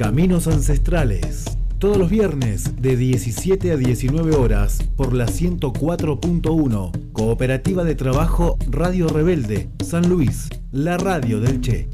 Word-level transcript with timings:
Caminos 0.00 0.46
Ancestrales. 0.46 1.44
Todos 1.78 1.98
los 1.98 2.08
viernes 2.08 2.80
de 2.80 2.96
17 2.96 3.72
a 3.72 3.76
19 3.76 4.34
horas 4.34 4.82
por 4.96 5.12
la 5.12 5.26
104.1. 5.26 7.12
Cooperativa 7.12 7.84
de 7.84 7.94
Trabajo 7.96 8.56
Radio 8.70 9.08
Rebelde, 9.08 9.68
San 9.84 10.08
Luis, 10.08 10.48
la 10.72 10.96
radio 10.96 11.38
del 11.38 11.60
Che. 11.60 11.90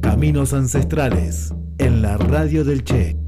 Caminos 0.00 0.54
Ancestrales 0.54 1.52
en 1.76 2.00
la 2.00 2.16
radio 2.16 2.64
del 2.64 2.84
Che. 2.84 3.18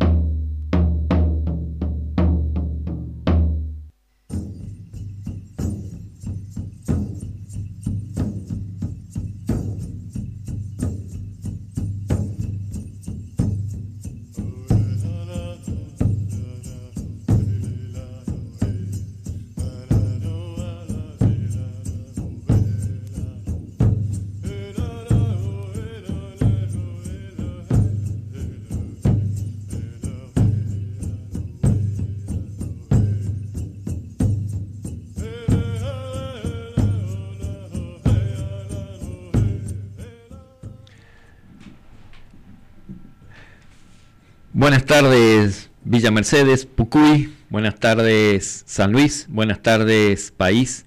Tardes 44.93 45.71
Villa 45.85 46.11
Mercedes, 46.11 46.67
Pucuy, 46.67 47.33
buenas 47.49 47.77
tardes 47.81 48.63
San 48.67 48.93
Luis, 48.93 49.25
buenas 49.31 49.63
tardes 49.63 50.35
país. 50.37 50.85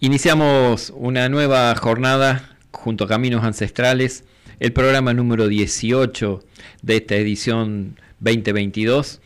Iniciamos 0.00 0.90
una 0.96 1.28
nueva 1.28 1.74
jornada 1.76 2.56
junto 2.70 3.04
a 3.04 3.08
Caminos 3.08 3.44
Ancestrales, 3.44 4.24
el 4.58 4.72
programa 4.72 5.12
número 5.12 5.48
18 5.48 6.42
de 6.80 6.96
esta 6.96 7.16
edición 7.16 8.00
2022, 8.20 9.20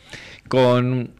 con 0.49 1.13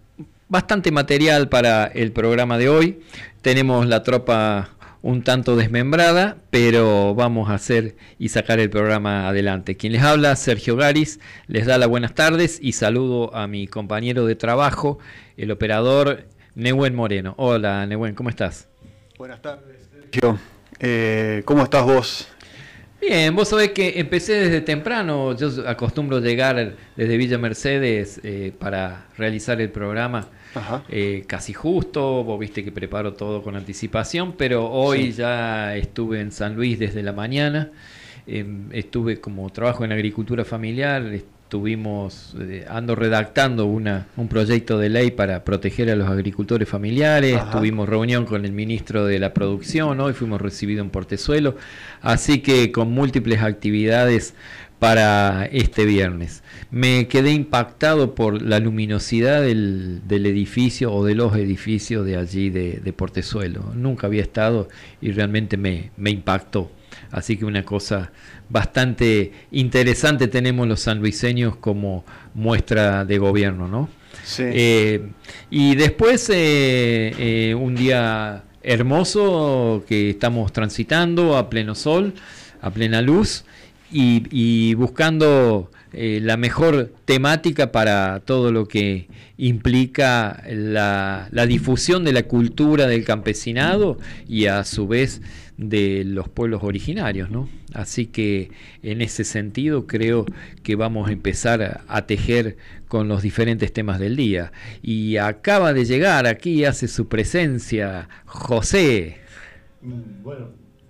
bastante 0.49 0.91
material 0.91 1.47
para 1.47 1.85
el 1.85 2.11
programa 2.11 2.57
de 2.57 2.67
hoy. 2.67 2.99
Tenemos 3.41 3.87
la 3.87 4.03
tropa 4.03 4.71
un 5.01 5.23
tanto 5.23 5.55
desmembrada, 5.55 6.37
pero 6.49 7.15
vamos 7.15 7.49
a 7.49 7.53
hacer 7.53 7.95
y 8.17 8.29
sacar 8.29 8.59
el 8.59 8.69
programa 8.69 9.29
adelante. 9.29 9.77
Quien 9.77 9.93
les 9.93 10.01
habla, 10.01 10.35
Sergio 10.35 10.75
Garis, 10.75 11.19
les 11.47 11.65
da 11.65 11.77
las 11.77 11.87
buenas 11.87 12.13
tardes 12.13 12.59
y 12.61 12.73
saludo 12.73 13.35
a 13.35 13.47
mi 13.47 13.67
compañero 13.67 14.25
de 14.25 14.35
trabajo, 14.35 14.99
el 15.37 15.51
operador 15.51 16.25
Nehuen 16.55 16.95
Moreno. 16.95 17.33
Hola 17.37 17.85
Nehuen, 17.85 18.15
¿cómo 18.15 18.29
estás? 18.29 18.67
Buenas 19.17 19.41
tardes, 19.41 19.77
Sergio. 19.91 20.37
Eh, 20.79 21.43
¿Cómo 21.45 21.63
estás 21.63 21.85
vos? 21.85 22.27
Bien, 22.99 23.33
vos 23.33 23.47
sabés 23.47 23.71
que 23.71 23.99
empecé 23.99 24.33
desde 24.33 24.59
temprano, 24.59 25.33
yo 25.37 25.49
acostumbro 25.65 26.19
llegar 26.19 26.75
desde 26.97 27.17
Villa 27.17 27.37
Mercedes 27.37 28.19
eh, 28.23 28.51
para 28.59 29.07
realizar 29.17 29.61
el 29.61 29.69
programa 29.69 30.27
eh, 30.89 31.23
casi 31.27 31.53
justo, 31.53 32.23
vos 32.23 32.39
viste 32.39 32.63
que 32.63 32.71
preparo 32.71 33.13
todo 33.13 33.41
con 33.41 33.55
anticipación, 33.55 34.33
pero 34.37 34.69
hoy 34.69 35.11
ya 35.11 35.75
estuve 35.75 36.21
en 36.21 36.31
San 36.31 36.55
Luis 36.55 36.79
desde 36.79 37.03
la 37.03 37.13
mañana, 37.13 37.71
em, 38.27 38.67
estuve 38.71 39.19
como 39.19 39.49
trabajo 39.51 39.85
en 39.85 39.91
agricultura 39.91 40.45
familiar, 40.45 41.03
estuvimos, 41.13 42.35
eh, 42.39 42.65
ando 42.69 42.95
redactando 42.95 43.65
una, 43.65 44.07
un 44.17 44.27
proyecto 44.27 44.77
de 44.77 44.89
ley 44.89 45.11
para 45.11 45.43
proteger 45.43 45.89
a 45.89 45.95
los 45.95 46.07
agricultores 46.07 46.69
familiares, 46.69 47.39
tuvimos 47.51 47.89
reunión 47.89 48.25
con 48.25 48.45
el 48.45 48.51
ministro 48.51 49.05
de 49.05 49.17
la 49.17 49.33
producción, 49.33 49.99
hoy 49.99 50.13
fuimos 50.13 50.39
recibidos 50.41 50.83
en 50.83 50.91
Portezuelo, 50.91 51.55
así 52.01 52.41
que 52.41 52.71
con 52.71 52.91
múltiples 52.91 53.41
actividades 53.41 54.35
para 54.79 55.45
este 55.51 55.85
viernes. 55.85 56.41
Me 56.71 57.07
quedé 57.07 57.31
impactado 57.31 58.15
por 58.15 58.41
la 58.41 58.59
luminosidad 58.59 59.41
del, 59.41 60.01
edificio 60.09 60.93
o 60.93 61.05
de 61.05 61.15
los 61.15 61.35
edificios 61.35 62.05
de 62.05 62.15
allí 62.15 62.49
de, 62.49 62.93
Portezuelo. 62.93 63.73
Nunca 63.75 64.07
había 64.07 64.21
estado 64.21 64.69
y 65.01 65.11
realmente 65.11 65.57
me, 65.57 65.91
impactó. 65.97 66.71
Así 67.11 67.37
que 67.37 67.45
una 67.45 67.63
cosa 67.63 68.11
bastante 68.49 69.31
interesante 69.51 70.27
tenemos 70.27 70.67
los 70.67 70.79
sanluiseños 70.79 71.55
como 71.57 72.05
muestra 72.33 73.05
de 73.05 73.17
gobierno, 73.17 73.67
¿no? 73.67 73.89
Sí. 74.23 74.43
Eh, 74.45 75.09
y 75.49 75.75
después 75.75 76.29
eh, 76.29 77.13
eh, 77.17 77.55
un 77.55 77.75
día 77.75 78.43
hermoso 78.63 79.83
que 79.87 80.11
estamos 80.11 80.51
transitando 80.51 81.37
a 81.37 81.49
pleno 81.49 81.75
sol, 81.75 82.13
a 82.61 82.71
plena 82.71 83.01
luz 83.01 83.45
y, 83.91 84.73
buscando 84.75 85.71
eh, 85.93 86.19
la 86.21 86.37
mejor 86.37 86.91
temática 87.05 87.71
para 87.71 88.19
todo 88.21 88.51
lo 88.51 88.67
que 88.67 89.07
implica 89.37 90.43
la, 90.49 91.29
difusión 91.47 92.03
de 92.03 92.13
la 92.13 92.23
cultura 92.23 92.87
del 92.87 93.05
campesinado 93.05 93.97
y 94.27 94.45
a 94.45 94.63
su 94.63 94.87
vez 94.87 95.21
de 95.57 96.03
los 96.05 96.29
pueblos 96.29 96.63
originarios, 96.63 97.29
¿no? 97.29 97.49
Así 97.73 98.05
que 98.05 98.51
en 98.81 99.01
ese 99.01 99.23
sentido 99.23 99.87
creo 99.87 100.25
que 100.63 100.75
vamos 100.75 101.09
a 101.09 101.11
empezar 101.11 101.83
a, 101.87 102.05
tejer 102.05 102.57
con 102.87 103.07
los 103.07 103.21
diferentes 103.21 103.71
temas 103.73 103.99
del 103.99 104.15
día. 104.15 104.51
Y 104.81 105.17
acaba 105.17 105.73
de 105.73 105.85
llegar 105.85 106.27
aquí, 106.27 106.65
hace 106.65 106.87
su 106.87 107.07
presencia, 107.07 108.07
José. 108.25 109.17
Bueno, 109.81 110.49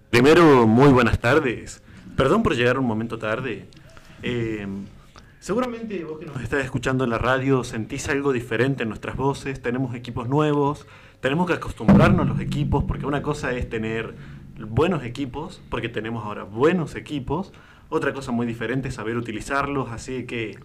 primero, 0.09 0.67
muy 0.67 0.89
buenas 0.89 1.19
tardes. 1.19 1.81
Perdón 2.19 2.43
por 2.43 2.53
llegar 2.53 2.77
un 2.77 2.85
momento 2.85 3.17
tarde. 3.17 3.69
Eh, 4.23 4.67
seguramente 5.39 6.03
vos 6.03 6.19
que 6.19 6.25
nos 6.25 6.41
estás 6.41 6.65
escuchando 6.65 7.05
en 7.05 7.11
la 7.11 7.17
radio 7.17 7.63
sentís 7.63 8.09
algo 8.09 8.33
diferente 8.33 8.83
en 8.83 8.89
nuestras 8.89 9.15
voces. 9.15 9.61
Tenemos 9.61 9.95
equipos 9.95 10.27
nuevos. 10.27 10.85
Tenemos 11.21 11.47
que 11.47 11.53
acostumbrarnos 11.53 12.25
a 12.25 12.29
los 12.29 12.41
equipos 12.41 12.83
porque 12.83 13.05
una 13.05 13.21
cosa 13.21 13.53
es 13.53 13.69
tener 13.69 14.15
buenos 14.67 15.05
equipos, 15.05 15.61
porque 15.69 15.87
tenemos 15.87 16.25
ahora 16.25 16.43
buenos 16.43 16.95
equipos. 16.95 17.53
Otra 17.87 18.11
cosa 18.11 18.33
muy 18.33 18.45
diferente 18.45 18.89
es 18.89 18.95
saber 18.95 19.15
utilizarlos. 19.15 19.89
Así 19.89 20.25
que 20.25 20.59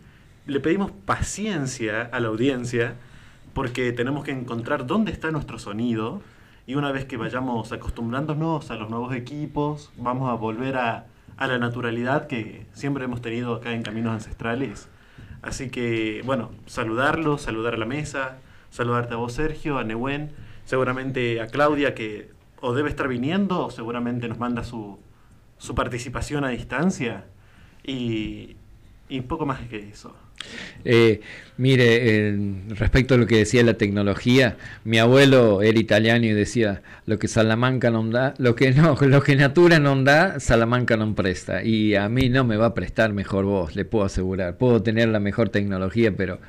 le 0.46 0.58
pedimos 0.58 0.90
paciencia 0.90 2.02
a 2.02 2.18
la 2.18 2.26
audiencia 2.30 2.96
porque 3.52 3.92
tenemos 3.92 4.24
que 4.24 4.32
encontrar 4.32 4.88
dónde 4.88 5.12
está 5.12 5.30
nuestro 5.30 5.60
sonido. 5.60 6.20
Y 6.66 6.74
una 6.74 6.90
vez 6.90 7.04
que 7.04 7.16
vayamos 7.16 7.70
acostumbrándonos 7.70 8.72
a 8.72 8.74
los 8.74 8.90
nuevos 8.90 9.14
equipos, 9.14 9.92
vamos 9.96 10.28
a 10.28 10.34
volver 10.34 10.78
a 10.78 11.13
a 11.36 11.46
la 11.46 11.58
naturalidad 11.58 12.26
que 12.26 12.66
siempre 12.72 13.04
hemos 13.04 13.20
tenido 13.20 13.54
acá 13.54 13.72
en 13.72 13.82
Caminos 13.82 14.12
Ancestrales. 14.12 14.88
Así 15.42 15.70
que, 15.70 16.22
bueno, 16.24 16.50
saludarlos, 16.66 17.42
saludar 17.42 17.74
a 17.74 17.76
la 17.76 17.86
mesa, 17.86 18.38
saludarte 18.70 19.14
a 19.14 19.16
vos, 19.16 19.34
Sergio, 19.34 19.78
a 19.78 19.84
Nehuen, 19.84 20.32
seguramente 20.64 21.40
a 21.40 21.48
Claudia, 21.48 21.94
que 21.94 22.30
o 22.60 22.72
debe 22.72 22.88
estar 22.88 23.08
viniendo, 23.08 23.66
o 23.66 23.70
seguramente 23.70 24.26
nos 24.26 24.38
manda 24.38 24.64
su, 24.64 24.98
su 25.58 25.74
participación 25.74 26.44
a 26.44 26.48
distancia, 26.48 27.26
y, 27.82 28.56
y 29.08 29.20
poco 29.20 29.44
más 29.44 29.60
que 29.68 29.90
eso. 29.90 30.16
Eh, 30.84 31.20
mire, 31.56 32.36
respecto 32.70 33.14
a 33.14 33.16
lo 33.16 33.26
que 33.26 33.38
decía 33.38 33.62
la 33.62 33.74
tecnología, 33.74 34.56
mi 34.84 34.98
abuelo 34.98 35.62
era 35.62 35.78
italiano 35.78 36.24
y 36.26 36.32
decía, 36.32 36.82
lo 37.06 37.18
que 37.18 37.28
Salamanca 37.28 37.90
no 37.90 38.04
da, 38.10 38.34
lo 38.38 38.54
que 38.54 38.72
no, 38.72 38.96
lo 39.00 39.22
que 39.22 39.36
Natura 39.36 39.78
no 39.78 40.02
da, 40.02 40.40
Salamanca 40.40 40.96
no 40.96 41.14
presta. 41.14 41.62
Y 41.62 41.94
a 41.94 42.08
mí 42.08 42.28
no 42.28 42.44
me 42.44 42.56
va 42.56 42.66
a 42.66 42.74
prestar 42.74 43.12
mejor 43.12 43.44
voz, 43.44 43.76
le 43.76 43.84
puedo 43.84 44.04
asegurar. 44.04 44.56
Puedo 44.56 44.82
tener 44.82 45.08
la 45.08 45.20
mejor 45.20 45.48
tecnología, 45.48 46.12
pero 46.16 46.40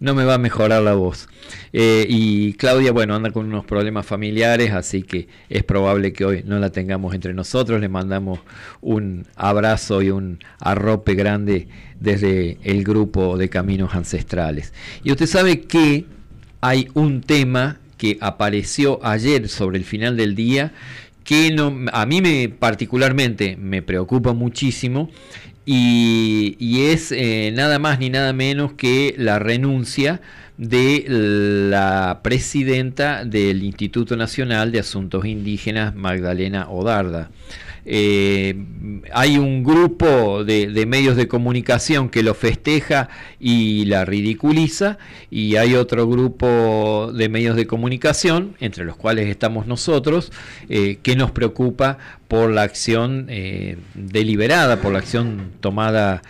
no 0.00 0.14
me 0.14 0.24
va 0.24 0.34
a 0.34 0.38
mejorar 0.38 0.82
la 0.82 0.94
voz. 0.94 1.28
Eh, 1.72 2.06
y 2.08 2.54
Claudia, 2.54 2.90
bueno, 2.90 3.14
anda 3.14 3.30
con 3.30 3.46
unos 3.46 3.64
problemas 3.64 4.06
familiares, 4.06 4.72
así 4.72 5.02
que 5.02 5.28
es 5.48 5.62
probable 5.62 6.12
que 6.12 6.24
hoy 6.24 6.42
no 6.44 6.58
la 6.58 6.70
tengamos 6.70 7.14
entre 7.14 7.34
nosotros. 7.34 7.80
Le 7.80 7.88
mandamos 7.88 8.40
un 8.80 9.26
abrazo 9.36 10.02
y 10.02 10.10
un 10.10 10.38
arrope 10.58 11.14
grande 11.14 11.68
desde 12.00 12.58
el 12.62 12.82
grupo 12.82 13.36
de 13.36 13.50
Caminos 13.50 13.94
Ancestrales. 13.94 14.72
Y 15.04 15.12
usted 15.12 15.26
sabe 15.26 15.60
que 15.60 16.06
hay 16.62 16.88
un 16.94 17.20
tema 17.20 17.78
que 17.98 18.16
apareció 18.22 19.04
ayer 19.04 19.48
sobre 19.48 19.76
el 19.76 19.84
final 19.84 20.16
del 20.16 20.34
día 20.34 20.72
que 21.24 21.52
no, 21.52 21.86
a 21.92 22.06
mí 22.06 22.22
me 22.22 22.48
particularmente 22.48 23.56
me 23.56 23.82
preocupa 23.82 24.32
muchísimo 24.32 25.10
y, 25.72 26.82
es 26.90 27.12
eh, 27.12 27.52
nada 27.54 27.78
más 27.78 28.00
ni 28.00 28.10
nada 28.10 28.32
menos 28.32 28.72
que 28.72 29.14
la 29.16 29.38
renuncia 29.38 30.20
de 30.58 31.04
la 31.08 32.20
presidenta 32.24 33.24
del 33.24 33.62
Instituto 33.62 34.16
Nacional 34.16 34.72
de 34.72 34.80
Asuntos 34.80 35.24
Indígenas, 35.26 35.94
Magdalena 35.94 36.68
Odarda. 36.68 37.30
Eh, 37.84 38.54
hay 39.12 39.38
un 39.38 39.64
grupo 39.64 40.44
de, 40.44 40.86
medios 40.86 41.16
de 41.16 41.28
comunicación 41.28 42.08
que 42.08 42.22
lo 42.22 42.34
festeja 42.34 43.08
y 43.38 43.84
la 43.86 44.04
ridiculiza, 44.04 44.98
y 45.30 45.56
hay 45.56 45.74
otro 45.74 46.06
grupo 46.08 47.12
de 47.14 47.28
medios 47.28 47.56
de 47.56 47.66
comunicación, 47.66 48.56
entre 48.60 48.84
los 48.84 48.96
cuales 48.96 49.28
estamos 49.28 49.66
nosotros, 49.66 50.32
eh, 50.68 50.98
que 51.02 51.16
nos 51.16 51.30
preocupa 51.30 51.98
por 52.28 52.50
la 52.50 52.62
acción 52.62 53.26
eh, 53.28 53.76
deliberada, 53.94 54.80
por 54.80 54.92
la 54.92 54.98
acción 54.98 55.50
tomada 55.60 56.22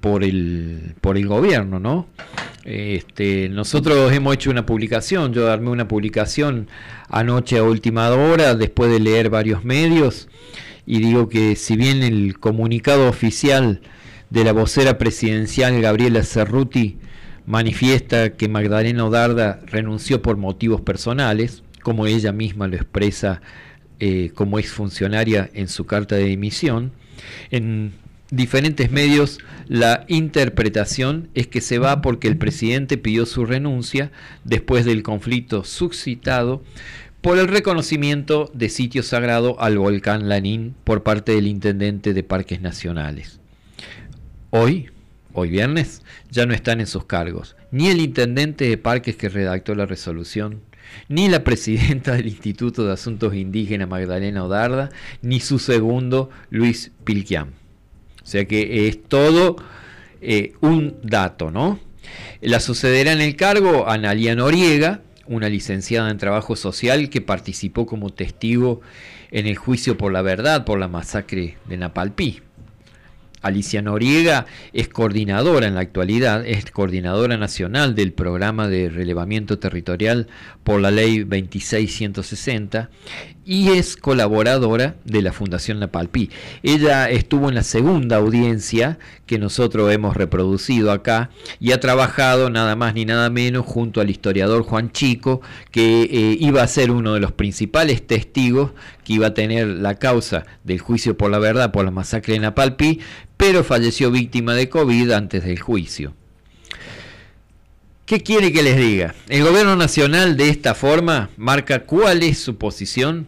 por, 0.00 0.22
el, 0.22 0.94
por 1.00 1.16
el 1.16 1.26
gobierno, 1.26 1.80
¿no? 1.80 2.06
Este, 2.64 3.50
nosotros 3.50 4.10
hemos 4.12 4.34
hecho 4.34 4.50
una 4.50 4.64
publicación, 4.64 5.34
yo 5.34 5.50
armé 5.50 5.68
una 5.70 5.86
publicación 5.86 6.68
anoche 7.10 7.58
a 7.58 7.62
última 7.62 8.08
hora, 8.10 8.54
después 8.54 8.90
de 8.90 9.00
leer 9.00 9.28
varios 9.28 9.64
medios, 9.64 10.28
y 10.86 10.98
digo 10.98 11.28
que 11.28 11.56
si 11.56 11.76
bien 11.76 12.02
el 12.02 12.38
comunicado 12.38 13.08
oficial 13.08 13.80
de 14.30 14.44
la 14.44 14.52
vocera 14.52 14.98
presidencial 14.98 15.80
Gabriela 15.80 16.22
Cerruti 16.22 16.98
manifiesta 17.46 18.34
que 18.34 18.48
Magdalena 18.48 19.04
Odarda 19.04 19.60
renunció 19.66 20.22
por 20.22 20.36
motivos 20.36 20.80
personales, 20.80 21.62
como 21.82 22.06
ella 22.06 22.32
misma 22.32 22.66
lo 22.68 22.76
expresa 22.76 23.42
eh, 24.00 24.30
como 24.34 24.58
exfuncionaria 24.58 25.50
en 25.54 25.68
su 25.68 25.86
carta 25.86 26.16
de 26.16 26.24
dimisión, 26.24 26.92
en 27.50 27.92
diferentes 28.30 28.90
medios 28.90 29.38
la 29.68 30.04
interpretación 30.08 31.28
es 31.34 31.46
que 31.46 31.60
se 31.60 31.78
va 31.78 32.02
porque 32.02 32.28
el 32.28 32.36
presidente 32.36 32.98
pidió 32.98 33.26
su 33.26 33.46
renuncia 33.46 34.10
después 34.44 34.84
del 34.84 35.02
conflicto 35.02 35.64
suscitado 35.64 36.62
por 37.24 37.38
el 37.38 37.48
reconocimiento 37.48 38.50
de 38.52 38.68
sitio 38.68 39.02
sagrado 39.02 39.58
al 39.58 39.78
volcán 39.78 40.28
Lanín 40.28 40.74
por 40.84 41.02
parte 41.02 41.32
del 41.32 41.46
intendente 41.46 42.12
de 42.12 42.22
Parques 42.22 42.60
Nacionales. 42.60 43.40
Hoy, 44.50 44.90
hoy 45.32 45.48
viernes, 45.48 46.02
ya 46.30 46.44
no 46.44 46.52
están 46.52 46.80
en 46.80 46.86
sus 46.86 47.06
cargos, 47.06 47.56
ni 47.70 47.88
el 47.88 48.02
intendente 48.02 48.68
de 48.68 48.76
Parques 48.76 49.16
que 49.16 49.30
redactó 49.30 49.74
la 49.74 49.86
resolución, 49.86 50.60
ni 51.08 51.30
la 51.30 51.44
presidenta 51.44 52.12
del 52.12 52.26
Instituto 52.26 52.84
de 52.84 52.92
Asuntos 52.92 53.34
Indígenas 53.34 53.88
Magdalena 53.88 54.44
Odarda, 54.44 54.90
ni 55.22 55.40
su 55.40 55.58
segundo 55.58 56.28
Luis 56.50 56.92
Pilquiam. 57.04 57.52
O 58.22 58.26
sea 58.26 58.44
que 58.44 58.86
es 58.86 59.02
todo 59.02 59.56
eh, 60.20 60.52
un 60.60 60.98
dato, 61.02 61.50
¿no? 61.50 61.80
La 62.42 62.60
sucederá 62.60 63.12
en 63.12 63.22
el 63.22 63.34
cargo 63.34 63.88
Analia 63.88 64.34
Noriega, 64.34 65.00
una 65.26 65.48
licenciada 65.48 66.10
en 66.10 66.18
trabajo 66.18 66.56
social 66.56 67.10
que 67.10 67.20
participó 67.20 67.86
como 67.86 68.10
testigo 68.10 68.80
en 69.30 69.46
el 69.46 69.56
juicio 69.56 69.96
por 69.96 70.12
la 70.12 70.22
verdad 70.22 70.64
por 70.64 70.78
la 70.78 70.88
masacre 70.88 71.56
de 71.68 71.76
Napalpí. 71.76 72.42
Alicia 73.44 73.82
Noriega 73.82 74.46
es 74.72 74.88
coordinadora 74.88 75.66
en 75.66 75.74
la 75.74 75.82
actualidad, 75.82 76.46
es 76.46 76.70
coordinadora 76.70 77.36
nacional 77.36 77.94
del 77.94 78.14
programa 78.14 78.68
de 78.68 78.88
relevamiento 78.88 79.58
territorial 79.58 80.28
por 80.64 80.80
la 80.80 80.90
ley 80.90 81.24
26160 81.24 82.88
y 83.46 83.70
es 83.70 83.96
colaboradora 83.96 84.96
de 85.04 85.22
la 85.22 85.32
Fundación 85.32 85.80
Napalpí. 85.80 86.30
Ella 86.62 87.10
estuvo 87.10 87.48
en 87.48 87.54
la 87.54 87.62
segunda 87.62 88.16
audiencia 88.16 88.98
que 89.26 89.38
nosotros 89.38 89.92
hemos 89.92 90.16
reproducido 90.16 90.92
acá 90.92 91.30
y 91.60 91.72
ha 91.72 91.80
trabajado 91.80 92.50
nada 92.50 92.76
más 92.76 92.94
ni 92.94 93.04
nada 93.04 93.30
menos 93.30 93.66
junto 93.66 94.00
al 94.00 94.10
historiador 94.10 94.62
Juan 94.62 94.92
Chico, 94.92 95.40
que 95.70 96.02
eh, 96.02 96.36
iba 96.40 96.62
a 96.62 96.68
ser 96.68 96.90
uno 96.90 97.14
de 97.14 97.20
los 97.20 97.32
principales 97.32 98.06
testigos 98.06 98.72
que 99.04 99.14
iba 99.14 99.28
a 99.28 99.34
tener 99.34 99.66
la 99.66 99.96
causa 99.98 100.46
del 100.64 100.78
juicio 100.78 101.16
por 101.16 101.30
la 101.30 101.38
verdad 101.38 101.72
por 101.72 101.84
la 101.84 101.90
masacre 101.90 102.34
de 102.34 102.40
Napalpí, 102.40 103.00
pero 103.36 103.64
falleció 103.64 104.10
víctima 104.10 104.54
de 104.54 104.68
COVID 104.68 105.10
antes 105.10 105.44
del 105.44 105.60
juicio. 105.60 106.14
¿Qué 108.06 108.20
quiere 108.20 108.52
que 108.52 108.62
les 108.62 108.76
diga? 108.76 109.14
El 109.30 109.44
gobierno 109.44 109.76
nacional 109.76 110.36
de 110.36 110.50
esta 110.50 110.74
forma 110.74 111.30
marca 111.38 111.84
cuál 111.84 112.22
es 112.22 112.38
su 112.38 112.56
posición 112.56 113.26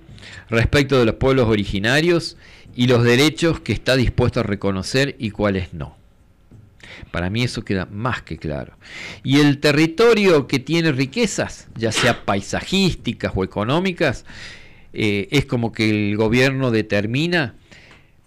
respecto 0.48 0.98
de 0.98 1.04
los 1.04 1.16
pueblos 1.16 1.48
originarios 1.48 2.36
y 2.74 2.86
los 2.86 3.02
derechos 3.02 3.60
que 3.60 3.72
está 3.72 3.96
dispuesto 3.96 4.40
a 4.40 4.42
reconocer 4.42 5.16
y 5.18 5.30
cuáles 5.30 5.72
no. 5.72 5.96
Para 7.10 7.30
mí 7.30 7.42
eso 7.42 7.64
queda 7.64 7.86
más 7.86 8.22
que 8.22 8.38
claro. 8.38 8.74
Y 9.22 9.40
el 9.40 9.58
territorio 9.58 10.46
que 10.46 10.58
tiene 10.58 10.92
riquezas, 10.92 11.68
ya 11.76 11.92
sea 11.92 12.24
paisajísticas 12.24 13.32
o 13.34 13.44
económicas, 13.44 14.24
eh, 14.92 15.28
es 15.30 15.44
como 15.44 15.72
que 15.72 15.90
el 15.90 16.16
gobierno 16.16 16.70
determina, 16.70 17.54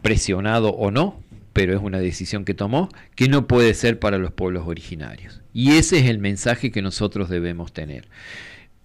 presionado 0.02 0.70
o 0.70 0.92
no, 0.92 1.22
pero 1.54 1.76
es 1.76 1.82
una 1.82 2.00
decisión 2.00 2.46
que 2.46 2.54
tomó, 2.54 2.90
que 3.16 3.28
no 3.28 3.48
puede 3.48 3.74
ser 3.74 4.00
para 4.00 4.18
los 4.18 4.32
pueblos 4.32 4.68
originarios. 4.68 5.42
Y 5.54 5.72
ese 5.72 6.00
es 6.00 6.06
el 6.06 6.20
mensaje 6.20 6.72
que 6.72 6.82
nosotros 6.82 7.30
debemos 7.30 7.74
tener. 7.74 8.08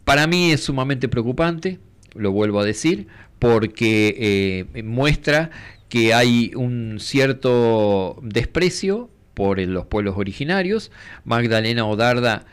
Para 0.05 0.26
mí 0.26 0.50
es 0.50 0.64
sumamente 0.64 1.08
preocupante, 1.08 1.78
lo 2.14 2.32
vuelvo 2.32 2.61
a 2.61 2.64
decir, 2.64 3.06
porque 3.38 4.66
eh, 4.75 4.82
muestra 4.82 5.50
que 5.88 6.14
hay 6.14 6.52
un 6.55 6.99
cierto 6.99 8.19
desprecio 8.22 9.11
por 9.34 9.58
los 9.61 9.87
pueblos 9.87 10.16
originarios. 10.16 10.90
Magdalena 11.25 11.87
Odarda, 11.87 12.46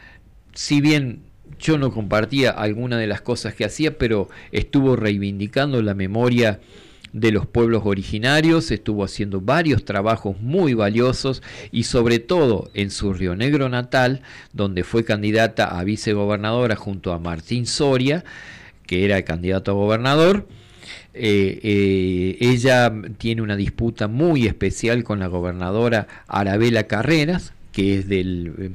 si 0.54 0.82
bien 0.82 1.24
yo 1.60 1.78
no 1.78 1.92
compartía 1.92 2.52
alguna 2.52 2.98
de 2.98 3.08
las 3.08 3.22
cosas 3.22 3.54
que 3.54 3.66
hacía, 3.66 3.98
pero 3.98 4.30
estuvo 4.52 4.96
reivindicando 4.96 5.82
la 5.82 5.94
memoria 5.94 6.60
de 7.14 7.32
los 7.32 7.46
pueblos 7.46 7.84
originarios, 7.86 8.72
estuvo 8.72 9.04
haciendo 9.04 9.42
varios 9.42 9.84
trabajos 9.86 10.40
muy 10.40 10.74
valiosos 10.74 11.44
y 11.72 11.84
sobre 11.84 12.20
todo 12.20 12.70
en 12.74 12.90
su 12.90 13.14
Río 13.14 13.36
Negro 13.36 13.70
natal, 13.70 14.22
donde 14.54 14.84
fue 14.84 15.04
candidata 15.04 15.78
a 15.78 15.84
vicegobernadora 15.84 16.76
junto 16.76 17.12
a 17.12 17.20
Martín 17.20 17.66
Soria, 17.66 18.24
que 18.92 19.06
era 19.06 19.22
candidato 19.22 19.72
a 19.72 19.76
gobernador. 19.76 20.50
Eh, 21.14 21.62
eh, 21.64 22.38
ella 22.42 22.92
tiene 23.18 23.42
una 23.42 23.56
disputa 23.56 24.10
muy 24.10 24.48
especial 24.48 25.06
con 25.06 25.18
la 25.18 25.28
gobernadora 25.28 26.10
Arabela 26.28 26.88
Carreras, 26.88 27.54
que 27.72 28.00
es 28.00 28.10
del, 28.10 28.54
eh, 28.60 28.72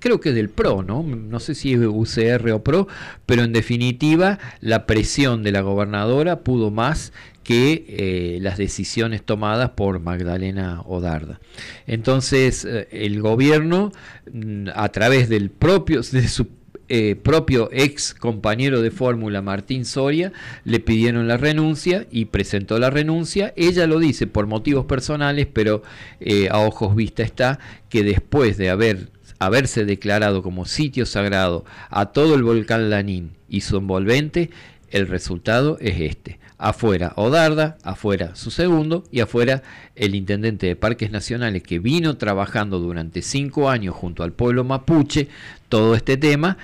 creo 0.00 0.20
que 0.20 0.32
del 0.32 0.48
PRO, 0.48 0.82
¿no? 0.82 1.02
No 1.02 1.38
sé 1.38 1.54
si 1.54 1.74
es 1.74 1.80
UCR 1.80 2.50
o 2.52 2.64
PRO, 2.64 2.88
pero 3.26 3.44
en 3.44 3.52
definitiva 3.52 4.38
la 4.62 4.86
presión 4.86 5.42
de 5.42 5.52
la 5.52 5.60
gobernadora 5.60 6.40
pudo 6.40 6.70
más 6.70 7.12
que 7.42 8.38
las 8.40 8.56
decisiones 8.56 9.22
tomadas 9.22 9.70
por 9.70 10.00
Magdalena 10.00 10.82
Odarda. 10.86 11.40
Entonces, 11.86 12.66
el 12.90 13.22
gobierno, 13.22 13.90
mm, 14.30 14.68
a 14.74 14.88
través 14.90 15.30
del 15.30 15.48
propio, 15.50 16.02
de 16.02 16.28
su 16.28 16.57
eh, 16.90 17.16
propio 17.16 17.68
ex 17.70 18.14
compañero 18.14 18.80
de 18.80 18.90
fórmula 18.90 19.42
Martín 19.42 19.84
Soria 19.84 20.32
le 20.64 20.80
pidieron 20.80 21.28
la 21.28 21.36
renuncia 21.36 22.06
y 22.10 22.26
presentó 22.26 22.78
la 22.78 22.88
renuncia. 22.88 23.52
Ella 23.56 23.86
lo 23.86 23.98
dice 23.98 24.26
por 24.26 24.46
motivos 24.46 24.86
personales, 24.86 25.46
pero 25.52 25.82
eh, 26.20 26.48
a 26.50 26.60
ojos 26.60 26.96
vista 26.96 27.22
está 27.22 27.58
que 27.90 28.02
después 28.02 28.56
de 28.56 28.70
haber, 28.70 29.10
haberse 29.38 29.84
declarado 29.84 30.42
como 30.42 30.64
sitio 30.64 31.04
sagrado 31.04 31.64
a 31.90 32.06
todo 32.06 32.34
el 32.34 32.42
volcán 32.42 32.88
Lanín 32.88 33.32
y 33.48 33.60
su 33.60 33.76
envolvente, 33.76 34.50
el 34.90 35.06
resultado 35.08 35.76
es 35.80 36.00
este. 36.00 36.38
Afuera 36.60 37.12
Odarda, 37.14 37.78
afuera 37.84 38.34
su 38.34 38.50
segundo 38.50 39.04
y 39.12 39.20
afuera 39.20 39.62
el 39.94 40.16
intendente 40.16 40.66
de 40.66 40.74
Parques 40.74 41.12
Nacionales 41.12 41.62
que 41.62 41.78
vino 41.78 42.16
trabajando 42.16 42.80
durante 42.80 43.22
cinco 43.22 43.70
años 43.70 43.94
junto 43.94 44.24
al 44.24 44.32
pueblo 44.32 44.64
mapuche 44.64 45.28
todo 45.68 45.94
este 45.94 46.16
tema 46.16 46.58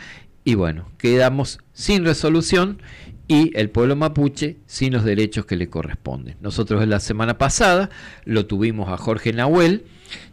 y 0.44 0.54
bueno, 0.54 0.90
quedamos 0.98 1.58
sin 1.72 2.04
resolución 2.04 2.82
y 3.26 3.56
el 3.58 3.70
pueblo 3.70 3.96
mapuche 3.96 4.58
sin 4.66 4.92
los 4.92 5.04
derechos 5.04 5.46
que 5.46 5.56
le 5.56 5.68
corresponden. 5.68 6.36
Nosotros 6.40 6.82
en 6.82 6.90
la 6.90 7.00
semana 7.00 7.38
pasada 7.38 7.88
lo 8.24 8.46
tuvimos 8.46 8.90
a 8.90 8.98
Jorge 8.98 9.32
Nahuel, 9.32 9.84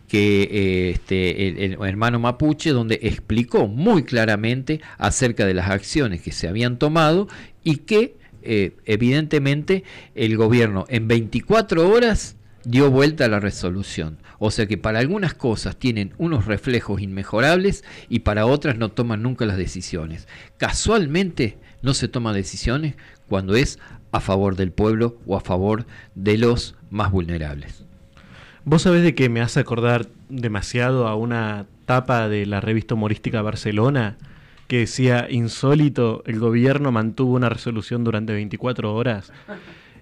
que 0.09 0.41
eh, 0.43 0.89
este, 0.89 1.63
el, 1.63 1.77
hermano 1.81 2.19
mapuche, 2.19 2.71
donde 2.71 2.99
explicó 3.01 3.67
muy 3.67 4.03
claramente 4.03 4.81
acerca 4.97 5.45
de 5.45 5.53
las 5.53 5.69
acciones 5.69 6.21
que 6.21 6.33
se 6.33 6.49
habían 6.49 6.77
tomado 6.77 7.29
y 7.63 7.77
que 7.77 8.17
eh, 8.43 8.75
evidentemente 8.85 9.85
el 10.15 10.35
gobierno 10.35 10.85
en 10.89 11.07
24 11.07 11.89
horas 11.89 12.35
dio 12.65 12.91
vuelta 12.91 13.25
a 13.25 13.29
la 13.29 13.39
resolución. 13.39 14.17
O 14.43 14.49
sea 14.49 14.65
que 14.65 14.75
para 14.75 14.97
algunas 14.97 15.35
cosas 15.35 15.75
tienen 15.75 16.13
unos 16.17 16.47
reflejos 16.47 16.99
inmejorables 16.99 17.83
y 18.09 18.21
para 18.21 18.47
otras 18.47 18.75
no 18.75 18.89
toman 18.89 19.21
nunca 19.21 19.45
las 19.45 19.55
decisiones. 19.55 20.27
Casualmente 20.57 21.59
no 21.83 21.93
se 21.93 22.07
toman 22.07 22.33
decisiones 22.33 22.95
cuando 23.27 23.53
es 23.53 23.77
a 24.11 24.19
favor 24.19 24.55
del 24.55 24.71
pueblo 24.71 25.19
o 25.27 25.37
a 25.37 25.41
favor 25.41 25.85
de 26.15 26.39
los 26.39 26.73
más 26.89 27.11
vulnerables. 27.11 27.85
Vos 28.65 28.81
sabés 28.81 29.03
de 29.03 29.13
que 29.13 29.29
me 29.29 29.41
hace 29.41 29.59
acordar 29.59 30.07
demasiado 30.27 31.07
a 31.07 31.13
una 31.13 31.67
tapa 31.85 32.27
de 32.27 32.47
la 32.47 32.61
revista 32.61 32.95
humorística 32.95 33.43
Barcelona 33.43 34.17
que 34.67 34.79
decía 34.79 35.27
insólito, 35.29 36.23
el 36.25 36.39
gobierno 36.39 36.91
mantuvo 36.91 37.35
una 37.35 37.49
resolución 37.49 38.03
durante 38.03 38.33
24 38.33 38.91
horas. 38.91 39.31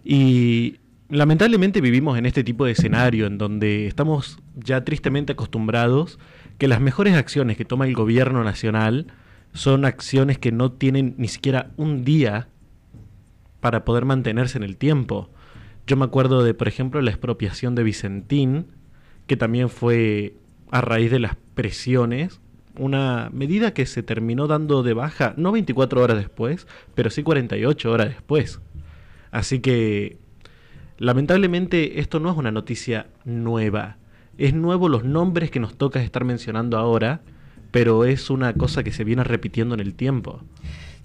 Y 0.05 0.77
lamentablemente 1.10 1.82
vivimos 1.82 2.18
en 2.18 2.25
este 2.25 2.44
tipo 2.44 2.66
de 2.66 2.72
escenario 2.72 3.25
en 3.25 3.38
donde 3.38 3.88
estamos 3.88 4.39
ya 4.56 4.84
tristemente 4.86 5.34
acostumbrados 5.34 6.20
que 6.58 6.68
las 6.68 6.82
mejores 6.82 7.16
acciones 7.16 7.58
que 7.58 7.66
toma 7.66 7.88
el 7.88 7.96
gobierno 7.96 8.44
nacional 8.44 9.08
son 9.54 9.86
acciones 9.86 10.38
que 10.38 10.51
no 10.51 10.72
tienen 10.72 11.16
ni 11.18 11.28
siquiera 11.28 11.72
un 11.78 12.04
día 12.04 12.48
para 13.60 13.84
poder 13.84 14.06
mantenerse 14.06 14.58
en 14.58 14.63
el 14.63 14.78
tiempo. 14.78 15.30
Yo 15.88 15.98
me 15.98 16.06
acuerdo 16.06 16.44
de, 16.44 16.54
por 16.54 16.68
ejemplo, 16.68 17.01
la 17.01 17.10
expropiación 17.10 17.75
de 17.75 17.84
Vicentín, 17.84 18.68
que 19.25 19.38
también 19.38 19.70
fue 19.70 20.36
a 20.70 20.82
raíz 20.82 21.10
de 21.10 21.20
las 21.20 21.36
presiones, 21.56 22.39
una 22.78 23.30
medida 23.34 23.74
que 23.74 23.86
se 23.86 24.04
terminó 24.04 24.48
dando 24.48 24.84
de 24.84 24.94
baja, 24.94 25.34
no 25.36 25.51
24 25.51 26.01
horas 26.01 26.18
después, 26.18 26.68
pero 26.94 27.10
sí 27.10 27.24
48 27.24 27.92
horas 27.92 28.10
después. 28.10 28.62
Así 29.32 29.60
que, 29.60 30.18
lamentablemente, 31.00 32.00
esto 32.00 32.20
no 32.20 32.32
es 32.32 32.38
una 32.38 32.51
noticia 32.51 33.08
nueva. 33.25 33.98
Es 34.38 34.53
nuevo 34.53 34.88
los 34.88 35.03
nombres 35.03 35.51
que 35.51 35.60
nos 35.60 35.75
toca 35.75 36.01
estar 36.01 36.24
mencionando 36.24 36.77
ahora, 36.77 37.22
pero 37.72 38.06
es 38.06 38.29
una 38.29 38.53
cosa 38.53 38.84
que 38.84 38.91
se 38.91 39.03
viene 39.03 39.24
repitiendo 39.24 39.75
en 39.75 39.82
el 39.82 39.96
tiempo. 39.96 40.41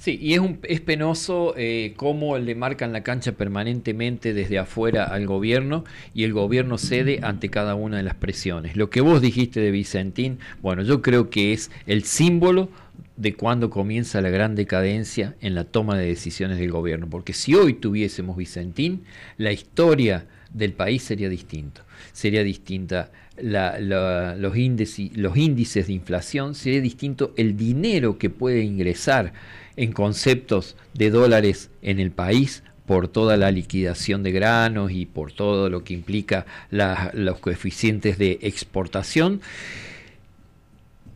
Sí, 0.04 0.18
y 0.20 0.34
es, 0.34 0.40
un, 0.40 0.58
es 0.64 0.82
penoso 0.82 1.54
eh, 1.56 1.94
cómo 1.96 2.36
le 2.36 2.54
marcan 2.54 2.92
la 2.92 3.02
cancha 3.02 3.32
permanentemente 3.32 4.34
desde 4.34 4.58
afuera 4.58 5.04
al 5.04 5.26
gobierno 5.26 5.84
y 6.12 6.24
el 6.24 6.34
gobierno 6.34 6.76
cede 6.76 7.20
ante 7.22 7.48
cada 7.48 7.74
una 7.74 7.96
de 7.96 8.02
las 8.02 8.14
presiones. 8.14 8.76
Lo 8.76 8.90
que 8.90 9.00
vos 9.00 9.22
dijiste 9.22 9.60
de 9.60 9.70
Vicentín, 9.70 10.40
bueno, 10.60 10.82
yo 10.82 11.00
creo 11.00 11.30
que 11.30 11.54
es 11.54 11.70
el 11.86 12.04
símbolo 12.04 12.68
de 13.16 13.34
cuando 13.34 13.70
comienza 13.70 14.20
la 14.20 14.30
gran 14.30 14.54
decadencia 14.54 15.36
en 15.40 15.54
la 15.54 15.64
toma 15.64 15.96
de 15.96 16.06
decisiones 16.06 16.58
del 16.58 16.72
gobierno, 16.72 17.08
porque 17.08 17.32
si 17.32 17.54
hoy 17.54 17.74
tuviésemos 17.74 18.36
Vicentín, 18.36 19.04
la 19.38 19.52
historia 19.52 20.26
del 20.52 20.72
país 20.72 21.02
sería 21.02 21.28
distinta. 21.28 21.84
Sería 22.12 22.42
distinta 22.42 23.10
los, 23.40 24.56
índices, 24.56 25.16
los 25.16 25.36
índices 25.36 25.86
de 25.86 25.92
inflación, 25.92 26.54
sería 26.54 26.80
distinto 26.80 27.32
el 27.36 27.56
dinero 27.56 28.18
que 28.18 28.30
puede 28.30 28.62
ingresar 28.62 29.32
en 29.76 29.92
conceptos 29.92 30.76
de 30.94 31.10
dólares 31.10 31.70
en 31.82 31.98
el 31.98 32.10
país 32.10 32.62
por 32.86 33.08
toda 33.08 33.36
la 33.36 33.50
liquidación 33.50 34.22
de 34.22 34.32
granos 34.32 34.92
y 34.92 35.06
por 35.06 35.32
todo 35.32 35.70
lo 35.70 35.84
que 35.84 35.94
implica 35.94 36.46
los 36.70 37.38
coeficientes 37.38 38.18
de 38.18 38.38
exportación. 38.42 39.40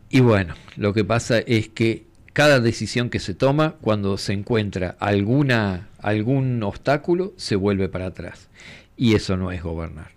Y 0.09 0.21
bueno, 0.21 0.55
lo 0.75 0.93
que 0.93 1.05
pasa 1.05 1.39
es 1.39 1.69
que 1.69 2.05
cada 2.33 2.59
decisión 2.59 3.09
que 3.09 3.19
se 3.19 3.33
toma, 3.33 3.75
cuando 3.81 4.17
se 4.17 4.33
encuentra 4.33 4.95
alguna, 4.99 5.89
algún 5.99 6.63
obstáculo, 6.63 7.33
se 7.37 7.55
vuelve 7.55 7.89
para 7.89 8.07
atrás. 8.07 8.49
Y 8.97 9.15
eso 9.15 9.37
no 9.37 9.51
es 9.51 9.61
gobernar. 9.61 10.11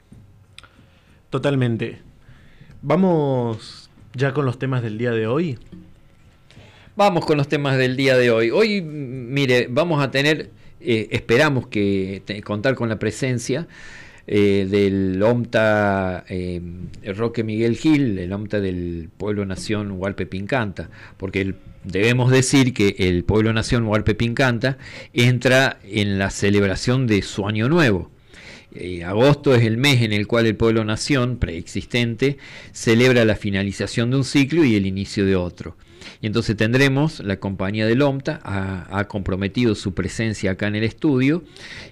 Totalmente. 1.31 2.01
Vamos 2.81 3.91
ya 4.15 4.33
con 4.33 4.45
los 4.47 4.59
temas 4.59 4.83
del 4.83 4.99
día 4.99 5.11
de 5.13 5.27
hoy. 5.27 5.59
Vamos 6.97 7.25
con 7.25 7.37
los 7.37 7.49
temas 7.49 7.77
del 7.77 7.97
día 7.97 8.17
de 8.17 8.31
hoy. 8.31 8.51
Hoy, 8.51 8.83
mire, 8.83 9.67
vamos 9.71 10.03
a 10.03 10.11
tener, 10.11 10.51
eh, 10.81 11.09
esperamos 11.11 11.67
que 11.67 12.23
contar 12.45 12.75
con 12.75 12.89
la 12.89 12.99
presencia 12.99 13.67
eh, 14.26 14.67
del 14.71 15.23
OMTA 15.23 16.25
eh, 16.29 16.61
Roque 17.14 17.45
Miguel 17.45 17.76
Gil, 17.76 18.19
el 18.19 18.33
OMTA 18.33 18.61
del 18.61 19.11
Pueblo 19.17 19.45
Nación 19.45 19.93
Hualpe 19.93 20.26
Pincanta, 20.26 20.91
porque 21.17 21.55
debemos 21.85 22.31
decir 22.31 22.73
que 22.73 22.95
el 22.99 23.25
Pueblo 23.25 23.52
Nación 23.52 23.87
Hualpe 23.87 24.14
Pincanta 24.14 24.79
entra 25.12 25.79
en 25.85 26.19
la 26.19 26.31
celebración 26.31 27.07
de 27.07 27.23
su 27.23 27.47
año 27.47 27.69
nuevo. 27.69 28.11
agosto 29.05 29.55
es 29.55 29.64
el 29.64 29.76
mes 29.76 30.02
en 30.02 30.12
el 30.12 30.26
cual 30.26 30.47
el 30.47 30.57
pueblo 30.57 30.85
nación 30.85 31.37
preexistente 31.37 32.38
celebra 32.73 33.25
la 33.25 33.37
finalización 33.37 34.11
de 34.11 34.17
un 34.17 34.25
ciclo 34.25 34.64
y 34.64 34.76
el 34.76 34.87
inicio 34.87 35.26
de 35.26 35.37
otro. 35.37 35.76
Y 36.21 36.26
entonces 36.26 36.56
tendremos, 36.56 37.21
la 37.21 37.38
compañía 37.38 37.87
del 37.87 38.02
OMTA 38.02 38.40
ha, 38.44 39.04
comprometido 39.09 39.75
su 39.75 39.94
presencia 39.94 40.52
acá 40.52 40.68
en 40.68 40.76
el 40.76 40.85
estudio 40.85 41.42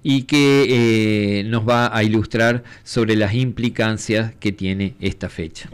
y 0.03 0.23
que 0.23 1.41
eh, 1.41 1.45
nos 1.45 1.69
va 1.69 1.95
a 1.95 2.03
ilustrar 2.05 2.63
sobre 2.85 3.17
las 3.17 3.35
implicancias 3.35 4.35
que 4.37 4.53
tiene 4.53 4.95
esta 5.01 5.29
fecha. 5.29 5.69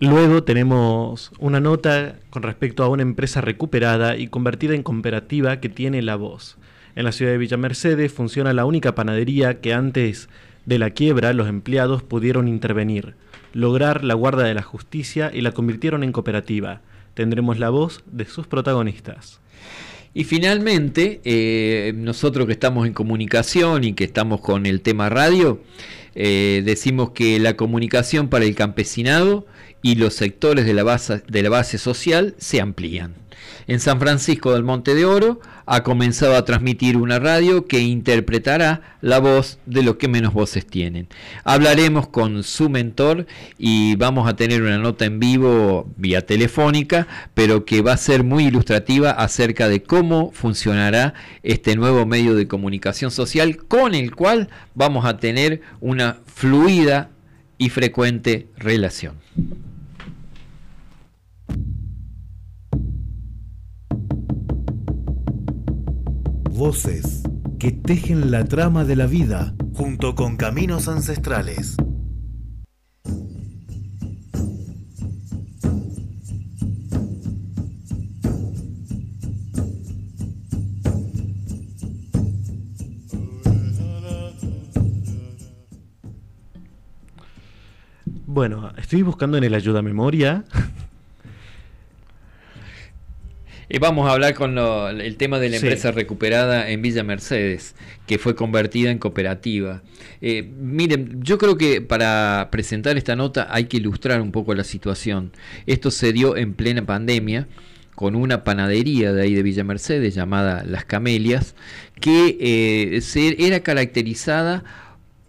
Luego 0.00 0.42
tenemos 0.42 1.30
una 1.38 1.60
nota 1.60 2.16
con 2.30 2.42
respecto 2.42 2.82
a 2.82 2.88
una 2.88 3.02
empresa 3.02 3.40
recuperada 3.40 4.16
y 4.16 4.26
convertida 4.26 4.74
en 4.74 4.82
cooperativa 4.82 5.60
que 5.60 5.68
tiene 5.68 6.02
la 6.02 6.16
voz. 6.16 6.56
En 6.96 7.04
la 7.04 7.12
ciudad 7.12 7.30
de 7.30 7.38
Villa 7.38 7.56
Mercedes 7.56 8.12
funciona 8.12 8.52
la 8.52 8.64
única 8.64 8.94
panadería 8.94 9.60
que 9.60 9.72
antes 9.72 10.28
de 10.66 10.78
la 10.78 10.90
quiebra 10.90 11.32
los 11.32 11.48
empleados 11.48 12.02
pudieron 12.02 12.48
intervenir, 12.48 13.14
lograr 13.52 14.04
la 14.04 14.14
guarda 14.14 14.42
de 14.44 14.54
la 14.54 14.62
justicia 14.62 15.30
y 15.32 15.40
la 15.40 15.52
convirtieron 15.52 16.02
en 16.02 16.12
cooperativa 16.12 16.80
tendremos 17.14 17.58
la 17.58 17.70
voz 17.70 18.02
de 18.06 18.24
sus 18.24 18.46
protagonistas. 18.46 19.40
Y 20.14 20.24
finalmente, 20.24 21.20
eh, 21.24 21.92
nosotros 21.96 22.46
que 22.46 22.52
estamos 22.52 22.86
en 22.86 22.92
comunicación 22.92 23.84
y 23.84 23.94
que 23.94 24.04
estamos 24.04 24.40
con 24.40 24.66
el 24.66 24.82
tema 24.82 25.08
radio, 25.08 25.62
eh, 26.14 26.62
decimos 26.64 27.12
que 27.12 27.38
la 27.38 27.56
comunicación 27.56 28.28
para 28.28 28.44
el 28.44 28.54
campesinado 28.54 29.46
y 29.82 29.96
los 29.96 30.14
sectores 30.14 30.64
de 30.64 30.74
la 30.74 30.84
base, 30.84 31.22
de 31.26 31.42
la 31.42 31.50
base 31.50 31.76
social 31.78 32.34
se 32.38 32.60
amplían. 32.60 33.22
En 33.66 33.80
San 33.80 34.00
Francisco 34.00 34.52
del 34.52 34.64
Monte 34.64 34.94
de 34.94 35.04
Oro 35.04 35.40
ha 35.66 35.82
comenzado 35.82 36.36
a 36.36 36.44
transmitir 36.44 36.96
una 36.96 37.18
radio 37.18 37.66
que 37.66 37.80
interpretará 37.80 38.96
la 39.00 39.20
voz 39.20 39.58
de 39.66 39.82
los 39.82 39.96
que 39.96 40.08
menos 40.08 40.32
voces 40.32 40.66
tienen. 40.66 41.08
Hablaremos 41.44 42.08
con 42.08 42.42
su 42.42 42.68
mentor 42.68 43.26
y 43.58 43.94
vamos 43.96 44.28
a 44.28 44.36
tener 44.36 44.62
una 44.62 44.78
nota 44.78 45.04
en 45.04 45.20
vivo 45.20 45.88
vía 45.96 46.26
telefónica, 46.26 47.06
pero 47.34 47.64
que 47.64 47.82
va 47.82 47.92
a 47.92 47.98
ser 47.98 48.24
muy 48.24 48.46
ilustrativa 48.46 49.12
acerca 49.12 49.68
de 49.68 49.82
cómo 49.82 50.32
funcionará 50.32 51.14
este 51.42 51.76
nuevo 51.76 52.04
medio 52.06 52.34
de 52.34 52.48
comunicación 52.48 53.10
social 53.10 53.56
con 53.56 53.94
el 53.94 54.14
cual 54.14 54.48
vamos 54.74 55.04
a 55.04 55.18
tener 55.18 55.62
una 55.80 56.18
fluida 56.26 57.10
y 57.58 57.70
frecuente 57.70 58.48
relación. 58.56 59.16
Voces 66.54 67.22
que 67.58 67.72
tejen 67.72 68.30
la 68.30 68.44
trama 68.44 68.84
de 68.84 68.94
la 68.94 69.06
vida 69.06 69.54
junto 69.72 70.14
con 70.14 70.36
caminos 70.36 70.86
ancestrales. 70.86 71.76
Bueno, 88.26 88.72
estoy 88.76 89.00
buscando 89.02 89.38
en 89.38 89.44
el 89.44 89.54
ayuda 89.54 89.80
memoria 89.80 90.44
Y 93.74 93.78
vamos 93.78 94.06
a 94.06 94.12
hablar 94.12 94.34
con 94.34 94.58
el 94.58 95.16
tema 95.16 95.38
de 95.38 95.48
la 95.48 95.56
empresa 95.56 95.92
recuperada 95.92 96.68
en 96.68 96.82
Villa 96.82 97.04
Mercedes, 97.04 97.74
que 98.06 98.18
fue 98.18 98.34
convertida 98.34 98.90
en 98.90 98.98
cooperativa. 98.98 99.80
Eh, 100.20 100.42
miren, 100.60 101.22
yo 101.22 101.38
creo 101.38 101.56
que 101.56 101.80
para 101.80 102.48
presentar 102.50 102.98
esta 102.98 103.16
nota 103.16 103.48
hay 103.50 103.64
que 103.64 103.78
ilustrar 103.78 104.20
un 104.20 104.30
poco 104.30 104.54
la 104.54 104.64
situación. 104.64 105.32
Esto 105.64 105.90
se 105.90 106.12
dio 106.12 106.36
en 106.36 106.52
plena 106.52 106.84
pandemia 106.84 107.48
con 107.94 108.14
una 108.14 108.44
panadería 108.44 109.14
de 109.14 109.22
ahí 109.22 109.32
de 109.32 109.42
Villa 109.42 109.64
Mercedes 109.64 110.14
llamada 110.14 110.64
Las 110.66 110.84
Camelias, 110.84 111.54
que 111.98 112.36
eh, 112.40 113.34
era 113.38 113.60
caracterizada 113.60 114.64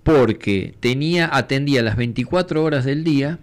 porque 0.03 0.75
tenía, 0.81 1.29
atendía 1.31 1.81
las 1.81 1.95
24 1.95 2.61
horas 2.61 2.83
del 2.83 3.05
día, 3.05 3.39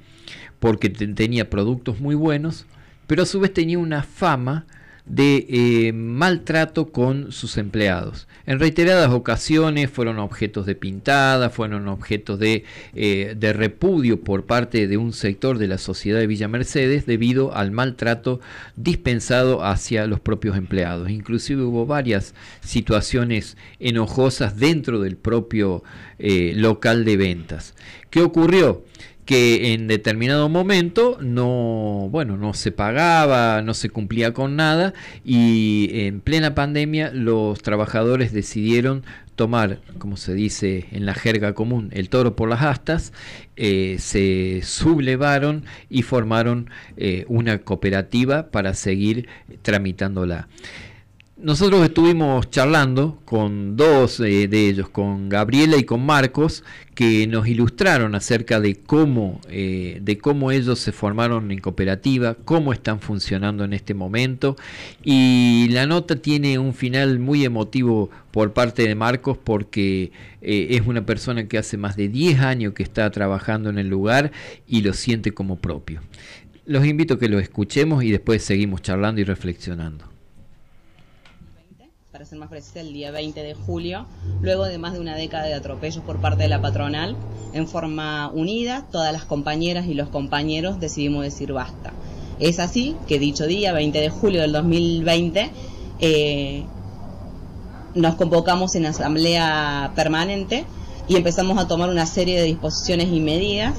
porque 0.58 0.90
tenía 0.90 1.48
productos 1.48 2.00
muy 2.00 2.16
buenos, 2.16 2.66
pero 3.06 3.22
a 3.22 3.26
su 3.26 3.40
vez 3.40 3.54
tenía 3.54 3.78
una 3.78 4.02
fama 4.02 4.66
de 5.10 5.46
eh, 5.48 5.92
maltrato 5.92 6.92
con 6.92 7.32
sus 7.32 7.58
empleados. 7.58 8.28
En 8.46 8.60
reiteradas 8.60 9.10
ocasiones 9.10 9.90
fueron 9.90 10.20
objetos 10.20 10.66
de 10.66 10.76
pintada, 10.76 11.50
fueron 11.50 11.88
objetos 11.88 12.38
de, 12.38 12.62
eh, 12.94 13.34
de, 13.36 13.52
repudio 13.52 14.20
por 14.20 14.46
parte 14.46 14.86
de 14.86 14.96
un 14.96 15.12
sector 15.12 15.58
de 15.58 15.66
la 15.66 15.78
sociedad 15.78 16.20
de 16.20 16.28
Villa 16.28 16.46
Mercedes 16.46 17.06
debido 17.06 17.56
al 17.56 17.72
maltrato 17.72 18.40
dispensado 18.76 19.64
hacia 19.64 20.06
los 20.06 20.20
propios 20.20 20.56
empleados. 20.56 21.10
Inclusive 21.10 21.62
hubo 21.62 21.86
varias 21.86 22.32
situaciones 22.60 23.56
enojosas 23.80 24.58
dentro 24.58 25.00
del 25.00 25.16
propio 25.16 25.82
eh, 26.20 26.52
local 26.54 27.04
de 27.04 27.16
ventas. 27.16 27.74
¿Qué 28.10 28.22
ocurrió? 28.22 28.84
Que 29.30 29.74
en 29.74 29.86
determinado 29.86 30.48
momento 30.48 31.16
no, 31.20 32.08
bueno, 32.10 32.36
no 32.36 32.52
se 32.52 32.72
pagaba, 32.72 33.62
no 33.62 33.74
se 33.74 33.88
cumplía 33.88 34.34
con 34.34 34.56
nada 34.56 34.92
y 35.24 35.88
en 35.92 36.20
plena 36.20 36.56
pandemia 36.56 37.12
los 37.14 37.62
trabajadores 37.62 38.32
decidieron 38.32 39.04
tomar, 39.36 39.78
como 39.98 40.16
se 40.16 40.34
dice 40.34 40.88
en 40.90 41.06
la 41.06 41.14
jerga 41.14 41.54
común, 41.54 41.90
el 41.92 42.08
toro 42.08 42.34
por 42.34 42.48
las 42.48 42.62
astas, 42.62 43.12
eh, 43.54 43.98
se 44.00 44.62
sublevaron 44.64 45.64
y 45.88 46.02
formaron 46.02 46.68
eh, 46.96 47.24
una 47.28 47.58
cooperativa 47.58 48.50
para 48.50 48.74
seguir 48.74 49.28
tramitándola. 49.62 50.48
Nosotros 51.42 51.82
estuvimos 51.82 52.50
charlando 52.50 53.18
con 53.24 53.74
dos 53.74 54.20
eh, 54.20 54.46
de 54.46 54.68
ellos, 54.68 54.90
con 54.90 55.30
Gabriela 55.30 55.78
y 55.78 55.84
con 55.84 56.04
Marcos, 56.04 56.64
que 56.94 57.26
nos 57.26 57.48
ilustraron 57.48 58.14
acerca 58.14 58.60
de 58.60 58.74
cómo, 58.74 59.40
eh, 59.48 60.00
de 60.02 60.18
cómo 60.18 60.50
ellos 60.50 60.78
se 60.80 60.92
formaron 60.92 61.50
en 61.50 61.60
cooperativa, 61.60 62.34
cómo 62.44 62.74
están 62.74 63.00
funcionando 63.00 63.64
en 63.64 63.72
este 63.72 63.94
momento. 63.94 64.56
Y 65.02 65.68
la 65.70 65.86
nota 65.86 66.16
tiene 66.16 66.58
un 66.58 66.74
final 66.74 67.18
muy 67.18 67.46
emotivo 67.46 68.10
por 68.32 68.52
parte 68.52 68.82
de 68.82 68.94
Marcos 68.94 69.38
porque 69.42 70.12
eh, 70.42 70.66
es 70.72 70.86
una 70.86 71.06
persona 71.06 71.48
que 71.48 71.56
hace 71.56 71.78
más 71.78 71.96
de 71.96 72.10
10 72.10 72.40
años 72.40 72.74
que 72.74 72.82
está 72.82 73.10
trabajando 73.10 73.70
en 73.70 73.78
el 73.78 73.88
lugar 73.88 74.30
y 74.66 74.82
lo 74.82 74.92
siente 74.92 75.32
como 75.32 75.56
propio. 75.56 76.02
Los 76.66 76.84
invito 76.84 77.14
a 77.14 77.18
que 77.18 77.30
lo 77.30 77.38
escuchemos 77.38 78.04
y 78.04 78.10
después 78.10 78.44
seguimos 78.44 78.82
charlando 78.82 79.22
y 79.22 79.24
reflexionando 79.24 80.19
ser 82.30 82.38
más 82.38 82.48
precisa, 82.48 82.80
el 82.80 82.92
día 82.92 83.10
20 83.10 83.42
de 83.42 83.54
julio, 83.54 84.06
luego 84.40 84.64
de 84.64 84.78
más 84.78 84.92
de 84.92 85.00
una 85.00 85.16
década 85.16 85.46
de 85.46 85.54
atropellos 85.54 86.04
por 86.04 86.20
parte 86.20 86.44
de 86.44 86.48
la 86.48 86.62
patronal, 86.62 87.16
en 87.52 87.66
forma 87.66 88.30
unida, 88.32 88.86
todas 88.92 89.12
las 89.12 89.24
compañeras 89.24 89.86
y 89.86 89.94
los 89.94 90.10
compañeros 90.10 90.78
decidimos 90.78 91.24
decir 91.24 91.52
basta. 91.52 91.92
Es 92.38 92.60
así 92.60 92.94
que 93.08 93.18
dicho 93.18 93.48
día, 93.48 93.72
20 93.72 94.00
de 94.00 94.10
julio 94.10 94.42
del 94.42 94.52
2020, 94.52 95.50
eh, 95.98 96.62
nos 97.96 98.14
convocamos 98.14 98.76
en 98.76 98.86
asamblea 98.86 99.90
permanente 99.96 100.66
y 101.08 101.16
empezamos 101.16 101.58
a 101.58 101.66
tomar 101.66 101.90
una 101.90 102.06
serie 102.06 102.38
de 102.38 102.44
disposiciones 102.44 103.08
y 103.08 103.18
medidas 103.18 103.74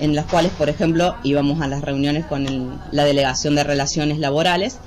en 0.00 0.16
las 0.16 0.26
cuales, 0.26 0.50
por 0.50 0.68
ejemplo, 0.68 1.14
íbamos 1.22 1.60
a 1.60 1.68
las 1.68 1.82
reuniones 1.82 2.26
con 2.26 2.80
la 2.90 3.04
Delegación 3.04 3.54
de 3.54 3.62
Relaciones 3.62 4.18
Laborales, 4.18 4.78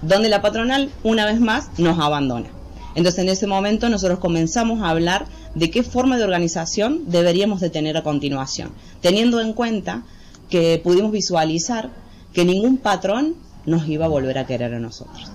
donde 0.00 0.30
la 0.30 0.40
patronal 0.40 0.90
una 1.02 1.26
vez 1.26 1.38
más 1.38 1.68
nos 1.78 1.98
abandona. 1.98 2.48
Entonces 2.94 3.20
en 3.20 3.28
ese 3.28 3.46
momento 3.46 3.88
nosotros 3.88 4.18
comenzamos 4.18 4.82
a 4.82 4.90
hablar 4.90 5.26
de 5.54 5.70
qué 5.70 5.82
forma 5.82 6.18
de 6.18 6.24
organización 6.24 7.04
deberíamos 7.06 7.60
de 7.60 7.70
tener 7.70 7.96
a 7.96 8.02
continuación, 8.02 8.70
teniendo 9.00 9.40
en 9.40 9.52
cuenta 9.52 10.02
que 10.50 10.80
pudimos 10.82 11.12
visualizar 11.12 11.90
que 12.32 12.44
ningún 12.44 12.76
patrón 12.76 13.36
nos 13.66 13.88
iba 13.88 14.06
a 14.06 14.08
volver 14.08 14.38
a 14.38 14.46
querer 14.46 14.74
a 14.74 14.80
nosotros. 14.80 15.30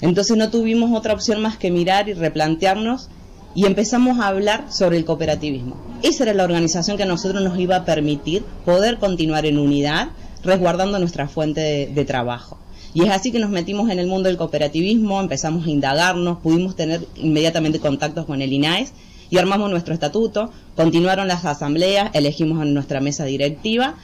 Entonces 0.00 0.36
no 0.36 0.50
tuvimos 0.50 0.96
otra 0.96 1.14
opción 1.14 1.40
más 1.40 1.56
que 1.56 1.70
mirar 1.70 2.08
y 2.08 2.12
replantearnos 2.12 3.08
y 3.54 3.66
empezamos 3.66 4.20
a 4.20 4.28
hablar 4.28 4.66
sobre 4.70 4.98
el 4.98 5.04
cooperativismo. 5.04 5.76
Esa 6.02 6.24
era 6.24 6.34
la 6.34 6.44
organización 6.44 6.96
que 6.96 7.02
a 7.02 7.06
nosotros 7.06 7.42
nos 7.42 7.58
iba 7.58 7.76
a 7.76 7.84
permitir 7.84 8.44
poder 8.64 8.98
continuar 8.98 9.46
en 9.46 9.58
unidad, 9.58 10.10
resguardando 10.44 10.98
nuestra 10.98 11.26
fuente 11.26 11.60
de, 11.60 11.86
de 11.86 12.04
trabajo. 12.04 12.58
Y 12.94 13.04
es 13.04 13.10
así 13.10 13.30
que 13.30 13.38
nos 13.38 13.50
metimos 13.50 13.90
en 13.90 13.98
el 13.98 14.06
mundo 14.06 14.28
del 14.28 14.38
cooperativismo, 14.38 15.20
empezamos 15.20 15.66
a 15.66 15.70
indagarnos, 15.70 16.38
pudimos 16.38 16.74
tener 16.74 17.06
inmediatamente 17.16 17.80
contactos 17.80 18.24
con 18.24 18.40
el 18.40 18.52
INAES 18.52 18.92
y 19.30 19.38
armamos 19.38 19.70
nuestro 19.70 19.92
estatuto, 19.92 20.50
continuaron 20.74 21.28
las 21.28 21.44
asambleas, 21.44 22.10
elegimos 22.14 22.60
a 22.60 22.64
nuestra 22.64 23.00
mesa 23.00 23.24
directiva 23.24 23.94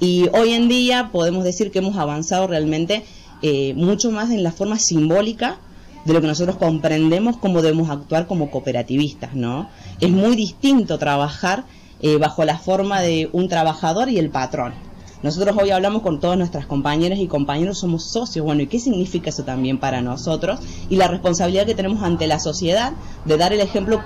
y 0.00 0.28
hoy 0.32 0.52
en 0.52 0.68
día 0.68 1.10
podemos 1.12 1.44
decir 1.44 1.70
que 1.70 1.78
hemos 1.78 1.96
avanzado 1.96 2.48
realmente 2.48 3.04
eh, 3.42 3.74
mucho 3.74 4.10
más 4.10 4.30
en 4.30 4.42
la 4.42 4.50
forma 4.50 4.78
simbólica 4.78 5.58
de 6.04 6.12
lo 6.12 6.20
que 6.20 6.26
nosotros 6.26 6.56
comprendemos 6.56 7.36
cómo 7.36 7.62
debemos 7.62 7.90
actuar 7.90 8.26
como 8.26 8.50
cooperativistas, 8.50 9.34
¿no? 9.34 9.68
Es 10.00 10.10
muy 10.10 10.34
distinto 10.34 10.98
trabajar 10.98 11.64
eh, 12.00 12.16
bajo 12.16 12.44
la 12.44 12.58
forma 12.58 13.00
de 13.00 13.30
un 13.32 13.48
trabajador 13.48 14.08
y 14.08 14.18
el 14.18 14.30
patrón. 14.30 14.74
Nosotros 15.22 15.56
hoy 15.60 15.70
hablamos 15.70 16.02
con 16.02 16.18
todas 16.18 16.36
nuestras 16.36 16.66
compañeras 16.66 17.20
y 17.20 17.28
compañeros, 17.28 17.78
somos 17.78 18.10
socios, 18.10 18.44
bueno, 18.44 18.62
¿y 18.62 18.66
qué 18.66 18.80
significa 18.80 19.30
eso 19.30 19.44
también 19.44 19.78
para 19.78 20.02
nosotros? 20.02 20.58
Y 20.88 20.96
la 20.96 21.06
responsabilidad 21.06 21.64
que 21.64 21.76
tenemos 21.76 22.02
ante 22.02 22.26
la 22.26 22.40
sociedad 22.40 22.92
de 23.24 23.36
dar 23.36 23.52
el 23.52 23.60
ejemplo 23.60 24.02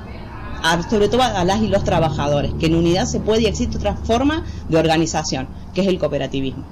sobre 0.91 1.09
todo 1.09 1.23
a 1.23 1.45
las 1.45 1.63
y 1.63 1.69
los 1.69 1.85
trabajadores, 1.85 2.53
que 2.59 2.67
en 2.67 2.75
unidad 2.75 3.07
se 3.07 3.21
puede 3.21 3.43
y 3.43 3.47
existe 3.47 3.77
otra 3.77 3.95
forma 3.95 4.45
de 4.69 4.79
organización, 4.79 5.47
que 5.73 5.83
es 5.83 5.87
el 5.87 5.99
cooperativismo. 5.99 6.65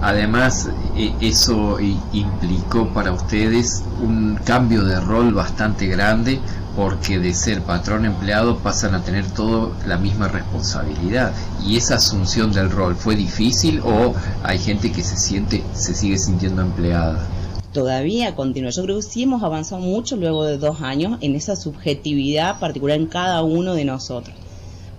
Además, 0.00 0.68
e, 0.96 1.12
eso 1.20 1.78
implicó 2.12 2.88
para 2.88 3.12
ustedes 3.12 3.82
un 4.00 4.38
cambio 4.44 4.84
de 4.84 5.00
rol 5.00 5.34
bastante 5.34 5.86
grande 5.86 6.40
porque 6.76 7.18
de 7.18 7.34
ser 7.34 7.62
patrón 7.62 8.04
empleado 8.04 8.58
pasan 8.58 8.94
a 8.94 9.02
tener 9.02 9.26
todo 9.30 9.72
la 9.86 9.96
misma 9.96 10.28
responsabilidad. 10.28 11.32
Y 11.64 11.76
esa 11.76 11.96
asunción 11.96 12.52
del 12.52 12.70
rol 12.70 12.96
fue 12.96 13.16
difícil 13.16 13.80
o 13.84 14.14
hay 14.42 14.58
gente 14.58 14.92
que 14.92 15.02
se 15.02 15.16
siente 15.16 15.62
se 15.74 15.94
sigue 15.94 16.18
sintiendo 16.18 16.62
empleada 16.62 17.26
todavía 17.74 18.34
continúa. 18.34 18.70
Yo 18.70 18.84
creo 18.84 18.96
que 18.96 19.02
sí 19.02 19.24
hemos 19.24 19.42
avanzado 19.42 19.82
mucho 19.82 20.16
luego 20.16 20.44
de 20.44 20.56
dos 20.56 20.80
años 20.80 21.18
en 21.20 21.34
esa 21.34 21.56
subjetividad 21.56 22.58
particular 22.60 22.96
en 22.96 23.06
cada 23.06 23.42
uno 23.42 23.74
de 23.74 23.84
nosotros. 23.84 24.34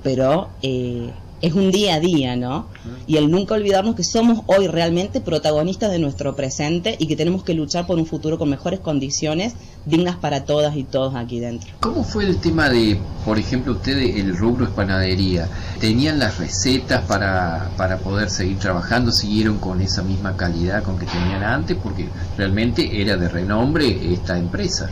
Pero 0.04 0.50
eh, 0.62 1.10
es 1.46 1.54
un 1.54 1.70
día 1.70 1.96
a 1.96 2.00
día, 2.00 2.36
¿no? 2.36 2.68
Y 3.06 3.18
el 3.18 3.30
nunca 3.30 3.54
olvidarnos 3.54 3.96
que 3.96 4.04
somos 4.04 4.42
hoy 4.48 4.68
realmente 4.68 5.22
protagonistas 5.22 5.92
de 5.92 6.00
nuestro 6.00 6.36
presente 6.36 6.96
y 6.98 7.06
que 7.06 7.16
tenemos 7.16 7.44
que 7.44 7.54
luchar 7.54 7.86
por 7.86 8.00
un 8.00 8.08
futuro 8.08 8.40
con 8.40 8.50
mejores 8.50 8.80
condiciones 8.80 9.54
dignas 9.86 10.16
para 10.16 10.44
todas 10.46 10.76
y 10.76 10.84
todos 10.84 11.14
aquí 11.14 11.40
dentro. 11.40 11.70
¿Cómo 11.82 12.04
fue 12.04 12.26
el 12.26 12.38
tema 12.38 12.70
de, 12.70 12.98
por 13.24 13.38
ejemplo, 13.38 13.74
ustedes, 13.74 14.16
el 14.16 14.36
rubro 14.36 14.66
es 14.66 14.72
panadería? 14.72 15.48
¿Tenían 15.80 16.18
las 16.18 16.40
recetas 16.40 17.04
para, 17.06 17.70
para 17.78 18.00
poder 18.00 18.32
seguir 18.32 18.58
trabajando? 18.58 19.12
¿Siguieron 19.12 19.60
con 19.60 19.82
esa 19.82 20.02
misma 20.02 20.36
calidad 20.36 20.82
con 20.82 20.98
que 20.98 21.06
tenían 21.06 21.44
antes? 21.44 21.78
Porque 21.78 22.10
realmente 22.38 23.02
era 23.02 23.18
de 23.18 23.30
renombre 23.30 24.14
esta 24.14 24.36
empresa 24.40 24.90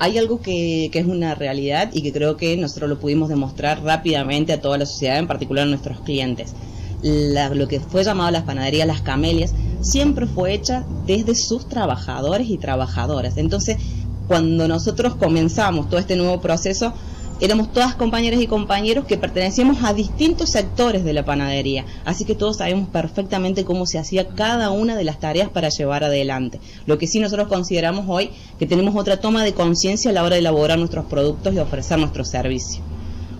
hay 0.00 0.16
algo 0.16 0.40
que, 0.40 0.90
es 0.92 1.06
una 1.06 1.34
realidad 1.34 1.90
y 1.92 2.00
que 2.00 2.10
creo 2.10 2.38
que 2.38 2.56
nosotros 2.56 2.88
lo 2.88 2.98
pudimos 2.98 3.28
demostrar 3.28 3.82
rápidamente 3.82 4.54
a 4.54 4.60
toda 4.60 4.78
la 4.78 4.86
sociedad, 4.86 5.18
en 5.18 5.26
particular 5.26 5.66
a 5.66 5.70
nuestros 5.70 6.00
clientes. 6.00 6.54
lo 7.02 7.68
que 7.68 7.80
fue 7.80 8.02
llamado 8.02 8.30
las 8.30 8.44
panaderías 8.44 8.86
Las 8.86 9.02
Camelias 9.02 9.52
siempre 9.82 10.26
fue 10.26 10.54
hecha 10.54 10.86
desde 11.06 11.34
sus 11.34 11.68
trabajadores 11.68 12.48
y 12.48 12.56
trabajadoras. 12.56 13.36
Entonces, 13.36 13.76
cuando 14.26 14.66
nosotros 14.68 15.16
comenzamos 15.16 15.90
todo 15.90 16.00
este 16.00 16.16
nuevo 16.16 16.40
proceso, 16.40 16.94
éramos 17.40 17.72
todas 17.72 17.94
compañeras 17.94 18.40
y 18.40 18.46
compañeros 18.46 19.06
que 19.06 19.16
pertenecíamos 19.16 19.82
a 19.82 19.94
distintos 19.94 20.50
sectores 20.50 21.04
de 21.04 21.12
la 21.12 21.24
panadería, 21.24 21.84
así 22.04 22.24
que 22.24 22.34
todos 22.34 22.58
sabemos 22.58 22.88
perfectamente 22.88 23.64
cómo 23.64 23.86
se 23.86 23.98
hacía 23.98 24.28
cada 24.28 24.70
una 24.70 24.96
de 24.96 25.04
las 25.04 25.18
tareas 25.18 25.48
para 25.48 25.68
llevar 25.68 26.04
adelante. 26.04 26.60
Lo 26.86 26.98
que 26.98 27.06
sí 27.06 27.20
nosotros 27.20 27.48
consideramos 27.48 28.04
hoy 28.08 28.30
que 28.58 28.66
tenemos 28.66 28.94
otra 28.94 29.18
toma 29.18 29.44
de 29.44 29.54
conciencia 29.54 30.10
a 30.10 30.14
la 30.14 30.22
hora 30.22 30.34
de 30.34 30.40
elaborar 30.40 30.78
nuestros 30.78 31.06
productos 31.06 31.54
y 31.54 31.58
ofrecer 31.58 31.98
nuestros 31.98 32.28
servicios. 32.28 32.82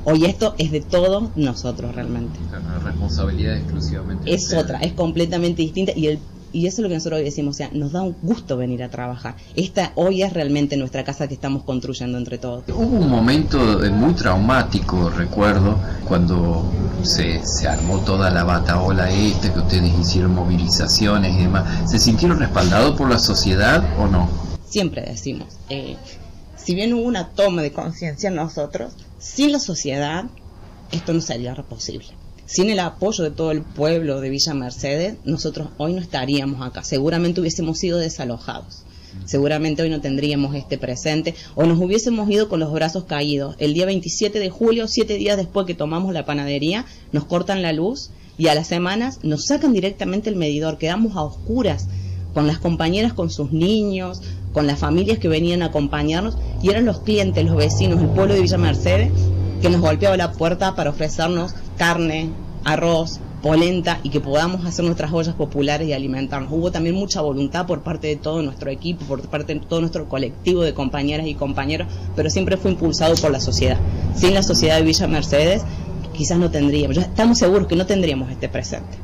Hoy 0.05 0.25
esto 0.25 0.55
es 0.57 0.71
de 0.71 0.81
todos 0.81 1.37
nosotros 1.37 1.95
realmente. 1.95 2.39
La 2.51 2.79
responsabilidad 2.79 3.57
exclusivamente. 3.57 4.33
Es 4.33 4.55
otra, 4.55 4.79
es 4.79 4.95
completamente 4.95 5.61
distinta 5.61 5.93
y 5.95 6.07
el 6.07 6.19
y 6.53 6.67
eso 6.67 6.77
es 6.77 6.83
lo 6.83 6.89
que 6.89 6.95
nosotros 6.95 7.19
hoy 7.19 7.25
decimos, 7.25 7.57
o 7.57 7.59
sea, 7.59 7.71
nos 7.73 7.93
da 7.93 8.03
un 8.03 8.17
gusto 8.23 8.57
venir 8.57 8.83
a 8.83 8.89
trabajar. 8.89 9.37
Esta 9.55 9.93
hoy 9.95 10.23
es 10.23 10.33
realmente 10.33 10.77
nuestra 10.77 11.05
casa 11.05 11.29
que 11.29 11.35
estamos 11.35 11.63
construyendo 11.65 12.19
entre 12.19 12.39
todos. 12.39 12.65
Hubo 12.69 12.99
un 12.99 13.09
momento 13.09 13.85
eh, 13.85 13.91
muy 13.91 14.15
traumático, 14.15 15.11
recuerdo, 15.11 15.79
cuando 16.07 16.65
se, 17.03 17.45
se 17.47 17.69
armó 17.69 18.01
toda 18.01 18.31
la 18.31 18.45
bataola 18.45 19.11
esta, 19.11 19.53
que 19.53 19.61
ustedes 19.61 19.99
hicieron 19.99 20.35
movilizaciones 20.35 21.35
y 21.37 21.43
demás. 21.43 21.91
¿Se 21.91 21.99
sintieron 21.99 22.39
respaldados 22.39 22.97
por 22.97 23.09
la 23.09 23.19
sociedad 23.19 23.85
o 23.99 24.07
no? 24.07 24.29
Siempre 24.67 25.03
decimos, 25.03 25.49
eh, 25.69 25.97
si 26.57 26.75
bien 26.75 26.95
hubo 26.95 27.03
una 27.03 27.29
toma 27.29 27.63
de 27.63 27.73
conciencia 27.73 28.29
en 28.29 28.37
nosotros, 28.37 28.93
sin 29.19 29.53
la 29.53 29.59
sociedad 29.59 30.25
esto 30.93 31.13
no 31.13 31.21
sería 31.21 31.55
posible 31.55 32.07
sin 32.51 32.69
el 32.69 32.81
apoyo 32.81 33.23
de 33.23 33.31
todo 33.31 33.53
el 33.53 33.63
pueblo 33.63 34.21
de 34.21 34.29
Villa 34.29 34.55
Mercedes, 34.55 35.15
nosotros 35.25 35.69
hoy 35.79 35.93
no 35.93 36.01
estaríamos 36.01 36.67
acá. 36.67 36.83
Seguramente 36.83 37.41
hubiésemos 37.41 37.79
sido 37.79 37.99
desalojados. 37.99 38.83
Seguramente 39.25 39.83
hoy 39.83 39.91
no 39.91 40.01
tendríamos 40.01 40.57
este 40.57 40.77
presente 40.77 41.37
o 41.55 41.65
nos 41.65 41.79
hubiésemos 41.79 42.29
ido 42.29 42.49
con 42.49 42.59
los 42.59 42.73
brazos 42.73 43.05
caídos. 43.05 43.55
El 43.61 43.73
día 43.73 43.87
27 43.87 44.41
de 44.41 44.51
julio, 44.51 44.89
siete 44.89 45.15
días 45.15 45.37
después 45.37 45.65
que 45.65 45.75
tomamos 45.75 46.13
la 46.13 46.25
panadería, 46.25 46.87
nos 47.13 47.25
cortan 47.25 47.63
la 47.63 47.73
luz 47.73 48.11
y 48.37 48.49
a 48.49 48.57
las 48.57 48.67
semanas 48.67 49.21
nos 49.23 49.47
sacan 49.47 49.73
directamente 49.73 50.29
el 50.29 50.35
medidor. 50.35 50.77
Quedamos 50.77 51.17
a 51.17 51.23
oscuras 51.23 51.87
con 52.35 52.49
las 52.49 52.59
compañeras, 52.59 53.13
con 53.13 53.31
sus 53.31 53.53
niños, 53.53 54.23
con 54.53 54.67
las 54.67 54.81
familias 54.81 55.21
que 55.21 55.29
venían 55.29 55.63
a 55.63 55.67
acompañarnos 55.67 56.37
y 56.65 56.71
eran 56.71 56.85
los 56.85 56.99
clientes, 56.99 57.45
los 57.45 57.55
vecinos, 57.55 58.01
el 58.01 58.09
pueblo 58.09 58.35
de 58.35 58.41
Villa 58.41 58.59
Mercedes 58.59 59.13
que 59.61 59.71
nos 59.71 59.81
golpeaba 59.81 60.17
la 60.17 60.33
puerta 60.33 60.75
para 60.75 60.91
ofrecernos 60.91 61.55
carne, 61.77 62.31
arroz, 62.65 63.21
polenta 63.43 64.01
y 64.03 64.11
que 64.11 64.21
podamos 64.21 64.67
hacer 64.67 64.85
nuestras 64.85 65.13
ollas 65.13 65.35
populares 65.35 65.89
y 65.89 65.93
alimentarnos. 65.93 66.53
Hubo 66.53 66.71
también 66.71 66.95
mucha 66.95 67.21
voluntad 67.21 67.67
por 67.67 67.83
parte 67.83 68.09
de 68.09 68.17
todo 68.17 68.43
nuestro 68.43 68.71
equipo, 68.71 69.05
por 69.07 69.21
parte 69.23 69.55
de 69.55 69.61
todo 69.61 69.81
nuestro 69.81 70.09
colectivo 70.09 70.63
de 70.63 70.75
compañeras 70.75 71.27
y 71.27 71.35
compañeros, 71.35 71.89
pero 72.17 72.31
siempre 72.31 72.57
fue 72.57 72.71
impulsado 72.71 73.15
por 73.17 73.31
la 73.31 73.41
sociedad. 73.41 73.79
Sin 74.15 74.35
la 74.35 74.43
sociedad 74.43 74.77
de 74.77 74.83
Villa 74.83 75.07
Mercedes, 75.07 75.63
quizás 76.13 76.39
no 76.39 76.51
tendríamos, 76.51 76.97
ya 76.97 77.03
estamos 77.03 77.39
seguros 77.39 77.67
que 77.67 77.77
no 77.77 77.87
tendríamos 77.87 78.31
este 78.31 78.49
presente. 78.49 78.99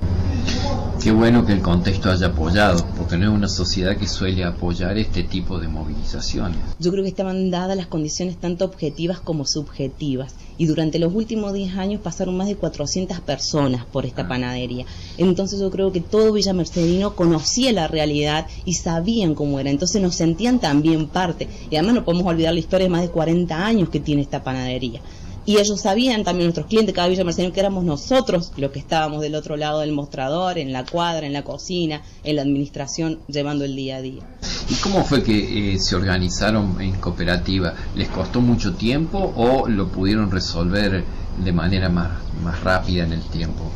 Qué 1.02 1.12
bueno 1.12 1.46
que 1.46 1.52
el 1.52 1.60
contexto 1.60 2.10
haya 2.10 2.28
apoyado, 2.28 2.84
porque 2.96 3.16
no 3.16 3.30
es 3.30 3.30
una 3.30 3.48
sociedad 3.48 3.96
que 3.96 4.08
suele 4.08 4.44
apoyar 4.44 4.96
este 4.98 5.22
tipo 5.22 5.60
de 5.60 5.68
movilizaciones. 5.68 6.58
Yo 6.80 6.90
creo 6.90 7.04
que 7.04 7.10
estaban 7.10 7.50
dadas 7.50 7.76
las 7.76 7.86
condiciones 7.86 8.38
tanto 8.38 8.64
objetivas 8.64 9.20
como 9.20 9.44
subjetivas. 9.44 10.34
Y 10.58 10.66
durante 10.66 10.98
los 10.98 11.14
últimos 11.14 11.52
10 11.52 11.76
años 11.76 12.00
pasaron 12.00 12.36
más 12.36 12.48
de 12.48 12.56
400 12.56 13.20
personas 13.20 13.84
por 13.84 14.06
esta 14.06 14.22
ah. 14.22 14.28
panadería. 14.28 14.86
Entonces 15.18 15.60
yo 15.60 15.70
creo 15.70 15.92
que 15.92 16.00
todo 16.00 16.32
Villa 16.32 16.54
Mercedino 16.54 17.14
conocía 17.14 17.72
la 17.72 17.88
realidad 17.88 18.46
y 18.64 18.74
sabían 18.74 19.34
cómo 19.34 19.60
era. 19.60 19.70
Entonces 19.70 20.00
nos 20.00 20.14
sentían 20.14 20.58
también 20.58 21.08
parte. 21.08 21.46
Y 21.70 21.76
además 21.76 21.96
no 21.96 22.04
podemos 22.04 22.26
olvidar 22.26 22.54
la 22.54 22.60
historia 22.60 22.86
de 22.86 22.90
más 22.90 23.02
de 23.02 23.10
40 23.10 23.66
años 23.66 23.90
que 23.90 24.00
tiene 24.00 24.22
esta 24.22 24.42
panadería 24.42 25.00
y 25.46 25.58
ellos 25.58 25.80
sabían 25.80 26.24
también 26.24 26.46
nuestros 26.48 26.66
clientes 26.66 26.92
cada 26.94 27.08
Villa 27.08 27.22
Mercedes 27.24 27.52
que 27.52 27.60
éramos 27.60 27.84
nosotros 27.84 28.52
los 28.56 28.72
que 28.72 28.80
estábamos 28.80 29.22
del 29.22 29.36
otro 29.36 29.56
lado 29.56 29.80
del 29.80 29.92
mostrador, 29.92 30.58
en 30.58 30.72
la 30.72 30.84
cuadra, 30.84 31.24
en 31.24 31.32
la 31.32 31.44
cocina, 31.44 32.02
en 32.24 32.36
la 32.36 32.42
administración, 32.42 33.20
llevando 33.28 33.64
el 33.64 33.76
día 33.76 33.96
a 33.96 34.02
día. 34.02 34.22
¿Y 34.68 34.74
cómo 34.74 35.04
fue 35.04 35.22
que 35.22 35.74
eh, 35.74 35.78
se 35.78 35.94
organizaron 35.94 36.80
en 36.80 36.96
cooperativa? 36.96 37.74
¿Les 37.94 38.08
costó 38.08 38.40
mucho 38.40 38.74
tiempo 38.74 39.32
o 39.36 39.68
lo 39.68 39.88
pudieron 39.88 40.32
resolver 40.32 41.04
de 41.44 41.52
manera 41.52 41.88
más, 41.88 42.10
más 42.42 42.62
rápida 42.64 43.04
en 43.04 43.12
el 43.12 43.22
tiempo? 43.22 43.70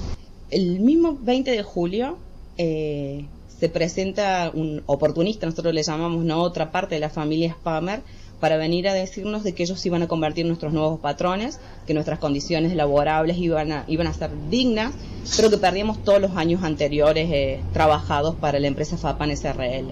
El 0.51 0.81
mismo 0.81 1.17
20 1.23 1.53
de 1.53 1.63
julio 1.63 2.19
eh, 2.59 3.27
se 3.61 3.69
presenta 3.69 4.51
un 4.53 4.83
oportunista, 4.87 5.47
nosotros 5.47 5.73
le 5.73 5.85
llamamos 5.85 6.25
no 6.25 6.43
otra 6.43 6.73
parte 6.73 6.97
de 6.97 7.01
la 7.01 7.11
familia 7.11 7.53
Spammer, 7.53 8.03
para 8.40 8.57
venir 8.57 8.88
a 8.88 8.94
decirnos 8.94 9.44
de 9.44 9.53
que 9.53 9.62
ellos 9.62 9.85
iban 9.85 10.03
a 10.03 10.09
convertir 10.09 10.46
nuestros 10.46 10.72
nuevos 10.72 10.98
patrones, 10.98 11.61
que 11.87 11.94
nuestras 11.94 12.18
condiciones 12.18 12.74
laborables 12.74 13.37
iban 13.37 13.70
a, 13.70 13.85
iban 13.87 14.07
a 14.07 14.14
ser 14.14 14.31
dignas, 14.48 14.94
pero 15.37 15.50
que 15.50 15.59
perdíamos 15.59 16.03
todos 16.03 16.20
los 16.20 16.37
años 16.37 16.64
anteriores 16.64 17.29
eh, 17.31 17.61
trabajados 17.72 18.35
para 18.37 18.59
la 18.59 18.66
empresa 18.66 18.96
FAPAN 18.96 19.37
SRL. 19.37 19.90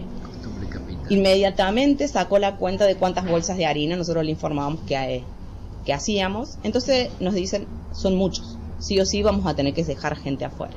Inmediatamente 1.11 2.09
sacó 2.09 2.39
la 2.39 2.57
cuenta 2.57 2.87
de 2.87 2.97
cuántas 2.97 3.29
bolsas 3.29 3.57
de 3.59 3.67
harina 3.67 3.97
nosotros 3.97 4.25
le 4.25 4.31
informábamos 4.31 4.81
que, 4.87 4.95
eh, 4.95 5.25
que 5.85 5.93
hacíamos. 5.93 6.59
Entonces 6.63 7.11
nos 7.21 7.35
dicen, 7.35 7.67
son 7.93 8.17
muchos, 8.17 8.57
sí 8.79 8.99
o 8.99 9.07
sí 9.07 9.23
vamos 9.23 9.47
a 9.47 9.55
tener 9.55 9.75
que 9.75 9.85
dejar 9.85 10.17
gente 10.17 10.45
afuera. 10.47 10.75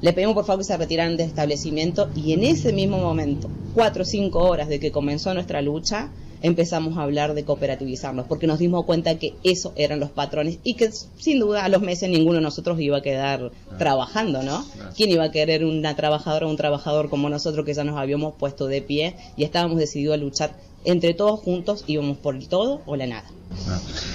Le 0.00 0.12
pedimos 0.12 0.34
por 0.34 0.44
favor 0.44 0.60
que 0.60 0.64
se 0.64 0.76
retiraran 0.76 1.16
del 1.16 1.26
establecimiento 1.26 2.08
y 2.14 2.32
en 2.32 2.44
ese 2.44 2.72
mismo 2.72 2.98
momento, 2.98 3.48
cuatro 3.74 4.02
o 4.02 4.06
cinco 4.06 4.40
horas 4.40 4.68
de 4.68 4.78
que 4.78 4.92
comenzó 4.92 5.34
nuestra 5.34 5.60
lucha, 5.60 6.10
empezamos 6.42 6.98
a 6.98 7.02
hablar 7.02 7.34
de 7.34 7.44
cooperativizarnos, 7.44 8.26
porque 8.26 8.46
nos 8.46 8.58
dimos 8.58 8.84
cuenta 8.84 9.18
que 9.18 9.34
eso 9.44 9.72
eran 9.76 10.00
los 10.00 10.10
patrones 10.10 10.58
y 10.62 10.74
que 10.74 10.90
sin 10.90 11.40
duda 11.40 11.64
a 11.64 11.68
los 11.68 11.82
meses 11.82 12.08
ninguno 12.08 12.36
de 12.36 12.42
nosotros 12.42 12.80
iba 12.80 12.98
a 12.98 13.02
quedar 13.02 13.50
trabajando, 13.78 14.42
¿no? 14.42 14.64
¿Quién 14.96 15.10
iba 15.10 15.24
a 15.24 15.30
querer 15.30 15.64
una 15.64 15.96
trabajadora 15.96 16.46
o 16.46 16.50
un 16.50 16.56
trabajador 16.56 17.08
como 17.08 17.28
nosotros 17.28 17.64
que 17.64 17.74
ya 17.74 17.84
nos 17.84 17.98
habíamos 17.98 18.34
puesto 18.34 18.66
de 18.66 18.82
pie 18.82 19.16
y 19.36 19.44
estábamos 19.44 19.78
decididos 19.78 20.14
a 20.14 20.18
luchar 20.18 20.68
entre 20.84 21.12
todos 21.14 21.40
juntos, 21.40 21.84
íbamos 21.86 22.18
por 22.18 22.36
el 22.36 22.48
todo 22.48 22.82
o 22.86 22.96
la 22.96 23.06
nada? 23.06 23.24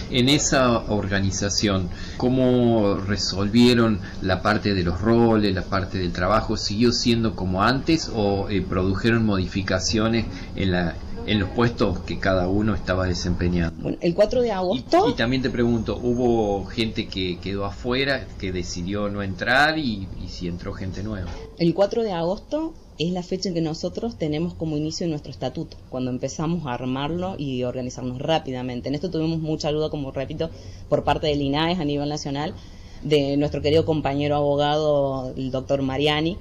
En 0.10 0.30
esa 0.30 0.80
organización, 0.92 1.90
¿cómo 2.18 2.96
resolvieron 2.96 4.00
la 4.22 4.42
parte 4.42 4.74
de 4.74 4.84
los 4.84 5.02
roles, 5.02 5.54
la 5.54 5.64
parte 5.64 5.98
del 5.98 6.12
trabajo? 6.12 6.56
¿Siguió 6.56 6.92
siendo 6.92 7.36
como 7.36 7.64
antes 7.64 8.10
o 8.14 8.50
eh, 8.50 8.62
produjeron 8.62 9.26
modificaciones 9.26 10.26
en 10.56 10.72
la 10.72 10.96
en 11.26 11.40
los 11.40 11.50
puestos 11.50 12.00
que 12.00 12.20
cada 12.20 12.48
uno 12.48 12.74
estaba 12.74 13.08
desempeñando. 13.08 13.82
Bueno, 13.82 13.98
el 14.02 14.14
4 14.14 14.42
de 14.42 14.52
agosto... 14.52 15.10
Y, 15.10 15.14
también 15.14 15.42
te 15.42 15.50
pregunto, 15.50 16.00
¿hubo 16.02 16.66
gente 16.66 17.08
que 17.08 17.40
quedó 17.40 17.66
afuera, 17.66 18.28
que 18.40 18.52
decidió 18.52 19.10
no 19.10 19.24
entrar 19.24 19.78
y, 19.78 20.08
si 20.28 20.48
entró 20.48 20.74
gente 20.74 21.04
nueva? 21.04 21.30
El 21.58 21.74
4 21.74 22.04
de 22.04 22.12
agosto 22.12 22.74
es 23.00 23.12
la 23.12 23.24
fecha 23.24 23.50
en 23.50 23.56
que 23.56 23.62
nosotros 23.62 24.18
tenemos 24.18 24.54
como 24.54 24.78
inicio 24.78 25.08
nuestro 25.08 25.32
estatuto, 25.32 25.78
cuando 25.90 26.12
empezamos 26.12 26.66
a 26.66 26.74
armarlo 26.74 27.36
y 27.38 27.64
organizarnos 27.64 28.20
rápidamente. 28.20 28.90
En 28.90 28.96
esto 28.96 29.10
tuvimos 29.10 29.40
mucha 29.40 29.70
ayuda, 29.70 29.90
como 29.90 30.12
repito, 30.12 30.50
por 30.90 31.04
parte 31.04 31.28
del 31.28 31.42
INAES 31.42 31.80
a 31.80 31.86
nivel 31.86 32.10
nacional, 32.10 32.54
de 33.02 33.36
nuestro 33.38 33.62
querido 33.62 33.86
compañero 33.86 34.36
abogado, 34.36 35.34
el 35.36 35.52
doctor 35.52 35.82
Mariani, 35.82 36.38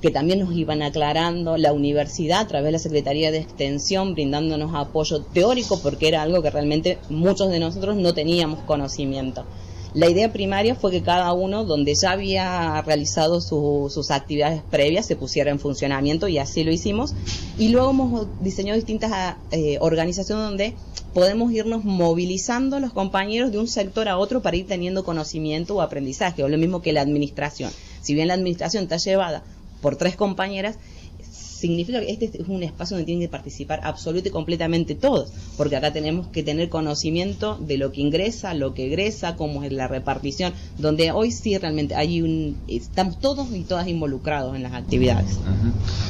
que 0.00 0.10
también 0.10 0.40
nos 0.40 0.54
iban 0.54 0.82
aclarando, 0.82 1.56
la 1.56 1.72
universidad 1.72 2.40
a 2.40 2.46
través 2.46 2.66
de 2.66 2.72
la 2.72 2.78
Secretaría 2.78 3.30
de 3.30 3.38
Extensión 3.38 4.14
brindándonos 4.14 4.74
apoyo 4.74 5.22
teórico 5.22 5.80
porque 5.80 6.08
era 6.08 6.22
algo 6.22 6.42
que 6.42 6.50
realmente 6.50 6.98
muchos 7.08 7.50
de 7.50 7.58
nosotros 7.58 7.96
no 7.96 8.14
teníamos 8.14 8.60
conocimiento. 8.60 9.44
La 9.96 10.10
idea 10.10 10.30
primaria 10.30 10.74
fue 10.74 10.90
que 10.90 11.00
cada 11.00 11.32
uno, 11.32 11.64
donde 11.64 11.94
ya 11.94 12.10
había 12.10 12.82
realizado 12.82 13.40
sus 13.40 14.10
actividades 14.10 14.60
previas, 14.70 15.06
se 15.06 15.16
pusiera 15.16 15.50
en 15.50 15.58
funcionamiento 15.58 16.28
y 16.28 16.36
así 16.36 16.64
lo 16.64 16.70
hicimos. 16.70 17.14
Y 17.56 17.70
luego 17.70 17.90
hemos 17.92 18.26
diseñado 18.42 18.76
distintas 18.76 19.36
eh, 19.52 19.78
organizaciones 19.80 20.44
donde 20.44 20.74
podemos 21.14 21.50
irnos 21.50 21.82
movilizando 21.82 22.78
los 22.78 22.92
compañeros 22.92 23.52
de 23.52 23.58
un 23.58 23.68
sector 23.68 24.06
a 24.10 24.18
otro 24.18 24.42
para 24.42 24.58
ir 24.58 24.66
teniendo 24.66 25.02
conocimiento 25.02 25.76
o 25.76 25.80
aprendizaje, 25.80 26.42
o 26.42 26.48
lo 26.50 26.58
mismo 26.58 26.82
que 26.82 26.92
la 26.92 27.00
administración. 27.00 27.70
Si 28.02 28.12
bien 28.12 28.28
la 28.28 28.34
administración 28.34 28.82
está 28.82 28.98
llevada 28.98 29.44
por 29.80 29.96
tres 29.96 30.16
compañeras, 30.16 30.78
significa 31.56 32.00
que 32.00 32.10
este 32.10 32.26
es 32.26 32.48
un 32.48 32.62
espacio 32.62 32.96
donde 32.96 33.06
tienen 33.06 33.26
que 33.26 33.30
participar 33.30 33.80
absolutamente 33.82 34.28
y 34.28 34.32
completamente 34.32 34.94
todos, 34.94 35.32
porque 35.56 35.76
acá 35.76 35.92
tenemos 35.92 36.26
que 36.28 36.42
tener 36.42 36.68
conocimiento 36.68 37.56
de 37.56 37.78
lo 37.78 37.92
que 37.92 38.02
ingresa, 38.02 38.54
lo 38.54 38.74
que 38.74 38.86
egresa, 38.86 39.36
cómo 39.36 39.62
es 39.64 39.72
la 39.72 39.88
repartición, 39.88 40.52
donde 40.78 41.12
hoy 41.12 41.32
sí 41.32 41.56
realmente 41.56 41.94
hay 41.94 42.22
un, 42.22 42.56
estamos 42.68 43.18
todos 43.20 43.48
y 43.52 43.62
todas 43.62 43.88
involucrados 43.88 44.54
en 44.54 44.62
las 44.62 44.74
actividades. 44.74 45.38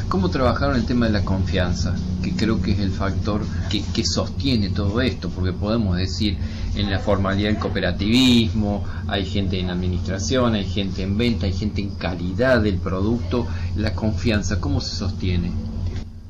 ¿Cómo 0.09 0.31
trabajaron 0.31 0.77
el 0.77 0.85
tema 0.85 1.07
de 1.07 1.13
la 1.13 1.25
confianza? 1.25 1.95
Que 2.23 2.33
creo 2.33 2.61
que 2.61 2.73
es 2.73 2.81
el 2.81 2.91
factor 2.91 3.43
que 3.71 4.05
sostiene 4.05 4.71
todo 4.71 5.01
esto, 5.01 5.31
porque 5.31 5.53
podemos 5.53 5.97
decir 5.97 6.37
en 6.77 6.91
la 6.91 6.99
formalidad 6.99 7.49
del 7.49 7.59
cooperativismo, 7.59 8.85
hay 9.09 9.25
gente 9.25 9.59
en 9.59 9.71
administración, 9.71 10.55
hay 10.55 10.65
gente 10.65 11.03
en 11.03 11.17
venta, 11.17 11.47
hay 11.47 11.53
gente 11.53 11.81
en 11.81 11.91
calidad 11.91 12.61
del 12.61 12.79
producto, 12.79 13.47
la 13.77 13.95
confianza, 13.95 14.61
¿cómo 14.61 14.81
se 14.81 14.95
sostiene? 14.95 15.51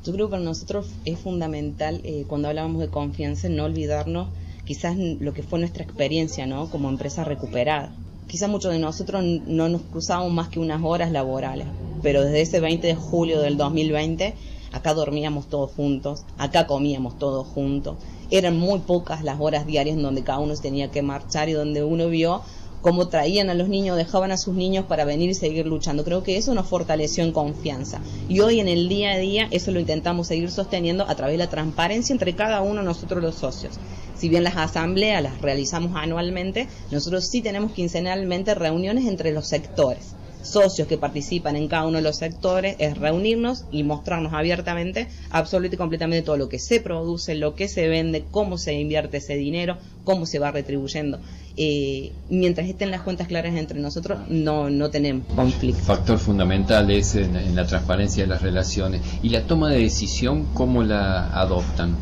Yo 0.03 0.13
creo 0.13 0.27
que 0.27 0.31
para 0.31 0.43
nosotros 0.43 0.87
es 1.03 1.19
fundamental 1.19 1.99
eh, 2.03 2.23
cuando 2.27 2.47
hablamos 2.47 2.79
de 2.79 2.87
confianza 2.87 3.49
no 3.49 3.65
olvidarnos 3.65 4.29
quizás 4.63 4.97
lo 4.97 5.33
que 5.33 5.43
fue 5.43 5.59
nuestra 5.59 5.83
experiencia 5.83 6.45
¿no? 6.45 6.69
como 6.69 6.89
empresa 6.89 7.23
recuperada. 7.23 7.91
Quizás 8.27 8.49
muchos 8.49 8.71
de 8.71 8.79
nosotros 8.79 9.23
no 9.23 9.69
nos 9.69 9.81
cruzamos 9.83 10.31
más 10.31 10.49
que 10.49 10.59
unas 10.59 10.81
horas 10.83 11.11
laborales, 11.11 11.67
pero 12.01 12.23
desde 12.23 12.41
ese 12.41 12.59
20 12.59 12.87
de 12.87 12.95
julio 12.95 13.39
del 13.39 13.57
2020 13.57 14.33
acá 14.73 14.93
dormíamos 14.93 15.47
todos 15.47 15.71
juntos, 15.71 16.23
acá 16.37 16.67
comíamos 16.67 17.17
todos 17.17 17.47
juntos 17.47 17.95
eran 18.31 18.57
muy 18.57 18.79
pocas 18.79 19.23
las 19.23 19.39
horas 19.39 19.65
diarias 19.65 19.97
en 19.97 20.03
donde 20.03 20.23
cada 20.23 20.39
uno 20.39 20.55
tenía 20.55 20.91
que 20.91 21.01
marchar 21.01 21.49
y 21.49 21.53
donde 21.53 21.83
uno 21.83 22.07
vio 22.09 22.41
cómo 22.81 23.07
traían 23.07 23.49
a 23.49 23.53
los 23.53 23.69
niños, 23.69 23.97
dejaban 23.97 24.31
a 24.31 24.37
sus 24.37 24.55
niños 24.55 24.85
para 24.85 25.03
venir 25.03 25.29
y 25.29 25.33
seguir 25.33 25.65
luchando. 25.65 26.03
Creo 26.03 26.23
que 26.23 26.37
eso 26.37 26.53
nos 26.53 26.67
fortaleció 26.67 27.23
en 27.23 27.31
confianza. 27.31 27.99
Y 28.29 28.39
hoy 28.39 28.59
en 28.59 28.67
el 28.67 28.87
día 28.87 29.11
a 29.11 29.17
día 29.17 29.47
eso 29.51 29.71
lo 29.71 29.79
intentamos 29.79 30.27
seguir 30.27 30.51
sosteniendo 30.51 31.07
a 31.07 31.15
través 31.15 31.33
de 31.33 31.39
la 31.39 31.49
transparencia 31.49 32.13
entre 32.13 32.35
cada 32.35 32.61
uno 32.61 32.81
de 32.81 32.85
nosotros 32.85 33.21
los 33.21 33.35
socios. 33.35 33.75
Si 34.15 34.29
bien 34.29 34.43
las 34.43 34.57
asambleas 34.57 35.21
las 35.21 35.41
realizamos 35.41 35.91
anualmente, 35.95 36.67
nosotros 36.91 37.27
sí 37.27 37.41
tenemos 37.41 37.71
quincenalmente 37.71 38.55
reuniones 38.55 39.05
entre 39.05 39.31
los 39.31 39.47
sectores 39.47 40.15
socios 40.47 40.87
que 40.87 40.97
participan 40.97 41.55
en 41.55 41.67
cada 41.67 41.85
uno 41.85 41.97
de 41.97 42.03
los 42.03 42.17
sectores 42.17 42.75
es 42.79 42.97
reunirnos 42.97 43.65
y 43.71 43.83
mostrarnos 43.83 44.33
abiertamente 44.33 45.07
absolutamente 45.29 45.75
y 45.75 45.77
completamente 45.77 46.25
todo 46.25 46.37
lo 46.37 46.49
que 46.49 46.59
se 46.59 46.79
produce, 46.79 47.35
lo 47.35 47.55
que 47.55 47.67
se 47.67 47.87
vende, 47.87 48.25
cómo 48.31 48.57
se 48.57 48.73
invierte 48.73 49.17
ese 49.17 49.35
dinero, 49.35 49.77
cómo 50.03 50.25
se 50.25 50.39
va 50.39 50.51
retribuyendo. 50.51 51.19
Eh, 51.57 52.11
mientras 52.29 52.67
estén 52.67 52.91
las 52.91 53.01
cuentas 53.01 53.27
claras 53.27 53.55
entre 53.55 53.79
nosotros, 53.79 54.19
no, 54.29 54.69
no 54.69 54.89
tenemos 54.89 55.25
conflicto. 55.33 55.81
Factor 55.83 56.19
fundamental 56.19 56.89
es 56.91 57.15
en 57.15 57.55
la 57.55 57.65
transparencia 57.65 58.23
de 58.23 58.29
las 58.29 58.41
relaciones. 58.41 59.01
¿Y 59.23 59.29
la 59.29 59.43
toma 59.43 59.69
de 59.71 59.79
decisión, 59.79 60.45
cómo 60.53 60.83
la 60.83 61.29
adoptan? 61.29 61.95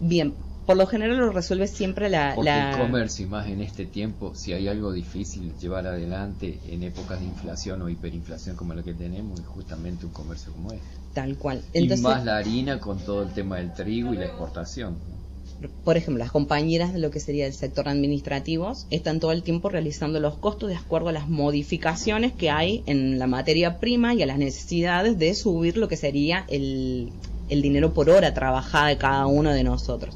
Bien, 0.00 0.32
por 0.66 0.76
lo 0.76 0.86
general 0.88 1.16
lo 1.16 1.30
resuelve 1.30 1.68
siempre 1.68 2.10
la... 2.10 2.32
Porque 2.34 2.50
el 2.50 2.76
comercio, 2.76 3.24
y 3.24 3.28
más 3.28 3.46
en 3.46 3.62
este 3.62 3.86
tiempo, 3.86 4.34
si 4.34 4.52
hay 4.52 4.66
algo 4.66 4.92
difícil 4.92 5.52
llevar 5.60 5.86
adelante 5.86 6.58
en 6.68 6.82
épocas 6.82 7.20
de 7.20 7.26
inflación 7.26 7.82
o 7.82 7.88
hiperinflación 7.88 8.56
como 8.56 8.74
la 8.74 8.82
que 8.82 8.92
tenemos, 8.92 9.38
es 9.38 9.46
justamente 9.46 10.06
un 10.06 10.12
comercio 10.12 10.52
como 10.52 10.72
este. 10.72 10.84
Tal 11.14 11.36
cual. 11.36 11.62
y 11.72 11.86
más 11.98 12.24
la 12.24 12.36
harina 12.36 12.80
con 12.80 12.98
todo 12.98 13.22
el 13.22 13.32
tema 13.32 13.56
del 13.58 13.72
trigo 13.74 14.12
y 14.12 14.16
la 14.16 14.26
exportación. 14.26 14.96
por 15.84 15.96
ejemplo, 15.96 16.22
las 16.22 16.32
compañeras 16.32 16.92
de 16.92 16.98
lo 16.98 17.10
que 17.10 17.20
sería 17.20 17.46
el 17.46 17.54
sector 17.54 17.88
administrativo 17.88 18.74
están 18.90 19.20
todo 19.20 19.30
el 19.30 19.44
tiempo 19.44 19.68
realizando 19.68 20.18
los 20.18 20.36
costos 20.36 20.68
de 20.68 20.76
acuerdo 20.76 21.10
a 21.10 21.12
las 21.12 21.28
modificaciones 21.28 22.32
que 22.32 22.50
hay 22.50 22.82
en 22.86 23.20
la 23.20 23.28
materia 23.28 23.78
prima 23.78 24.14
y 24.14 24.22
a 24.22 24.26
las 24.26 24.38
necesidades 24.38 25.16
de 25.16 25.32
subir 25.34 25.76
lo 25.76 25.86
que 25.86 25.96
sería 25.96 26.44
el, 26.48 27.12
el 27.48 27.62
dinero 27.62 27.94
por 27.94 28.10
hora 28.10 28.34
trabajada 28.34 28.88
de 28.88 28.98
cada 28.98 29.26
uno 29.26 29.52
de 29.52 29.62
nosotros. 29.62 30.14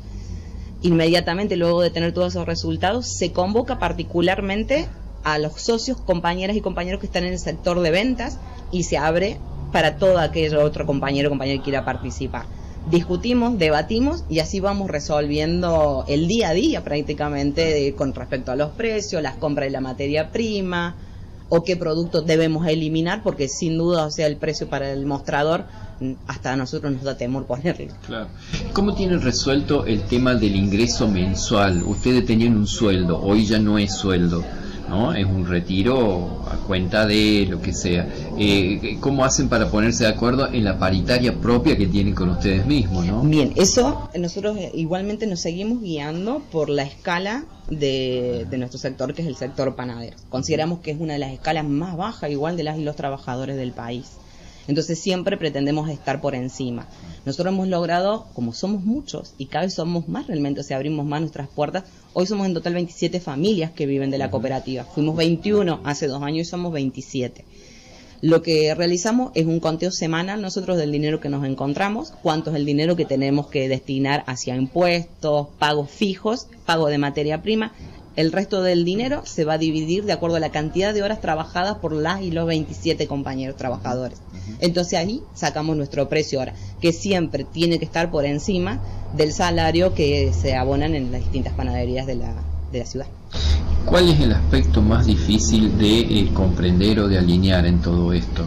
Inmediatamente 0.83 1.57
luego 1.57 1.83
de 1.83 1.91
tener 1.91 2.13
todos 2.13 2.33
esos 2.33 2.47
resultados, 2.47 3.07
se 3.07 3.33
convoca 3.33 3.79
particularmente 3.79 4.87
a 5.25 5.39
los 5.39 5.61
socios, 5.61 6.01
compañeras 6.01 6.57
y 6.57 6.63
compañeros 6.63 7.01
que 7.01 7.07
están 7.07 7.25
en 7.25 7.35
el 7.35 7.39
sector 7.39 7.81
de 7.81 7.91
ventas 7.91 8.39
y 8.73 8.85
se 8.85 8.97
abre 8.97 9.39
para 9.73 9.97
todo 9.97 10.19
aquel 10.19 10.57
otro 10.57 10.87
compañero 10.87 11.29
o 11.29 11.31
compañera 11.31 11.59
que 11.59 11.65
quiera 11.65 11.85
participar. 11.85 12.47
Discutimos, 12.91 13.59
debatimos 13.59 14.25
y 14.31 14.39
así 14.39 14.59
vamos 14.59 14.89
resolviendo 14.89 16.05
el 16.09 16.27
día 16.27 16.49
a 16.49 16.55
día 16.55 16.83
prácticamente 16.83 17.95
con 17.95 18.15
respecto 18.15 18.53
a 18.53 18.57
los 18.57 18.71
precios, 18.71 19.23
las 19.23 19.37
compras 19.37 19.67
de 19.67 19.71
la 19.71 19.83
materia 19.83 20.31
prima 20.31 20.97
o 21.51 21.65
qué 21.65 21.77
productos 21.77 22.25
debemos 22.25 22.67
eliminar 22.67 23.23
porque 23.23 23.49
sin 23.49 23.77
duda, 23.77 24.07
o 24.07 24.11
sea, 24.11 24.27
el 24.27 24.37
precio 24.37 24.69
para 24.69 24.91
el 24.91 25.05
mostrador 25.05 25.65
hasta 26.27 26.53
a 26.55 26.57
nosotros 26.57 26.93
nos 26.93 27.03
da 27.03 27.17
temor 27.17 27.45
ponerlo. 27.45 27.93
Claro. 28.07 28.29
¿Cómo 28.73 28.95
tienen 28.95 29.21
resuelto 29.21 29.85
el 29.85 30.03
tema 30.03 30.35
del 30.35 30.57
ingreso 30.57 31.09
mensual? 31.09 31.83
Ustedes 31.83 32.25
tenían 32.25 32.57
un 32.57 32.67
sueldo, 32.67 33.21
hoy 33.21 33.45
ya 33.45 33.59
no 33.59 33.79
es 33.79 33.93
sueldo. 33.95 34.43
¿No? 34.91 35.15
Es 35.15 35.25
un 35.25 35.47
retiro 35.47 36.45
a 36.51 36.57
cuenta 36.67 37.07
de 37.07 37.47
lo 37.49 37.63
que 37.63 37.73
sea. 37.73 38.07
Eh, 38.37 38.99
¿Cómo 39.01 39.25
hacen 39.25 39.49
para 39.49 39.71
ponerse 39.71 40.05
de 40.05 40.11
acuerdo 40.11 40.53
en 40.53 40.65
la 40.65 40.79
paritaria 40.79 41.33
propia 41.35 41.77
que 41.77 41.87
tienen 41.87 42.15
con 42.15 42.29
ustedes 42.31 42.67
mismos, 42.67 43.07
no? 43.07 43.23
Bien, 43.23 43.53
eso 43.57 44.11
nosotros 44.19 44.59
igualmente 44.75 45.27
nos 45.27 45.41
seguimos 45.41 45.81
guiando 45.81 46.43
por 46.51 46.69
la 46.69 46.83
escala 46.83 47.45
de, 47.71 48.47
de, 48.51 48.59
nuestro 48.59 48.79
sector, 48.79 49.15
que 49.15 49.23
es 49.23 49.29
el 49.29 49.37
sector 49.37 49.77
panadero. 49.77 50.17
Consideramos 50.29 50.81
que 50.81 50.91
es 50.91 51.01
una 51.01 51.15
de 51.15 51.21
las 51.21 51.33
escalas 51.33 51.65
más 51.65 51.97
bajas, 51.97 52.31
igual 52.31 52.57
de 52.57 52.65
las 52.65 52.79
y 52.79 52.83
los 52.83 52.97
trabajadores 52.97 53.57
del 53.57 53.73
país. 53.73 54.20
Entonces 54.71 55.01
siempre 55.01 55.37
pretendemos 55.37 55.91
estar 55.91 56.21
por 56.21 56.37
encima. 56.37 56.87
Nosotros 57.27 57.53
hemos 57.53 57.67
logrado, 57.67 58.29
como 58.35 58.53
somos 58.53 58.85
muchos 58.85 59.35
y 59.37 59.47
cada 59.47 59.65
vez 59.65 59.75
somos 59.75 60.09
más 60.09 60.29
realmente, 60.29 60.61
o 60.61 60.63
sea, 60.63 60.77
abrimos 60.77 61.05
más 61.05 61.21
nuestras 61.21 61.49
puertas, 61.49 61.83
hoy 62.13 62.27
somos 62.27 62.47
en 62.47 62.55
total 62.55 62.75
27 62.75 63.19
familias 63.19 63.73
que 63.73 63.87
viven 63.87 64.13
de 64.13 64.19
la 64.19 64.31
cooperativa. 64.31 64.85
Fuimos 64.85 65.17
21 65.17 65.81
hace 65.83 66.07
dos 66.07 66.23
años 66.23 66.47
y 66.47 66.51
somos 66.51 66.73
27. 66.73 67.45
Lo 68.21 68.43
que 68.43 68.73
realizamos 68.77 69.33
es 69.35 69.47
un 69.47 69.59
conteo 69.59 69.91
semanal 69.91 70.41
nosotros 70.41 70.79
del 70.79 70.93
dinero 70.93 71.19
que 71.19 71.31
nos 71.31 71.45
encontramos, 71.45 72.13
cuánto 72.23 72.51
es 72.51 72.57
el 72.57 72.65
dinero 72.65 72.95
que 72.95 73.07
tenemos 73.07 73.49
que 73.49 73.69
destinar 73.69 74.23
hacia 74.29 74.55
impuestos, 74.55 75.49
pagos 75.59 75.91
fijos, 75.91 76.47
pago 76.65 76.87
de 76.87 76.99
materia 76.99 77.43
prima 77.43 77.73
el 78.21 78.33
resto 78.33 78.63
del 78.63 78.85
dinero 78.85 79.23
se 79.25 79.47
va 79.47 79.55
a 79.55 79.59
dividir 79.59 80.05
de 80.05 80.13
acuerdo 80.13 80.37
a 80.37 80.41
la 80.41 80.51
cantidad 80.51 80.93
de 80.93 81.03
horas 81.03 81.23
trabajadas 81.23 81.79
por 81.79 81.93
las 81.93 82.21
y 82.21 82.31
los 82.31 82.47
27 82.47 83.07
compañeros 83.07 83.57
trabajadores. 83.57 84.21
Entonces 84.61 84.99
ahí 84.99 85.23
sacamos 85.33 85.75
nuestro 85.75 86.09
precio 86.11 86.39
ahora, 86.39 86.55
que 86.83 86.93
siempre 86.93 87.45
tiene 87.45 87.79
que 87.79 87.87
estar 87.87 88.11
por 88.11 88.27
encima 88.27 88.79
del 89.17 89.33
salario 89.33 89.95
que 89.95 90.33
se 90.35 90.55
abonan 90.55 90.95
en 90.95 91.11
las 91.13 91.23
distintas 91.23 91.55
panaderías 91.55 92.07
de 92.07 92.17
la, 92.17 92.35
de 92.71 92.79
la 92.81 92.85
ciudad. 92.85 93.07
¿Cuál 93.87 94.11
es 94.11 94.21
el 94.21 94.33
aspecto 94.33 94.83
más 94.83 95.07
difícil 95.07 95.79
de 95.79 96.01
eh, 96.01 96.31
comprender 96.35 97.01
o 97.01 97.09
de 97.09 97.17
alinear 97.17 97.65
en 97.65 97.81
todo 97.81 98.13
esto? 98.13 98.45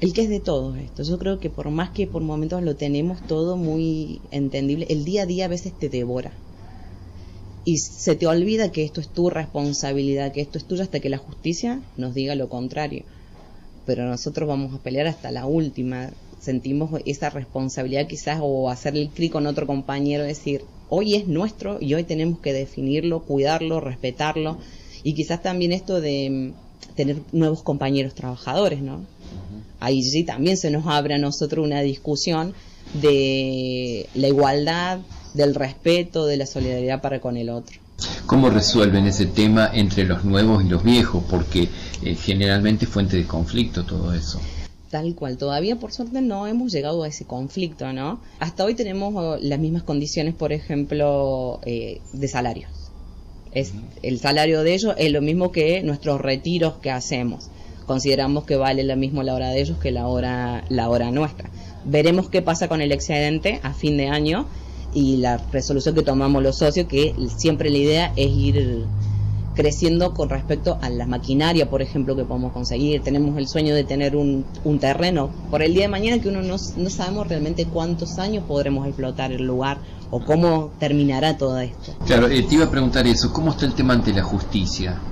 El 0.00 0.14
que 0.14 0.22
es 0.22 0.30
de 0.30 0.40
todo 0.40 0.76
esto. 0.76 1.02
Yo 1.02 1.18
creo 1.18 1.40
que 1.40 1.50
por 1.50 1.68
más 1.70 1.90
que 1.90 2.06
por 2.06 2.22
momentos 2.22 2.62
lo 2.62 2.74
tenemos 2.74 3.20
todo 3.26 3.56
muy 3.56 4.22
entendible, 4.30 4.86
el 4.88 5.04
día 5.04 5.24
a 5.24 5.26
día 5.26 5.44
a 5.44 5.48
veces 5.48 5.74
te 5.78 5.90
devora 5.90 6.32
y 7.68 7.76
se 7.76 8.16
te 8.16 8.26
olvida 8.26 8.72
que 8.72 8.82
esto 8.82 9.02
es 9.02 9.08
tu 9.08 9.28
responsabilidad, 9.28 10.32
que 10.32 10.40
esto 10.40 10.56
es 10.56 10.64
tuyo 10.64 10.82
hasta 10.82 11.00
que 11.00 11.10
la 11.10 11.18
justicia 11.18 11.82
nos 11.98 12.14
diga 12.14 12.34
lo 12.34 12.48
contrario. 12.48 13.04
Pero 13.84 14.06
nosotros 14.06 14.48
vamos 14.48 14.74
a 14.74 14.82
pelear 14.82 15.06
hasta 15.06 15.30
la 15.30 15.44
última. 15.44 16.08
Sentimos 16.40 16.98
esa 17.04 17.28
responsabilidad 17.28 18.06
quizás 18.06 18.38
o 18.40 18.70
hacer 18.70 18.96
el 18.96 19.10
clic 19.10 19.32
con 19.32 19.46
otro 19.46 19.66
compañero, 19.66 20.24
decir, 20.24 20.62
hoy 20.88 21.14
es 21.14 21.28
nuestro 21.28 21.76
y 21.78 21.92
hoy 21.92 22.04
tenemos 22.04 22.38
que 22.38 22.54
definirlo, 22.54 23.24
cuidarlo, 23.24 23.80
respetarlo. 23.80 24.56
Y 25.02 25.12
quizás 25.12 25.42
también 25.42 25.72
esto 25.72 26.00
de 26.00 26.30
mm, 26.30 26.94
tener 26.94 27.18
nuevos 27.32 27.62
compañeros 27.62 28.14
trabajadores, 28.14 28.80
¿no? 28.80 29.04
Ahí 29.78 30.02
sí 30.02 30.24
también 30.24 30.56
se 30.56 30.70
nos 30.70 30.86
abre 30.86 31.16
a 31.16 31.18
nosotros 31.18 31.66
una 31.66 31.82
discusión 31.82 32.54
de 32.94 34.08
la 34.14 34.28
igualdad, 34.28 35.00
del 35.34 35.54
respeto, 35.54 36.26
de 36.26 36.36
la 36.36 36.46
solidaridad 36.46 37.00
para 37.00 37.20
con 37.20 37.36
el 37.36 37.50
otro. 37.50 37.78
¿Cómo 38.26 38.50
resuelven 38.50 39.06
ese 39.06 39.26
tema 39.26 39.70
entre 39.72 40.04
los 40.04 40.24
nuevos 40.24 40.64
y 40.64 40.68
los 40.68 40.84
viejos? 40.84 41.24
Porque 41.28 41.68
eh, 42.02 42.14
generalmente 42.14 42.84
es 42.84 42.90
fuente 42.90 43.16
de 43.16 43.24
conflicto 43.24 43.84
todo 43.84 44.14
eso. 44.14 44.40
Tal 44.90 45.14
cual, 45.14 45.36
todavía 45.36 45.76
por 45.76 45.92
suerte 45.92 46.22
no 46.22 46.46
hemos 46.46 46.72
llegado 46.72 47.02
a 47.02 47.08
ese 47.08 47.24
conflicto, 47.24 47.92
¿no? 47.92 48.20
Hasta 48.38 48.64
hoy 48.64 48.74
tenemos 48.74 49.14
oh, 49.16 49.36
las 49.40 49.58
mismas 49.58 49.82
condiciones, 49.82 50.34
por 50.34 50.52
ejemplo, 50.52 51.60
eh, 51.64 52.00
de 52.12 52.28
salarios. 52.28 52.70
Es, 53.52 53.72
El 54.02 54.18
salario 54.18 54.62
de 54.62 54.74
ellos 54.74 54.94
es 54.96 55.10
lo 55.12 55.20
mismo 55.20 55.52
que 55.52 55.82
nuestros 55.82 56.20
retiros 56.20 56.74
que 56.74 56.90
hacemos. 56.90 57.50
Consideramos 57.86 58.44
que 58.44 58.56
vale 58.56 58.84
lo 58.84 58.96
mismo 58.96 59.22
la 59.22 59.34
hora 59.34 59.50
de 59.50 59.60
ellos 59.60 59.78
que 59.78 59.90
la 59.90 60.06
hora, 60.06 60.64
la 60.68 60.88
hora 60.88 61.10
nuestra. 61.10 61.50
Veremos 61.84 62.28
qué 62.28 62.42
pasa 62.42 62.68
con 62.68 62.80
el 62.80 62.92
excedente 62.92 63.60
a 63.62 63.72
fin 63.72 63.96
de 63.96 64.08
año 64.08 64.46
y 64.94 65.18
la 65.18 65.38
resolución 65.52 65.94
que 65.94 66.02
tomamos 66.02 66.42
los 66.42 66.58
socios, 66.58 66.86
que 66.86 67.14
siempre 67.36 67.70
la 67.70 67.78
idea 67.78 68.12
es 68.16 68.30
ir 68.30 68.86
creciendo 69.58 70.14
con 70.14 70.28
respecto 70.28 70.78
a 70.82 70.88
la 70.88 71.04
maquinaria, 71.04 71.68
por 71.68 71.82
ejemplo, 71.82 72.14
que 72.14 72.24
podemos 72.24 72.52
conseguir. 72.52 73.02
Tenemos 73.02 73.36
el 73.36 73.48
sueño 73.48 73.74
de 73.74 73.82
tener 73.82 74.14
un, 74.14 74.44
un 74.62 74.78
terreno 74.78 75.30
por 75.50 75.62
el 75.62 75.74
día 75.74 75.82
de 75.82 75.88
mañana 75.88 76.22
que 76.22 76.28
uno 76.28 76.42
no, 76.42 76.54
no, 76.76 76.90
sabemos 76.90 77.26
realmente 77.26 77.66
cuántos 77.66 78.20
años 78.20 78.44
podremos 78.46 78.86
explotar 78.86 79.32
el 79.32 79.42
lugar 79.42 79.78
o 80.12 80.24
cómo 80.24 80.70
terminará 80.78 81.36
todo 81.36 81.58
esto. 81.58 81.92
Claro, 82.06 82.28
eh, 82.28 82.44
te 82.44 82.54
iba 82.54 82.66
a 82.66 82.70
preguntar 82.70 83.08
eso, 83.08 83.32
¿cómo 83.32 83.50
está 83.50 83.66
el 83.66 83.74
tema 83.74 83.94
ante 83.94 84.12
la 84.12 84.22
justicia? 84.22 85.02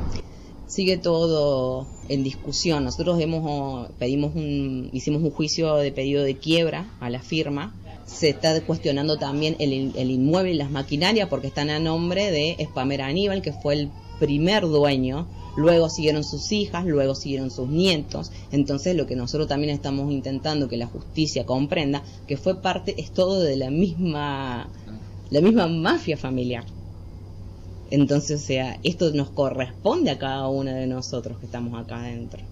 Sigue 0.68 0.96
todo 0.96 1.88
en 2.08 2.22
discusión. 2.22 2.84
Nosotros 2.84 3.18
hemos 3.20 3.88
pedimos 3.98 4.36
un, 4.36 4.90
hicimos 4.92 5.22
un 5.22 5.32
juicio 5.32 5.74
de 5.74 5.90
pedido 5.90 6.22
de 6.22 6.36
quiebra 6.36 6.88
a 7.00 7.10
la 7.10 7.18
firma 7.18 7.74
se 8.06 8.30
está 8.30 8.58
cuestionando 8.62 9.18
también 9.18 9.56
el, 9.58 9.92
el, 9.96 10.10
inmueble 10.10 10.52
y 10.52 10.56
las 10.56 10.70
maquinarias 10.70 11.28
porque 11.28 11.48
están 11.48 11.70
a 11.70 11.78
nombre 11.78 12.30
de 12.30 12.56
Spamer 12.64 13.02
Aníbal, 13.02 13.42
que 13.42 13.52
fue 13.52 13.74
el 13.74 13.90
primer 14.20 14.62
dueño. 14.62 15.26
Luego 15.56 15.88
siguieron 15.88 16.22
sus 16.22 16.52
hijas, 16.52 16.84
luego 16.84 17.14
siguieron 17.14 17.50
sus 17.50 17.68
nietos. 17.68 18.30
Entonces 18.52 18.94
lo 18.94 19.06
que 19.06 19.16
nosotros 19.16 19.48
también 19.48 19.74
estamos 19.74 20.12
intentando 20.12 20.68
que 20.68 20.76
la 20.76 20.86
justicia 20.86 21.44
comprenda 21.44 22.02
que 22.26 22.36
fue 22.36 22.62
parte, 22.62 22.94
es 22.98 23.10
todo 23.10 23.40
de 23.40 23.56
la 23.56 23.70
misma, 23.70 24.68
la 25.30 25.40
misma 25.40 25.66
mafia 25.66 26.16
familiar. 26.16 26.64
Entonces, 27.90 28.42
o 28.42 28.44
sea, 28.44 28.78
esto 28.82 29.12
nos 29.12 29.30
corresponde 29.30 30.10
a 30.10 30.18
cada 30.18 30.48
uno 30.48 30.72
de 30.72 30.86
nosotros 30.86 31.38
que 31.38 31.46
estamos 31.46 31.80
acá 31.80 32.00
adentro. 32.00 32.42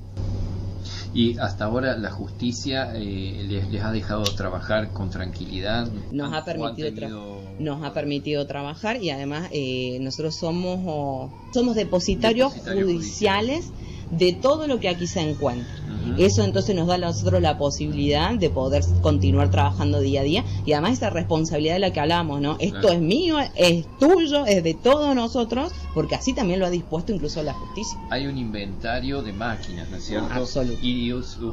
Y 1.15 1.39
hasta 1.39 1.67
ahora 1.67 1.97
la 1.97 2.11
justicia 2.11 2.91
eh, 2.95 3.65
les, 3.71 3.83
ha 3.83 3.93
dejado 3.93 4.25
trabajar 4.25 4.93
con 4.93 5.11
tranquilidad. 5.11 5.89
Nos 6.11 6.33
ha 6.33 6.45
permitido, 6.45 7.41
nos 7.61 7.85
ha 7.85 7.95
permitido 7.95 8.47
trabajar 8.47 9.01
y 9.01 9.11
además 9.11 9.49
eh, 9.53 9.99
nosotros 10.01 10.35
somos, 10.35 11.31
somos 11.53 11.77
depositarios, 11.77 12.53
judiciales 12.53 13.71
de 14.11 14.33
todo 14.33 14.67
lo 14.67 14.81
que 14.81 14.89
aquí 14.89 15.07
se 15.07 15.21
encuentra. 15.21 15.73
Eso 16.19 16.45
entonces 16.45 16.77
nos 16.77 16.87
da 16.87 16.95
a 16.95 16.99
nosotros 16.99 17.41
la 17.41 17.57
posibilidad 17.57 18.35
de 18.35 18.51
poder 18.51 18.85
continuar 19.01 19.51
trabajando 19.51 20.01
día 20.01 20.21
a 20.21 20.25
día 20.25 20.45
y 20.67 20.73
además 20.73 20.95
esa 20.95 21.09
responsabilidad 21.09 21.75
de 21.75 21.81
la 21.81 21.93
que 21.93 22.01
hablamos, 22.01 22.41
¿no? 22.43 22.57
Esto 22.61 22.91
es 22.91 23.01
mío, 23.01 23.37
es 23.55 23.87
tuyo, 23.99 24.45
es 24.45 24.63
de 24.63 24.75
todos 24.75 25.15
nosotros, 25.15 25.73
porque 25.95 26.15
así 26.15 26.35
también 26.35 26.61
lo 26.61 26.67
ha 26.67 26.71
dispuesto 26.71 27.13
incluso 27.13 27.43
la 27.43 27.55
justicia. 27.55 27.99
Hay 28.11 28.27
un 28.27 28.37
inventario 28.37 29.23
de 29.23 29.33
máquinas, 29.33 29.89
¿no 29.89 29.97
es 29.97 30.05
cierto? 30.05 30.29
Absoluto. 30.31 30.79
Y 30.83 31.11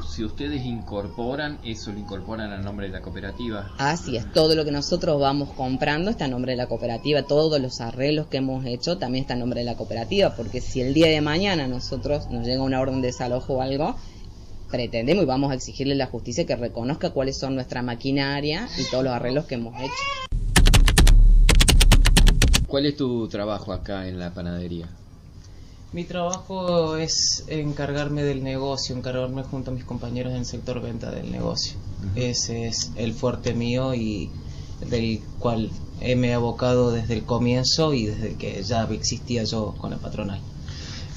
si 0.09 0.25
ustedes 0.25 0.65
incorporan, 0.65 1.59
eso 1.63 1.93
lo 1.93 1.99
incorporan 1.99 2.51
a 2.51 2.57
nombre 2.57 2.87
de 2.87 2.93
la 2.93 3.01
cooperativa. 3.01 3.71
Así 3.77 4.17
es, 4.17 4.31
todo 4.33 4.55
lo 4.55 4.65
que 4.65 4.71
nosotros 4.71 5.19
vamos 5.19 5.49
comprando 5.55 6.11
está 6.11 6.25
a 6.25 6.27
nombre 6.27 6.51
de 6.51 6.57
la 6.57 6.67
cooperativa, 6.67 7.23
todos 7.23 7.61
los 7.61 7.79
arreglos 7.79 8.27
que 8.27 8.37
hemos 8.37 8.65
hecho 8.65 8.97
también 8.97 9.23
está 9.23 9.35
a 9.35 9.37
nombre 9.37 9.61
de 9.61 9.65
la 9.65 9.77
cooperativa, 9.77 10.35
porque 10.35 10.59
si 10.59 10.81
el 10.81 10.93
día 10.93 11.07
de 11.07 11.21
mañana 11.21 11.67
nosotros 11.67 12.29
nos 12.29 12.45
llega 12.51 12.63
una 12.63 12.81
orden 12.81 13.01
de 13.01 13.07
desalojo 13.07 13.53
o 13.53 13.61
algo, 13.61 13.95
pretendemos 14.69 15.23
y 15.23 15.25
vamos 15.25 15.51
a 15.51 15.55
exigirle 15.55 15.93
a 15.93 15.97
la 15.97 16.05
justicia 16.07 16.45
que 16.45 16.55
reconozca 16.55 17.11
cuáles 17.11 17.37
son 17.37 17.55
nuestra 17.55 17.81
maquinaria 17.81 18.67
y 18.77 18.83
todos 18.89 19.03
los 19.03 19.13
arreglos 19.13 19.45
que 19.45 19.55
hemos 19.55 19.75
hecho. 19.79 19.93
¿Cuál 22.67 22.85
es 22.85 22.95
tu 22.95 23.27
trabajo 23.27 23.73
acá 23.73 24.07
en 24.07 24.19
la 24.19 24.33
panadería? 24.33 24.87
Mi 25.91 26.05
trabajo 26.05 26.95
es 26.95 27.43
encargarme 27.47 28.23
del 28.23 28.43
negocio, 28.43 28.95
encargarme 28.95 29.43
junto 29.43 29.71
a 29.71 29.73
mis 29.73 29.83
compañeros 29.83 30.31
en 30.31 30.39
el 30.39 30.45
sector 30.45 30.81
venta 30.81 31.11
del 31.11 31.31
negocio. 31.31 31.73
Ese 32.15 32.67
es 32.67 32.91
el 32.95 33.13
fuerte 33.13 33.53
mío 33.53 33.93
y, 33.93 34.29
del 34.89 35.21
cual 35.39 35.69
me 35.99 36.29
he 36.29 36.33
abocado 36.33 36.91
desde 36.91 37.15
el 37.15 37.23
comienzo 37.23 37.93
y 37.93 38.05
desde 38.05 38.35
que 38.35 38.63
ya 38.63 38.83
existía 38.83 39.43
yo 39.43 39.75
con 39.77 39.91
la 39.91 39.97
patronal. 39.97 40.39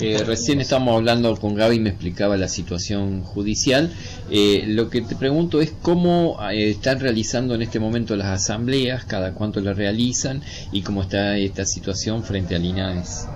Eh, 0.01 0.25
recién 0.27 0.61
estábamos 0.61 0.97
hablando 0.97 1.37
con 1.37 1.55
Gaby 1.55 1.77
y 1.77 1.81
me 1.81 1.91
explicaba 1.91 2.37
la 2.37 2.49
situación 2.49 3.23
judicial. 3.23 3.93
Eh, 4.29 4.65
lo 4.67 4.91
que 4.91 5.03
te 5.03 5.15
pregunto 5.15 5.61
es 5.61 5.73
cómo 5.83 6.37
eh, 6.51 6.71
están 6.71 6.99
realizando 6.99 7.55
en 7.55 7.63
este 7.63 7.79
momento 7.79 8.17
las 8.17 8.27
asambleas, 8.27 9.05
cada 9.05 9.35
cuánto 9.35 9.61
las 9.61 9.77
realizan 9.77 10.43
y 10.73 10.83
cómo 10.83 11.03
está 11.03 11.37
esta 11.37 11.65
situación 11.65 12.25
frente 12.25 12.57
al 12.57 12.65
INAES. 12.65 13.29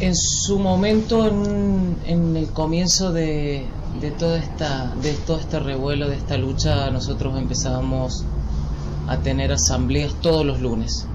En 0.00 0.16
su 0.16 0.58
momento, 0.58 1.26
en, 2.06 2.34
el 2.34 2.48
comienzo 2.48 3.12
de, 3.12 3.66
de, 4.00 4.10
toda 4.12 4.38
esta, 4.38 4.94
de 5.02 5.12
todo 5.12 5.40
este 5.40 5.60
revuelo, 5.60 6.08
de 6.08 6.16
esta 6.16 6.38
lucha, 6.38 6.90
nosotros 6.90 7.36
empezábamos 7.36 8.24
a 9.08 9.18
tener 9.18 9.52
asambleas 9.52 10.14
todos 10.22 10.46
los 10.46 10.62
lunes 10.62 11.06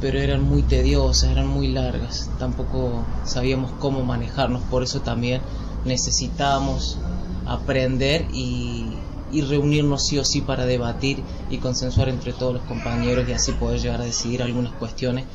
pero 0.00 0.18
eran 0.18 0.42
muy 0.42 0.62
tediosas, 0.62 1.30
eran 1.30 1.46
muy 1.46 1.68
largas, 1.68 2.30
tampoco 2.38 3.04
sabíamos 3.24 3.72
cómo 3.78 4.02
manejarnos, 4.02 4.62
por 4.62 4.82
eso 4.82 5.00
también 5.00 5.40
necesitábamos 5.84 6.98
aprender 7.46 8.26
y, 8.32 8.92
reunirnos 9.48 10.06
sí 10.06 10.18
o 10.18 10.24
sí 10.24 10.40
para 10.40 10.64
debatir 10.64 11.22
y 11.50 11.58
consensuar 11.58 12.08
entre 12.08 12.32
todos 12.32 12.54
los 12.54 12.62
compañeros 12.62 13.28
y 13.28 13.32
así 13.32 13.52
poder 13.52 13.80
llegar 13.80 14.00
a 14.00 14.04
decidir 14.04 14.42
algunas 14.42 14.72
cuestiones 14.72 15.26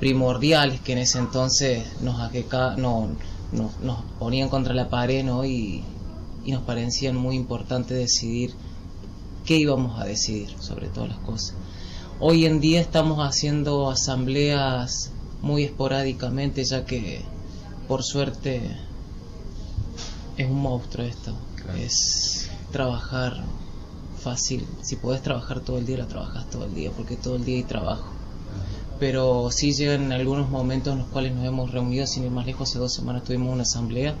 primordiales 0.00 0.80
que 0.80 0.92
en 0.92 0.98
ese 0.98 1.18
entonces 1.18 1.84
nos, 2.00 2.16
no, 2.78 3.10
nos 3.52 3.98
ponían 4.18 4.48
contra 4.48 4.72
la 4.72 4.88
pared 4.88 5.22
¿no? 5.22 5.44
y, 5.44 5.84
y 6.46 6.52
nos 6.52 6.62
parecían 6.62 7.16
muy 7.16 7.36
importante 7.36 7.92
decidir 7.92 8.54
qué 9.44 9.56
íbamos 9.56 10.00
a 10.00 10.04
decidir 10.04 10.48
sobre 10.58 10.88
todas 10.88 11.10
las 11.10 11.18
cosas. 11.18 11.54
Hoy 12.20 12.46
en 12.46 12.60
día 12.60 12.80
estamos 12.80 13.18
haciendo 13.18 13.90
asambleas 13.90 15.10
muy 15.42 15.64
esporádicamente, 15.64 16.62
ya 16.64 16.84
que 16.84 17.22
por 17.88 18.04
suerte 18.04 18.62
es 20.36 20.48
un 20.48 20.62
monstruo 20.62 21.04
esto. 21.04 21.34
Es 21.76 22.50
trabajar 22.70 23.42
fácil. 24.20 24.64
Si 24.80 24.94
puedes 24.94 25.22
trabajar 25.22 25.58
todo 25.58 25.76
el 25.76 25.86
día, 25.86 25.98
lo 25.98 26.06
trabajas 26.06 26.48
todo 26.50 26.66
el 26.66 26.74
día, 26.76 26.92
porque 26.96 27.16
todo 27.16 27.34
el 27.34 27.44
día 27.44 27.56
hay 27.56 27.64
trabajo. 27.64 28.12
Pero 29.00 29.50
sí 29.50 29.72
llegan 29.72 30.12
algunos 30.12 30.48
momentos 30.48 30.92
en 30.92 31.00
los 31.00 31.08
cuales 31.08 31.34
nos 31.34 31.44
hemos 31.44 31.72
reunido, 31.72 32.06
sin 32.06 32.22
ir 32.22 32.30
más 32.30 32.46
lejos, 32.46 32.70
hace 32.70 32.78
dos 32.78 32.94
semanas 32.94 33.24
tuvimos 33.24 33.52
una 33.52 33.64
asamblea 33.64 34.14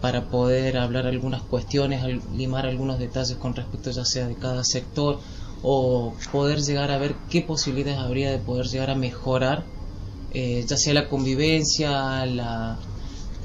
para 0.00 0.24
poder 0.24 0.76
hablar 0.76 1.06
algunas 1.06 1.42
cuestiones, 1.42 2.02
limar 2.34 2.66
algunos 2.66 2.98
detalles 2.98 3.36
con 3.36 3.54
respecto 3.54 3.92
ya 3.92 4.04
sea 4.04 4.26
de 4.26 4.34
cada 4.34 4.64
sector 4.64 5.20
o 5.62 6.14
poder 6.30 6.60
llegar 6.60 6.90
a 6.90 6.98
ver 6.98 7.14
qué 7.30 7.42
posibilidades 7.42 8.00
habría 8.00 8.30
de 8.30 8.38
poder 8.38 8.66
llegar 8.66 8.90
a 8.90 8.94
mejorar, 8.94 9.64
eh, 10.32 10.64
ya 10.66 10.76
sea 10.76 10.94
la 10.94 11.08
convivencia, 11.08 12.26
la, 12.26 12.78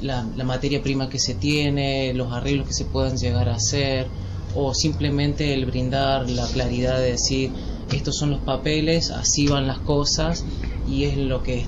la, 0.02 0.44
materia 0.44 0.82
prima 0.82 1.10
que 1.10 1.20
se 1.20 1.36
tiene, 1.36 2.14
los 2.14 2.32
arreglos 2.32 2.68
que 2.68 2.74
se 2.74 2.86
puedan 2.86 3.18
llegar 3.18 3.50
a 3.50 3.56
hacer, 3.56 4.08
o 4.56 4.74
simplemente 4.74 5.54
el 5.54 5.66
brindar 5.66 6.30
la 6.30 6.48
claridad 6.48 6.98
de 6.98 7.12
decir, 7.12 7.52
estos 7.92 8.16
son 8.18 8.32
los 8.32 8.40
papeles, 8.42 9.12
así 9.12 9.48
van 9.48 9.68
las 9.68 9.80
cosas, 9.80 10.44
y 10.88 11.04
es 11.04 11.18
lo 11.18 11.44
que 11.44 11.66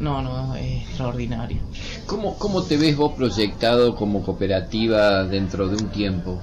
No, 0.00 0.22
no, 0.22 0.54
es 0.56 0.82
extraordinario. 0.88 1.58
¿Cómo, 2.06 2.36
¿Cómo 2.38 2.62
te 2.62 2.76
ves 2.76 2.96
vos 2.96 3.12
proyectado 3.14 3.94
como 3.94 4.22
cooperativa 4.22 5.24
dentro 5.24 5.68
de 5.68 5.76
un 5.76 5.88
tiempo? 5.90 6.40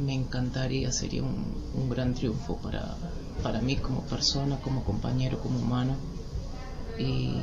Me 0.00 0.14
encantaría, 0.14 0.90
sería 0.92 1.22
un, 1.22 1.54
un 1.74 1.88
gran 1.88 2.14
triunfo 2.14 2.56
para, 2.56 2.96
para 3.42 3.60
mí 3.60 3.76
como 3.76 4.02
persona, 4.02 4.58
como 4.60 4.82
compañero, 4.84 5.38
como 5.38 5.58
humano 5.58 5.94
y, 6.98 7.34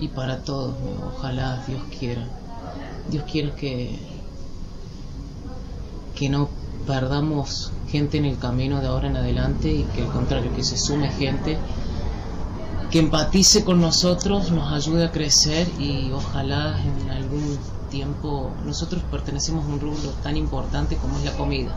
y 0.00 0.08
para 0.08 0.42
todos. 0.42 0.74
Ojalá 1.16 1.62
Dios 1.66 1.82
quiera, 1.98 2.26
Dios 3.10 3.24
quiera 3.30 3.54
que, 3.54 3.98
que 6.14 6.28
no 6.28 6.48
perdamos 6.86 7.72
gente 7.88 8.18
en 8.18 8.24
el 8.24 8.38
camino 8.38 8.80
de 8.80 8.86
ahora 8.88 9.08
en 9.08 9.16
adelante 9.16 9.70
y 9.70 9.84
que 9.84 10.02
al 10.02 10.12
contrario, 10.12 10.54
que 10.54 10.64
se 10.64 10.76
sume 10.76 11.10
gente 11.10 11.58
que 12.90 12.98
empatice 12.98 13.64
con 13.64 13.80
nosotros, 13.80 14.50
nos 14.50 14.72
ayude 14.72 15.04
a 15.04 15.12
crecer 15.12 15.68
y 15.78 16.10
ojalá 16.10 16.78
en 16.82 17.10
algún 17.10 17.58
tiempo 17.88 18.50
nosotros 18.64 19.02
pertenecemos 19.10 19.64
a 19.64 19.68
un 19.68 19.80
rubro 19.80 20.10
tan 20.22 20.36
importante 20.36 20.96
como 20.96 21.18
es 21.18 21.24
la 21.24 21.32
comida. 21.32 21.74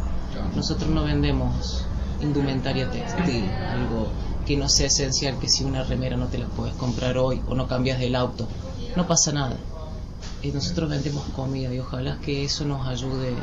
Nosotros 0.55 0.89
no 0.89 1.03
vendemos 1.03 1.85
indumentaria 2.21 2.89
textil, 2.89 3.49
algo 3.49 4.07
que 4.45 4.57
no 4.57 4.69
sea 4.69 4.87
esencial, 4.87 5.39
que 5.39 5.49
si 5.49 5.63
una 5.63 5.83
remera 5.83 6.17
no 6.17 6.27
te 6.27 6.37
la 6.37 6.47
puedes 6.47 6.73
comprar 6.75 7.17
hoy 7.17 7.41
o 7.47 7.55
no 7.55 7.67
cambias 7.67 7.99
del 7.99 8.15
auto, 8.15 8.47
no 8.95 9.07
pasa 9.07 9.31
nada. 9.31 9.57
Y 10.41 10.51
nosotros 10.51 10.89
vendemos 10.89 11.23
comida 11.35 11.73
y 11.73 11.79
ojalá 11.79 12.17
que 12.19 12.43
eso 12.43 12.65
nos 12.65 12.87
ayude 12.87 13.35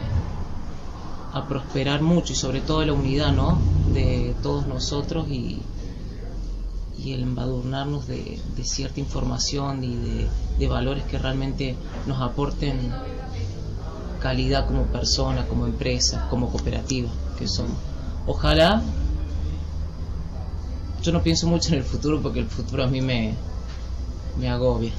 a 1.33 1.47
prosperar 1.47 2.03
mucho 2.03 2.33
y 2.33 2.37
sobre 2.37 2.61
todo 2.61 2.85
la 2.85 2.93
unidad 2.93 3.33
¿no? 3.33 3.59
de 3.93 4.35
todos 4.43 4.67
nosotros 4.67 5.29
y, 5.29 5.63
y 6.99 7.13
el 7.13 7.23
embadurnarnos 7.23 8.07
de, 8.09 8.41
cierta 8.63 9.01
información 9.01 9.85
y 9.85 10.27
de, 10.59 10.69
valores 10.69 11.05
que 11.05 11.19
realmente 11.19 11.77
nos 12.07 12.21
aporten 12.21 12.77
calidad 14.21 14.67
como 14.67 14.85
persona, 14.87 15.47
como 15.47 15.67
empresa, 15.67 16.27
como 16.29 16.51
cooperativa 16.51 17.09
que 17.39 17.47
somos. 17.47 17.77
Ojalá, 18.27 18.83
yo 21.03 21.13
no 21.13 21.23
pienso 21.23 21.47
mucho 21.47 21.69
en 21.69 21.79
el 21.79 21.85
futuro 21.85 22.21
porque 22.21 22.41
el 22.41 22.47
futuro 22.47 22.83
a 22.83 22.89
mí 22.89 23.01
me, 23.01 23.35
me 24.39 24.49
agobia. 24.49 24.93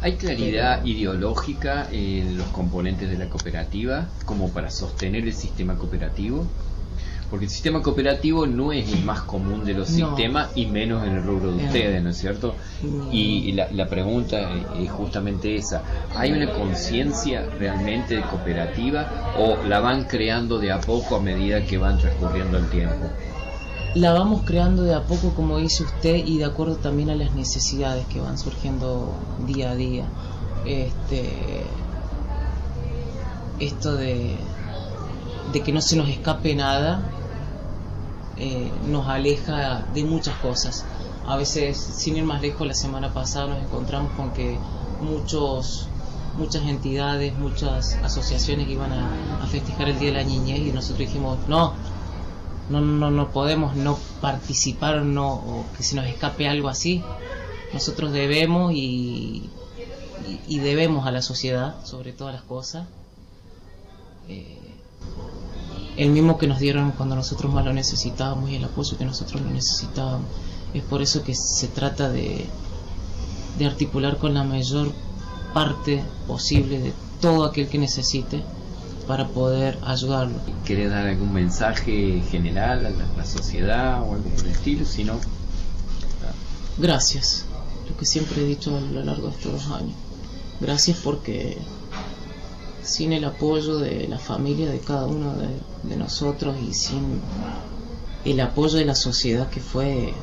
¿Hay 0.00 0.16
claridad 0.16 0.84
ideológica 0.84 1.88
en 1.90 2.36
los 2.36 2.46
componentes 2.48 3.10
de 3.10 3.18
la 3.18 3.28
cooperativa 3.28 4.08
como 4.26 4.50
para 4.50 4.70
sostener 4.70 5.24
el 5.24 5.34
sistema 5.34 5.76
cooperativo? 5.76 6.46
Porque 7.30 7.44
el 7.44 7.50
sistema 7.50 7.82
cooperativo 7.82 8.46
no 8.46 8.72
es 8.72 8.90
el 8.90 9.04
más 9.04 9.20
común 9.20 9.62
de 9.64 9.74
los 9.74 9.88
sistemas 9.88 10.48
y 10.54 10.64
menos 10.64 11.06
en 11.06 11.16
el 11.16 11.22
rubro 11.22 11.52
de 11.52 11.66
ustedes, 11.66 12.02
¿no 12.02 12.08
es 12.10 12.16
cierto? 12.16 12.54
Y, 13.12 13.52
la, 13.52 13.70
la, 13.70 13.86
pregunta 13.86 14.50
es 14.80 14.90
justamente 14.90 15.54
esa. 15.54 15.82
¿Hay 16.16 16.32
una 16.32 16.50
conciencia 16.50 17.44
realmente 17.58 18.16
de 18.16 18.22
cooperativa 18.22 19.34
o 19.38 19.62
la 19.68 19.80
van 19.80 20.04
creando 20.04 20.58
de 20.58 20.72
a 20.72 20.80
poco 20.80 21.16
a 21.16 21.20
medida 21.20 21.64
que 21.66 21.76
van 21.76 21.98
transcurriendo 21.98 22.56
el 22.56 22.70
tiempo? 22.70 23.08
La 23.94 24.12
vamos 24.12 24.42
creando 24.46 24.84
de 24.84 24.94
a 24.94 25.02
poco, 25.02 25.34
como 25.34 25.58
dice 25.58 25.82
usted, 25.82 26.16
y 26.24 26.38
de 26.38 26.46
acuerdo 26.46 26.76
también 26.76 27.10
a 27.10 27.14
las 27.14 27.34
necesidades 27.34 28.06
que 28.06 28.20
van 28.20 28.38
surgiendo 28.38 29.12
día 29.46 29.72
a 29.72 29.74
día. 29.74 30.04
Este, 30.64 31.64
esto 33.60 33.96
de, 33.96 34.36
de 35.52 35.60
que 35.62 35.72
no 35.72 35.82
se 35.82 35.96
nos 35.96 36.08
escape 36.08 36.54
nada 36.54 37.02
eh, 38.38 38.70
nos 38.86 39.08
aleja 39.08 39.84
de 39.94 40.04
muchas 40.04 40.36
cosas. 40.36 40.84
A 41.26 41.36
veces, 41.36 41.76
sin 41.76 42.16
ir 42.16 42.24
más 42.24 42.40
lejos, 42.40 42.66
la 42.66 42.74
semana 42.74 43.12
pasada 43.12 43.48
nos 43.48 43.62
encontramos 43.62 44.12
con 44.12 44.32
que 44.32 44.58
muchos, 45.00 45.88
muchas 46.36 46.62
entidades, 46.62 47.36
muchas 47.36 47.94
asociaciones 48.02 48.68
iban 48.68 48.92
a, 48.92 49.46
festejar 49.46 49.88
el 49.88 49.98
Día 49.98 50.10
de 50.10 50.14
la 50.14 50.24
Niñez 50.24 50.60
y 50.60 50.72
nosotros 50.72 51.00
dijimos, 51.00 51.38
no, 51.48 51.74
no, 52.70 52.80
no, 52.80 53.10
no 53.10 53.30
podemos 53.30 53.74
no 53.76 53.98
participar 54.20 55.02
no, 55.02 55.34
o 55.34 55.64
que 55.76 55.82
se 55.82 55.96
nos 55.96 56.06
escape 56.06 56.48
algo 56.48 56.68
así. 56.68 57.02
Nosotros 57.72 58.12
debemos 58.12 58.72
y, 58.74 59.50
debemos 60.48 61.06
a 61.06 61.10
la 61.10 61.22
sociedad 61.22 61.84
sobre 61.84 62.12
todas 62.12 62.34
las 62.34 62.42
cosas. 62.42 62.86
Eh, 64.28 64.58
el 65.98 66.10
mismo 66.10 66.38
que 66.38 66.46
nos 66.46 66.60
dieron 66.60 66.92
cuando 66.92 67.16
nosotros 67.16 67.52
más 67.52 67.64
lo 67.64 67.72
necesitábamos 67.72 68.50
y 68.50 68.54
el 68.54 68.64
apoyo 68.64 68.96
que 68.96 69.04
nosotros 69.04 69.42
lo 69.42 69.50
necesitábamos. 69.50 70.28
Es 70.72 70.84
por 70.84 71.02
eso 71.02 71.24
que 71.24 71.34
se 71.34 71.66
trata 71.66 72.08
de, 72.08 72.46
de 73.58 73.66
articular 73.66 74.16
con 74.16 74.32
la 74.32 74.44
mayor 74.44 74.92
parte 75.52 76.04
posible 76.28 76.78
de 76.78 76.92
todo 77.20 77.44
aquel 77.44 77.68
que 77.68 77.78
necesite 77.78 78.44
para 79.08 79.26
poder 79.26 79.76
ayudarlo. 79.84 80.36
¿Querés 80.64 80.90
dar 80.90 81.08
algún 81.08 81.32
mensaje 81.32 82.22
general 82.30 82.86
a 82.86 82.90
la, 82.90 83.24
sociedad 83.24 84.00
o 84.02 84.14
algo 84.14 84.30
por 84.30 84.44
el 84.44 84.52
estilo? 84.52 84.84
Si 84.84 85.02
no... 85.02 85.18
Gracias, 86.76 87.44
lo 87.88 87.96
que 87.96 88.06
siempre 88.06 88.42
he 88.42 88.44
dicho 88.44 88.76
a 88.76 88.80
lo 88.80 89.02
largo 89.02 89.28
de 89.28 89.34
estos 89.34 89.52
dos 89.52 89.66
años. 89.72 89.96
Gracias 90.60 90.98
porque 91.02 91.58
sin 92.88 93.12
el 93.12 93.24
apoyo 93.24 93.78
de 93.78 94.08
la 94.08 94.18
familia 94.18 94.70
de 94.70 94.80
cada 94.80 95.06
uno 95.06 95.34
de, 95.34 95.96
nosotros 95.96 96.56
y 96.66 96.72
sin 96.72 97.20
el 98.24 98.40
apoyo 98.40 98.78
de 98.78 98.86
la 98.86 98.94
sociedad 98.94 99.48
que 99.50 99.60
fue, 99.60 100.14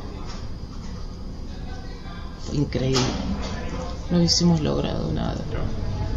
increíble, 2.53 2.99
no 4.09 4.17
hubiésemos 4.17 4.61
logrado 4.61 5.11
nada. 5.11 5.37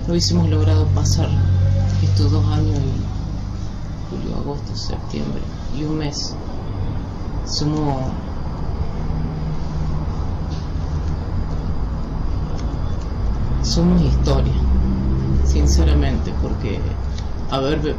No 0.06 0.12
hubiésemos 0.12 0.48
logrado 0.48 0.86
pasar 0.88 1.28
estos 2.02 2.32
dos 2.32 2.46
años 2.46 2.78
julio, 4.10 4.36
agosto, 4.36 4.74
septiembre 4.74 5.42
y 5.76 5.84
un 5.84 5.98
mes. 5.98 6.34
Somos 7.44 8.10
somos 13.62 14.00
historia, 14.00 14.54
sinceramente, 15.48 16.32
porque 16.42 16.78
haber 17.50 17.94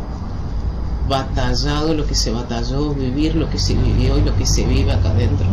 batallado 1.08 1.94
lo 1.94 2.06
que 2.06 2.16
se 2.16 2.32
batalló, 2.32 2.94
vivir 2.94 3.36
lo 3.36 3.50
que 3.50 3.58
se 3.58 3.74
vivió 3.74 4.18
y 4.18 4.22
lo 4.22 4.36
que 4.38 4.46
se 4.46 4.66
vive 4.66 4.92
acá 4.92 5.10
adentro, 5.10 5.48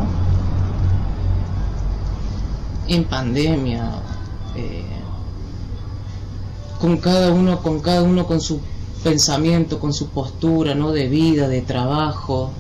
en 2.89 3.05
pandemia, 3.05 3.91
eh, 4.55 4.85
con 6.81 6.99
cada 6.99 7.33
uno, 7.33 7.63
con 7.63 7.81
cada 7.81 8.03
uno 8.03 8.27
con 8.27 8.41
su 8.41 8.61
pensamiento, 9.03 9.81
con 9.81 9.93
su 9.93 10.09
postura, 10.09 10.75
¿no? 10.75 10.93
De 10.93 11.09
vida, 11.09 11.49
de 11.49 11.63
trabajo. 11.63 12.51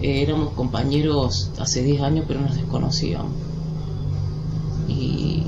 Eh, 0.00 0.22
éramos 0.22 0.52
compañeros 0.54 1.50
hace 1.58 1.82
10 1.82 2.02
años, 2.02 2.24
pero 2.28 2.40
nos 2.40 2.54
desconocíamos. 2.54 3.32
Y, 4.88 5.44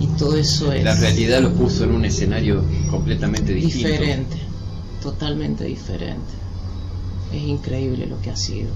y 0.00 0.06
todo 0.18 0.36
eso 0.36 0.72
es... 0.72 0.84
La 0.84 0.94
realidad 0.94 1.40
lo 1.40 1.52
puso 1.52 1.84
en 1.84 1.92
un 1.92 2.04
escenario 2.04 2.62
completamente 2.90 3.52
distinto. 3.52 3.88
Diferente, 3.88 4.36
totalmente 5.02 5.64
diferente. 5.64 6.32
Es 7.32 7.42
increíble 7.42 8.06
lo 8.06 8.20
que 8.20 8.30
ha 8.30 8.36
sido. 8.36 8.70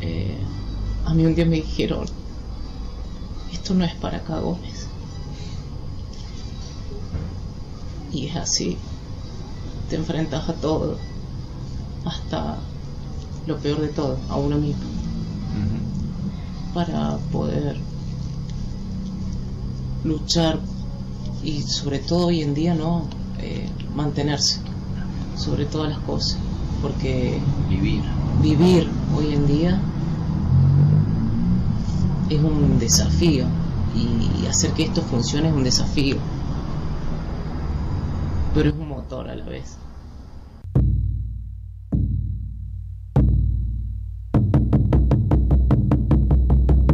Eh, 0.00 0.36
a 1.06 1.14
mí 1.14 1.24
un 1.24 1.34
día 1.34 1.46
me 1.46 1.56
dijeron, 1.56 2.06
esto 3.52 3.74
no 3.74 3.84
es 3.84 3.94
para 3.94 4.22
cagones. 4.22 4.86
Y 8.12 8.26
es 8.26 8.36
así. 8.36 8.76
Te 9.88 9.96
enfrentas 9.96 10.48
a 10.48 10.54
todo. 10.54 10.98
Hasta 12.04 12.58
lo 13.46 13.58
peor 13.58 13.80
de 13.80 13.88
todo, 13.88 14.18
a 14.28 14.36
uno 14.36 14.58
mismo. 14.58 14.82
Para 16.74 17.18
poder 17.30 17.76
luchar 20.04 20.58
y 21.42 21.62
sobre 21.62 21.98
todo 21.98 22.26
hoy 22.26 22.42
en 22.42 22.54
día 22.54 22.74
no 22.74 23.06
eh, 23.38 23.68
mantenerse 23.94 24.60
sobre 25.36 25.64
todas 25.66 25.90
las 25.90 25.98
cosas 26.00 26.38
porque 26.80 27.40
vivir. 27.68 28.02
vivir 28.42 28.88
hoy 29.16 29.32
en 29.32 29.46
día 29.46 29.80
es 32.28 32.40
un 32.40 32.78
desafío 32.78 33.46
y 33.94 34.46
hacer 34.46 34.72
que 34.72 34.84
esto 34.84 35.02
funcione 35.02 35.48
es 35.48 35.54
un 35.54 35.64
desafío 35.64 36.16
pero 38.54 38.68
es 38.68 38.74
un 38.74 38.88
motor 38.88 39.28
a 39.28 39.34
la 39.34 39.44
vez. 39.44 39.78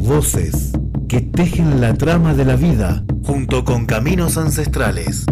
Voces 0.01 0.73
que 1.09 1.23
tejen 1.23 1.81
la 1.81 1.95
trama 1.95 2.35
de 2.35 2.45
la 2.45 2.55
vida 2.55 3.03
junto 3.25 3.65
con 3.65 3.87
caminos 3.87 4.37
ancestrales. 4.37 5.25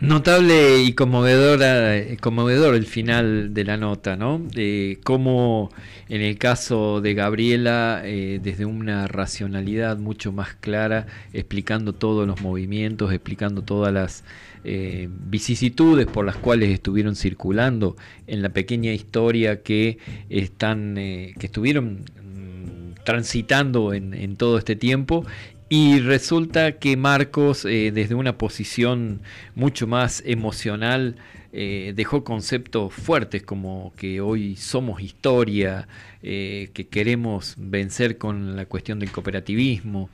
Notable 0.00 0.82
y 0.82 0.92
conmovedora, 0.92 1.94
conmovedor 2.20 2.74
el 2.74 2.86
final 2.86 3.54
de 3.54 3.64
la 3.64 3.76
nota, 3.76 4.16
¿no? 4.16 4.38
De 4.38 5.00
cómo 5.02 5.70
en 6.08 6.20
el 6.20 6.38
caso 6.38 7.00
de 7.00 7.14
Gabriela, 7.14 8.02
eh, 8.04 8.38
desde 8.42 8.66
una 8.66 9.08
racionalidad 9.08 9.98
mucho 9.98 10.30
más 10.30 10.54
clara, 10.54 11.06
explicando 11.32 11.92
todos 11.92 12.26
los 12.26 12.40
movimientos, 12.40 13.12
explicando 13.12 13.62
todas 13.62 13.92
las 13.92 14.22
eh, 14.68 15.08
vicisitudes 15.08 16.06
por 16.06 16.26
las 16.26 16.34
cuales 16.34 16.70
estuvieron 16.70 17.14
circulando 17.14 17.96
en 18.26 18.42
la 18.42 18.48
pequeña 18.48 18.92
historia 18.92 19.62
que 19.62 19.98
están, 20.28 20.98
eh, 20.98 21.34
que 21.38 21.46
estuvieron 21.46 22.00
mm, 22.00 23.04
transitando 23.04 23.94
en, 23.94 24.34
todo 24.34 24.58
este 24.58 24.74
tiempo. 24.74 25.24
Y 25.68 26.00
resulta 26.00 26.72
que 26.72 26.96
Marcos, 26.96 27.64
eh, 27.64 27.92
desde 27.94 28.16
una 28.16 28.38
posición 28.38 29.20
mucho 29.54 29.86
más 29.86 30.24
emocional, 30.26 31.14
eh, 31.52 31.92
dejó 31.96 32.24
conceptos 32.24 32.92
fuertes 32.92 33.42
como 33.42 33.92
que 33.96 34.20
hoy 34.20 34.56
somos 34.56 35.00
historia, 35.00 35.88
eh, 36.22 36.70
que 36.74 36.86
queremos 36.88 37.54
vencer 37.56 38.18
con 38.18 38.56
la 38.56 38.66
cuestión 38.66 38.98
del 38.98 39.10
cooperativismo. 39.10 40.10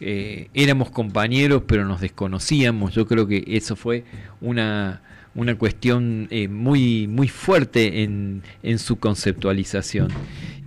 éramos 0.00 0.90
compañeros 0.90 1.62
pero 1.66 1.84
nos 1.84 2.00
desconocíamos. 2.00 2.94
Yo 2.94 3.06
creo 3.06 3.26
que 3.26 3.44
eso 3.46 3.76
fue 3.76 4.04
una, 4.40 5.02
una 5.34 5.56
cuestión 5.56 6.28
muy, 6.50 7.06
muy 7.06 7.28
fuerte 7.28 8.02
en, 8.02 8.42
en, 8.62 8.78
su 8.78 8.98
conceptualización. 8.98 10.08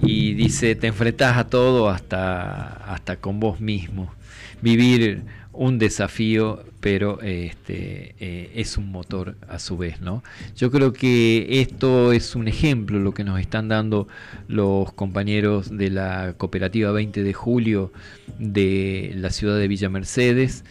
Y 0.03 0.33
dice, 0.33 0.75
te 0.75 0.87
enfrentas 0.87 1.37
a 1.37 1.47
todo 1.47 1.89
hasta, 1.89 2.93
hasta 2.93 3.17
con 3.17 3.39
vos 3.39 3.59
mismo 3.61 4.13
vivir 4.61 5.23
un 5.53 5.79
desafío, 5.79 6.63
pero 6.79 7.21
este, 7.21 8.15
eh, 8.19 8.51
es 8.55 8.77
un 8.77 8.91
motor 8.91 9.35
a 9.47 9.59
su 9.59 9.77
vez, 9.77 9.99
¿no? 10.01 10.23
Yo 10.55 10.71
creo 10.71 10.93
que 10.93 11.61
esto 11.61 12.13
es 12.13 12.35
un 12.35 12.47
ejemplo, 12.47 12.99
lo 12.99 13.13
que 13.13 13.23
nos 13.23 13.39
están 13.39 13.67
dando 13.67 14.07
los 14.47 14.93
compañeros 14.93 15.75
de 15.77 15.89
la 15.89 16.35
cooperativa 16.37 16.91
20 16.91 17.23
de 17.23 17.33
julio 17.33 17.91
de 18.39 19.11
la 19.15 19.29
ciudad 19.29 19.57
de 19.57 19.67
Villa 19.67 19.89
Mercedes, 19.89 20.63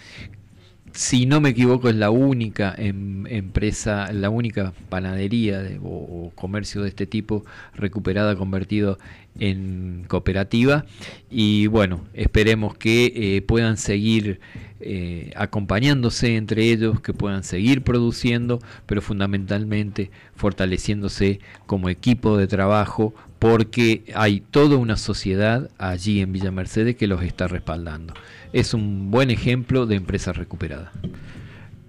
si 0.93 1.27
no 1.27 1.41
me 1.41 1.51
equivoco, 1.51 1.89
es 1.89 1.97
la 1.97 2.11
única 2.11 2.75
em, 2.77 3.27
empresa, 3.27 4.13
la 4.13 4.31
única 4.31 4.73
panadería 4.89 5.63
o, 5.83 6.33
comercio 6.35 6.83
de 6.83 6.89
este 6.89 7.07
tipo 7.07 7.45
recuperada, 7.75 8.37
convertido 8.37 8.99
en 9.39 10.05
cooperativa. 10.09 10.87
Y 11.31 11.67
bueno, 11.69 12.05
esperemos 12.15 12.77
que 12.77 13.13
eh, 13.15 13.43
puedan 13.43 13.77
seguir 13.77 14.41
eh, 14.81 15.33
acompañándose 15.37 16.37
entre 16.37 16.65
ellos, 16.71 17.01
que 17.01 17.13
puedan 17.13 17.45
seguir 17.45 17.83
produciendo, 17.83 18.61
pero 18.87 19.03
fundamentalmente 19.03 20.11
fortaleciéndose 20.35 21.41
como 21.67 21.89
equipo 21.89 22.37
de 22.37 22.47
trabajo, 22.47 23.15
porque 23.39 24.05
hay 24.15 24.41
toda 24.41 24.77
una 24.77 24.97
sociedad 24.97 25.71
allí 25.79 26.21
en 26.21 26.33
Villa 26.33 26.51
Mercedes 26.51 26.97
que 26.97 27.07
los 27.07 27.23
está 27.23 27.49
respaldando 27.49 28.15
es 28.53 28.75
un 28.75 29.11
buen 29.11 29.31
ejemplo 29.31 29.87
de 29.87 29.97
empresa 29.97 30.33
recuperada. 30.33 30.93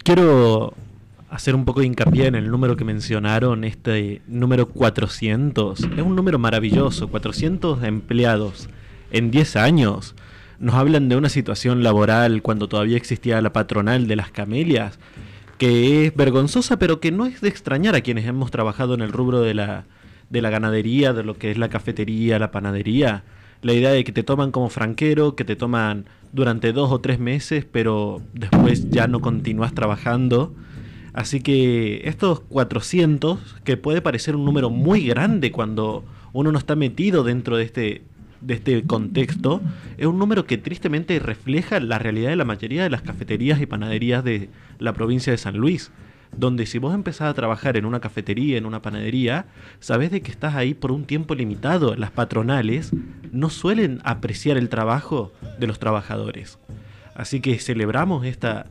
Quiero 0.03 0.73
hacer 1.29 1.55
un 1.55 1.65
poco 1.65 1.79
de 1.79 1.87
hincapié 1.87 2.27
en 2.27 2.35
el 2.35 2.51
número 2.51 2.75
que 2.75 2.83
mencionaron, 2.83 3.63
este 3.63 4.21
número 4.27 4.67
400. 4.67 5.79
Es 5.79 6.01
un 6.01 6.15
número 6.15 6.37
maravilloso, 6.37 7.07
400 7.07 7.83
empleados 7.83 8.69
en 9.11 9.31
10 9.31 9.55
años. 9.55 10.15
Nos 10.59 10.75
hablan 10.75 11.09
de 11.09 11.15
una 11.15 11.29
situación 11.29 11.83
laboral 11.83 12.41
cuando 12.41 12.67
todavía 12.67 12.97
existía 12.97 13.41
la 13.41 13.53
patronal 13.53 14.07
de 14.07 14.15
las 14.15 14.29
camelias, 14.29 14.99
que 15.57 16.05
es 16.05 16.15
vergonzosa, 16.15 16.77
pero 16.77 16.99
que 16.99 17.11
no 17.11 17.25
es 17.25 17.41
de 17.41 17.49
extrañar 17.49 17.95
a 17.95 18.01
quienes 18.01 18.25
hemos 18.25 18.51
trabajado 18.51 18.93
en 18.93 19.01
el 19.01 19.11
rubro 19.11 19.41
de 19.41 19.53
la, 19.53 19.85
de 20.29 20.41
la 20.41 20.49
ganadería, 20.49 21.13
de 21.13 21.23
lo 21.23 21.37
que 21.37 21.49
es 21.49 21.57
la 21.57 21.69
cafetería, 21.69 22.39
la 22.39 22.51
panadería. 22.51 23.23
La 23.61 23.73
idea 23.73 23.91
de 23.91 24.03
que 24.03 24.11
te 24.11 24.23
toman 24.23 24.51
como 24.51 24.69
franquero, 24.69 25.35
que 25.35 25.45
te 25.45 25.55
toman 25.55 26.05
durante 26.33 26.73
dos 26.73 26.91
o 26.91 26.99
tres 26.99 27.19
meses, 27.19 27.65
pero 27.69 28.21
después 28.33 28.89
ya 28.89 29.07
no 29.07 29.21
continúas 29.21 29.73
trabajando. 29.73 30.53
Así 31.13 31.41
que 31.41 32.01
estos 32.05 32.39
400, 32.41 33.39
que 33.63 33.77
puede 33.77 34.01
parecer 34.01 34.35
un 34.35 34.45
número 34.45 34.69
muy 34.69 35.05
grande 35.05 35.51
cuando 35.51 36.05
uno 36.33 36.51
no 36.51 36.57
está 36.57 36.75
metido 36.75 37.23
dentro 37.23 37.57
de 37.57 37.63
este, 37.63 38.01
de 38.39 38.53
este 38.53 38.83
contexto, 38.83 39.61
es 39.97 40.07
un 40.07 40.19
número 40.19 40.45
que 40.45 40.57
tristemente 40.57 41.19
refleja 41.19 41.79
la 41.81 41.99
realidad 41.99 42.29
de 42.29 42.37
la 42.37 42.45
mayoría 42.45 42.83
de 42.83 42.89
las 42.89 43.01
cafeterías 43.01 43.59
y 43.61 43.65
panaderías 43.65 44.23
de 44.23 44.49
la 44.79 44.93
provincia 44.93 45.31
de 45.31 45.37
San 45.37 45.57
Luis 45.57 45.91
donde 46.35 46.65
si 46.65 46.77
vos 46.77 46.93
empezás 46.93 47.29
a 47.29 47.33
trabajar 47.33 47.77
en 47.77 47.85
una 47.85 47.99
cafetería, 47.99 48.57
en 48.57 48.65
una 48.65 48.81
panadería, 48.81 49.47
sabes 49.79 50.11
de 50.11 50.21
que 50.21 50.31
estás 50.31 50.55
ahí 50.55 50.73
por 50.73 50.91
un 50.91 51.05
tiempo 51.05 51.35
limitado. 51.35 51.95
Las 51.95 52.11
patronales 52.11 52.91
no 53.31 53.49
suelen 53.49 53.99
apreciar 54.03 54.57
el 54.57 54.69
trabajo 54.69 55.33
de 55.59 55.67
los 55.67 55.79
trabajadores. 55.79 56.57
Así 57.15 57.41
que 57.41 57.59
celebramos 57.59 58.25
esta, 58.25 58.67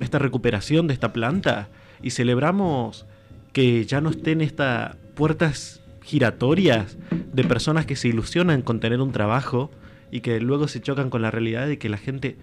esta 0.00 0.18
recuperación 0.18 0.86
de 0.86 0.94
esta 0.94 1.12
planta 1.12 1.68
y 2.02 2.10
celebramos 2.10 3.06
que 3.52 3.84
ya 3.84 4.00
no 4.00 4.10
estén 4.10 4.40
estas 4.40 4.96
puertas 5.14 5.82
giratorias 6.02 6.96
de 7.32 7.44
personas 7.44 7.86
que 7.86 7.96
se 7.96 8.08
ilusionan 8.08 8.62
con 8.62 8.80
tener 8.80 9.00
un 9.00 9.12
trabajo 9.12 9.70
y 10.10 10.20
que 10.20 10.40
luego 10.40 10.68
se 10.68 10.80
chocan 10.80 11.10
con 11.10 11.22
la 11.22 11.30
realidad 11.30 11.66
de 11.66 11.78
que 11.78 11.88
la 11.88 11.98
gente 11.98 12.36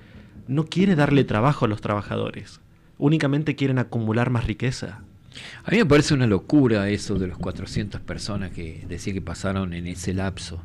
no 0.47 0.65
quiere 0.65 0.95
darle 0.95 1.23
trabajo 1.23 1.65
a 1.65 1.67
los 1.67 1.81
trabajadores 1.81 2.61
únicamente 2.99 3.55
quieren 3.55 3.79
acumular 3.79 4.29
más 4.29 4.45
riqueza. 4.45 5.01
A 5.63 5.71
mí 5.71 5.77
me 5.77 5.85
parece 5.85 6.13
una 6.13 6.27
locura 6.27 6.89
eso 6.89 7.15
de 7.15 7.27
los 7.27 7.37
400 7.37 8.01
personas 8.01 8.51
que 8.51 8.85
decía 8.87 9.13
que 9.13 9.21
pasaron 9.21 9.73
en 9.73 9.87
ese 9.87 10.13
lapso. 10.13 10.61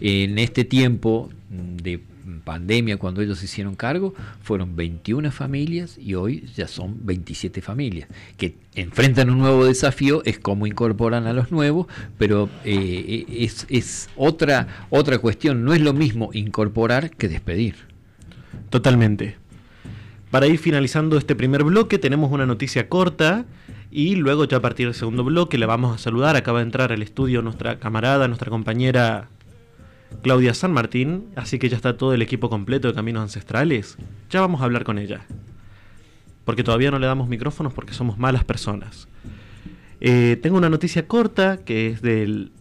En 0.00 0.38
este 0.38 0.64
tiempo 0.64 1.30
de 1.50 2.00
pandemia, 2.44 2.98
cuando 2.98 3.20
ellos 3.20 3.38
se 3.38 3.46
hicieron 3.46 3.74
cargo, 3.74 4.14
fueron 4.42 4.76
21 4.76 5.30
familias 5.32 5.98
y 5.98 6.14
hoy 6.14 6.48
ya 6.56 6.68
son 6.68 7.04
27 7.04 7.60
familias, 7.62 8.08
que 8.36 8.56
enfrentan 8.74 9.30
un 9.30 9.38
nuevo 9.38 9.64
desafío, 9.64 10.22
es 10.24 10.38
cómo 10.38 10.66
incorporan 10.66 11.26
a 11.26 11.32
los 11.32 11.50
nuevos, 11.50 11.86
pero 12.18 12.48
eh, 12.64 13.26
es, 13.28 13.66
es 13.68 14.08
otra, 14.16 14.86
otra 14.90 15.18
cuestión, 15.18 15.64
no 15.64 15.74
es 15.74 15.80
lo 15.80 15.92
mismo 15.94 16.30
incorporar 16.32 17.10
que 17.10 17.28
despedir. 17.28 17.74
Totalmente. 18.70 19.41
Para 20.32 20.46
ir 20.46 20.58
finalizando 20.58 21.18
este 21.18 21.36
primer 21.36 21.62
bloque, 21.62 21.98
tenemos 21.98 22.32
una 22.32 22.46
noticia 22.46 22.88
corta 22.88 23.44
y 23.90 24.16
luego 24.16 24.46
ya 24.46 24.56
a 24.56 24.60
partir 24.60 24.86
del 24.86 24.94
segundo 24.94 25.24
bloque 25.24 25.58
la 25.58 25.66
vamos 25.66 25.94
a 25.94 25.98
saludar. 25.98 26.36
Acaba 26.36 26.60
de 26.60 26.64
entrar 26.64 26.90
al 26.90 27.02
estudio 27.02 27.42
nuestra 27.42 27.78
camarada, 27.78 28.28
nuestra 28.28 28.48
compañera 28.48 29.28
Claudia 30.22 30.54
San 30.54 30.72
Martín, 30.72 31.26
así 31.36 31.58
que 31.58 31.68
ya 31.68 31.76
está 31.76 31.98
todo 31.98 32.14
el 32.14 32.22
equipo 32.22 32.48
completo 32.48 32.88
de 32.88 32.94
Caminos 32.94 33.20
Ancestrales. 33.24 33.98
Ya 34.30 34.40
vamos 34.40 34.62
a 34.62 34.64
hablar 34.64 34.84
con 34.84 34.98
ella. 34.98 35.20
Porque 36.46 36.64
todavía 36.64 36.90
no 36.90 36.98
le 36.98 37.06
damos 37.06 37.28
micrófonos 37.28 37.74
porque 37.74 37.92
somos 37.92 38.16
malas 38.16 38.42
personas. 38.42 39.08
Eh, 40.00 40.38
tengo 40.42 40.56
una 40.56 40.70
noticia 40.70 41.06
corta 41.06 41.58
que 41.58 41.88
es 41.88 42.00
del 42.00 42.52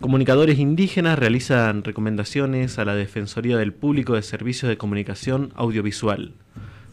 comunicadores 0.00 0.58
indígenas 0.58 1.18
realizan 1.18 1.84
recomendaciones 1.84 2.78
a 2.78 2.86
la 2.86 2.94
Defensoría 2.94 3.58
del 3.58 3.74
Público 3.74 4.14
de 4.14 4.22
Servicios 4.22 4.70
de 4.70 4.78
Comunicación 4.78 5.52
Audiovisual. 5.56 6.32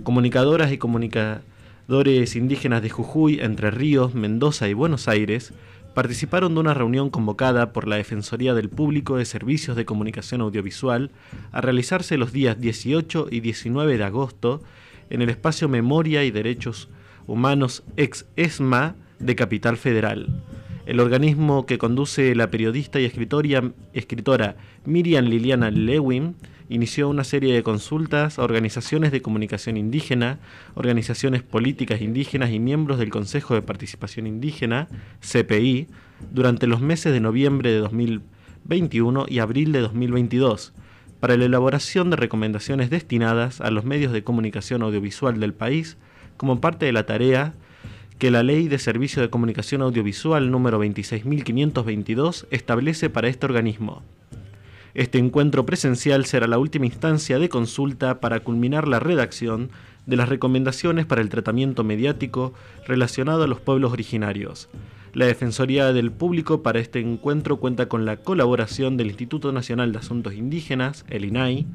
Comunicadoras 0.04 0.72
y 0.72 0.78
comunicadores 0.78 2.36
indígenas 2.36 2.82
de 2.82 2.90
Jujuy, 2.90 3.40
Entre 3.42 3.70
Ríos, 3.70 4.16
Mendoza 4.16 4.68
y 4.68 4.74
Buenos 4.74 5.08
Aires 5.08 5.54
participaron 5.94 6.54
de 6.54 6.62
una 6.62 6.74
reunión 6.74 7.10
convocada 7.10 7.74
por 7.74 7.88
la 7.88 7.98
Defensoría 7.98 8.54
del 8.54 8.70
Público 8.70 9.18
de 9.18 9.26
Servicios 9.26 9.76
de 9.76 9.86
Comunicación 9.86 10.40
Audiovisual 10.42 11.12
a 11.52 11.62
realizarse 11.62 12.18
los 12.18 12.32
días 12.32 12.60
18 12.60 13.28
y 13.30 13.42
19 13.42 13.98
de 13.98 14.04
agosto 14.04 14.62
en 15.10 15.22
el 15.22 15.30
espacio 15.30 15.68
Memoria 15.68 16.24
y 16.24 16.32
Derechos 16.32 16.88
Humanos 17.28 17.84
ex 17.98 18.26
ESMA 18.38 18.96
de 19.20 19.36
Capital 19.36 19.78
Federal. 19.78 20.42
El 20.90 21.00
organismo 21.02 21.68
que 21.68 21.78
conduce 21.78 22.34
la 22.34 22.50
periodista 22.50 23.00
y 23.00 23.06
escritora 23.06 24.56
Miriam 24.86 25.26
Liliana 25.26 25.70
Lewin 25.70 26.36
inició 26.68 27.10
una 27.10 27.24
serie 27.24 27.54
de 27.54 27.62
consultas 27.62 28.40
a 28.40 28.44
organizaciones 28.44 29.12
de 29.12 29.22
comunicación 29.22 29.78
indígena, 29.78 30.40
organizaciones 30.74 31.44
políticas 31.44 32.02
indígenas 32.02 32.50
y 32.50 32.58
miembros 32.58 32.98
del 32.98 33.12
Consejo 33.12 33.54
de 33.54 33.62
Participación 33.62 34.26
Indígena, 34.26 34.88
CPI, 35.20 35.90
durante 36.32 36.66
los 36.66 36.82
meses 36.82 37.14
de 37.14 37.20
noviembre 37.20 37.72
de 37.72 37.78
2021 37.78 39.28
y 39.30 39.38
abril 39.38 39.72
de 39.72 39.82
2022, 39.82 40.74
para 41.20 41.38
la 41.38 41.46
elaboración 41.46 42.10
de 42.10 42.16
recomendaciones 42.16 42.90
destinadas 42.90 43.62
a 43.62 43.70
los 43.70 43.86
medios 43.86 44.12
de 44.12 44.24
comunicación 44.24 44.82
audiovisual 44.82 45.40
del 45.40 45.54
país 45.54 45.98
como 46.36 46.60
parte 46.60 46.88
de 46.88 46.94
la 46.94 47.06
tarea 47.06 47.54
que 48.20 48.32
la 48.32 48.44
Ley 48.44 48.68
de 48.68 48.80
Servicio 48.80 49.22
de 49.22 49.30
Comunicación 49.30 49.82
Audiovisual 49.82 50.52
número 50.52 50.84
26.522 50.84 52.48
establece 52.52 53.10
para 53.10 53.30
este 53.30 53.46
organismo. 53.46 54.04
Este 54.94 55.20
encuentro 55.20 55.66
presencial 55.66 56.26
será 56.26 56.46
la 56.46 56.58
última 56.58 56.86
instancia 56.86 57.40
de 57.40 57.48
consulta 57.48 58.20
para 58.20 58.42
culminar 58.42 58.90
la 58.90 59.00
redacción 59.00 59.70
de 60.06 60.18
las 60.18 60.28
recomendaciones 60.28 61.06
para 61.06 61.22
el 61.22 61.30
tratamiento 61.30 61.86
mediático 61.86 62.54
relacionado 62.86 63.44
a 63.44 63.48
los 63.48 63.62
pueblos 63.62 63.94
originarios. 63.94 64.68
La 65.14 65.26
Defensoría 65.26 65.94
del 65.94 66.12
Público 66.12 66.62
para 66.62 66.80
este 66.80 67.00
encuentro 67.00 67.58
cuenta 67.58 67.88
con 67.88 68.04
la 68.04 68.18
colaboración 68.18 68.98
del 68.98 69.08
Instituto 69.08 69.54
Nacional 69.54 69.94
de 69.94 70.00
Asuntos 70.00 70.34
Indígenas, 70.34 71.06
el 71.08 71.24
INAI, 71.24 71.68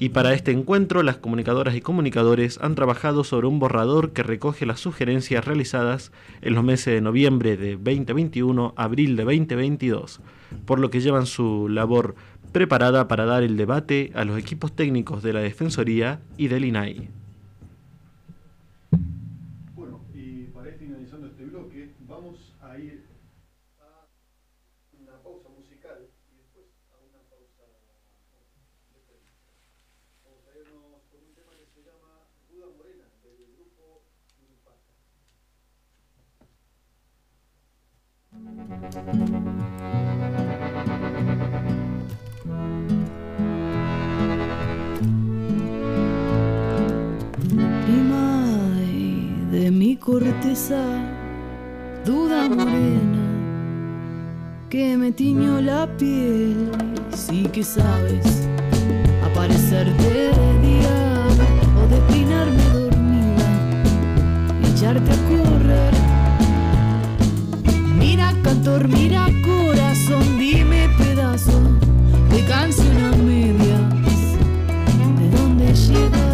y 0.00 0.10
para 0.10 0.32
este 0.32 0.52
encuentro 0.52 1.02
las 1.02 1.16
comunicadoras 1.16 1.74
y 1.74 1.80
comunicadores 1.80 2.58
han 2.62 2.76
trabajado 2.76 3.24
sobre 3.24 3.48
un 3.48 3.58
borrador 3.58 4.12
que 4.12 4.22
recoge 4.22 4.64
las 4.64 4.78
sugerencias 4.78 5.44
realizadas 5.44 6.12
en 6.40 6.54
los 6.54 6.62
meses 6.62 6.94
de 6.94 7.00
noviembre 7.00 7.56
de 7.56 7.72
2021, 7.72 8.74
abril 8.76 9.16
de 9.16 9.24
2022, 9.24 10.20
por 10.66 10.78
lo 10.78 10.90
que 10.90 11.00
llevan 11.00 11.26
su 11.26 11.68
labor 11.68 12.14
preparada 12.52 13.08
para 13.08 13.24
dar 13.24 13.42
el 13.42 13.56
debate 13.56 14.12
a 14.14 14.24
los 14.24 14.38
equipos 14.38 14.74
técnicos 14.74 15.22
de 15.22 15.32
la 15.32 15.40
Defensoría 15.40 16.20
y 16.36 16.48
del 16.48 16.64
INAI. 16.64 17.17
De 49.50 49.70
mi 49.70 49.96
corteza, 49.96 50.82
duda 52.04 52.48
morena, 52.50 53.24
que 54.68 54.94
me 54.98 55.10
tiñó 55.10 55.62
la 55.62 55.86
piel, 55.96 56.70
sí 57.14 57.44
que 57.50 57.64
sabes, 57.64 58.46
aparecerte 59.24 60.02
de 60.02 60.60
día 60.60 61.26
o 61.78 61.88
declinarme 61.88 62.62
dormida 62.74 63.48
y 64.62 64.70
echarte 64.70 65.10
a 65.10 65.16
correr. 65.28 65.94
Mira 67.98 68.34
cantor, 68.42 68.86
mira 68.86 69.28
corazón, 69.42 70.38
dime 70.38 70.90
pedazo 70.98 71.58
de 72.30 72.44
canción 72.44 72.96
a 73.02 73.16
medias, 73.16 73.80
¿de 75.18 75.30
dónde 75.38 75.72
llega? 75.72 76.27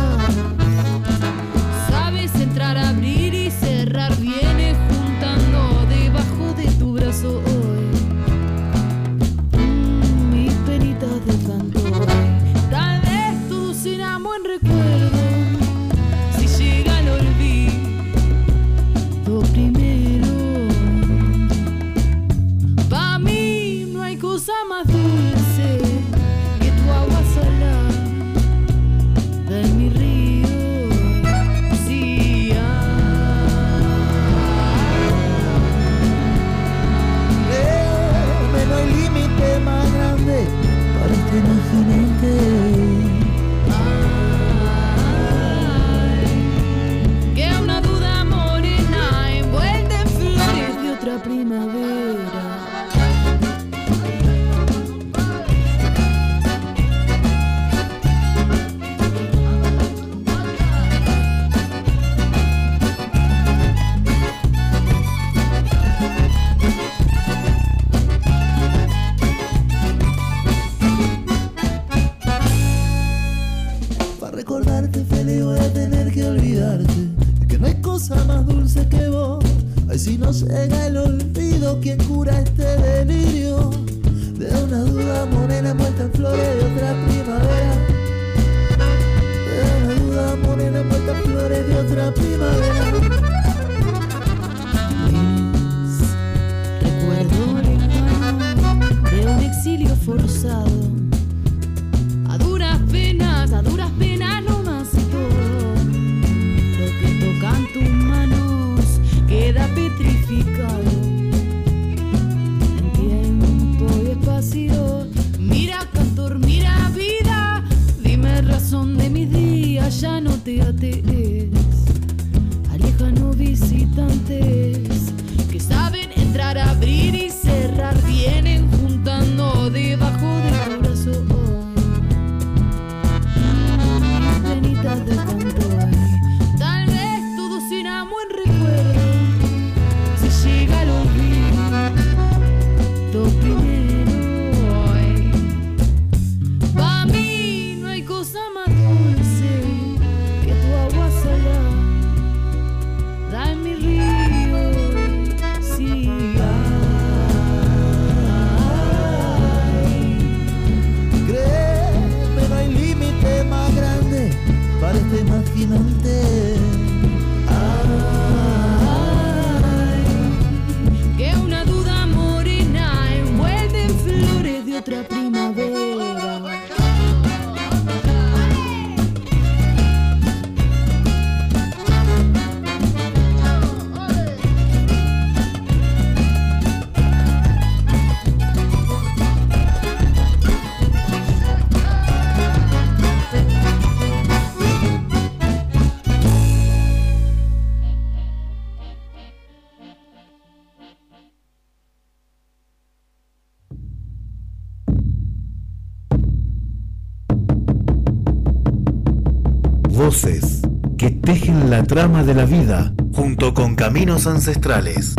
La 211.77 211.83
trama 211.83 212.23
de 212.23 212.35
la 212.35 212.45
vida 212.45 212.93
junto 213.13 213.53
con 213.53 213.75
caminos 213.75 214.29
ancestrales. 214.29 215.17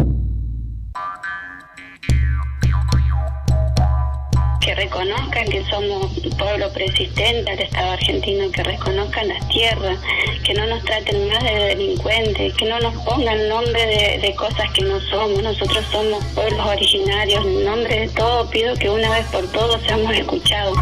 que 4.62 4.74
reconozcan 4.74 5.46
que 5.50 5.64
somos 5.70 6.18
un 6.18 6.38
pueblo 6.38 6.72
persistente 6.74 7.52
al 7.52 7.60
Estado 7.60 7.92
argentino, 7.92 8.50
que 8.52 8.64
reconozcan 8.64 9.28
las 9.28 9.48
tierras, 9.50 10.00
que 10.46 10.54
no 10.54 10.66
nos 10.68 10.82
traten 10.86 11.28
más 11.28 11.44
de 11.44 11.76
delincuentes, 11.76 12.54
que 12.54 12.66
no 12.70 12.80
nos 12.80 12.96
pongan 13.04 13.50
nombre 13.50 14.20
de, 14.22 14.36
cosas 14.36 14.72
que 14.74 14.86
no 14.86 14.98
somos. 15.02 15.44
Nosotros 15.44 15.86
somos 15.92 16.24
pueblos 16.34 16.66
originarios. 16.68 17.46
En 17.46 17.66
nombre 17.66 18.00
de 18.00 18.08
todo 18.08 18.50
pido 18.50 18.76
que 18.76 18.90
una 18.90 19.10
vez 19.10 19.26
por 19.26 19.46
todos 19.52 19.82
seamos 19.82 20.14
escuchados. 20.14 20.78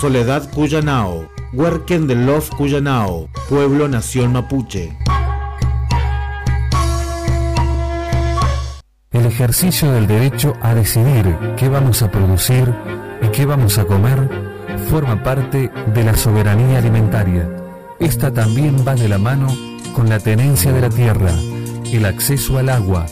Soledad 0.00 0.50
Cuyanao, 0.50 1.28
Huerquen 1.58 2.06
de 2.06 2.14
Love 2.14 2.50
Cuyanao, 2.50 3.28
Pueblo 3.48 3.88
Nación 3.88 4.32
Mapuche. 4.32 4.96
El 9.10 9.26
ejercicio 9.26 9.90
del 9.90 10.06
derecho 10.06 10.54
a 10.62 10.72
decidir 10.72 11.36
qué 11.56 11.68
vamos 11.68 12.02
a 12.02 12.12
producir 12.12 12.72
y 13.20 13.26
qué 13.30 13.44
vamos 13.44 13.76
a 13.76 13.86
comer 13.86 14.30
forma 14.88 15.24
parte 15.24 15.72
de 15.92 16.04
la 16.04 16.16
soberanía 16.16 16.78
alimentaria. 16.78 17.50
Esta 17.98 18.32
también 18.32 18.86
va 18.86 18.94
de 18.94 19.08
la 19.08 19.18
mano 19.18 19.48
con 19.96 20.08
la 20.08 20.20
tenencia 20.20 20.72
de 20.72 20.80
la 20.80 20.90
tierra, 20.90 21.32
el 21.92 22.04
acceso 22.04 22.58
al 22.58 22.68
agua, 22.68 23.06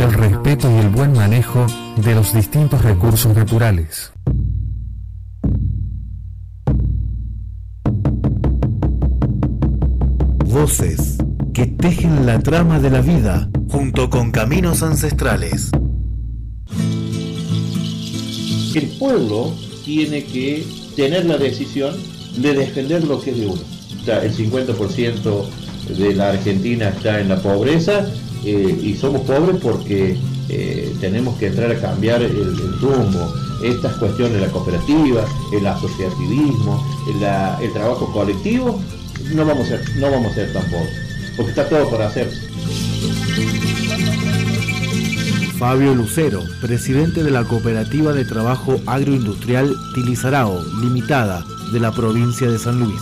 el 0.00 0.12
respeto 0.12 0.68
y 0.68 0.78
el 0.78 0.88
buen 0.88 1.12
manejo 1.12 1.66
de 1.98 2.16
los 2.16 2.34
distintos 2.34 2.82
recursos 2.82 3.32
naturales. 3.36 4.12
Voces 10.52 11.16
que 11.54 11.64
tejen 11.64 12.26
la 12.26 12.38
trama 12.38 12.78
de 12.78 12.90
la 12.90 13.00
vida 13.00 13.48
junto 13.70 14.10
con 14.10 14.30
caminos 14.30 14.82
ancestrales. 14.82 15.70
El 18.74 18.86
pueblo 18.98 19.54
tiene 19.82 20.24
que 20.24 20.62
tener 20.94 21.24
la 21.24 21.38
decisión 21.38 21.94
de 22.36 22.52
defender 22.52 23.02
lo 23.04 23.22
que 23.22 23.30
es 23.30 23.38
de 23.38 23.46
uno. 23.46 23.62
el 24.22 24.36
50% 24.36 25.44
de 25.96 26.14
la 26.14 26.28
Argentina 26.28 26.90
está 26.90 27.18
en 27.20 27.30
la 27.30 27.40
pobreza 27.40 28.06
eh, 28.44 28.78
y 28.82 28.94
somos 28.94 29.22
pobres 29.22 29.56
porque 29.62 30.18
eh, 30.50 30.94
tenemos 31.00 31.38
que 31.38 31.46
entrar 31.46 31.70
a 31.70 31.80
cambiar 31.80 32.20
el, 32.20 32.78
rumbo. 32.78 33.32
Estas 33.64 33.94
cuestiones, 33.96 34.38
la 34.40 34.48
cooperativa, 34.48 35.24
el 35.52 35.66
asociativismo, 35.66 36.84
el 37.62 37.72
trabajo 37.72 38.12
colectivo, 38.12 38.80
no 39.34 39.44
vamos, 39.44 39.70
a 39.70 39.78
no 39.98 40.10
vamos 40.10 40.32
a 40.32 40.34
ser 40.34 40.52
tan 40.52 40.64
pobres, 40.64 40.94
porque 41.36 41.50
está 41.50 41.68
todo 41.68 41.88
por 41.88 42.02
hacerse. 42.02 42.40
Fabio 45.58 45.94
Lucero, 45.94 46.42
presidente 46.60 47.22
de 47.22 47.30
la 47.30 47.44
Cooperativa 47.44 48.12
de 48.12 48.24
Trabajo 48.24 48.80
Agroindustrial 48.86 49.72
Tilizarao, 49.94 50.60
limitada, 50.80 51.44
de 51.72 51.78
la 51.78 51.92
provincia 51.92 52.50
de 52.50 52.58
San 52.58 52.80
Luis. 52.80 53.00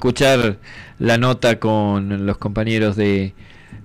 Escuchar 0.00 0.56
la 0.98 1.18
nota 1.18 1.58
con 1.58 2.24
los 2.24 2.38
compañeros 2.38 2.96
de 2.96 3.34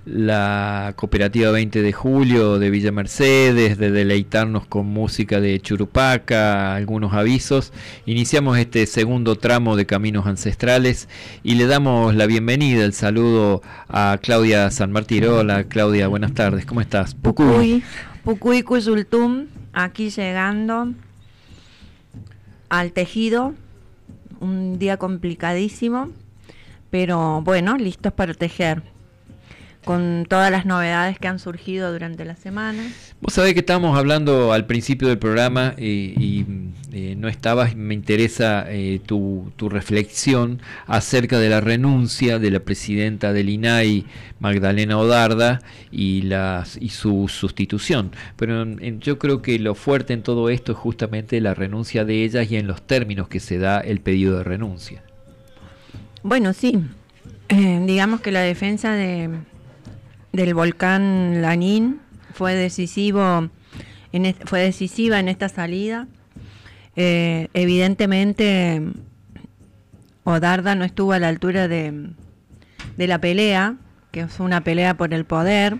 la 0.05 0.93
cooperativa 0.95 1.51
20 1.51 1.81
de 1.81 1.91
julio 1.91 2.57
de 2.57 2.69
Villa 2.69 2.93
Mercedes, 2.93 3.77
de 3.77 3.91
deleitarnos 3.91 4.65
con 4.65 4.85
música 4.85 5.41
de 5.41 5.59
Churupaca, 5.59 6.73
algunos 6.73 7.13
avisos, 7.13 7.73
iniciamos 8.05 8.57
este 8.57 8.85
segundo 8.85 9.35
tramo 9.35 9.75
de 9.75 9.85
Caminos 9.85 10.25
Ancestrales 10.25 11.09
y 11.43 11.55
le 11.55 11.67
damos 11.67 12.15
la 12.15 12.27
bienvenida, 12.27 12.85
el 12.85 12.93
saludo 12.93 13.61
a 13.89 14.17
Claudia 14.21 14.71
San 14.71 14.93
Martín. 14.93 15.25
Hola 15.25 15.65
Claudia, 15.65 16.07
buenas 16.07 16.33
tardes, 16.33 16.65
¿cómo 16.65 16.79
estás? 16.79 17.13
Pucuy, 17.13 17.83
Pucuy 18.23 18.63
Cuyultum, 18.63 19.47
aquí 19.73 20.11
llegando 20.11 20.93
al 22.69 22.93
tejido 22.93 23.53
un 24.39 24.79
día 24.79 24.97
complicadísimo, 24.97 26.09
pero 26.89 27.41
bueno, 27.41 27.77
listos 27.77 28.13
para 28.13 28.33
tejer 28.33 28.83
con 29.85 30.25
todas 30.27 30.51
las 30.51 30.65
novedades 30.65 31.19
que 31.19 31.27
han 31.27 31.39
surgido 31.39 31.93
durante 31.93 32.25
la 32.25 32.35
semana. 32.35 32.83
Vos 33.21 33.33
sabés 33.33 33.53
que 33.53 33.59
estábamos 33.59 33.97
hablando 33.97 34.51
al 34.51 34.65
principio 34.65 35.07
del 35.07 35.19
programa 35.19 35.75
eh, 35.77 36.13
y 36.17 36.45
eh, 36.97 37.13
no 37.17 37.27
estabas, 37.27 37.75
me 37.75 37.93
interesa 37.93 38.67
eh, 38.69 39.01
tu, 39.05 39.51
tu, 39.57 39.67
reflexión 39.67 40.61
acerca 40.87 41.39
de 41.39 41.49
la 41.49 41.59
renuncia 41.59 42.39
de 42.39 42.49
la 42.49 42.61
presidenta 42.61 43.33
del 43.33 43.49
INAI, 43.49 44.05
Magdalena 44.39 44.97
Odarda, 44.97 45.61
y, 45.91 46.21
las, 46.21 46.77
y 46.79 46.87
su 46.87 47.27
sustitución. 47.27 48.11
Pero 48.37 48.65
yo 49.01 49.19
creo 49.19 49.41
que 49.41 49.59
lo 49.59 49.75
fuerte 49.75 50.13
en 50.13 50.23
todo 50.23 50.49
esto 50.49 50.71
es 50.71 50.77
justamente 50.77 51.41
la 51.41 51.53
renuncia 51.53 52.05
de 52.05 52.23
ellas 52.23 52.49
y 52.49 52.55
en 52.55 52.65
los 52.65 52.81
términos 52.81 53.27
que 53.27 53.41
se 53.41 53.57
da 53.57 53.81
el 53.81 53.99
pedido 53.99 54.37
de 54.37 54.45
renuncia. 54.45 55.03
Bueno, 56.23 56.53
sí. 56.53 56.79
digamos 57.49 58.21
que 58.21 58.31
la 58.31 58.39
defensa 58.39 58.93
de, 58.93 59.31
del 60.31 60.53
volcán 60.53 61.41
Lanín 61.41 61.99
fue 62.33 62.55
decisivo 62.55 63.49
en, 64.13 64.33
fue 64.45 64.61
decisiva 64.61 65.19
en 65.19 65.27
esta 65.27 65.49
salida. 65.49 66.07
Eh, 66.95 67.49
evidentemente, 67.53 68.81
Odarda 70.23 70.75
no 70.75 70.85
estuvo 70.85 71.13
a 71.13 71.19
la 71.19 71.27
altura 71.27 71.67
de, 71.67 72.09
de 72.97 73.07
la 73.07 73.19
pelea, 73.19 73.75
que 74.11 74.27
fue 74.27 74.45
una 74.45 74.63
pelea 74.63 74.95
por 74.95 75.13
el 75.13 75.25
poder, 75.25 75.77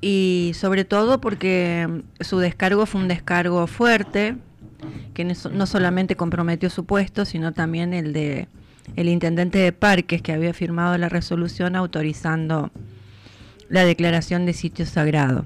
y 0.00 0.52
sobre 0.54 0.84
todo 0.84 1.20
porque 1.20 2.02
su 2.20 2.38
descargo 2.38 2.86
fue 2.86 3.00
un 3.02 3.08
descargo 3.08 3.66
fuerte, 3.66 4.36
que 5.12 5.24
no 5.24 5.66
solamente 5.66 6.16
comprometió 6.16 6.70
su 6.70 6.86
puesto, 6.86 7.24
sino 7.24 7.52
también 7.52 7.92
el 7.92 8.12
de 8.12 8.48
el 8.96 9.08
intendente 9.08 9.58
de 9.58 9.72
parques 9.72 10.22
que 10.22 10.32
había 10.32 10.52
firmado 10.54 10.96
la 10.98 11.08
resolución 11.08 11.76
autorizando 11.76 12.70
la 13.68 13.84
declaración 13.84 14.46
de 14.46 14.52
sitio 14.52 14.86
sagrado. 14.86 15.44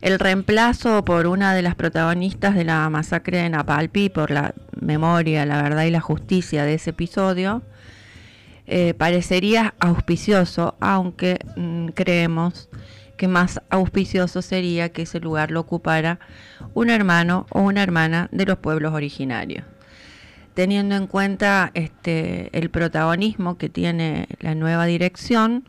El 0.00 0.20
reemplazo 0.20 1.04
por 1.04 1.26
una 1.26 1.54
de 1.54 1.62
las 1.62 1.74
protagonistas 1.74 2.54
de 2.54 2.64
la 2.64 2.88
masacre 2.88 3.38
de 3.38 3.50
Napalpi, 3.50 4.08
por 4.08 4.30
la 4.30 4.54
memoria, 4.80 5.44
la 5.44 5.60
verdad 5.60 5.84
y 5.84 5.90
la 5.90 6.00
justicia 6.00 6.64
de 6.64 6.74
ese 6.74 6.90
episodio, 6.90 7.62
eh, 8.66 8.94
parecería 8.94 9.74
auspicioso, 9.80 10.76
aunque 10.80 11.38
mm, 11.56 11.88
creemos 11.88 12.68
que 13.16 13.26
más 13.26 13.60
auspicioso 13.70 14.40
sería 14.40 14.90
que 14.90 15.02
ese 15.02 15.18
lugar 15.18 15.50
lo 15.50 15.60
ocupara 15.60 16.20
un 16.74 16.90
hermano 16.90 17.46
o 17.50 17.62
una 17.62 17.82
hermana 17.82 18.28
de 18.30 18.46
los 18.46 18.58
pueblos 18.58 18.94
originarios. 18.94 19.64
Teniendo 20.54 20.94
en 20.94 21.08
cuenta 21.08 21.72
este, 21.74 22.56
el 22.56 22.70
protagonismo 22.70 23.58
que 23.58 23.68
tiene 23.68 24.28
la 24.40 24.54
nueva 24.54 24.86
dirección, 24.86 25.64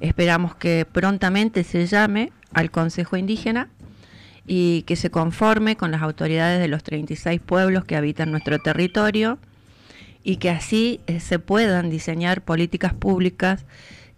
Esperamos 0.00 0.54
que 0.54 0.86
prontamente 0.90 1.64
se 1.64 1.86
llame 1.86 2.32
al 2.52 2.70
Consejo 2.70 3.16
Indígena 3.16 3.68
y 4.46 4.82
que 4.82 4.96
se 4.96 5.10
conforme 5.10 5.76
con 5.76 5.90
las 5.90 6.02
autoridades 6.02 6.60
de 6.60 6.68
los 6.68 6.82
36 6.82 7.40
pueblos 7.40 7.84
que 7.84 7.96
habitan 7.96 8.30
nuestro 8.30 8.58
territorio 8.58 9.38
y 10.22 10.36
que 10.36 10.50
así 10.50 11.00
eh, 11.06 11.20
se 11.20 11.38
puedan 11.38 11.90
diseñar 11.90 12.42
políticas 12.42 12.94
públicas 12.94 13.64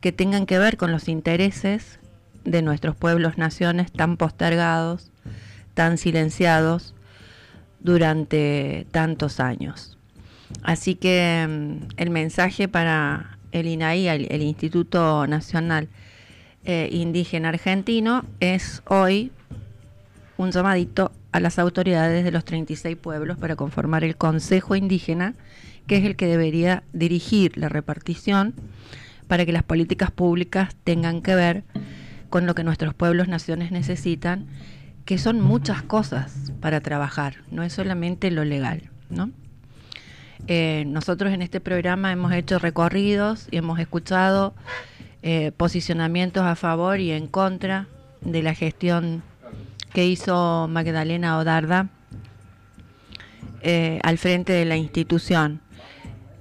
que 0.00 0.12
tengan 0.12 0.46
que 0.46 0.58
ver 0.58 0.76
con 0.76 0.92
los 0.92 1.08
intereses 1.08 1.98
de 2.44 2.62
nuestros 2.62 2.96
pueblos 2.96 3.36
naciones 3.36 3.92
tan 3.92 4.16
postergados, 4.16 5.10
tan 5.74 5.98
silenciados 5.98 6.94
durante 7.80 8.86
tantos 8.90 9.40
años. 9.40 9.98
Así 10.62 10.94
que 10.94 11.46
mm, 11.48 11.88
el 11.96 12.10
mensaje 12.10 12.68
para 12.68 13.38
el 13.52 13.66
INAI, 13.66 14.08
el, 14.08 14.42
Instituto 14.42 15.26
Nacional 15.26 15.88
eh, 16.68 16.90
Indígena 16.92 17.48
Argentino, 17.48 18.26
es 18.40 18.82
hoy 18.86 19.32
un 20.36 20.50
llamadito 20.50 21.12
a 21.32 21.40
las 21.40 21.58
autoridades 21.58 22.24
de 22.24 22.30
los 22.30 22.44
36 22.44 22.94
pueblos 22.94 23.38
para 23.38 23.56
conformar 23.56 24.04
el 24.04 24.18
Consejo 24.18 24.76
Indígena, 24.76 25.34
que 25.86 25.96
es 25.96 26.04
el 26.04 26.14
que 26.14 26.26
debería 26.26 26.82
dirigir 26.92 27.56
la 27.56 27.70
repartición 27.70 28.52
para 29.28 29.46
que 29.46 29.52
las 29.52 29.62
políticas 29.62 30.10
públicas 30.10 30.76
tengan 30.84 31.22
que 31.22 31.34
ver 31.34 31.64
con 32.28 32.44
lo 32.44 32.54
que 32.54 32.64
nuestros 32.64 32.92
pueblos 32.92 33.28
naciones 33.28 33.72
necesitan, 33.72 34.46
que 35.06 35.16
son 35.16 35.40
muchas 35.40 35.80
cosas 35.80 36.52
para 36.60 36.82
trabajar, 36.82 37.36
no 37.50 37.62
es 37.62 37.72
solamente 37.72 38.30
lo 38.30 38.44
legal, 38.44 38.90
¿no? 39.08 39.30
Eh, 40.48 40.84
nosotros 40.86 41.32
en 41.32 41.40
este 41.40 41.60
programa 41.60 42.12
hemos 42.12 42.30
hecho 42.32 42.58
recorridos 42.58 43.48
y 43.50 43.56
hemos 43.56 43.80
escuchado 43.80 44.54
eh, 45.22 45.52
posicionamientos 45.56 46.44
a 46.44 46.54
favor 46.54 47.00
y 47.00 47.10
en 47.10 47.26
contra 47.26 47.88
de 48.20 48.42
la 48.42 48.54
gestión 48.54 49.22
que 49.92 50.06
hizo 50.06 50.68
Magdalena 50.68 51.38
Odarda 51.38 51.88
eh, 53.62 53.98
al 54.04 54.18
frente 54.18 54.52
de 54.52 54.64
la 54.64 54.76
institución. 54.76 55.60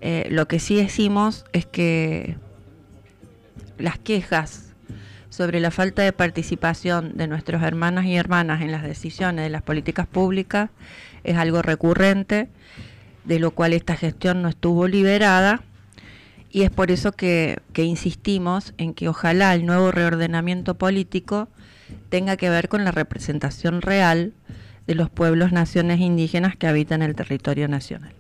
Eh, 0.02 0.28
lo 0.30 0.48
que 0.48 0.60
sí 0.60 0.76
decimos 0.76 1.46
es 1.54 1.66
que 1.66 2.38
las 3.80 3.98
quejas 3.98 4.76
sobre 5.30 5.60
la 5.60 5.72
falta 5.72 6.04
de 6.04 6.14
participación 6.14 7.18
de 7.18 7.28
nuestros 7.28 7.64
hermanas 7.64 8.06
y 8.06 8.16
hermanas 8.16 8.62
en 8.62 8.72
las 8.72 8.84
decisiones 8.84 9.44
de 9.44 9.50
las 9.50 9.64
políticas 9.64 10.06
públicas 10.08 10.70
es 11.24 11.36
algo 11.38 11.62
recurrente, 11.62 12.50
de 13.26 13.40
lo 13.40 13.52
cual 13.52 13.74
esta 13.74 13.96
gestión 13.96 14.42
no 14.42 14.50
estuvo 14.50 14.88
liberada 14.88 15.62
y 16.58 16.64
es 16.64 16.72
por 16.72 16.90
eso 16.90 17.12
que, 17.12 17.62
insistimos 17.76 18.74
en 18.80 18.96
que 18.96 19.08
ojalá 19.08 19.54
el 19.54 19.68
nuevo 19.68 19.92
reordenamiento 19.92 20.74
político 20.74 21.50
tenga 22.10 22.36
que 22.36 22.50
ver 22.50 22.68
con 22.68 22.84
la 22.84 22.90
representación 22.90 23.84
real 23.84 24.34
de 24.88 24.96
los 24.96 25.08
pueblos, 25.12 25.52
naciones 25.52 26.00
indígenas 26.00 26.56
que 26.56 26.66
habitan 26.66 27.04
el 27.04 27.14
territorio 27.14 27.68
nacional. 27.68 28.12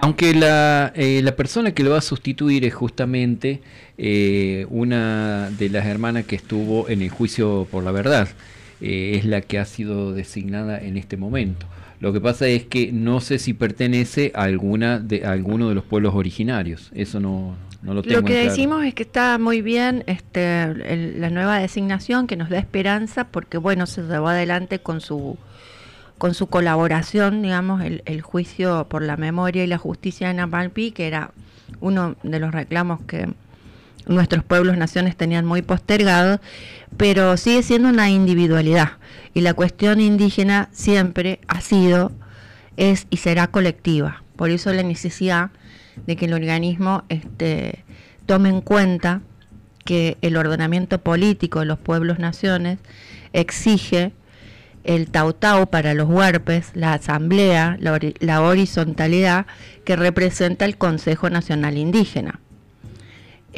aunque 0.00 0.32
la, 0.32 0.94
eh, 0.94 1.20
la, 1.22 1.36
persona 1.36 1.72
que 1.72 1.84
lo 1.84 1.90
va 1.90 1.98
a 1.98 2.00
sustituir 2.00 2.64
es 2.64 2.72
justamente 2.72 3.60
eh, 3.98 4.64
una 4.70 5.50
de 5.50 5.68
las 5.68 5.84
hermanas 5.84 6.24
que 6.24 6.36
estuvo 6.36 6.88
en 6.88 7.02
el 7.02 7.10
juicio 7.10 7.68
por 7.70 7.84
la 7.84 7.90
verdad, 7.90 8.30
eh, 8.80 9.12
es 9.18 9.26
la 9.26 9.42
que 9.42 9.58
ha 9.58 9.66
sido 9.66 10.14
designada 10.14 10.78
en 10.78 10.96
este 10.96 11.18
momento. 11.18 11.66
Lo 12.00 12.12
que 12.12 12.20
pasa 12.20 12.46
es 12.46 12.64
que 12.66 12.92
no 12.92 13.20
sé 13.20 13.38
si 13.38 13.54
pertenece 13.54 14.32
a 14.34 14.42
alguna 14.42 14.98
de 14.98 15.24
a 15.24 15.32
alguno 15.32 15.68
de 15.68 15.74
los 15.74 15.84
pueblos 15.84 16.14
originarios. 16.14 16.90
Eso 16.94 17.20
no, 17.20 17.56
lo, 17.82 18.02
que 18.02 18.34
decimos 18.34 18.84
es 18.84 18.94
que 18.94 19.04
está 19.04 19.38
muy 19.38 19.62
bien 19.62 20.02
este, 20.06 20.74
la 21.18 21.30
nueva 21.30 21.58
designación 21.58 22.26
que 22.26 22.36
nos 22.36 22.48
da 22.48 22.58
esperanza 22.58 23.28
porque 23.28 23.58
bueno 23.58 23.86
se 23.86 24.02
llevó 24.02 24.28
adelante 24.28 24.80
con 24.80 25.00
su 25.00 25.38
con 26.18 26.34
su 26.34 26.48
colaboración 26.48 27.42
digamos 27.42 27.82
el, 27.82 28.02
el 28.06 28.22
juicio 28.22 28.86
por 28.88 29.02
la 29.02 29.16
memoria 29.16 29.62
y 29.62 29.66
la 29.66 29.78
justicia 29.78 30.30
en 30.30 30.40
Amalpi 30.40 30.90
que 30.90 31.06
era 31.06 31.30
uno 31.80 32.16
de 32.22 32.40
los 32.40 32.52
reclamos 32.52 33.00
que 33.02 33.28
nuestros 34.06 34.44
pueblos 34.44 34.76
naciones 34.76 35.16
tenían 35.16 35.44
muy 35.44 35.62
postergados 35.62 36.40
pero 36.96 37.36
sigue 37.36 37.62
siendo 37.62 37.88
una 37.88 38.10
individualidad. 38.10 38.92
Y 39.34 39.40
la 39.40 39.54
cuestión 39.54 40.00
indígena 40.00 40.68
siempre 40.72 41.40
ha 41.48 41.60
sido 41.60 42.12
es 42.76 43.06
y 43.10 43.18
será 43.18 43.48
colectiva. 43.48 44.22
Por 44.36 44.50
eso 44.50 44.72
la 44.72 44.82
necesidad 44.82 45.50
de 46.06 46.16
que 46.16 46.26
el 46.26 46.34
organismo 46.34 47.04
este, 47.08 47.84
tome 48.26 48.48
en 48.50 48.60
cuenta 48.60 49.22
que 49.84 50.18
el 50.20 50.36
ordenamiento 50.36 51.00
político 51.00 51.60
de 51.60 51.66
los 51.66 51.78
pueblos-naciones 51.78 52.78
exige 53.32 54.12
el 54.84 55.10
tautau 55.10 55.68
para 55.68 55.94
los 55.94 56.08
huarpes, 56.08 56.70
la 56.74 56.92
asamblea, 56.92 57.76
la, 57.80 58.42
horizontalidad 58.42 59.46
que 59.84 59.96
representa 59.96 60.64
el 60.64 60.76
Consejo 60.76 61.28
Nacional 61.30 61.76
Indígena, 61.76 62.40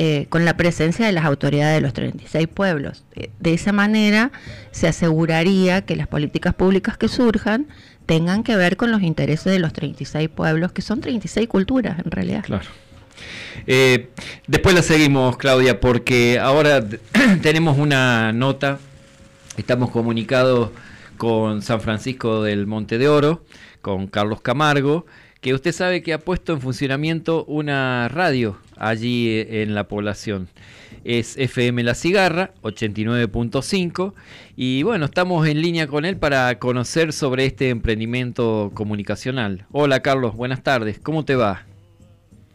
eh, 0.00 0.26
con 0.28 0.44
la 0.44 0.56
presencia 0.56 1.04
de 1.06 1.10
las 1.10 1.24
autoridades 1.24 1.74
de 1.74 1.80
los 1.80 1.92
36 1.92 2.46
pueblos. 2.46 3.02
Eh, 3.16 3.30
de 3.40 3.52
esa 3.52 3.72
manera 3.72 4.30
se 4.70 4.86
aseguraría 4.86 5.82
que 5.82 5.96
las 5.96 6.06
políticas 6.06 6.54
públicas 6.54 6.96
que 6.96 7.08
surjan 7.08 7.66
tengan 8.06 8.44
que 8.44 8.54
ver 8.54 8.76
con 8.76 8.92
los 8.92 9.02
intereses 9.02 9.52
de 9.52 9.58
los 9.58 9.72
36 9.72 10.28
pueblos, 10.28 10.70
que 10.70 10.82
son 10.82 11.00
36 11.00 11.48
culturas 11.48 11.98
en 11.98 12.12
realidad. 12.12 12.44
Claro. 12.44 12.68
Eh, 13.66 14.10
después 14.46 14.72
la 14.72 14.82
seguimos, 14.82 15.36
Claudia, 15.36 15.80
porque 15.80 16.38
ahora 16.40 16.80
tenemos 17.42 17.76
una 17.76 18.32
nota, 18.32 18.78
estamos 19.56 19.90
comunicados 19.90 20.70
con 21.16 21.60
San 21.60 21.80
Francisco 21.80 22.44
del 22.44 22.68
Monte 22.68 22.98
de 22.98 23.08
Oro, 23.08 23.42
con 23.82 24.06
Carlos 24.06 24.42
Camargo, 24.42 25.06
que 25.40 25.54
usted 25.54 25.72
sabe 25.72 26.02
que 26.02 26.12
ha 26.12 26.18
puesto 26.18 26.52
en 26.52 26.60
funcionamiento 26.60 27.44
una 27.44 28.08
radio 28.08 28.58
allí 28.76 29.44
en 29.48 29.74
la 29.74 29.88
población 29.88 30.48
es 31.04 31.36
FM 31.36 31.82
La 31.84 31.94
Cigarra, 31.94 32.50
89.5. 32.62 34.14
Y 34.56 34.82
bueno, 34.82 35.06
estamos 35.06 35.46
en 35.46 35.62
línea 35.62 35.86
con 35.86 36.04
él 36.04 36.18
para 36.18 36.58
conocer 36.58 37.12
sobre 37.12 37.46
este 37.46 37.70
emprendimiento 37.70 38.70
comunicacional. 38.74 39.66
Hola 39.72 40.00
Carlos, 40.00 40.34
buenas 40.34 40.62
tardes, 40.62 40.98
¿cómo 40.98 41.24
te 41.24 41.34
va? 41.34 41.62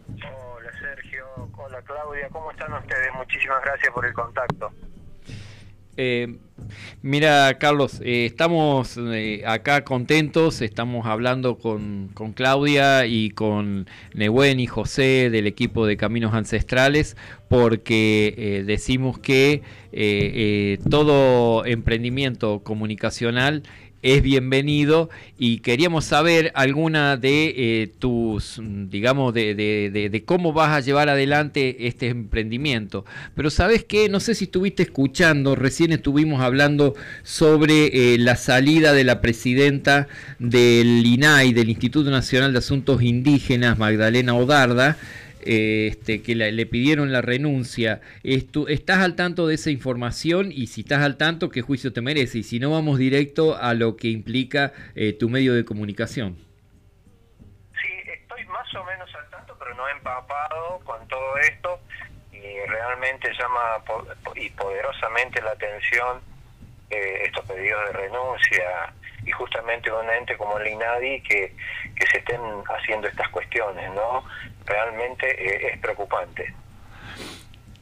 Hola 0.09 0.71
Sergio, 0.79 1.25
hola 1.57 1.81
Claudia, 1.81 2.29
¿cómo 2.29 2.51
están 2.51 2.73
ustedes? 2.73 3.09
Muchísimas 3.15 3.63
gracias 3.63 3.91
por 3.93 4.05
el 4.05 4.13
contacto. 4.13 4.71
Eh, 5.95 6.37
mira, 7.03 7.57
Carlos, 7.59 8.01
eh, 8.03 8.25
estamos 8.25 8.97
eh, 8.97 9.43
acá 9.45 9.83
contentos, 9.83 10.61
estamos 10.61 11.05
hablando 11.05 11.59
con, 11.59 12.09
con, 12.15 12.33
Claudia 12.33 13.05
y 13.05 13.29
con 13.29 13.87
Nehuen 14.15 14.59
y 14.59 14.65
José 14.65 15.29
del 15.29 15.45
equipo 15.45 15.85
de 15.85 15.97
Caminos 15.97 16.33
Ancestrales, 16.33 17.15
porque 17.47 18.63
decimos 18.65 19.19
que 19.19 19.61
todo 20.89 21.65
emprendimiento 21.65 22.63
comunicacional 22.63 23.61
es 24.03 24.21
bienvenido 24.21 25.09
y 25.39 25.59
queríamos 25.59 26.03
saber 26.05 26.51
alguna 26.55 27.15
de 27.15 27.53
eh, 27.57 27.91
tus, 27.99 28.61
digamos, 28.61 29.33
de, 29.33 29.55
de, 29.55 30.23
cómo 30.25 30.51
vas 30.51 30.71
a 30.71 30.81
llevar 30.81 31.07
adelante 31.07 31.87
este 31.87 32.09
emprendimiento. 32.09 33.05
Pero 33.33 33.49
sabes 33.49 33.85
que, 33.85 34.09
no 34.09 34.19
sé 34.19 34.35
si 34.35 34.45
estuviste 34.45 34.83
escuchando, 34.83 35.55
recién 35.55 35.93
estuvimos 35.93 36.41
hablando 36.41 36.95
sobre 37.23 38.13
eh, 38.13 38.17
la 38.19 38.35
salida 38.35 38.93
de 38.93 39.05
la 39.05 39.21
presidenta 39.21 40.07
del 40.37 41.05
INAI, 41.05 41.53
del 41.53 41.69
Instituto 41.69 42.11
Nacional 42.11 42.51
de 42.51 42.59
Asuntos 42.59 43.01
Indígenas, 43.01 43.79
Magdalena 43.79 44.35
Odarda, 44.35 44.97
este, 45.45 46.21
que 46.21 46.35
le 46.35 46.65
pidieron 46.65 47.11
la 47.11 47.21
renuncia. 47.21 48.01
¿Estás 48.23 48.99
al 48.99 49.15
tanto 49.15 49.47
de 49.47 49.55
esa 49.55 49.69
información? 49.69 50.51
Y 50.51 50.67
si 50.67 50.81
estás 50.81 51.01
al 51.01 51.17
tanto, 51.17 51.49
¿qué 51.49 51.61
juicio 51.61 51.93
te 51.93 52.01
merece? 52.01 52.39
Y 52.39 52.43
si 52.43 52.59
no, 52.59 52.71
vamos 52.71 52.97
directo 52.97 53.57
a 53.57 53.73
lo 53.73 53.97
que 53.97 54.09
implica 54.09 54.73
eh, 54.95 55.13
tu 55.13 55.29
medio 55.29 55.53
de 55.53 55.65
comunicación. 55.65 56.37
Sí, 57.71 58.11
estoy 58.11 58.45
más 58.45 58.73
o 58.75 58.83
menos 58.83 59.09
al 59.15 59.29
tanto, 59.29 59.55
pero 59.59 59.75
no 59.75 59.87
empapado 59.89 60.79
con 60.83 61.07
todo 61.07 61.37
esto. 61.37 61.79
Y 62.31 62.67
realmente 62.67 63.31
llama 63.39 63.83
y 64.35 64.49
poderosamente 64.49 65.41
la 65.41 65.51
atención 65.51 66.19
eh, 66.89 67.23
estos 67.25 67.45
pedidos 67.45 67.85
de 67.87 67.93
renuncia 67.93 68.93
y 69.25 69.31
justamente 69.31 69.89
un 69.91 70.09
ente 70.09 70.35
como 70.35 70.57
el 70.59 70.67
INADI 70.67 71.21
que 71.21 71.53
se 72.11 72.17
estén 72.17 72.41
haciendo 72.67 73.07
estas 73.07 73.29
cuestiones, 73.29 73.89
¿no? 73.93 74.25
Realmente 74.65 75.27
eh, 75.27 75.71
es 75.73 75.79
preocupante. 75.79 76.53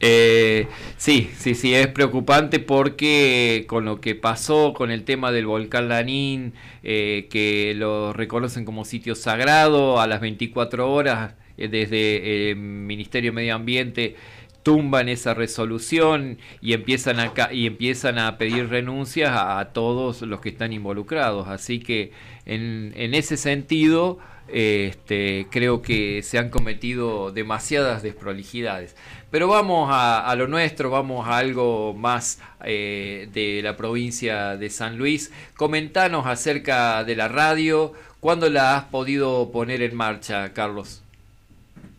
Eh, 0.04 0.66
sí, 0.96 1.30
sí, 1.36 1.54
sí, 1.54 1.74
es 1.74 1.86
preocupante 1.86 2.58
porque 2.58 3.66
con 3.68 3.84
lo 3.84 4.00
que 4.00 4.16
pasó 4.16 4.72
con 4.74 4.90
el 4.90 5.04
tema 5.04 5.30
del 5.30 5.46
volcán 5.46 5.88
Lanín, 5.88 6.54
eh, 6.82 7.28
que 7.30 7.72
lo 7.76 8.12
reconocen 8.12 8.64
como 8.64 8.84
sitio 8.84 9.14
sagrado 9.14 10.00
a 10.00 10.08
las 10.08 10.20
24 10.20 10.90
horas 10.90 11.34
desde 11.56 12.50
el 12.50 12.56
Ministerio 12.56 13.30
de 13.30 13.34
Medio 13.36 13.54
Ambiente, 13.54 14.16
tumban 14.62 15.08
esa 15.08 15.34
resolución 15.34 16.38
y 16.60 16.72
empiezan 16.72 17.20
a, 17.20 17.32
y 17.52 17.66
empiezan 17.66 18.18
a 18.18 18.38
pedir 18.38 18.68
renuncias 18.68 19.30
a, 19.32 19.72
todos 19.72 20.22
los 20.22 20.40
que 20.40 20.50
están 20.50 20.72
involucrados. 20.72 21.48
Así 21.48 21.80
que 21.80 22.12
en, 22.46 22.92
en 22.96 23.14
ese 23.14 23.36
sentido 23.36 24.18
este, 24.48 25.46
creo 25.50 25.82
que 25.82 26.22
se 26.22 26.38
han 26.38 26.50
cometido 26.50 27.32
demasiadas 27.32 28.02
desprolijidades. 28.02 28.96
Pero 29.30 29.48
vamos 29.48 29.88
a, 29.90 30.34
lo 30.36 30.46
nuestro, 30.46 30.90
vamos 30.90 31.26
a 31.26 31.38
algo 31.38 31.94
más 31.94 32.38
eh, 32.64 33.28
de 33.32 33.62
la 33.62 33.76
provincia 33.76 34.56
de 34.56 34.68
San 34.68 34.98
Luis. 34.98 35.32
Comentanos 35.56 36.26
acerca 36.26 37.02
de 37.04 37.16
la 37.16 37.28
radio, 37.28 37.94
¿cuándo 38.20 38.50
la 38.50 38.76
has 38.76 38.84
podido 38.84 39.50
poner 39.50 39.80
en 39.82 39.96
marcha, 39.96 40.52
Carlos? 40.52 41.02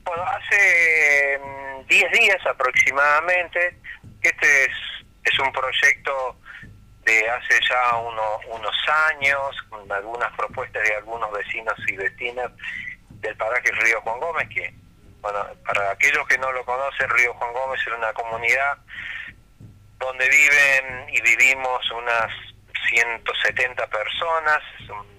Bueno, 0.03 0.23
hace 0.23 1.39
10 1.89 2.03
mm, 2.03 2.13
días 2.13 2.45
aproximadamente, 2.45 3.77
este 4.21 4.65
es, 4.65 4.71
es 5.23 5.39
un 5.39 5.51
proyecto 5.51 6.35
de 7.05 7.29
hace 7.29 7.59
ya 7.69 7.97
unos 7.97 8.75
años, 9.11 9.55
con 9.69 9.91
algunas 9.91 10.31
propuestas 10.35 10.83
de 10.83 10.95
algunos 10.95 11.31
vecinos 11.31 11.75
y 11.87 11.95
vecinas 11.95 12.51
del 13.09 13.35
paraje 13.37 13.71
Río 13.71 14.01
Juan 14.01 14.19
Gómez, 14.19 14.47
que, 14.49 14.73
bueno, 15.21 15.39
para 15.65 15.91
aquellos 15.91 16.27
que 16.27 16.37
no 16.37 16.51
lo 16.51 16.63
conocen, 16.65 17.09
Río 17.09 17.33
Juan 17.33 17.53
Gómez 17.53 17.81
es 17.81 17.93
una 17.93 18.13
comunidad 18.13 18.77
donde 19.97 20.29
viven 20.29 21.09
y 21.09 21.21
vivimos 21.21 21.91
unas 21.91 22.31
170 22.89 23.87
personas, 23.87 24.59
es 24.79 24.89
un, 24.89 25.13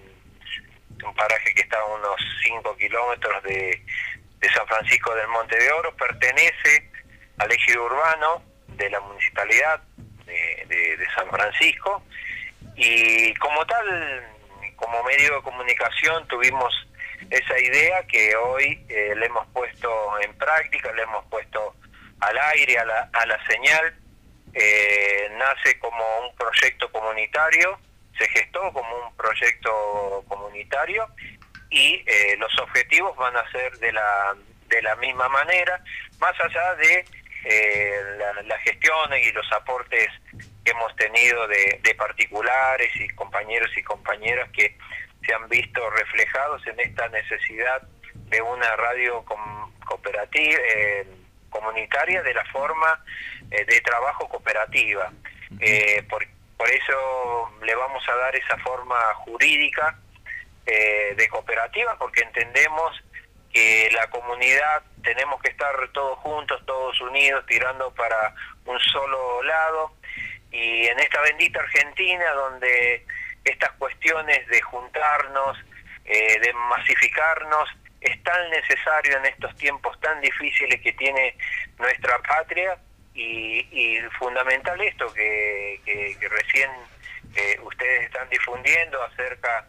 paraje 1.15 1.53
que 1.53 1.61
está 1.61 1.79
a 1.79 1.85
unos 1.85 2.15
5 2.43 2.77
kilómetros 2.77 3.43
de, 3.43 3.85
de 4.39 4.49
San 4.49 4.65
Francisco 4.67 5.13
del 5.13 5.27
Monte 5.27 5.55
de 5.57 5.71
Oro, 5.71 5.95
pertenece 5.95 6.91
al 7.37 7.51
ejido 7.51 7.85
urbano 7.85 8.43
de 8.69 8.89
la 8.89 8.99
municipalidad, 9.01 9.81
de, 10.25 10.97
San 11.15 11.29
Francisco. 11.29 12.03
Y 12.75 13.33
como 13.35 13.65
tal, 13.65 14.27
como 14.75 15.03
medio 15.03 15.35
de 15.35 15.41
comunicación 15.41 16.27
tuvimos 16.27 16.73
esa 17.29 17.59
idea 17.59 18.03
que 18.07 18.35
hoy 18.35 18.85
eh, 18.89 19.13
le 19.15 19.25
hemos 19.25 19.47
puesto 19.47 20.19
en 20.19 20.33
práctica, 20.37 20.91
le 20.91 21.03
hemos 21.03 21.25
puesto 21.25 21.75
al 22.19 22.37
aire, 22.53 22.77
a 22.77 22.85
la, 22.85 23.09
a 23.13 23.25
la 23.25 23.45
señal, 23.47 23.95
eh, 24.53 25.29
nace 25.37 25.77
como 25.79 26.03
un 26.19 26.35
proyecto 26.35 26.91
comunitario, 26.91 27.77
se 28.17 28.27
gestó 28.29 28.71
como 28.71 29.07
un 29.07 29.15
proyecto 29.15 30.23
comunitario 30.27 31.07
y 31.69 32.03
eh, 32.05 32.35
los 32.37 32.57
objetivos 32.59 33.15
van 33.17 33.35
a 33.35 33.51
ser 33.51 33.77
de 33.79 33.91
la, 33.91 34.35
de 34.67 34.81
la 34.81 34.95
misma 34.95 35.27
manera, 35.27 35.81
más 36.19 36.39
allá 36.39 36.75
de 36.75 37.05
eh, 37.45 38.01
las 38.45 38.61
gestiones 38.61 39.25
y 39.25 39.31
los 39.31 39.49
aportes 39.53 40.07
que 40.63 40.71
hemos 40.71 40.95
tenido 40.95 41.47
de, 41.47 41.95
particulares 41.95 42.89
y 42.95 43.07
compañeros 43.09 43.69
y 43.77 43.83
compañeras 43.83 44.49
que 44.51 44.75
se 45.25 45.33
han 45.33 45.47
visto 45.47 45.89
reflejados 45.91 46.65
en 46.67 46.79
esta 46.79 47.07
necesidad 47.09 47.81
de 48.13 48.41
una 48.41 48.75
radio 48.75 49.23
cooperativa 49.85 50.59
eh, 50.75 51.07
comunitaria 51.49 52.21
de 52.23 52.33
la 52.33 52.43
forma 52.45 53.03
eh, 53.51 53.63
de 53.65 53.79
trabajo 53.81 54.27
cooperativa. 54.27 55.11
Eh, 55.59 56.03
por, 56.09 56.25
por, 56.57 56.69
eso 56.69 57.51
le 57.63 57.75
vamos 57.75 58.03
a 58.09 58.15
dar 58.15 58.35
esa 58.35 58.57
forma 58.57 58.97
jurídica 59.25 59.99
de 60.65 61.27
cooperativa 61.29 61.95
porque 61.99 62.23
entendemos 62.23 62.99
que 63.55 63.89
la 63.93 64.05
comunidad 64.07 64.83
tenemos 65.01 65.41
que 65.41 65.49
estar 65.51 65.73
todos 65.93 66.19
juntos, 66.19 66.61
todos 66.65 66.99
unidos, 66.99 67.45
tirando 67.47 67.89
para 67.93 68.35
un 68.65 68.77
solo 68.81 69.41
lado. 69.43 69.93
Y 70.51 70.87
en 70.87 70.99
esta 70.99 71.21
bendita 71.21 71.61
Argentina, 71.61 72.31
donde 72.31 73.05
estas 73.45 73.71
cuestiones 73.79 74.45
de 74.47 74.61
juntarnos, 74.61 75.57
eh, 76.03 76.37
de 76.41 76.51
masificarnos, 76.51 77.69
es 78.01 78.21
tan 78.23 78.49
necesario 78.49 79.17
en 79.19 79.25
estos 79.27 79.55
tiempos 79.55 79.97
tan 80.01 80.19
difíciles 80.19 80.81
que 80.81 80.91
tiene 80.91 81.37
nuestra 81.79 82.19
patria 82.23 82.77
y, 83.13 83.99
fundamental 84.19 84.79
esto 84.81 85.13
que, 85.13 85.79
recién 86.29 86.69
eh, 87.37 87.57
ustedes 87.63 88.03
están 88.03 88.29
difundiendo 88.29 89.01
acerca 89.03 89.65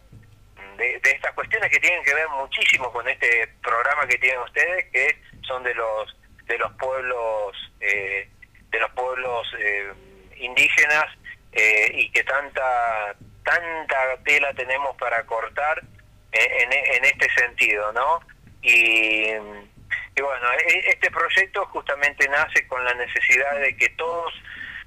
de, 0.77 1.01
estas 1.03 1.33
cuestiones 1.35 1.70
que 1.70 1.81
tienen 1.81 2.03
que 2.05 2.14
ver 2.14 2.29
muchísimo 2.29 2.93
con 2.93 3.07
este 3.09 3.49
programa 3.62 4.07
que 4.07 4.18
tienen 4.18 4.41
ustedes, 4.41 4.87
que 4.93 5.16
son 5.47 5.62
de 5.62 5.74
los 5.74 6.16
de 6.45 6.59
los 6.59 6.72
pueblos 6.74 7.57
eh, 7.81 8.29
de 8.70 8.81
los 8.81 8.91
pueblos 8.93 9.47
eh, 9.59 9.93
indígenas 10.37 11.07
eh, 11.53 11.91
y 11.95 12.11
que 12.11 12.22
tanta 12.24 13.14
tanta 13.45 14.16
tela 14.24 14.53
tenemos 14.55 14.97
para 14.97 15.24
cortar 15.24 15.83
en, 16.33 16.72
en 16.72 17.05
este 17.05 17.31
sentido, 17.35 17.93
¿no? 17.93 18.20
Y, 18.62 19.31
y 19.31 20.20
bueno, 20.20 20.53
e, 20.53 20.91
este 20.91 21.11
proyecto 21.11 21.64
justamente 21.66 22.29
nace 22.29 22.66
con 22.66 22.85
la 22.85 22.93
necesidad 22.95 23.59
de 23.61 23.77
que 23.77 23.89
todos 23.91 24.35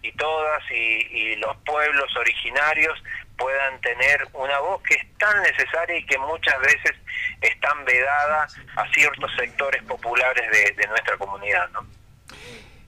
y 0.02 0.12
todas 0.14 0.62
y, 0.70 0.76
y 0.76 1.36
los 1.38 1.56
pueblos 1.66 2.16
originarios 2.18 3.02
puedan 3.40 3.80
tener 3.82 4.28
una 4.34 4.60
voz 4.60 4.82
que 4.84 4.96
es 4.96 5.18
tan 5.18 5.42
necesaria 5.42 5.98
y 5.98 6.06
que 6.06 6.18
muchas 6.18 6.60
veces 6.60 6.96
están 7.42 7.86
vedada 7.86 8.48
a 8.76 8.92
ciertos 8.92 9.32
sectores 9.36 9.82
populares 9.84 10.76
de, 10.76 10.88
nuestra 10.88 11.18
comunidad. 11.18 11.70
¿no? 11.70 11.86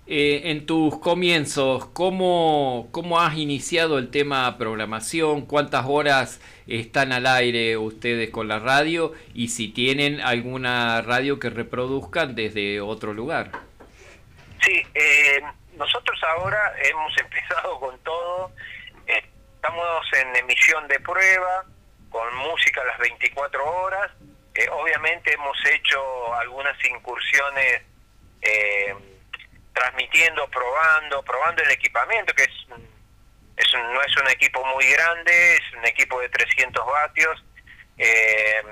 Eh, 0.08 0.52
en 0.52 0.66
tus 0.66 1.00
comienzos, 1.00 1.86
¿cómo, 1.88 2.90
¿cómo 2.92 3.22
has 3.22 3.38
iniciado 3.38 3.98
el 3.98 4.12
tema 4.12 4.58
programación? 4.58 5.46
¿Cuántas 5.46 5.86
horas 5.88 6.42
están 6.68 7.14
al 7.14 7.26
aire 7.26 7.78
ustedes 7.78 8.30
con 8.30 8.48
la 8.48 8.60
radio? 8.60 9.14
Y 9.34 9.48
si 9.48 9.70
tienen 9.70 10.20
alguna 10.20 11.02
radio 11.02 11.40
que 11.40 11.50
reproduzcan 11.50 12.36
desde 12.36 12.82
otro 12.82 13.14
lugar. 13.14 13.52
Sí, 14.62 14.86
eh, 14.94 15.42
nosotros 15.78 16.20
ahora 16.36 16.74
hemos 16.84 17.18
empezado 17.24 17.80
con 17.80 17.98
todo 18.00 18.52
Estamos 19.64 20.08
en 20.14 20.36
emisión 20.38 20.88
de 20.88 21.00
prueba, 21.02 21.64
con 22.10 22.36
música 22.36 22.82
a 22.82 22.86
las 22.86 22.98
24 22.98 23.64
horas. 23.64 24.10
Eh, 24.56 24.68
obviamente 24.72 25.32
hemos 25.32 25.56
hecho 25.68 26.34
algunas 26.34 26.76
incursiones 26.84 27.84
eh, 28.42 28.96
transmitiendo, 29.72 30.48
probando, 30.48 31.22
probando 31.22 31.62
el 31.62 31.70
equipamiento, 31.70 32.34
que 32.34 32.42
es, 32.42 32.50
es 33.56 33.74
no 33.76 34.02
es 34.02 34.18
un 34.18 34.30
equipo 34.30 34.66
muy 34.66 34.84
grande, 34.94 35.58
es 35.58 35.74
un 35.78 35.86
equipo 35.86 36.20
de 36.22 36.30
300 36.30 36.84
vatios, 36.84 37.44
eh, 38.00 38.64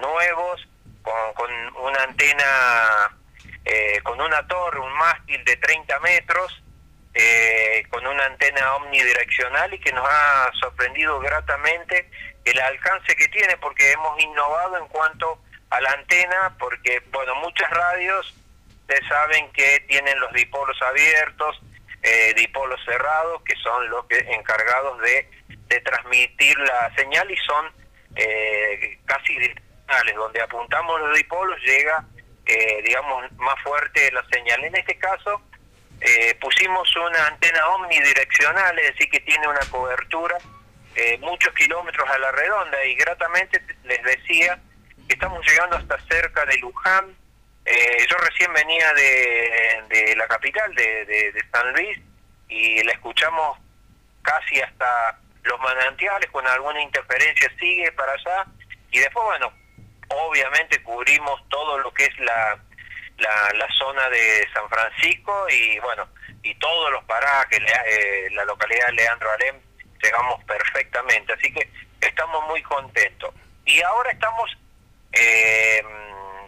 nuevos, 0.00 0.68
con, 1.02 1.34
con, 1.34 1.50
una 1.78 2.04
antena, 2.04 3.18
con 4.04 4.20
una 4.20 4.46
torre, 4.46 4.78
un 4.78 4.92
mástil 4.92 5.44
de 5.44 5.56
30 5.56 5.98
metros, 5.98 6.62
eh, 7.14 7.82
con 7.90 8.06
una 8.06 8.24
antena 8.26 8.76
omnidireccional 8.76 9.74
y 9.74 9.80
que 9.80 9.92
nos 9.92 10.06
ha 10.08 10.50
sorprendido 10.60 11.18
gratamente 11.20 12.08
el 12.44 12.60
alcance 12.60 13.16
que 13.16 13.28
tiene 13.28 13.56
porque 13.56 13.92
hemos 13.92 14.18
innovado 14.22 14.78
en 14.78 14.86
cuanto 14.88 15.42
a 15.70 15.80
la 15.80 15.90
antena 15.90 16.54
porque 16.58 17.02
bueno 17.10 17.34
muchas 17.36 17.68
radios 17.70 18.34
ustedes 18.82 19.08
saben 19.08 19.50
que 19.52 19.80
tienen 19.88 20.18
los 20.20 20.32
dipolos 20.32 20.80
abiertos 20.82 21.60
eh, 22.02 22.32
dipolos 22.34 22.80
cerrados 22.84 23.42
que 23.42 23.54
son 23.56 23.90
los 23.90 24.06
que 24.06 24.18
encargados 24.18 25.00
de, 25.00 25.28
de 25.68 25.80
transmitir 25.80 26.58
la 26.60 26.94
señal 26.94 27.30
y 27.30 27.36
son 27.38 27.66
eh, 28.16 28.98
casi 29.04 29.32
direccionales. 29.34 30.14
Donde 30.16 30.40
apuntamos 30.40 31.00
los 31.00 31.16
dipolos 31.16 31.60
llega 31.62 32.04
eh, 32.46 32.82
digamos 32.84 33.30
más 33.32 33.56
fuerte 33.62 34.10
la 34.12 34.24
señal. 34.32 34.64
En 34.64 34.76
este 34.76 34.98
caso 34.98 35.42
eh, 36.00 36.34
pusimos 36.40 36.94
una 36.96 37.26
antena 37.26 37.68
omnidireccional, 37.68 38.78
es 38.78 38.92
decir, 38.92 39.10
que 39.10 39.20
tiene 39.20 39.46
una 39.46 39.60
cobertura 39.70 40.38
eh, 40.96 41.18
muchos 41.18 41.54
kilómetros 41.54 42.08
a 42.10 42.18
la 42.18 42.32
redonda 42.32 42.84
y 42.84 42.94
gratamente 42.96 43.62
les 43.84 44.02
decía 44.02 44.58
que 45.06 45.14
estamos 45.14 45.46
llegando 45.46 45.76
hasta 45.76 45.98
cerca 46.08 46.44
de 46.46 46.58
Luján. 46.58 47.16
Eh, 47.64 48.06
yo 48.10 48.16
recién 48.16 48.52
venía 48.52 48.92
de, 48.94 50.14
la 50.16 50.26
capital, 50.26 50.74
de, 50.74 51.44
San 51.52 51.72
Luis, 51.74 51.98
y 52.48 52.82
la 52.82 52.92
escuchamos 52.92 53.58
casi 54.22 54.60
hasta 54.60 55.18
los 55.42 55.60
manantiales, 55.60 56.28
con 56.30 56.46
alguna 56.46 56.82
interferencia 56.82 57.50
sigue 57.58 57.92
para 57.92 58.12
allá, 58.12 58.46
y 58.90 58.98
después, 58.98 59.24
bueno, 59.24 59.52
obviamente 60.08 60.82
cubrimos 60.82 61.40
todo 61.48 61.78
lo 61.78 61.92
que 61.94 62.04
es 62.04 62.18
la 62.18 62.58
la, 63.20 63.50
la 63.54 63.68
zona 63.78 64.08
de 64.08 64.48
San 64.52 64.68
Francisco 64.68 65.46
y 65.48 65.78
bueno, 65.80 66.08
y 66.42 66.54
todos 66.56 66.90
los 66.90 67.04
parajes, 67.04 67.60
eh, 67.86 68.28
la 68.32 68.44
localidad 68.44 68.86
de 68.88 68.92
Leandro 68.94 69.30
Alem, 69.32 69.56
llegamos 70.02 70.42
perfectamente, 70.44 71.32
así 71.32 71.52
que 71.52 71.70
estamos 72.00 72.46
muy 72.46 72.62
contentos. 72.62 73.34
Y 73.64 73.80
ahora 73.82 74.10
estamos 74.10 74.50
eh, 75.12 75.82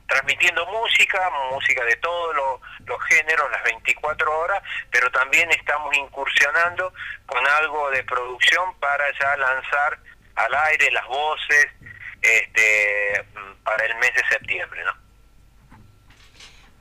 transmitiendo 0.07 0.67
música, 0.67 1.31
música 1.51 1.85
de 1.85 1.97
todos 1.97 2.35
los 2.87 3.03
géneros, 3.05 3.51
las 3.51 3.63
24 3.65 4.39
horas, 4.41 4.63
pero 4.91 5.11
también 5.11 5.51
estamos 5.53 5.95
incursionando 5.97 6.93
con 7.27 7.47
algo 7.47 7.91
de 7.91 8.03
producción 8.05 8.75
para 8.79 9.05
ya 9.19 9.37
lanzar 9.37 9.99
al 10.37 10.55
aire 10.55 10.91
las 10.91 11.07
voces 11.07 11.67
este, 12.23 13.25
para 13.65 13.85
el 13.85 13.95
mes 13.97 14.15
de 14.15 14.29
septiembre, 14.29 14.83
¿no? 14.85 15.02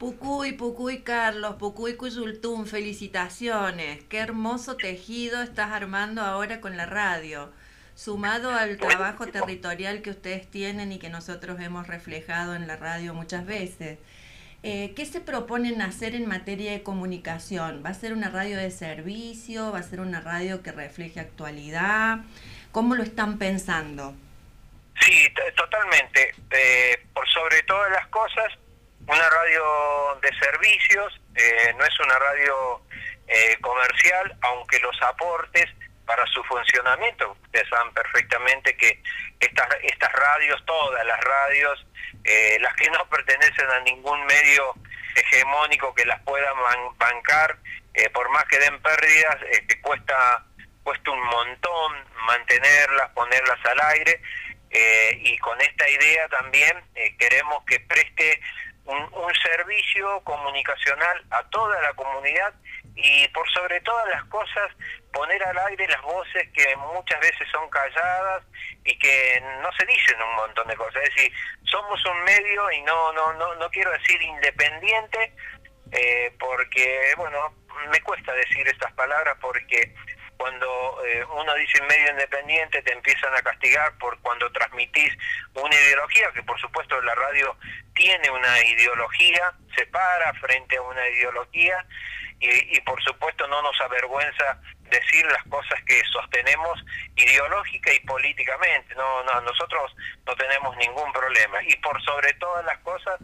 Pucuy, 0.01 0.53
Pucuy 0.53 1.03
Carlos, 1.03 1.57
Pucuy 1.59 1.93
Cuyultún, 1.93 2.65
felicitaciones. 2.65 4.03
Qué 4.05 4.17
hermoso 4.17 4.75
tejido 4.75 5.43
estás 5.43 5.69
armando 5.69 6.23
ahora 6.23 6.59
con 6.59 6.75
la 6.75 6.87
radio 6.87 7.53
sumado 7.93 8.49
al 8.49 8.77
trabajo 8.77 9.27
territorial 9.27 10.01
que 10.01 10.09
ustedes 10.09 10.49
tienen 10.49 10.91
y 10.91 10.97
que 10.97 11.09
nosotros 11.09 11.59
hemos 11.59 11.85
reflejado 11.85 12.55
en 12.55 12.65
la 12.65 12.77
radio 12.77 13.13
muchas 13.13 13.45
veces. 13.45 13.99
Eh, 14.63 14.93
¿Qué 14.95 15.05
se 15.05 15.21
proponen 15.21 15.83
hacer 15.83 16.15
en 16.15 16.27
materia 16.27 16.71
de 16.71 16.81
comunicación? 16.81 17.83
¿Va 17.85 17.91
a 17.91 17.93
ser 17.93 18.13
una 18.13 18.31
radio 18.31 18.57
de 18.57 18.71
servicio? 18.71 19.71
¿Va 19.71 19.77
a 19.77 19.83
ser 19.83 19.99
una 19.99 20.19
radio 20.19 20.63
que 20.63 20.71
refleje 20.71 21.19
actualidad? 21.19 22.21
¿Cómo 22.71 22.95
lo 22.95 23.03
están 23.03 23.37
pensando? 23.37 24.15
Sí, 24.99 25.27
totalmente. 25.55 26.33
Eh, 26.49 27.05
por 27.13 27.29
sobre 27.29 27.61
todas 27.61 27.91
las 27.91 28.07
cosas, 28.07 28.51
una 29.07 29.29
radio 29.29 30.19
de 30.21 30.29
servicios, 30.39 31.21
eh, 31.35 31.73
no 31.77 31.85
es 31.85 31.99
una 31.99 32.19
radio 32.19 32.81
comercial, 33.61 34.37
aunque 34.41 34.77
los 34.79 35.01
aportes 35.01 35.69
para 36.11 36.25
su 36.27 36.43
funcionamiento. 36.43 37.37
Ustedes 37.43 37.69
saben 37.69 37.93
perfectamente 37.93 38.75
que 38.75 39.01
estas, 39.39 39.67
estas 39.83 40.11
radios, 40.11 40.61
todas 40.65 41.05
las 41.05 41.19
radios, 41.21 41.87
eh, 42.25 42.57
las 42.59 42.73
que 42.75 42.89
no 42.91 43.07
pertenecen 43.09 43.69
a 43.69 43.79
ningún 43.81 44.25
medio 44.25 44.73
hegemónico 45.15 45.93
que 45.93 46.05
las 46.05 46.21
pueda 46.23 46.51
bancar, 46.97 47.57
eh, 47.93 48.09
por 48.09 48.29
más 48.29 48.43
que 48.45 48.59
den 48.59 48.81
pérdidas, 48.81 49.37
este, 49.51 49.79
cuesta, 49.81 50.45
cuesta 50.83 51.11
un 51.11 51.23
montón 51.23 52.05
mantenerlas, 52.25 53.09
ponerlas 53.11 53.65
al 53.65 53.79
aire. 53.93 54.21
Eh, 54.69 55.17
y 55.23 55.37
con 55.39 55.59
esta 55.59 55.89
idea 55.89 56.29
también 56.29 56.81
queremos 57.19 57.61
que 57.65 57.81
preste 57.81 58.39
un, 58.85 58.97
un 58.97 59.33
servicio 59.35 60.21
comunicacional 60.23 61.23
a 61.31 61.43
toda 61.49 61.81
la 61.81 61.93
comunidad 61.93 62.53
y 62.95 63.27
por 63.29 63.49
sobre 63.51 63.79
todas 63.81 64.07
las 64.09 64.23
cosas 64.25 64.71
poner 65.13 65.43
al 65.43 65.57
aire 65.69 65.87
las 65.87 66.01
voces 66.01 66.47
que 66.53 66.75
muchas 66.75 67.19
veces 67.19 67.47
son 67.51 67.69
calladas 67.69 68.43
y 68.83 68.97
que 68.97 69.41
no 69.61 69.69
se 69.73 69.85
dicen 69.85 70.21
un 70.21 70.35
montón 70.35 70.67
de 70.67 70.75
cosas. 70.75 71.03
Es 71.03 71.15
decir, 71.15 71.33
somos 71.63 72.03
un 72.05 72.23
medio 72.23 72.71
y 72.71 72.81
no 72.81 73.13
no 73.13 73.33
no, 73.33 73.55
no 73.55 73.69
quiero 73.69 73.91
decir 73.91 74.21
independiente 74.21 75.33
eh, 75.91 76.35
porque 76.39 77.13
bueno 77.17 77.53
me 77.89 78.01
cuesta 78.01 78.33
decir 78.33 78.67
estas 78.67 78.91
palabras 78.93 79.37
porque 79.41 79.93
cuando 80.41 81.05
eh, 81.05 81.23
uno 81.23 81.53
dice 81.53 81.79
medio 81.83 82.09
independiente 82.09 82.81
te 82.81 82.93
empiezan 82.93 83.31
a 83.35 83.43
castigar 83.43 83.95
por 83.99 84.19
cuando 84.21 84.51
transmitís 84.51 85.13
una 85.53 85.75
ideología, 85.75 86.31
que 86.31 86.41
por 86.41 86.59
supuesto 86.59 86.99
la 87.01 87.13
radio 87.13 87.55
tiene 87.93 88.27
una 88.31 88.59
ideología, 88.65 89.53
se 89.75 89.85
para 89.85 90.33
frente 90.41 90.77
a 90.77 90.81
una 90.81 91.07
ideología 91.09 91.85
y, 92.39 92.75
y 92.75 92.81
por 92.81 92.99
supuesto 93.03 93.47
no 93.49 93.61
nos 93.61 93.79
avergüenza 93.81 94.59
decir 94.89 95.23
las 95.27 95.43
cosas 95.43 95.79
que 95.83 96.01
sostenemos 96.11 96.83
ideológica 97.15 97.93
y 97.93 97.99
políticamente. 97.99 98.95
No, 98.95 99.23
no, 99.23 99.41
nosotros 99.41 99.95
no 100.25 100.35
tenemos 100.37 100.75
ningún 100.77 101.13
problema. 101.13 101.61
Y 101.67 101.75
por 101.77 102.01
sobre 102.01 102.33
todas 102.33 102.65
las 102.65 102.79
cosas 102.79 103.19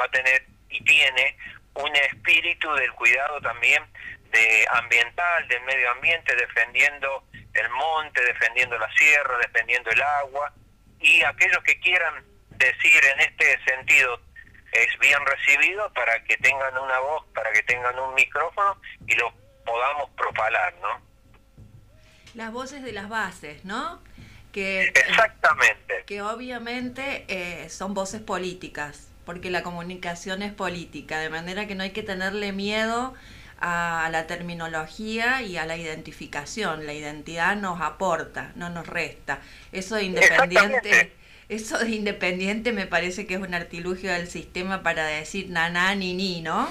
va 0.00 0.06
a 0.06 0.10
tener 0.10 0.46
y 0.70 0.82
tiene 0.84 1.36
un 1.74 1.94
espíritu 1.96 2.72
del 2.76 2.92
cuidado 2.92 3.42
también 3.42 3.84
de 4.32 4.66
ambiental, 4.72 5.46
del 5.48 5.62
medio 5.62 5.90
ambiente, 5.92 6.34
defendiendo 6.34 7.24
el 7.52 7.68
monte, 7.70 8.24
defendiendo 8.24 8.78
la 8.78 8.90
sierra, 8.94 9.38
defendiendo 9.38 9.90
el 9.90 10.02
agua. 10.02 10.52
Y 11.00 11.22
aquellos 11.22 11.62
que 11.64 11.78
quieran 11.80 12.24
decir 12.50 13.04
en 13.14 13.20
este 13.20 13.58
sentido 13.64 14.20
es 14.72 14.98
bien 14.98 15.18
recibido 15.26 15.92
para 15.92 16.22
que 16.24 16.36
tengan 16.38 16.76
una 16.78 16.98
voz, 17.00 17.26
para 17.34 17.52
que 17.52 17.62
tengan 17.64 17.98
un 17.98 18.14
micrófono 18.14 18.80
y 19.06 19.14
lo 19.14 19.32
podamos 19.64 20.10
propalar, 20.16 20.74
¿no? 20.80 21.00
Las 22.34 22.52
voces 22.52 22.82
de 22.82 22.92
las 22.92 23.10
bases, 23.10 23.64
¿no? 23.64 24.02
Que, 24.52 24.84
Exactamente. 24.88 26.04
Que 26.06 26.22
obviamente 26.22 27.26
eh, 27.28 27.68
son 27.68 27.92
voces 27.92 28.22
políticas, 28.22 29.08
porque 29.26 29.50
la 29.50 29.62
comunicación 29.62 30.42
es 30.42 30.52
política, 30.52 31.18
de 31.18 31.28
manera 31.28 31.66
que 31.66 31.74
no 31.74 31.82
hay 31.82 31.90
que 31.90 32.02
tenerle 32.02 32.52
miedo 32.52 33.14
a 33.62 34.08
la 34.10 34.26
terminología 34.26 35.40
y 35.40 35.56
a 35.56 35.64
la 35.64 35.76
identificación. 35.76 36.84
La 36.84 36.92
identidad 36.92 37.54
nos 37.54 37.80
aporta, 37.80 38.50
no 38.56 38.70
nos 38.70 38.88
resta. 38.88 39.38
Eso 39.70 39.94
de 39.94 40.02
independiente, 40.02 41.12
eso 41.48 41.78
de 41.78 41.90
independiente 41.90 42.72
me 42.72 42.86
parece 42.86 43.24
que 43.26 43.34
es 43.34 43.40
un 43.40 43.54
artilugio 43.54 44.12
del 44.12 44.28
sistema 44.28 44.82
para 44.82 45.06
decir 45.06 45.48
naná 45.48 45.94
ni 45.94 46.12
ni, 46.14 46.40
¿no? 46.40 46.70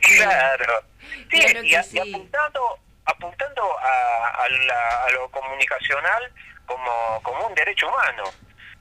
Claro. 0.00 0.84
Sí, 1.30 1.38
y, 1.64 1.74
apuntando, 1.74 2.78
apuntando 3.04 3.78
a, 3.78 4.44
a, 4.44 5.10
lo 5.12 5.30
comunicacional 5.30 6.32
como, 6.64 7.20
como 7.22 7.46
un 7.46 7.54
derecho 7.54 7.88
humano. 7.88 8.24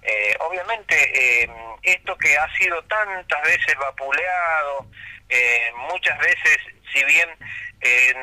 Eh, 0.02 0.36
obviamente, 0.40 1.44
eh, 1.44 1.50
esto 1.84 2.16
que 2.18 2.38
ha 2.38 2.48
sido 2.58 2.82
tantas 2.84 3.42
veces 3.44 3.76
vapuleado, 3.78 4.88
eh, 5.28 5.72
muchas 5.90 6.18
veces, 6.20 6.58
si 6.96 7.04
bien 7.04 7.30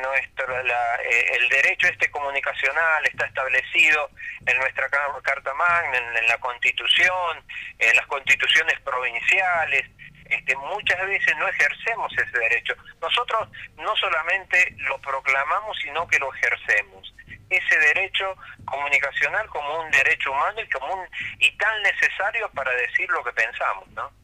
nuestro, 0.01 0.59
el 0.59 1.49
derecho 1.49 1.87
este 1.87 2.09
comunicacional 2.09 3.05
está 3.05 3.27
establecido 3.27 4.09
en 4.45 4.57
nuestra 4.57 4.89
Carta 4.89 5.53
Magna, 5.53 5.97
en 5.97 6.27
la 6.27 6.37
Constitución, 6.39 7.43
en 7.77 7.95
las 7.95 8.05
constituciones 8.07 8.79
provinciales, 8.81 9.85
este, 10.25 10.55
muchas 10.55 10.99
veces 11.05 11.37
no 11.37 11.47
ejercemos 11.47 12.11
ese 12.13 12.39
derecho. 12.39 12.73
Nosotros 12.99 13.49
no 13.77 13.95
solamente 13.95 14.73
lo 14.79 14.97
proclamamos, 14.99 15.77
sino 15.77 16.07
que 16.07 16.17
lo 16.17 16.33
ejercemos. 16.33 17.13
Ese 17.49 17.79
derecho 17.79 18.35
comunicacional 18.65 19.47
como 19.47 19.81
un 19.81 19.91
derecho 19.91 20.31
humano 20.31 20.59
y, 20.61 20.69
como 20.69 20.93
un, 20.93 21.07
y 21.39 21.51
tan 21.57 21.81
necesario 21.83 22.49
para 22.51 22.71
decir 22.71 23.07
lo 23.11 23.23
que 23.23 23.33
pensamos, 23.33 23.87
¿no? 23.89 24.22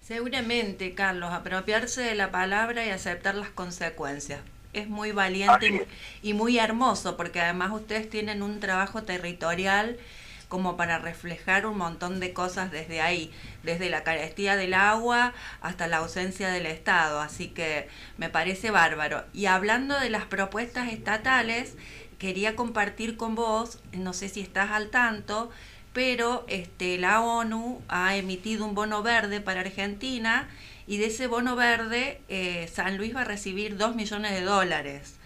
Seguramente, 0.00 0.94
Carlos, 0.94 1.32
apropiarse 1.32 2.02
de 2.02 2.14
la 2.14 2.30
palabra 2.30 2.84
y 2.84 2.90
aceptar 2.90 3.34
las 3.34 3.50
consecuencias. 3.50 4.40
Es 4.72 4.88
muy 4.88 5.12
valiente 5.12 5.86
y 6.22 6.32
muy 6.32 6.58
hermoso, 6.58 7.16
porque 7.16 7.40
además 7.40 7.72
ustedes 7.72 8.08
tienen 8.08 8.42
un 8.42 8.60
trabajo 8.60 9.02
territorial 9.02 9.98
como 10.48 10.76
para 10.76 10.98
reflejar 10.98 11.64
un 11.64 11.78
montón 11.78 12.18
de 12.18 12.32
cosas 12.32 12.72
desde 12.72 13.00
ahí, 13.00 13.30
desde 13.62 13.88
la 13.88 14.02
carestía 14.02 14.56
del 14.56 14.74
agua 14.74 15.32
hasta 15.60 15.86
la 15.86 15.98
ausencia 15.98 16.48
del 16.48 16.66
Estado. 16.66 17.20
Así 17.20 17.48
que 17.48 17.88
me 18.18 18.30
parece 18.30 18.72
bárbaro. 18.72 19.24
Y 19.32 19.46
hablando 19.46 19.98
de 19.98 20.10
las 20.10 20.24
propuestas 20.24 20.92
estatales, 20.92 21.76
quería 22.18 22.56
compartir 22.56 23.16
con 23.16 23.36
vos, 23.36 23.78
no 23.92 24.12
sé 24.12 24.28
si 24.28 24.40
estás 24.40 24.72
al 24.72 24.90
tanto, 24.90 25.50
pero 25.92 26.44
este, 26.48 26.98
la 26.98 27.20
ONU 27.20 27.82
ha 27.88 28.16
emitido 28.16 28.64
un 28.64 28.74
bono 28.74 29.02
verde 29.02 29.40
para 29.40 29.60
Argentina 29.60 30.48
y 30.86 30.98
de 30.98 31.06
ese 31.06 31.26
bono 31.26 31.56
verde 31.56 32.20
eh, 32.28 32.68
San 32.72 32.96
Luis 32.96 33.14
va 33.14 33.22
a 33.22 33.24
recibir 33.24 33.76
2 33.76 33.94
millones 33.94 34.32
de 34.32 34.42
dólares. 34.42 35.18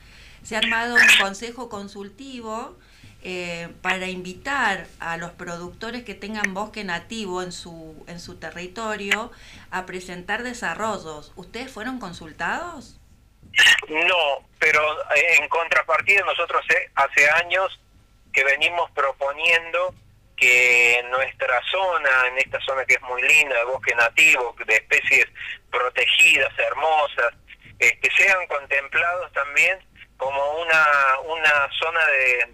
Se 0.43 0.57
ha 0.57 0.59
armado 0.59 0.95
un 0.95 1.19
consejo 1.21 1.69
consultivo 1.69 2.77
eh, 3.23 3.69
para 3.81 4.09
invitar 4.09 4.87
a 5.01 5.17
los 5.17 5.33
productores 5.33 6.05
que 6.05 6.15
tengan 6.15 6.53
bosque 6.53 6.85
nativo 6.85 7.43
en 7.43 7.53
su, 7.53 8.05
en 8.07 8.21
su 8.21 8.37
territorio 8.37 9.33
a 9.71 9.87
presentar 9.87 10.43
desarrollos. 10.43 11.33
¿Ustedes 11.37 11.71
fueron 11.71 11.99
consultados? 11.99 12.99
No, 13.89 14.47
pero 14.59 14.81
eh, 15.15 15.39
en 15.41 15.49
contrapartida 15.49 16.23
nosotros 16.27 16.63
hace 16.95 17.31
años 17.31 17.81
que 18.33 18.45
venimos 18.45 18.91
proponiendo 18.91 19.95
que 20.37 21.05
nuestra 21.11 21.61
zona, 21.71 22.27
en 22.29 22.39
esta 22.39 22.61
zona 22.61 22.85
que 22.85 22.95
es 22.95 23.03
muy 23.03 23.23
linda, 23.23 23.57
de 23.57 23.65
bosque 23.65 23.95
nativo, 23.95 24.55
de 24.67 24.75
especies 24.75 25.27
protegidas, 25.71 26.53
hermosas, 26.59 27.35
este, 27.79 28.09
sean 28.17 28.47
contemplados 28.47 29.33
también 29.33 29.79
como 30.17 30.61
una, 30.61 30.87
una 31.27 31.69
zona 31.79 32.01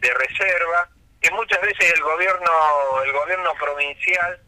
de, 0.00 0.14
reserva 0.14 0.88
que 1.20 1.30
muchas 1.30 1.60
veces 1.60 1.92
el 1.92 2.00
gobierno 2.00 3.02
el 3.04 3.12
gobierno 3.12 3.54
provincial 3.54 4.40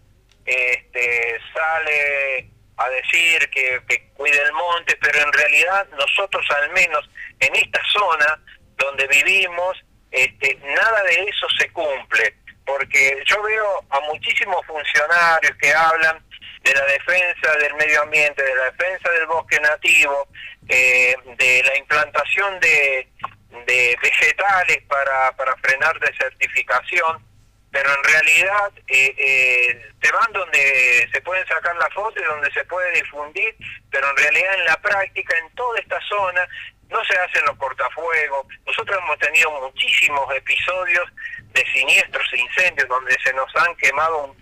este, 0.44 1.38
sale 1.54 2.50
a 2.76 2.88
decir 2.88 3.48
que, 3.50 3.80
cuide 4.14 4.42
el 4.42 4.52
monte, 4.52 4.96
pero 5.00 5.20
en 5.20 5.32
realidad 5.32 5.86
nosotros 5.98 6.44
al 6.50 6.70
menos 6.70 7.08
en 7.40 7.54
esta 7.54 7.80
zona 7.92 8.40
donde 8.76 9.06
vivimos, 9.06 9.76
este, 10.10 10.56
nada 10.56 11.02
de 11.04 11.22
eso 11.24 11.46
se 11.58 11.70
cumple, 11.70 12.34
porque 12.64 13.22
yo 13.26 13.42
veo 13.42 13.84
a 13.90 14.00
muchísimos 14.00 14.64
funcionarios 14.66 15.52
que 15.60 15.72
hablan 15.72 16.22
de 16.62 16.74
la 16.74 16.84
defensa 16.86 17.56
del 17.58 17.74
medio 17.74 18.02
ambiente, 18.02 18.42
de 18.42 18.54
la 18.54 18.70
defensa 18.70 19.10
del 19.10 19.26
bosque 19.26 19.58
nativo, 19.60 20.28
eh, 20.68 21.14
de 21.38 21.62
la 21.64 21.76
implantación 21.76 22.60
de, 22.60 23.08
de 23.66 23.98
vegetales 24.02 24.78
para, 24.88 25.32
frenar 25.62 25.98
desertificación, 26.00 27.24
pero 27.70 27.88
en 27.88 28.04
realidad 28.04 28.72
eh, 28.86 29.14
eh, 29.16 29.92
se 30.00 30.12
van 30.12 30.32
donde 30.32 31.08
se 31.12 31.20
pueden 31.22 31.46
sacar 31.46 31.74
las 31.76 31.92
fotos 31.94 32.22
y 32.22 32.26
donde 32.26 32.50
se 32.52 32.64
puede 32.64 32.92
difundir, 32.92 33.54
pero 33.90 34.08
en 34.10 34.16
realidad 34.16 34.54
en 34.58 34.64
la 34.66 34.76
práctica, 34.76 35.36
en 35.38 35.54
toda 35.54 35.78
esta 35.78 36.00
zona, 36.08 36.46
no 36.88 37.02
se 37.04 37.18
hacen 37.18 37.42
los 37.46 37.56
cortafuegos. 37.56 38.46
Nosotros 38.66 38.98
hemos 39.02 39.18
tenido 39.18 39.50
muchísimos 39.62 40.34
episodios 40.34 41.08
de 41.52 41.64
siniestros 41.72 42.26
e 42.32 42.38
incendios 42.38 42.88
donde 42.88 43.16
se 43.22 43.32
nos 43.32 43.54
han 43.56 43.74
quemado 43.76 44.34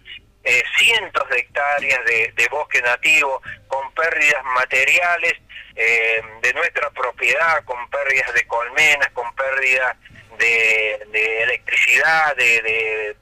eh, 0.45 0.63
cientos 0.79 1.29
de 1.29 1.39
hectáreas 1.39 2.05
de, 2.07 2.49
bosque 2.51 2.81
nativo 2.83 3.43
con 3.69 3.93
pérdidas 3.93 4.43
materiales 4.55 5.35
eh, 5.77 6.23
de 6.43 6.55
nuestra 6.55 6.91
propiedad, 6.91 7.63
con 7.65 7.89
pérdidas 7.91 8.33
de 8.35 8.47
colmenas, 8.47 9.09
con 9.11 9.33
pérdidas 9.35 9.97
de, 10.39 11.43
electricidad, 11.43 12.35
de, 12.37 13.17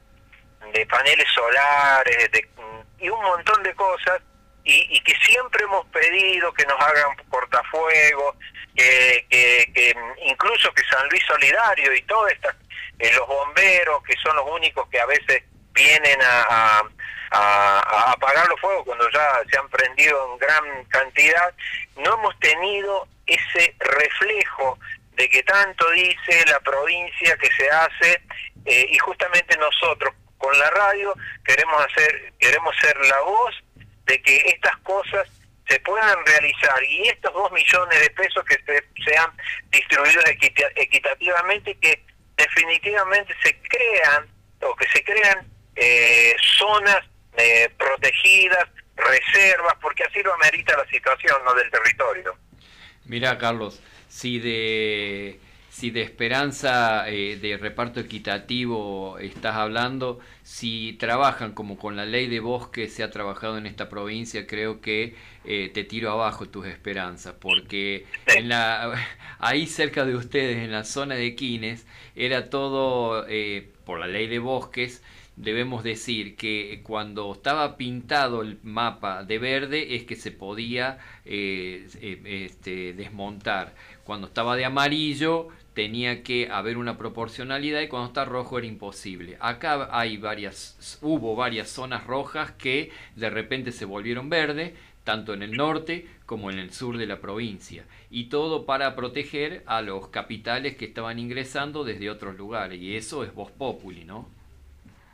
de, 0.73 0.85
paneles 0.85 1.27
solares 1.33 2.29
y 2.99 3.09
un 3.09 3.21
montón 3.21 3.61
de 3.63 3.75
cosas 3.75 4.21
y, 4.63 4.99
que 5.01 5.15
siempre 5.25 5.63
hemos 5.63 5.85
pedido 5.87 6.53
que 6.53 6.65
nos 6.65 6.79
hagan 6.79 7.15
cortafuegos, 7.29 8.35
que, 8.75 9.25
que, 9.29 9.95
incluso 10.25 10.71
que 10.73 10.83
San 10.83 11.07
Luis 11.09 11.23
Solidario 11.25 11.93
y 11.93 12.01
todas 12.03 12.33
estas, 12.33 12.55
eh, 12.99 13.11
los 13.13 13.27
bomberos, 13.27 14.03
que 14.03 14.15
son 14.21 14.35
los 14.35 14.45
únicos 14.49 14.87
que 14.89 14.99
a 14.99 15.05
veces 15.05 15.43
vienen 15.73 16.19
a, 16.21 16.83
apagar 17.31 18.47
los 18.47 18.59
fuegos 18.59 18.83
cuando 18.85 19.07
ya 19.11 19.41
se 19.51 19.59
han 19.59 19.69
prendido 19.69 20.33
en 20.33 20.39
gran 20.39 20.85
cantidad, 20.85 21.53
no 21.97 22.15
hemos 22.15 22.39
tenido 22.39 23.07
ese 23.27 23.75
reflejo 23.77 24.79
de 25.11 25.29
que 25.29 25.43
tanto 25.43 25.89
dice 25.91 26.43
la 26.47 26.59
provincia 26.61 27.37
que 27.37 27.51
se 27.51 27.69
hace 27.69 28.21
eh, 28.65 28.87
y 28.89 28.97
justamente 28.97 29.55
nosotros 29.57 30.13
con 30.39 30.57
la 30.57 30.71
radio 30.71 31.13
queremos 31.45 31.85
hacer 31.85 32.33
queremos 32.39 32.75
ser 32.81 32.97
la 33.05 33.19
voz 33.21 33.63
de 34.05 34.19
que 34.23 34.37
estas 34.47 34.75
cosas 34.77 35.29
se 35.67 35.79
puedan 35.81 36.25
realizar 36.25 36.83
y 36.83 37.09
estos 37.09 37.31
dos 37.31 37.51
millones 37.51 37.99
de 37.99 38.09
pesos 38.09 38.43
que 38.45 38.57
sean 39.05 39.31
distribuidos 39.69 40.25
equitativamente 40.75 41.77
que 41.77 42.08
definitivamente 42.39 43.35
se 43.43 43.59
crean 43.61 44.27
o 44.61 44.75
que 44.75 44.87
se 44.89 45.03
crean 45.03 45.47
eh, 45.75 46.35
zonas 46.57 46.99
eh, 47.37 47.69
protegidas, 47.77 48.67
reservas, 48.95 49.75
porque 49.81 50.03
así 50.03 50.21
lo 50.23 50.33
amerita 50.33 50.75
la 50.77 50.85
situación 50.89 51.37
no 51.45 51.53
del 51.53 51.69
territorio. 51.69 52.35
Mira, 53.05 53.37
Carlos, 53.37 53.81
si 54.07 54.39
de 54.39 55.39
si 55.79 55.91
de 55.91 56.01
esperanza 56.01 57.09
eh, 57.09 57.37
de 57.41 57.55
reparto 57.55 58.01
equitativo 58.01 59.17
estás 59.17 59.55
hablando, 59.55 60.19
si 60.43 60.97
trabajan 60.99 61.53
como 61.53 61.77
con 61.77 61.95
la 61.95 62.05
ley 62.05 62.27
de 62.27 62.41
bosque 62.41 62.89
se 62.89 63.01
ha 63.01 63.11
trabajado 63.11 63.57
en 63.57 63.65
esta 63.65 63.87
provincia, 63.87 64.45
creo 64.45 64.81
que 64.81 65.15
eh, 65.45 65.71
te 65.73 65.85
tiro 65.85 66.11
abajo 66.11 66.49
tus 66.49 66.65
esperanzas, 66.65 67.35
porque 67.39 68.05
en 68.27 68.49
la, 68.49 68.93
ahí 69.39 69.67
cerca 69.67 70.03
de 70.03 70.15
ustedes, 70.15 70.57
en 70.57 70.73
la 70.73 70.83
zona 70.83 71.15
de 71.15 71.33
Quines, 71.33 71.87
era 72.13 72.49
todo 72.49 73.25
eh, 73.29 73.71
por 73.85 74.01
la 74.01 74.07
ley 74.07 74.27
de 74.27 74.39
bosques, 74.39 75.01
debemos 75.37 75.85
decir 75.85 76.35
que 76.35 76.81
cuando 76.83 77.31
estaba 77.31 77.77
pintado 77.77 78.41
el 78.41 78.59
mapa 78.63 79.23
de 79.23 79.39
verde 79.39 79.95
es 79.95 80.03
que 80.03 80.17
se 80.17 80.31
podía 80.33 80.97
este, 81.23 82.93
desmontar. 82.93 83.73
Cuando 84.03 84.27
estaba 84.27 84.57
de 84.57 84.65
amarillo 84.65 85.47
tenía 85.79 86.23
que 86.23 86.49
haber 86.51 86.75
una 86.75 86.97
proporcionalidad 86.97 87.79
y 87.79 87.87
cuando 87.87 88.09
está 88.09 88.25
rojo 88.25 88.57
era 88.57 88.67
imposible. 88.67 89.37
Acá 89.39 89.87
hay 89.93 90.17
varias, 90.17 90.99
hubo 91.01 91.37
varias 91.37 91.69
zonas 91.69 92.05
rojas 92.05 92.51
que 92.51 92.91
de 93.15 93.29
repente 93.29 93.71
se 93.71 93.85
volvieron 93.85 94.29
verde, 94.29 94.75
tanto 95.05 95.33
en 95.33 95.41
el 95.41 95.55
norte 95.55 96.05
como 96.25 96.51
en 96.51 96.59
el 96.59 96.73
sur 96.73 96.97
de 96.97 97.05
la 97.05 97.21
provincia. 97.21 97.85
Y 98.09 98.27
todo 98.27 98.65
para 98.65 98.93
proteger 98.93 99.63
a 99.67 99.81
los 99.81 100.09
capitales 100.09 100.75
que 100.75 100.83
estaban 100.83 101.17
ingresando 101.17 101.85
desde 101.85 102.09
otros 102.09 102.35
lugares. 102.35 102.77
Y 102.77 102.97
eso 102.97 103.23
es 103.23 103.33
voz 103.33 103.49
populi, 103.49 104.03
¿no? 104.03 104.29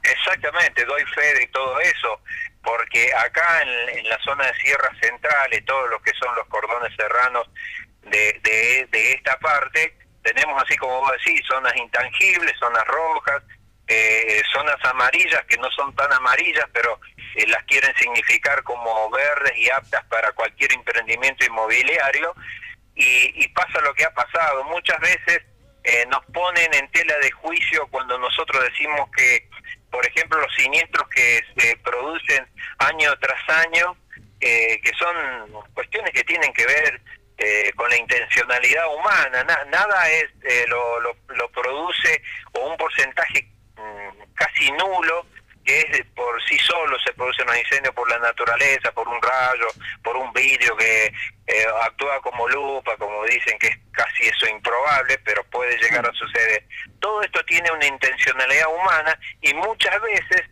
Exactamente, 0.02 0.84
doy 0.84 1.04
fe 1.14 1.42
de 1.42 1.48
todo 1.54 1.80
eso, 1.80 2.22
porque 2.64 3.14
acá 3.14 3.62
en, 3.62 4.10
la 4.10 4.18
zona 4.24 4.48
de 4.48 4.54
sierras 4.56 4.98
centrales, 5.00 5.64
todos 5.66 5.92
los 5.92 6.02
que 6.02 6.12
son 6.20 6.36
los 6.36 6.48
cordones 6.48 6.92
serranos 6.98 7.48
de, 8.02 8.88
de 8.92 9.14
esta 9.14 9.38
parte, 9.38 10.05
tenemos 10.26 10.62
así 10.62 10.76
como 10.78 11.02
vos 11.02 11.12
decís, 11.24 11.46
zonas 11.48 11.74
intangibles, 11.76 12.58
zonas 12.60 12.84
rojas, 12.86 13.44
eh, 13.88 14.42
zonas 14.52 14.78
amarillas 14.84 15.46
que 15.46 15.58
no 15.58 15.70
son 15.70 15.96
tan 15.96 16.12
amarillas, 16.12 16.66
pero 16.74 17.00
eh, 17.36 17.46
las 17.48 17.64
quieren 17.66 17.96
significar 17.96 18.64
como 18.64 19.12
verdes 19.12 19.56
y 19.56 19.70
aptas 19.70 20.04
para 20.06 20.32
cualquier 20.32 20.74
emprendimiento 20.74 21.46
inmobiliario. 21.46 22.34
Y, 22.96 23.48
pasa 23.50 23.80
lo 23.82 23.94
que 23.94 24.06
ha 24.06 24.14
pasado. 24.14 24.64
Muchas 24.66 25.00
veces 25.00 25.42
eh, 25.84 26.06
nos 26.10 26.26
ponen 26.34 26.74
en 26.74 26.90
tela 26.92 27.18
de 27.20 27.30
juicio 27.32 27.88
cuando 27.92 28.18
nosotros 28.18 28.64
decimos 28.64 29.10
que, 29.16 29.48
por 29.92 30.06
ejemplo, 30.06 30.40
los 30.42 30.54
siniestros 30.56 31.08
que 31.10 31.42
se 31.58 31.78
producen 31.78 32.48
año 32.80 33.14
tras 33.20 33.50
año, 33.66 33.96
que 34.40 34.92
son 35.00 35.64
cuestiones 35.74 36.12
que 36.12 36.24
tienen 36.24 36.54
que 36.54 36.66
ver 36.66 37.02
eh, 37.38 37.74
con 37.76 37.90
la 37.90 37.98
intencionalidad 37.98 38.86
humana, 38.96 39.44
nada 39.44 40.10
es 40.10 40.26
eh, 40.44 40.66
lo, 40.70 41.02
lo, 41.02 41.52
produce 41.52 42.22
o 42.54 42.70
un 42.70 42.78
porcentaje 42.78 43.46
mm, 43.76 44.34
casi 44.34 44.72
nulo 44.72 45.26
que 45.66 45.80
es 45.80 46.06
por 46.16 46.42
sí 46.46 46.58
solo 46.60 46.98
se 47.00 47.12
produce 47.12 47.42
un 47.44 47.58
incendio 47.58 47.92
por 47.94 48.10
la 48.10 48.20
naturaleza, 48.20 48.92
por 48.94 49.08
un 49.08 49.22
rayo, 49.22 49.68
por 50.02 50.16
un 50.16 50.32
vidrio 50.32 50.78
que 50.78 51.08
eh, 51.48 51.66
actúa 51.82 52.22
como 52.22 52.48
lupa, 52.48 52.96
como 52.98 53.26
dicen 53.26 53.60
que 53.60 53.68
es 53.68 53.78
casi 53.92 54.28
eso 54.28 54.48
improbable, 54.48 55.18
pero 55.26 55.44
puede 55.46 55.78
llegar 55.80 56.08
a 56.08 56.14
suceder. 56.14 56.66
Todo 57.00 57.22
esto 57.22 57.44
tiene 57.46 57.70
una 57.72 57.86
intencionalidad 57.86 58.68
humana 58.74 59.20
y 59.42 59.54
muchas 59.56 60.00
veces 60.02 60.44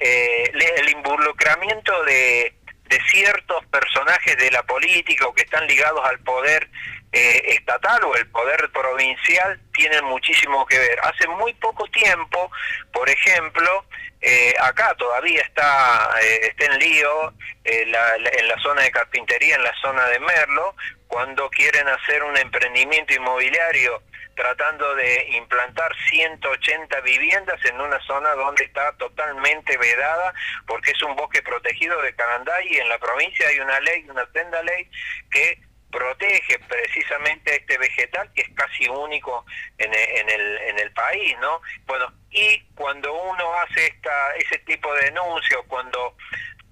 el 0.00 0.88
involucramiento 0.90 2.04
de, 2.04 2.57
de 2.88 3.00
ciertos 3.10 3.64
personajes 3.66 4.36
de 4.36 4.50
la 4.50 4.62
política 4.62 5.26
o 5.26 5.34
que 5.34 5.42
están 5.42 5.66
ligados 5.66 6.04
al 6.04 6.18
poder 6.20 6.68
eh, 7.12 7.42
estatal 7.54 8.04
o 8.04 8.14
el 8.16 8.26
poder 8.28 8.70
provincial 8.70 9.60
tienen 9.72 10.04
muchísimo 10.04 10.66
que 10.66 10.78
ver. 10.78 10.98
Hace 11.02 11.26
muy 11.28 11.54
poco 11.54 11.86
tiempo, 11.88 12.50
por 12.92 13.08
ejemplo, 13.08 13.84
eh, 14.20 14.54
acá 14.60 14.94
todavía 14.96 15.40
está, 15.42 16.10
eh, 16.22 16.40
está 16.48 16.66
en 16.66 16.78
lío 16.78 17.32
en 17.64 17.92
la 17.92 18.58
zona 18.62 18.82
de 18.82 18.90
carpintería, 18.90 19.56
en 19.56 19.62
la 19.62 19.74
zona 19.80 20.06
de 20.06 20.18
Merlo, 20.20 20.74
cuando 21.06 21.48
quieren 21.50 21.86
hacer 21.88 22.22
un 22.22 22.36
emprendimiento 22.36 23.14
inmobiliario 23.14 24.02
tratando 24.38 24.94
de 24.94 25.30
implantar 25.32 25.92
180 26.10 27.00
viviendas 27.00 27.58
en 27.64 27.80
una 27.80 27.98
zona 28.06 28.30
donde 28.36 28.64
está 28.66 28.92
totalmente 28.92 29.76
vedada 29.76 30.32
porque 30.64 30.92
es 30.92 31.02
un 31.02 31.16
bosque 31.16 31.42
protegido 31.42 32.00
de 32.02 32.14
Cananday 32.14 32.68
y 32.70 32.76
en 32.76 32.88
la 32.88 32.98
provincia 33.00 33.48
hay 33.48 33.58
una 33.58 33.80
ley, 33.80 34.06
una 34.08 34.24
senda 34.32 34.62
ley 34.62 34.88
que 35.28 35.60
protege 35.90 36.56
precisamente 36.68 37.56
este 37.56 37.78
vegetal 37.78 38.30
que 38.32 38.42
es 38.42 38.50
casi 38.54 38.88
único 38.88 39.44
en 39.76 39.92
el, 39.92 40.18
en 40.18 40.30
el, 40.30 40.58
en 40.58 40.78
el 40.78 40.92
país, 40.92 41.36
¿no? 41.40 41.60
Bueno, 41.86 42.06
y 42.30 42.60
cuando 42.76 43.12
uno 43.12 43.54
hace 43.54 43.86
esta, 43.86 44.36
ese 44.36 44.58
tipo 44.60 44.94
de 44.94 45.06
denuncias, 45.06 45.58
cuando 45.66 46.14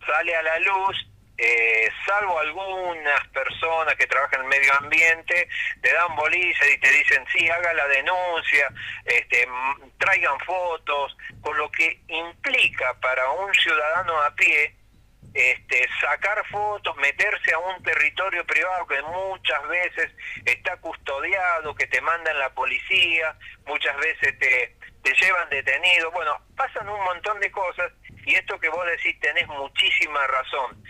sale 0.07 0.37
a 0.37 0.43
la 0.43 0.59
luz, 0.61 1.09
eh, 1.39 1.89
salvo 2.07 2.39
algunas 2.39 3.29
personas 3.29 3.95
que 3.97 4.07
trabajan 4.07 4.43
en 4.43 4.49
medio 4.49 4.73
ambiente, 4.75 5.49
te 5.83 5.93
dan 5.93 6.17
bolillas 6.17 6.69
y 6.75 6.79
te 6.79 6.91
dicen, 6.91 7.25
sí, 7.33 7.49
haga 7.49 7.75
la 7.75 7.87
denuncia, 7.89 8.69
este, 9.05 9.47
traigan 9.99 10.39
fotos, 10.41 11.17
con 11.43 11.57
lo 11.59 11.71
que 11.71 12.01
implica 12.09 12.95
para 13.01 13.31
un 13.31 13.53
ciudadano 13.55 14.19
a 14.23 14.35
pie 14.35 14.75
este, 15.35 15.87
sacar 16.01 16.43
fotos, 16.49 16.97
meterse 16.97 17.53
a 17.53 17.59
un 17.59 17.83
territorio 17.83 18.47
privado 18.47 18.87
que 18.87 19.03
muchas 19.03 19.69
veces 19.69 20.11
está 20.47 20.79
custodiado, 20.79 21.75
que 21.75 21.87
te 21.89 22.01
mandan 22.01 22.39
la 22.39 22.49
policía, 22.55 23.37
muchas 23.67 23.95
veces 23.99 24.39
te, 24.39 24.75
te 25.03 25.13
llevan 25.13 25.51
detenido, 25.51 26.11
bueno, 26.13 26.39
pasan 26.57 26.89
un 26.89 27.05
montón 27.05 27.39
de 27.41 27.51
cosas 27.51 27.93
y 28.25 28.35
esto 28.35 28.59
que 28.59 28.71
vos 28.71 28.87
decís 28.87 29.21
tenés 29.21 29.47
muchísima 29.49 30.27
razón 30.27 30.83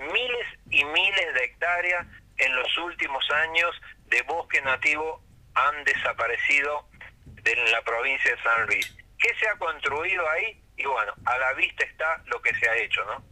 miles 0.00 0.46
y 0.70 0.84
miles 0.84 1.34
de 1.34 1.44
hectáreas 1.44 2.06
en 2.38 2.56
los 2.56 2.78
últimos 2.78 3.28
años 3.30 3.70
de 4.06 4.22
bosque 4.22 4.60
nativo 4.62 5.22
han 5.54 5.84
desaparecido 5.84 6.88
de 7.26 7.56
la 7.70 7.82
provincia 7.82 8.34
de 8.34 8.42
San 8.42 8.66
Luis. 8.66 8.96
¿Qué 9.18 9.28
se 9.38 9.48
ha 9.48 9.56
construido 9.58 10.28
ahí? 10.30 10.60
Y 10.76 10.84
bueno, 10.84 11.12
a 11.26 11.38
la 11.38 11.52
vista 11.54 11.84
está 11.84 12.22
lo 12.26 12.40
que 12.40 12.54
se 12.54 12.68
ha 12.68 12.76
hecho, 12.76 13.04
¿no? 13.04 13.30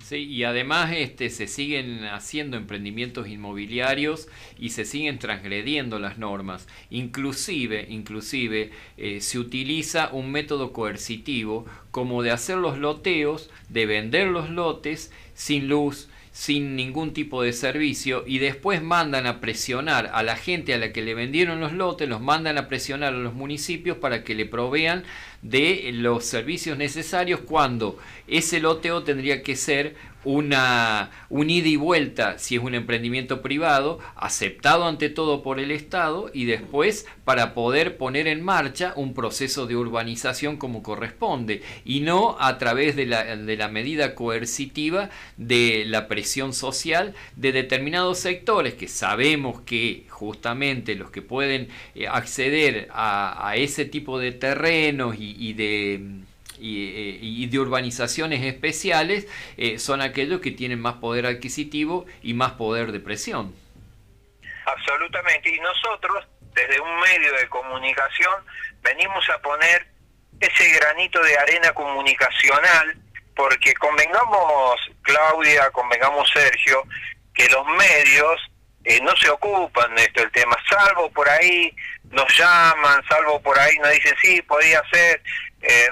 Sí, 0.00 0.16
y 0.16 0.44
además 0.44 0.92
este, 0.92 1.30
se 1.30 1.46
siguen 1.46 2.04
haciendo 2.04 2.56
emprendimientos 2.56 3.26
inmobiliarios 3.26 4.28
y 4.58 4.70
se 4.70 4.84
siguen 4.84 5.18
transgrediendo 5.18 5.98
las 5.98 6.18
normas. 6.18 6.68
Inclusive, 6.90 7.86
inclusive 7.88 8.70
eh, 8.98 9.20
se 9.20 9.38
utiliza 9.38 10.10
un 10.12 10.30
método 10.30 10.72
coercitivo 10.72 11.64
como 11.90 12.22
de 12.22 12.32
hacer 12.32 12.58
los 12.58 12.76
loteos, 12.76 13.50
de 13.70 13.86
vender 13.86 14.28
los 14.28 14.50
lotes 14.50 15.10
sin 15.34 15.68
luz, 15.68 16.08
sin 16.34 16.74
ningún 16.74 17.12
tipo 17.12 17.42
de 17.42 17.52
servicio 17.52 18.24
y 18.26 18.38
después 18.38 18.82
mandan 18.82 19.28
a 19.28 19.40
presionar 19.40 20.10
a 20.12 20.24
la 20.24 20.34
gente 20.34 20.74
a 20.74 20.78
la 20.78 20.92
que 20.92 21.00
le 21.00 21.14
vendieron 21.14 21.60
los 21.60 21.72
lotes, 21.72 22.08
los 22.08 22.20
mandan 22.20 22.58
a 22.58 22.66
presionar 22.66 23.14
a 23.14 23.16
los 23.16 23.34
municipios 23.34 23.98
para 23.98 24.24
que 24.24 24.34
le 24.34 24.44
provean 24.44 25.04
de 25.42 25.90
los 25.92 26.24
servicios 26.24 26.76
necesarios 26.76 27.38
cuando 27.38 28.00
ese 28.26 28.58
loteo 28.58 29.04
tendría 29.04 29.44
que 29.44 29.54
ser 29.54 29.94
una, 30.24 31.10
un 31.28 31.50
ida 31.50 31.68
y 31.68 31.76
vuelta 31.76 32.38
si 32.38 32.56
es 32.56 32.62
un 32.62 32.74
emprendimiento 32.74 33.42
privado, 33.42 33.98
aceptado 34.16 34.86
ante 34.86 35.08
todo 35.08 35.42
por 35.42 35.60
el 35.60 35.70
Estado 35.70 36.30
y 36.32 36.44
después 36.44 37.06
para 37.24 37.54
poder 37.54 37.96
poner 37.96 38.26
en 38.26 38.42
marcha 38.42 38.92
un 38.96 39.14
proceso 39.14 39.66
de 39.66 39.76
urbanización 39.76 40.56
como 40.56 40.82
corresponde 40.82 41.62
y 41.84 42.00
no 42.00 42.36
a 42.40 42.58
través 42.58 42.96
de 42.96 43.06
la, 43.06 43.36
de 43.36 43.56
la 43.56 43.68
medida 43.68 44.14
coercitiva 44.14 45.10
de 45.36 45.84
la 45.86 46.08
presión 46.08 46.52
social 46.52 47.14
de 47.36 47.52
determinados 47.52 48.18
sectores 48.18 48.74
que 48.74 48.88
sabemos 48.88 49.60
que 49.62 50.06
justamente 50.08 50.94
los 50.94 51.10
que 51.10 51.22
pueden 51.22 51.68
eh, 51.94 52.06
acceder 52.08 52.88
a, 52.92 53.54
ese 53.56 53.84
tipo 53.84 54.18
de 54.18 54.32
terrenos 54.32 55.16
y, 55.18 55.36
y 55.38 55.52
de 55.52 56.24
eh, 56.58 57.18
y, 57.20 57.46
de 57.46 57.58
urbanizaciones 57.58 58.42
especiales 58.42 59.26
eh, 59.56 59.78
son 59.78 60.00
aquellos 60.00 60.40
que 60.40 60.50
tienen 60.50 60.80
más 60.80 60.94
poder 60.94 61.26
adquisitivo 61.26 62.06
y 62.22 62.34
más 62.34 62.52
poder 62.52 62.92
de 62.92 63.00
presión. 63.00 63.54
Absolutamente, 64.66 65.54
y 65.54 65.60
nosotros 65.60 66.24
desde 66.54 66.80
un 66.80 67.00
medio 67.00 67.32
de 67.34 67.48
comunicación 67.48 68.34
venimos 68.82 69.28
a 69.30 69.38
poner 69.40 69.86
ese 70.40 70.68
granito 70.70 71.22
de 71.22 71.36
arena 71.38 71.72
comunicacional, 71.72 72.96
porque 73.34 73.74
convengamos, 73.74 74.80
Claudia, 75.02 75.70
convengamos, 75.70 76.30
Sergio, 76.30 76.82
que 77.34 77.48
los 77.48 77.66
medios 77.66 78.40
eh, 78.84 79.00
no 79.02 79.16
se 79.16 79.30
ocupan 79.30 79.94
de 79.94 80.04
esto 80.04 80.22
el 80.22 80.30
tema, 80.30 80.56
salvo 80.68 81.10
por 81.10 81.28
ahí 81.28 81.74
nos 82.10 82.38
llaman, 82.38 83.02
salvo 83.08 83.40
por 83.40 83.58
ahí 83.58 83.76
nos 83.78 83.90
dicen, 83.92 84.14
sí, 84.20 84.42
podía 84.42 84.82
ser, 84.92 85.22
eh, 85.64 85.88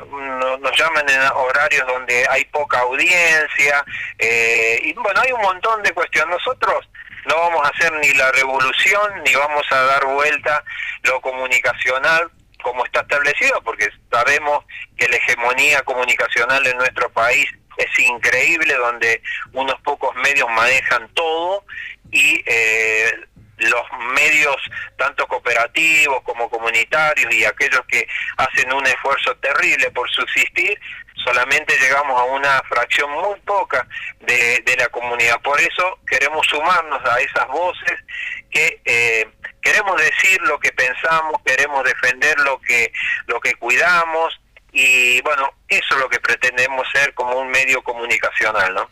nos 0.61 0.79
llaman 0.79 1.09
en 1.09 1.21
horarios 1.35 1.87
donde 1.87 2.27
hay 2.29 2.45
poca 2.47 2.81
audiencia, 2.81 3.85
eh, 4.19 4.81
y 4.83 4.93
bueno, 4.95 5.21
hay 5.21 5.33
un 5.33 5.43
montón 5.43 5.83
de 5.83 5.93
cuestiones. 5.93 6.37
Nosotros 6.37 6.89
no 7.27 7.37
vamos 7.37 7.65
a 7.65 7.69
hacer 7.69 7.93
ni 7.95 8.13
la 8.15 8.31
revolución, 8.33 9.23
ni 9.25 9.35
vamos 9.35 9.65
a 9.71 9.83
dar 9.83 10.05
vuelta 10.07 10.65
lo 11.03 11.21
comunicacional 11.21 12.31
como 12.63 12.85
está 12.85 13.01
establecido, 13.01 13.61
porque 13.63 13.89
sabemos 14.11 14.65
que 14.97 15.09
la 15.09 15.17
hegemonía 15.17 15.83
comunicacional 15.83 16.65
en 16.67 16.79
nuestro 16.79 17.11
país 17.11 17.49
es 17.77 17.99
increíble, 17.99 18.75
donde 18.75 19.23
unos 19.53 19.81
pocos 19.81 20.15
medios 20.17 20.49
manejan 20.51 21.09
todo 21.15 21.65
y 22.13 22.43
eh, 22.47 23.13
los 23.69 23.83
medios, 24.15 24.57
tanto 24.97 25.27
cooperativos 25.27 26.23
como 26.23 26.49
comunitarios 26.49 27.33
y 27.35 27.45
aquellos 27.45 27.83
que 27.87 28.07
hacen 28.37 28.73
un 28.73 28.87
esfuerzo 28.87 29.37
terrible 29.37 29.91
por 29.91 30.11
subsistir, 30.11 30.79
solamente 31.25 31.77
llegamos 31.79 32.21
a 32.21 32.25
una 32.25 32.63
fracción 32.69 33.11
muy 33.11 33.39
poca 33.41 33.87
de, 34.21 34.63
la 34.79 34.89
comunidad. 34.89 35.41
Por 35.43 35.61
eso 35.61 35.99
queremos 36.07 36.47
sumarnos 36.47 37.05
a 37.05 37.21
esas 37.21 37.47
voces 37.49 37.99
que 38.51 38.81
eh, 38.85 39.29
queremos 39.61 40.01
decir 40.01 40.41
lo 40.43 40.59
que 40.59 40.73
pensamos, 40.73 41.41
queremos 41.45 41.85
defender 41.85 42.39
lo 42.41 42.61
que, 42.61 42.93
lo 43.27 43.41
que 43.41 43.55
cuidamos 43.55 44.39
y 44.73 45.21
bueno, 45.21 45.53
eso 45.69 45.95
es 45.95 46.01
lo 46.01 46.09
que 46.09 46.19
pretendemos 46.21 46.87
ser 46.93 47.13
como 47.15 47.39
un 47.39 47.51
medio 47.51 47.83
comunicacional, 47.83 48.75
¿no? 48.75 48.89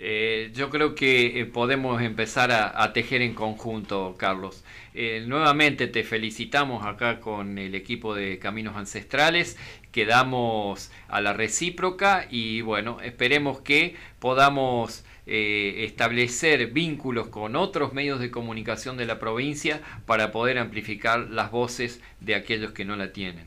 Eh, 0.00 0.52
yo 0.54 0.70
creo 0.70 0.94
que 0.94 1.40
eh, 1.40 1.44
podemos 1.44 2.00
empezar 2.00 2.52
a, 2.52 2.92
tejer 2.92 3.20
en 3.20 3.34
conjunto, 3.34 4.14
Carlos. 4.16 4.64
Eh, 4.94 5.24
nuevamente 5.26 5.88
te 5.88 6.04
felicitamos 6.04 6.86
acá 6.86 7.18
con 7.18 7.58
el 7.58 7.74
equipo 7.74 8.14
de 8.14 8.38
Caminos 8.38 8.76
Ancestrales, 8.76 9.58
quedamos 9.90 10.92
a 11.08 11.20
la 11.20 11.32
recíproca 11.32 12.26
y 12.30 12.60
bueno, 12.60 13.00
esperemos 13.00 13.60
que 13.60 13.96
podamos 14.20 15.04
establecer 15.30 16.68
vínculos 16.68 17.28
con 17.28 17.54
otros 17.54 17.92
medios 17.92 18.18
de 18.18 18.30
comunicación 18.30 18.96
de 18.96 19.04
la 19.04 19.18
provincia 19.18 19.82
para 20.06 20.32
poder 20.32 20.56
amplificar 20.56 21.18
las 21.18 21.50
voces 21.50 22.00
de 22.20 22.34
aquellos 22.34 22.72
que 22.72 22.86
no 22.86 22.96
la 22.96 23.12
tienen. 23.12 23.46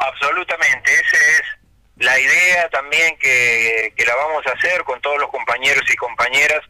Absolutamente, 0.00 0.90
ese 0.90 1.16
es 1.16 1.57
la 1.98 2.18
idea 2.18 2.68
también 2.70 3.16
que, 3.18 3.92
la 4.06 4.14
vamos 4.14 4.46
a 4.46 4.52
hacer 4.52 4.84
con 4.84 5.00
todos 5.00 5.18
los 5.18 5.30
compañeros 5.30 5.82
y 5.90 5.96
compañeras 5.96 6.60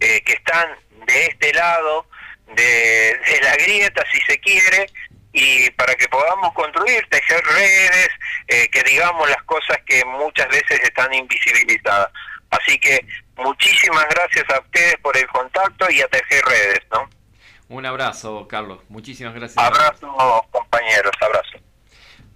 eh, 0.00 0.22
que 0.22 0.32
están 0.34 0.76
de 1.06 1.26
este 1.26 1.52
lado 1.54 2.06
de, 2.54 3.18
la 3.42 3.56
grieta, 3.56 4.04
si 4.12 4.20
se 4.22 4.38
quiere, 4.38 4.86
y 5.32 5.70
para 5.70 5.94
que 5.94 6.08
podamos 6.08 6.52
construir, 6.52 7.06
tejer 7.08 7.42
redes, 7.44 8.08
eh, 8.48 8.68
que 8.68 8.82
digamos 8.82 9.28
las 9.28 9.42
cosas 9.44 9.78
que 9.86 10.04
muchas 10.04 10.48
veces 10.48 10.80
están 10.82 11.12
invisibilizadas. 11.14 12.10
Así 12.50 12.78
que 12.78 13.06
muchísimas 13.36 14.06
gracias 14.10 14.44
a 14.50 14.60
ustedes 14.60 14.96
por 14.98 15.16
el 15.16 15.26
contacto 15.28 15.90
y 15.90 16.02
a 16.02 16.08
tejer 16.08 16.44
redes, 16.44 16.80
¿no? 16.90 17.08
Un 17.68 17.86
abrazo, 17.86 18.46
Carlos. 18.48 18.80
Muchísimas 18.90 19.34
gracias. 19.34 19.56
Abrazo, 19.64 20.46
compañeros. 20.50 21.12
Abrazo. 21.20 21.71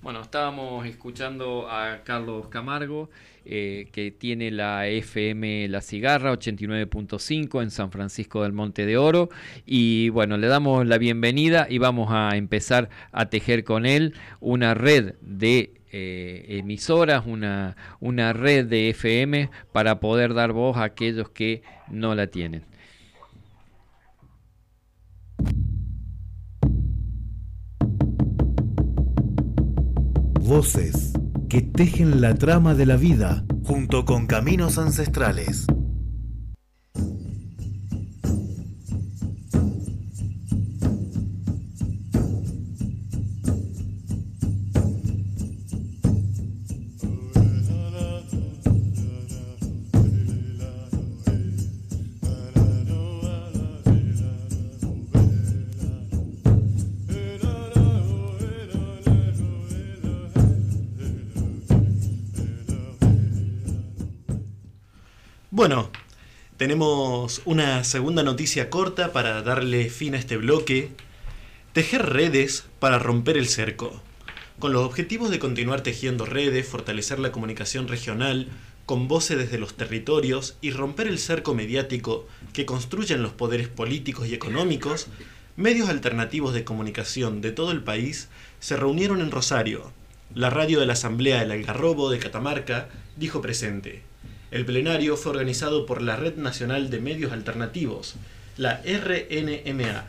Bueno, 0.03 0.21
estábamos 0.21 0.87
escuchando 0.87 1.69
a 1.69 2.03
Carlos 2.05 2.49
Camargo, 2.49 3.11
eh, 3.45 3.89
que 3.93 4.11
tiene 4.11 4.51
la 4.51 4.87
FM 4.87 5.69
La 5.69 5.81
Cigarra 5.81 6.33
89.5 6.33 7.63
en 7.63 7.71
San 7.71 7.91
Francisco 7.91 8.43
del 8.43 8.53
Monte 8.53 8.87
de 8.87 8.99
Oro. 8.99 9.31
Y 9.65 10.11
bueno, 10.11 10.37
le 10.37 10.47
damos 10.47 10.87
la 10.87 10.99
bienvenida 10.99 11.67
y 11.69 11.79
vamos 11.79 12.09
a 12.13 12.37
empezar 12.37 12.89
a 13.11 13.31
tejer 13.31 13.65
con 13.65 13.87
él 13.87 14.15
una 14.41 14.75
red 14.75 15.15
de 15.23 15.73
eh, 15.91 16.45
emisoras, 16.59 17.25
una, 17.27 17.77
una 17.99 18.33
red 18.33 18.67
de 18.67 18.91
FM 18.91 19.51
para 19.73 19.99
poder 19.99 20.35
dar 20.35 20.53
voz 20.53 20.77
a 20.77 20.85
aquellos 20.85 21.31
que 21.31 21.63
no 21.89 22.15
la 22.15 22.27
tienen. 22.27 22.65
Voces 30.47 31.13
que 31.49 31.61
tejen 31.61 32.21
la 32.21 32.35
trama 32.35 32.77
de 32.77 32.87
la 32.87 32.97
vida 32.97 33.45
junto 33.65 34.05
con 34.05 34.29
caminos 34.29 34.79
ancestrales. 34.79 35.67
Tenemos 66.67 67.43
una 67.45 67.85
segunda 67.85 68.25
noticia 68.25 68.71
corta 68.71 69.13
para 69.13 69.41
darle 69.43 69.89
fin 69.89 70.17
a 70.17 70.19
este 70.19 70.37
bloque. 70.37 70.89
Tejer 71.73 72.07
redes 72.07 72.67
para 72.81 72.99
romper 72.99 73.37
el 73.37 73.47
cerco. 73.47 74.03
Con 74.59 74.73
los 74.73 74.85
objetivos 74.85 75.31
de 75.31 75.39
continuar 75.39 75.83
tejiendo 75.83 76.27
redes, 76.27 76.67
fortalecer 76.67 77.21
la 77.21 77.31
comunicación 77.31 77.87
regional, 77.87 78.49
con 78.85 79.07
voces 79.07 79.39
desde 79.39 79.59
los 79.59 79.75
territorios 79.75 80.57
y 80.61 80.73
romper 80.73 81.07
el 81.07 81.21
cerco 81.21 81.55
mediático 81.55 82.27
que 82.53 82.67
construyen 82.67 83.23
los 83.23 83.31
poderes 83.31 83.69
políticos 83.69 84.27
y 84.27 84.35
económicos, 84.35 85.07
medios 85.55 85.89
alternativos 85.89 86.53
de 86.53 86.65
comunicación 86.65 87.43
de 87.43 87.53
todo 87.53 87.71
el 87.71 87.85
país 87.85 88.27
se 88.59 88.77
reunieron 88.77 89.21
en 89.21 89.31
Rosario. 89.31 89.93
La 90.35 90.51
radio 90.51 90.81
de 90.81 90.87
la 90.87 90.95
Asamblea 90.95 91.39
del 91.39 91.53
Algarrobo 91.53 92.11
de 92.11 92.19
Catamarca 92.19 92.89
dijo 93.15 93.41
presente. 93.41 94.03
El 94.51 94.65
plenario 94.65 95.17
fue 95.17 95.33
organizado 95.33 95.87
por 95.87 96.03
la 96.03 96.15
Red 96.17 96.37
Nacional 96.37 96.89
de 96.89 97.01
Medios 97.01 97.33
Alternativos, 97.33 98.15
la 98.57 98.81
RNMA, 98.85 100.05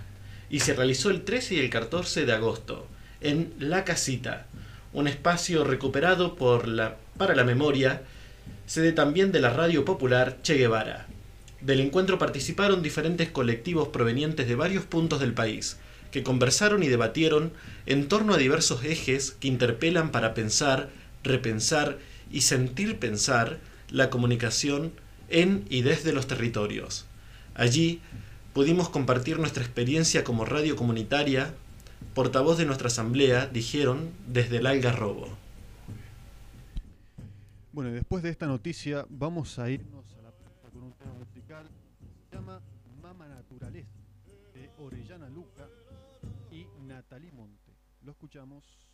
y 0.50 0.60
se 0.60 0.76
realizó 0.76 1.10
el 1.10 1.24
13 1.24 1.56
y 1.56 1.60
el 1.60 1.70
14 1.72 2.26
de 2.26 2.34
agosto 2.34 2.88
en 3.20 3.54
La 3.60 3.84
Casita, 3.84 4.46
un 4.94 5.08
espacio 5.08 5.64
recuperado 5.64 6.36
para 6.36 7.36
la 7.36 7.44
memoria 7.44 8.04
sede 8.68 8.92
también 8.92 9.32
de 9.32 9.40
la 9.40 9.50
radio 9.50 9.86
popular 9.86 10.38
Che 10.44 10.54
Guevara. 10.54 11.08
Del 11.62 11.80
encuentro 11.80 12.20
participaron 12.20 12.84
diferentes 12.84 13.32
colectivos 13.32 13.88
provenientes 13.88 14.48
de 14.48 14.56
varios 14.56 14.86
puntos 14.86 15.20
del 15.20 15.34
país, 15.34 15.78
que 16.12 16.22
conversaron 16.22 16.84
y 16.84 16.88
debatieron 16.88 17.52
en 17.88 18.08
torno 18.08 18.36
a 18.36 18.38
diversos 18.38 18.84
ejes 18.86 19.32
que 19.32 19.48
interpelan 19.48 20.12
para 20.12 20.36
pensar, 20.36 20.90
repensar 21.24 21.98
y 22.32 22.42
sentir 22.42 23.00
pensar 23.00 23.58
la 23.90 24.10
comunicación 24.10 24.92
en 25.30 25.66
y 25.70 25.82
desde 25.82 26.14
los 26.14 26.28
territorios. 26.28 27.06
Allí 27.56 28.02
pudimos 28.54 28.90
compartir 28.90 29.40
nuestra 29.40 29.64
experiencia 29.64 30.24
como 30.24 30.46
radio 30.46 30.76
comunitaria, 30.76 31.54
portavoz 32.14 32.58
de 32.58 32.66
nuestra 32.66 32.88
asamblea, 32.88 33.48
dijeron 33.48 34.10
desde 34.28 34.58
el 34.58 34.68
Algarrobo. 34.68 35.30
Bueno, 37.72 37.92
después 37.92 38.24
de 38.24 38.30
esta 38.30 38.48
noticia 38.48 39.06
vamos 39.10 39.60
a 39.60 39.70
irnos 39.70 40.06
a 40.20 40.24
la 40.24 40.32
con 40.72 40.84
un 40.84 40.94
tema 40.94 41.14
musical 41.14 41.68
se 42.30 42.36
llama 42.36 42.60
Mama 43.02 43.28
Naturaleza 43.28 44.00
de 44.54 44.72
Orellana 44.80 45.30
Luca 45.30 45.68
y 46.52 46.66
Natalie 46.88 47.32
Monte. 47.32 47.74
Lo 48.04 48.12
escuchamos. 48.12 48.87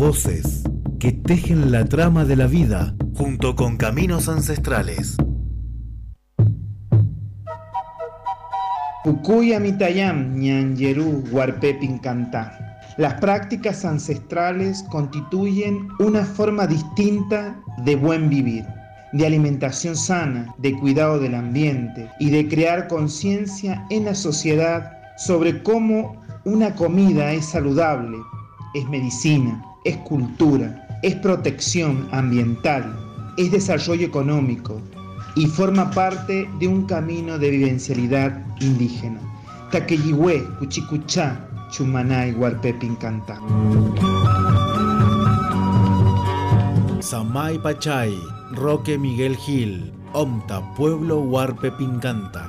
Voces 0.00 0.62
que 0.98 1.12
tejen 1.12 1.70
la 1.70 1.84
trama 1.84 2.24
de 2.24 2.34
la 2.34 2.46
vida 2.46 2.94
junto 3.14 3.54
con 3.54 3.76
caminos 3.76 4.30
ancestrales. 4.30 5.18
Pukuya 9.04 9.60
mitayam 9.60 10.36
ñanyeru 10.36 11.22
pincanta. 11.78 12.80
Las 12.96 13.20
prácticas 13.20 13.84
ancestrales 13.84 14.82
constituyen 14.84 15.90
una 15.98 16.24
forma 16.24 16.66
distinta 16.66 17.62
de 17.84 17.94
buen 17.94 18.30
vivir, 18.30 18.64
de 19.12 19.26
alimentación 19.26 19.94
sana, 19.94 20.54
de 20.56 20.78
cuidado 20.78 21.18
del 21.18 21.34
ambiente 21.34 22.08
y 22.18 22.30
de 22.30 22.48
crear 22.48 22.88
conciencia 22.88 23.84
en 23.90 24.06
la 24.06 24.14
sociedad 24.14 24.92
sobre 25.18 25.62
cómo 25.62 26.22
una 26.46 26.74
comida 26.74 27.32
es 27.32 27.44
saludable, 27.44 28.16
es 28.72 28.88
medicina, 28.88 29.62
es 29.84 29.96
cultura, 29.98 31.00
es 31.02 31.14
protección 31.16 32.08
ambiental, 32.12 32.94
es 33.36 33.50
desarrollo 33.50 34.06
económico 34.06 34.80
y 35.36 35.46
forma 35.46 35.90
parte 35.90 36.48
de 36.58 36.68
un 36.68 36.86
camino 36.86 37.38
de 37.38 37.50
vivencialidad 37.50 38.44
indígena. 38.60 39.20
Taqueyihué, 39.70 40.44
Cuchicuchá, 40.58 41.48
Chumanay, 41.70 42.34
Pincanta. 42.80 43.40
Samay 47.00 47.58
Pachay, 47.58 48.18
Roque 48.52 48.98
Miguel 48.98 49.36
Gil, 49.36 49.92
Omta, 50.12 50.74
Pueblo 50.74 51.20
Huarpe 51.20 51.70
Pincanta. 51.72 52.46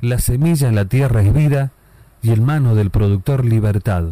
La 0.00 0.18
semilla 0.18 0.68
en 0.68 0.74
la 0.74 0.86
tierra 0.86 1.22
es 1.22 1.32
vida 1.32 1.72
y 2.22 2.30
el 2.30 2.40
mano 2.40 2.74
del 2.74 2.90
productor 2.90 3.44
libertad. 3.44 4.04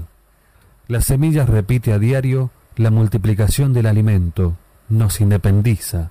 La 0.88 1.00
semilla 1.00 1.46
repite 1.46 1.92
a 1.92 1.98
diario 1.98 2.50
la 2.76 2.90
multiplicación 2.90 3.72
del 3.72 3.86
alimento, 3.86 4.56
nos 4.88 5.20
independiza. 5.20 6.10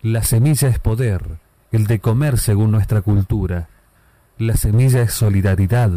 La 0.00 0.22
semilla 0.22 0.68
es 0.68 0.78
poder, 0.78 1.38
el 1.72 1.86
de 1.86 2.00
comer 2.00 2.38
según 2.38 2.70
nuestra 2.70 3.02
cultura. 3.02 3.68
La 4.38 4.56
semilla 4.56 5.02
es 5.02 5.12
solidaridad, 5.12 5.90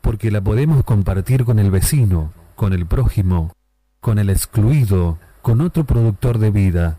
porque 0.00 0.32
la 0.32 0.40
podemos 0.40 0.82
compartir 0.82 1.44
con 1.44 1.60
el 1.60 1.70
vecino, 1.70 2.32
con 2.56 2.72
el 2.72 2.86
prójimo, 2.86 3.52
con 4.00 4.18
el 4.18 4.28
excluido, 4.28 5.18
con 5.42 5.60
otro 5.60 5.84
productor 5.84 6.38
de 6.38 6.50
vida. 6.50 6.98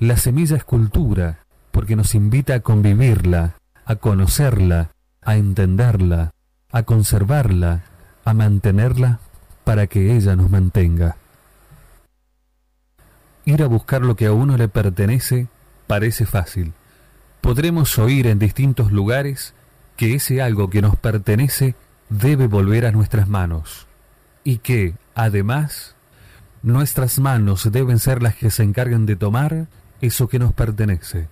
La 0.00 0.16
semilla 0.16 0.56
es 0.56 0.64
cultura, 0.64 1.40
porque 1.70 1.94
nos 1.94 2.14
invita 2.16 2.54
a 2.54 2.60
convivirla, 2.60 3.54
a 3.84 3.96
conocerla, 3.96 4.90
a 5.22 5.36
entenderla, 5.36 6.32
a 6.70 6.82
conservarla, 6.82 7.84
a 8.24 8.34
mantenerla 8.34 9.20
para 9.64 9.86
que 9.86 10.16
ella 10.16 10.36
nos 10.36 10.50
mantenga. 10.50 11.16
Ir 13.44 13.62
a 13.62 13.66
buscar 13.66 14.02
lo 14.02 14.16
que 14.16 14.26
a 14.26 14.32
uno 14.32 14.56
le 14.56 14.68
pertenece 14.68 15.48
parece 15.86 16.26
fácil. 16.26 16.74
Podremos 17.40 17.98
oír 17.98 18.26
en 18.26 18.38
distintos 18.38 18.92
lugares 18.92 19.54
que 19.96 20.14
ese 20.14 20.42
algo 20.42 20.68
que 20.70 20.82
nos 20.82 20.96
pertenece 20.96 21.74
debe 22.10 22.46
volver 22.46 22.86
a 22.86 22.92
nuestras 22.92 23.28
manos 23.28 23.86
y 24.44 24.58
que, 24.58 24.94
además, 25.14 25.94
nuestras 26.62 27.18
manos 27.18 27.70
deben 27.70 27.98
ser 27.98 28.22
las 28.22 28.34
que 28.34 28.50
se 28.50 28.62
encarguen 28.62 29.06
de 29.06 29.16
tomar 29.16 29.66
eso 30.00 30.28
que 30.28 30.38
nos 30.38 30.52
pertenece. 30.52 31.28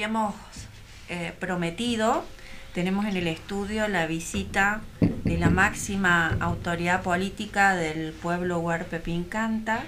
Habíamos 0.00 0.34
eh, 1.10 1.34
prometido, 1.38 2.24
tenemos 2.72 3.04
en 3.04 3.18
el 3.18 3.26
estudio 3.26 3.86
la 3.86 4.06
visita 4.06 4.80
de 5.00 5.36
la 5.36 5.50
máxima 5.50 6.38
autoridad 6.40 7.02
política 7.02 7.74
del 7.76 8.14
pueblo 8.14 8.60
Huarpe 8.60 8.98
Pincanta, 8.98 9.84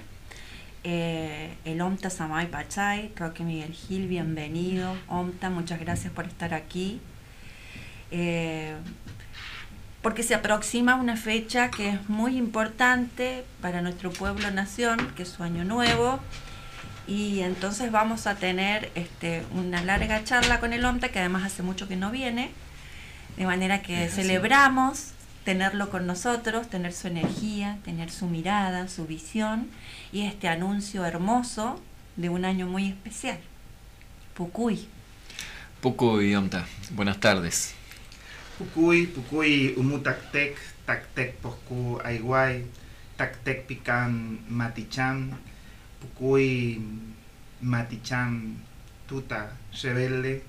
eh, 0.85 1.55
el 1.65 1.81
Omta 1.81 2.11
Samay 2.11 2.51
Pachay, 2.51 3.11
Roque 3.17 3.43
Miguel 3.43 3.73
Gil, 3.73 4.07
bienvenido. 4.07 4.95
Omta, 5.09 5.49
muchas 5.49 5.81
gracias 5.81 6.13
por 6.13 6.27
estar 6.27 6.53
aquí. 6.53 7.01
Eh, 8.11 8.75
porque 10.03 10.23
se 10.23 10.35
aproxima 10.35 10.97
una 10.97 11.17
fecha 11.17 11.71
que 11.71 11.89
es 11.89 12.11
muy 12.11 12.37
importante 12.37 13.45
para 13.63 13.81
nuestro 13.81 14.11
pueblo 14.11 14.51
nación, 14.51 14.99
que 15.17 15.23
es 15.23 15.31
su 15.31 15.43
año 15.43 15.65
nuevo, 15.65 16.21
y 17.07 17.41
entonces 17.41 17.91
vamos 17.91 18.27
a 18.27 18.37
tener 18.37 18.91
este, 18.95 19.45
una 19.53 19.83
larga 19.83 20.23
charla 20.25 20.61
con 20.61 20.73
el 20.73 20.85
OMTA, 20.85 21.11
que 21.11 21.19
además 21.19 21.45
hace 21.45 21.63
mucho 21.63 21.89
que 21.89 21.97
no 21.97 22.11
viene, 22.11 22.51
de 23.37 23.47
manera 23.47 23.83
que 23.83 24.09
celebramos 24.09 25.13
tenerlo 25.45 25.91
con 25.91 26.07
nosotros, 26.07 26.69
tener 26.69 26.93
su 26.93 27.09
energía, 27.09 27.79
tener 27.85 28.11
su 28.11 28.27
mirada, 28.27 28.89
su 28.89 29.07
visión 29.07 29.69
y 30.13 30.23
este 30.23 30.49
anuncio 30.49 31.05
hermoso 31.05 31.81
de 32.17 32.29
un 32.29 32.45
año 32.45 32.67
muy 32.67 32.89
especial. 32.89 33.39
Pucuy. 34.35 34.87
Pucuy, 35.81 36.35
OMTA, 36.35 36.65
buenas 36.93 37.19
tardes. 37.19 37.75
Pucuy, 38.59 39.07
Pucuy, 39.07 39.75
Umutaktek, 39.77 40.57
Taktek 40.87 41.35
Poscu 41.37 42.01
Aiguay, 42.05 42.65
Taktek 43.17 43.67
Pican 43.67 44.41
Matichan, 44.49 45.39
Pucuy 46.03 46.83
Matichan 47.63 48.59
Tuta 49.07 49.55
Rebelde 49.71 50.43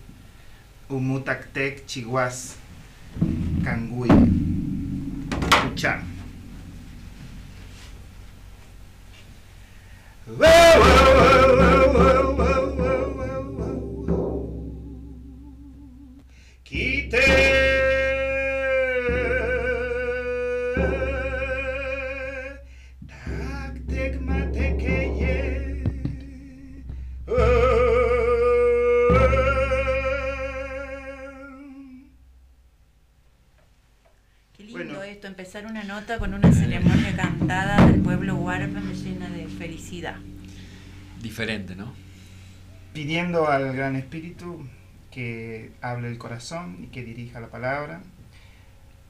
Umutaktek 0.89 1.85
Chihuas 1.85 2.57
Canguy 3.61 4.09
Pucha 5.29 6.01
Quite 16.65 17.42
nota 35.93 36.17
con 36.17 36.33
una 36.33 36.51
ceremonia 36.51 37.15
cantada 37.15 37.85
del 37.85 38.01
pueblo 38.01 38.33
huarpe 38.33 38.79
me 38.79 38.95
llena 38.95 39.29
de 39.29 39.47
felicidad. 39.47 40.15
Diferente, 41.21 41.75
¿no? 41.75 41.93
Pidiendo 42.93 43.47
al 43.47 43.75
Gran 43.75 43.95
Espíritu 43.95 44.67
que 45.11 45.71
hable 45.81 46.07
el 46.07 46.17
corazón 46.17 46.79
y 46.83 46.87
que 46.87 47.03
dirija 47.03 47.39
la 47.39 47.49
palabra. 47.49 48.01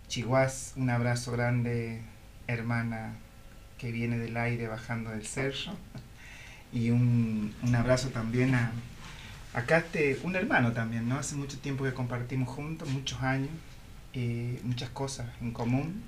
Chihuas, 0.09 0.73
un 0.75 0.89
abrazo 0.89 1.31
grande, 1.31 2.01
hermana 2.47 3.13
que 3.77 3.93
viene 3.93 4.17
del 4.17 4.35
aire 4.35 4.67
bajando 4.67 5.11
del 5.11 5.25
cerro. 5.25 5.77
Y 6.73 6.89
un, 6.89 7.53
un 7.63 7.75
abrazo 7.75 8.09
también 8.09 8.55
a, 8.55 8.73
acá 9.53 9.77
este, 9.77 10.19
un 10.23 10.35
hermano 10.35 10.73
también, 10.73 11.07
¿no? 11.07 11.17
Hace 11.17 11.35
mucho 11.35 11.57
tiempo 11.59 11.85
que 11.85 11.93
compartimos 11.93 12.49
juntos, 12.49 12.89
muchos 12.89 13.21
años, 13.21 13.51
eh, 14.11 14.59
muchas 14.63 14.89
cosas 14.89 15.29
en 15.39 15.51
común. 15.53 16.03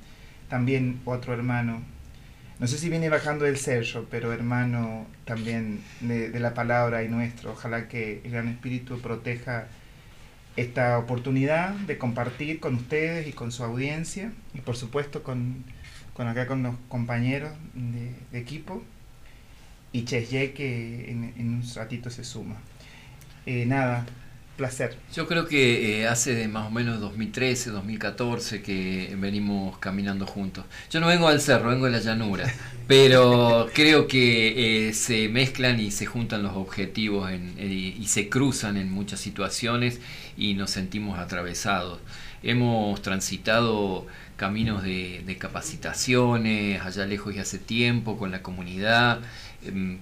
También 0.49 1.01
otro 1.05 1.33
hermano, 1.33 1.81
no 2.59 2.67
sé 2.67 2.77
si 2.77 2.89
viene 2.89 3.09
bajando 3.09 3.45
del 3.45 3.57
cerro, 3.57 4.07
pero 4.09 4.31
hermano 4.31 5.05
también 5.25 5.81
de, 6.01 6.39
la 6.39 6.53
palabra 6.53 7.03
y 7.03 7.09
nuestro. 7.09 7.51
Ojalá 7.51 7.87
que 7.87 8.21
el 8.23 8.31
Gran 8.31 8.47
Espíritu 8.47 8.99
proteja 9.01 9.67
esta 10.55 10.97
oportunidad 10.97 11.71
de 11.71 11.97
compartir 11.97 12.61
con 12.61 12.75
ustedes 12.75 13.27
y 13.27 13.33
con 13.33 13.51
su 13.51 13.63
audiencia 13.63 14.31
y 14.53 14.61
por 14.61 14.77
supuesto 14.77 15.21
con, 15.21 15.65
con 16.13 16.29
acá 16.29 16.47
con 16.47 16.63
los 16.63 16.75
compañeros 16.87 17.51
de, 17.73 18.39
equipo 18.39 18.81
y 19.91 20.05
Chesye 20.05 20.53
que 20.53 21.11
en, 21.11 21.33
en, 21.37 21.55
un 21.55 21.63
ratito 21.75 22.09
se 22.09 22.23
suma. 22.23 22.55
Eh, 23.45 23.65
nada, 23.65 24.05
placer. 24.55 24.95
Yo 25.13 25.27
creo 25.27 25.45
que 25.45 26.01
eh, 26.01 26.07
hace 26.07 26.47
más 26.47 26.67
o 26.67 26.71
menos 26.71 26.99
2013, 26.99 27.71
2014 27.71 28.61
que 28.61 29.15
venimos 29.17 29.77
caminando 29.77 30.25
juntos. 30.25 30.65
Yo 30.89 30.99
no 30.99 31.07
vengo 31.07 31.27
al 31.27 31.41
cerro, 31.41 31.69
vengo 31.69 31.85
de 31.85 31.91
la 31.91 31.99
llanura, 31.99 32.51
pero 32.87 33.69
creo 33.73 34.07
que 34.07 34.87
eh, 34.87 34.93
se 34.93 35.27
mezclan 35.29 35.79
y 35.79 35.91
se 35.91 36.05
juntan 36.05 36.43
los 36.43 36.55
objetivos 36.55 37.31
en, 37.31 37.55
y, 37.59 37.95
y 37.99 38.07
se 38.07 38.29
cruzan 38.29 38.77
en 38.77 38.91
muchas 38.91 39.19
situaciones 39.19 39.99
y 40.37 40.53
nos 40.53 40.71
sentimos 40.71 41.19
atravesados. 41.19 41.99
Hemos 42.43 43.01
transitado 43.01 44.05
caminos 44.35 44.83
de, 44.83 45.23
de, 45.25 45.37
capacitaciones 45.37 46.81
allá 46.81 47.05
lejos 47.05 47.35
y 47.35 47.39
hace 47.39 47.57
tiempo 47.57 48.17
con 48.17 48.31
la 48.31 48.41
comunidad, 48.41 49.19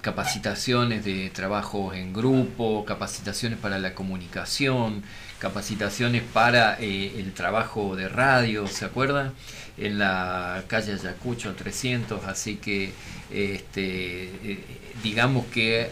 capacitaciones 0.00 1.04
de 1.04 1.30
trabajo 1.30 1.92
en 1.92 2.12
grupo, 2.12 2.84
capacitaciones 2.84 3.58
para 3.58 3.78
la 3.78 3.94
comunicación, 3.94 5.02
capacitaciones 5.38 6.22
para 6.22 6.78
eh, 6.80 7.18
el 7.18 7.32
trabajo 7.32 7.96
de 7.96 8.08
radio, 8.08 8.66
¿se 8.66 8.84
acuerdan? 8.84 9.32
En 9.76 9.98
la 9.98 10.64
calle 10.68 10.92
Ayacucho 10.92 11.54
300, 11.54 12.24
así 12.24 12.56
que 12.56 12.92
este, 13.30 14.24
eh, 14.24 14.64
digamos 15.02 15.46
que 15.46 15.90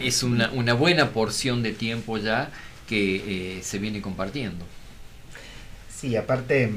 es 0.00 0.22
una, 0.22 0.50
una 0.52 0.74
buena 0.74 1.10
porción 1.10 1.62
de 1.62 1.72
tiempo 1.72 2.18
ya 2.18 2.50
que 2.86 3.56
eh, 3.58 3.62
se 3.62 3.78
viene 3.78 4.00
compartiendo. 4.02 4.64
Sí, 5.88 6.16
aparte, 6.16 6.70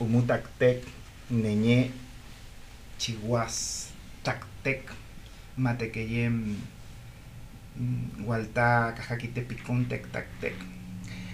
Umutactec, 0.00 0.82
Neñé, 1.30 1.90
Chihuas, 2.98 3.90
Tactec, 4.22 4.82
Matequeyem, 5.62 6.56
Hualtá, 8.24 8.94
Cajaquitepicún, 8.96 9.86
Tactec. 9.88 10.54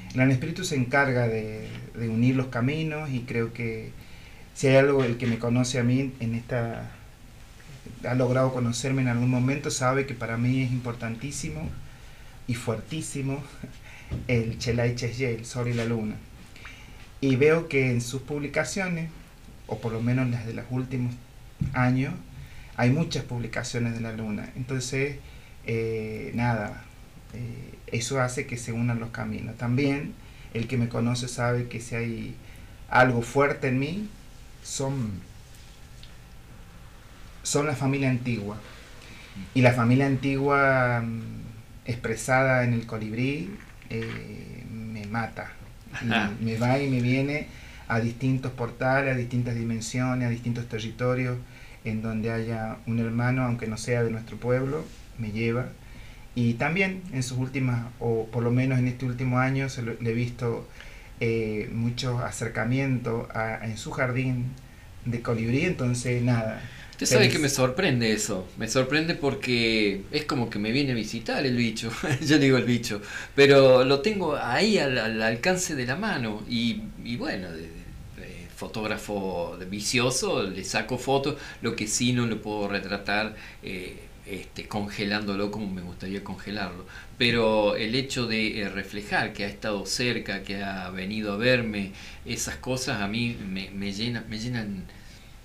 El 0.09 0.14
Gran 0.14 0.30
Espíritu 0.30 0.64
se 0.64 0.76
encarga 0.76 1.28
de, 1.28 1.68
de, 1.94 2.09
unir 2.09 2.36
los 2.36 2.46
caminos 2.46 3.10
y 3.10 3.20
creo 3.20 3.52
que 3.52 3.90
si 4.55 4.68
hay 4.68 4.76
algo 4.76 5.05
el 5.05 5.18
que 5.18 5.26
me 5.26 5.38
conoce 5.38 5.78
a 5.78 5.82
mí 5.82 6.12
en 6.20 6.34
esta 6.34 6.90
ha 8.06 8.14
logrado 8.14 8.52
conocerme 8.52 9.02
en 9.02 9.09
algún 9.09 9.30
momento 9.30 9.70
sabe 9.70 10.06
que 10.06 10.14
para 10.14 10.36
mí 10.36 10.62
es 10.62 10.70
importantísimo 10.70 11.68
y 12.46 12.55
fuertísimo 12.55 13.42
el 14.28 14.59
Chelay 14.59 14.94
Chesye, 14.94 15.34
el 15.34 15.44
Sol 15.44 15.68
y 15.68 15.74
la 15.74 15.84
Luna. 15.84 16.16
Y 17.20 17.36
veo 17.36 17.68
que 17.68 17.90
en 17.90 18.00
sus 18.00 18.22
publicaciones, 18.22 19.10
o 19.66 19.80
por 19.80 19.92
lo 19.92 20.00
menos 20.00 20.30
las 20.30 20.46
de 20.46 20.55
los 20.55 20.64
últimos 20.70 21.14
años, 21.72 22.14
hay 22.78 22.90
muchas 22.90 23.24
publicaciones 23.24 23.94
de 23.94 24.00
la 24.00 24.12
Luna. 24.12 24.50
Entonces, 24.55 25.16
eh, 25.66 26.30
nada, 26.34 26.84
eh, 27.34 27.74
eso 27.88 28.20
hace 28.20 28.46
que 28.46 28.56
se 28.56 28.72
unan 28.72 29.00
los 29.00 29.10
caminos. 29.10 29.59
También 29.59 30.14
el 30.55 30.68
que 30.68 30.76
me 30.76 30.88
conoce 30.88 31.26
sabe 31.26 31.66
que 31.66 31.80
si 31.80 31.96
hay 31.96 32.36
algo 32.88 33.20
fuerte 33.22 33.66
en 33.66 33.80
mí, 33.80 34.09
son, 34.62 35.10
son 37.42 37.66
la 37.66 37.74
familia 37.74 38.10
antigua. 38.10 38.59
Y 39.55 39.62
la 39.62 39.72
familia 39.72 40.06
antigua 40.06 41.02
mm, 41.05 41.20
expresada 41.84 42.62
en 42.62 42.74
el 42.74 42.86
colibrí 42.86 43.50
eh, 43.90 44.64
me 44.72 45.05
mata. 45.06 45.50
Y 46.00 46.44
me 46.44 46.56
va 46.59 46.78
y 46.78 46.88
me 46.88 47.00
viene 47.00 47.48
a 47.88 47.98
distintos 47.98 48.52
portales, 48.52 49.16
a 49.16 49.18
distintas 49.18 49.56
dimensiones, 49.56 50.28
a 50.28 50.30
distintos 50.30 50.68
territorios, 50.68 51.38
en 51.84 52.02
donde 52.02 52.30
haya 52.30 52.78
un 52.86 52.98
hermano, 53.00 53.44
aunque 53.44 53.66
no 53.66 53.76
sea 53.76 54.02
de 54.02 54.10
nuestro 54.10 54.36
pueblo, 54.36 54.84
me 55.18 55.32
lleva. 55.32 55.68
Y 56.34 56.55
también 56.55 57.02
en 57.12 57.22
sus 57.22 57.38
últimas, 57.38 57.86
o 58.00 58.26
por 58.26 58.42
lo 58.42 58.50
menos 58.50 58.78
en 58.78 58.88
este 58.88 59.06
último 59.06 59.38
año, 59.38 59.68
se 59.68 59.82
lo, 59.82 59.94
le 60.00 60.10
he 60.10 60.14
visto 60.14 60.68
eh, 61.20 61.68
mucho 61.72 62.18
acercamiento 62.20 63.28
a, 63.34 63.64
en 63.64 63.76
su 63.76 63.90
jardín 63.92 64.46
de 65.05 65.22
colibrí, 65.22 65.64
entonces 65.64 66.22
nada, 66.22 66.62
Usted 66.92 67.06
sabe 67.06 67.28
que 67.28 67.38
me 67.38 67.48
sorprende 67.48 68.12
eso, 68.12 68.48
me 68.56 68.66
sorprende 68.66 69.14
porque 69.14 70.02
es 70.10 70.24
como 70.24 70.50
que 70.50 70.59
me 70.59 70.72
viene 70.72 70.90
a 70.92 70.94
visitar 70.96 71.46
el 71.46 71.56
bicho, 71.56 71.92
yo 72.26 72.40
digo 72.40 72.56
el 72.56 72.64
bicho, 72.64 73.00
pero 73.36 73.84
lo 73.84 74.00
tengo 74.00 74.36
ahí 74.36 74.78
al, 74.78 74.98
al 74.98 75.22
alcance 75.22 75.76
de 75.76 75.86
la 75.86 75.94
mano. 75.94 76.42
Y, 76.48 76.82
y 77.05 77.16
bueno, 77.16 77.52
de, 77.52 77.62
de 77.62 77.77
fotógrafo 78.59 79.56
vicioso, 79.70 80.43
le 80.43 80.64
saco 80.64 80.98
fotos, 80.98 81.36
lo 81.62 81.76
que 81.76 81.86
sí 81.86 82.12
no 82.12 82.26
lo 82.26 82.43
puedo 82.43 82.66
retratar 82.66 83.36
eh, 83.62 83.97
este, 84.26 84.66
congelándolo 84.66 85.51
como 85.52 85.70
me 85.70 85.80
gustaría 85.80 86.24
congelarlo, 86.24 86.85
pero 87.16 87.76
el 87.76 87.94
hecho 87.94 88.26
de 88.26 88.60
eh, 88.60 88.68
reflejar 88.68 89.32
que 89.32 89.44
ha 89.44 89.48
estado 89.48 89.86
cerca, 89.86 90.43
que 90.43 90.62
ha 90.62 90.90
venido 90.90 91.32
a 91.32 91.36
verme, 91.36 91.93
esas 92.26 92.56
cosas 92.56 93.01
a 93.01 93.06
mí 93.06 93.36
me, 93.48 93.70
me, 93.70 93.93
llena, 93.93 94.24
me 94.28 94.39
llenan 94.39 94.85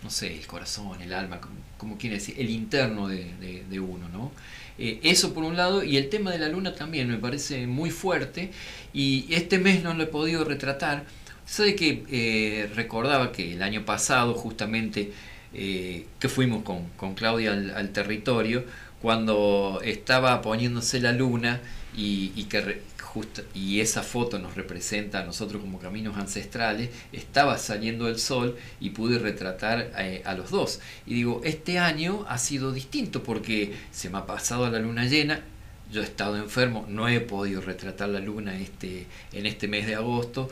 no 0.04 0.10
sé, 0.10 0.34
el 0.36 0.46
corazón, 0.48 1.02
el 1.02 1.14
alma, 1.14 1.40
como, 1.40 1.56
como 1.78 1.98
quiere 1.98 2.18
el 2.18 2.50
interno 2.50 3.08
de, 3.08 3.24
de, 3.40 3.64
de 3.70 3.80
uno, 3.80 4.10
¿no? 4.10 4.32
Eh, 4.78 5.00
eso 5.04 5.34
por 5.34 5.44
un 5.44 5.56
lado, 5.56 5.84
y 5.84 5.98
el 5.98 6.10
tema 6.10 6.32
de 6.32 6.40
la 6.40 6.50
luna 6.50 6.74
también 6.74 7.08
me 7.08 7.18
parece 7.18 7.68
muy 7.68 7.92
fuerte, 7.92 8.52
y 8.92 9.28
este 9.30 9.60
mes 9.60 9.84
no 9.84 9.94
lo 9.94 10.04
he 10.04 10.08
podido 10.08 10.44
retratar. 10.44 11.06
Sabe 11.46 11.76
que 11.76 12.04
eh, 12.10 12.70
recordaba 12.76 13.32
que 13.32 13.54
el 13.54 13.62
año 13.64 13.86
pasado, 13.86 14.34
justamente, 14.34 15.12
eh, 15.54 16.08
que 16.20 16.30
fuimos 16.30 16.64
con, 16.64 16.90
con 16.98 17.14
Claudia 17.16 17.52
al, 17.52 17.90
territorio, 17.90 18.64
cuando 19.02 19.82
estaba 19.84 20.42
poniéndose 20.42 21.00
la 21.00 21.12
luna 21.12 21.62
y, 21.96 22.32
y 22.36 22.46
que 22.46 22.82
Justo, 23.14 23.44
y 23.54 23.80
esa 23.80 24.02
foto 24.02 24.40
nos 24.40 24.56
representa 24.56 25.20
a 25.20 25.24
nosotros 25.24 25.62
como 25.62 25.78
caminos 25.78 26.18
ancestrales, 26.18 26.90
estaba 27.12 27.60
saliendo 27.60 28.08
el 28.08 28.18
sol 28.18 28.58
y 28.80 28.90
pude 28.90 29.20
retratar 29.20 29.92
eh, 30.00 30.24
a 30.26 30.34
los 30.34 30.50
dos. 30.50 30.80
Y 31.06 31.14
digo, 31.14 31.40
este 31.44 31.78
año 31.78 32.26
ha 32.28 32.40
sido 32.40 32.72
distinto 32.72 33.22
porque 33.22 33.76
se 33.92 34.10
me 34.10 34.18
ha 34.18 34.26
pasado 34.26 34.68
la 34.68 34.80
luna 34.80 35.06
llena, 35.06 35.44
yo 35.92 36.02
he 36.02 36.06
estado 36.06 36.38
enfermo, 36.38 36.88
no 36.90 37.08
he 37.08 37.20
podido 37.20 37.62
retratar 37.62 38.10
la 38.10 38.20
luna 38.20 38.60
este, 38.60 39.06
en 39.32 39.46
este 39.46 39.68
mes 39.68 39.86
de 39.86 39.94
agosto 39.94 40.50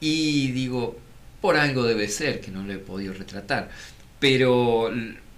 y 0.00 0.52
digo, 0.52 0.98
por 1.40 1.56
algo 1.56 1.84
debe 1.84 2.08
ser 2.08 2.40
que 2.40 2.50
no 2.50 2.62
lo 2.62 2.72
he 2.72 2.78
podido 2.78 3.12
retratar. 3.12 3.70
Pero 4.18 4.90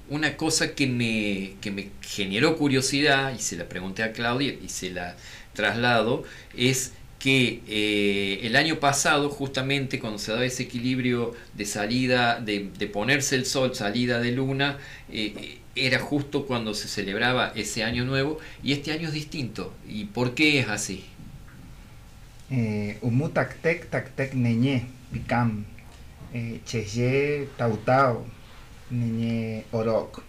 una 0.09 0.37
cosa 0.37 0.75
que 0.75 0.87
me, 0.87 1.55
que 1.61 1.71
me 1.71 1.91
generó 2.03 2.57
curiosidad 2.57 3.35
y 3.35 3.39
se 3.41 3.57
la 3.57 3.69
pregunté 3.69 4.03
a 4.03 4.13
Claudia 4.13 4.55
y 4.63 4.69
se 4.69 4.91
la 4.91 5.17
traslado 5.53 6.25
es 6.57 6.93
que 7.19 7.61
eh, 7.69 8.41
el 8.43 8.57
año 8.57 8.81
pasado, 8.81 9.31
justamente 9.31 10.01
cuando 10.01 10.19
se 10.19 10.33
daba 10.33 10.45
ese 10.45 10.65
equilibrio 10.65 11.35
de 11.55 11.67
salida, 11.67 12.41
de, 12.41 12.61
ponerse 12.93 13.37
el 13.37 13.47
sol, 13.47 13.77
salida 13.77 14.19
de 14.19 14.33
luna, 14.33 14.79
eh, 15.09 15.61
era 15.77 16.01
justo 16.01 16.47
cuando 16.47 16.75
se 16.75 16.89
celebraba 16.89 17.53
ese 17.55 17.85
año 17.85 18.05
nuevo 18.05 18.39
y 18.65 18.73
este 18.73 18.91
año 18.91 19.07
es 19.07 19.15
distinto. 19.15 19.73
¿Y 19.89 20.07
por 20.07 20.35
qué 20.35 20.59
es 20.59 20.69
así? 20.69 21.05
Eh, 22.53 22.99
Umutaktek, 23.01 23.89
taktek 23.89 24.35
neñe, 24.35 24.85
picam, 25.11 25.65
cheye, 26.67 27.49
tautao, 27.57 28.27
neñe, 28.91 29.65
orok. 29.73 30.23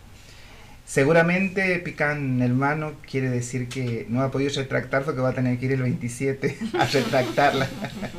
Seguramente 0.86 1.80
Pican 1.80 2.42
hermano 2.42 2.92
quiere 3.10 3.30
decir 3.30 3.68
que 3.68 4.06
no 4.10 4.22
ha 4.22 4.30
podido 4.32 4.52
retractar 4.54 5.04
porque 5.04 5.22
va 5.22 5.30
a 5.30 5.34
tener 5.34 5.58
que 5.58 5.66
ir 5.66 5.72
el 5.72 5.82
27 5.82 6.58
a 6.80 6.86
retractarla 6.86 7.68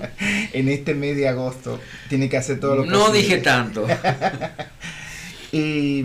en 0.53 0.69
este 0.69 0.95
mes 0.95 1.17
de 1.17 1.29
agosto. 1.29 1.79
Tiene 2.09 2.29
que 2.29 2.37
hacer 2.37 2.59
todo 2.61 2.77
lo 2.77 2.83
que 2.85 2.89
No 2.89 3.07
posible. 3.07 3.21
dije 3.21 3.37
tanto. 3.39 3.87
y, 5.53 6.05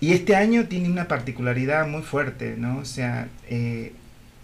y, 0.00 0.12
este 0.12 0.36
año 0.36 0.66
tiene 0.66 0.90
una 0.90 1.08
particularidad 1.08 1.86
muy 1.86 2.02
fuerte, 2.02 2.56
¿no? 2.58 2.78
O 2.78 2.84
sea, 2.84 3.28
eh, 3.48 3.92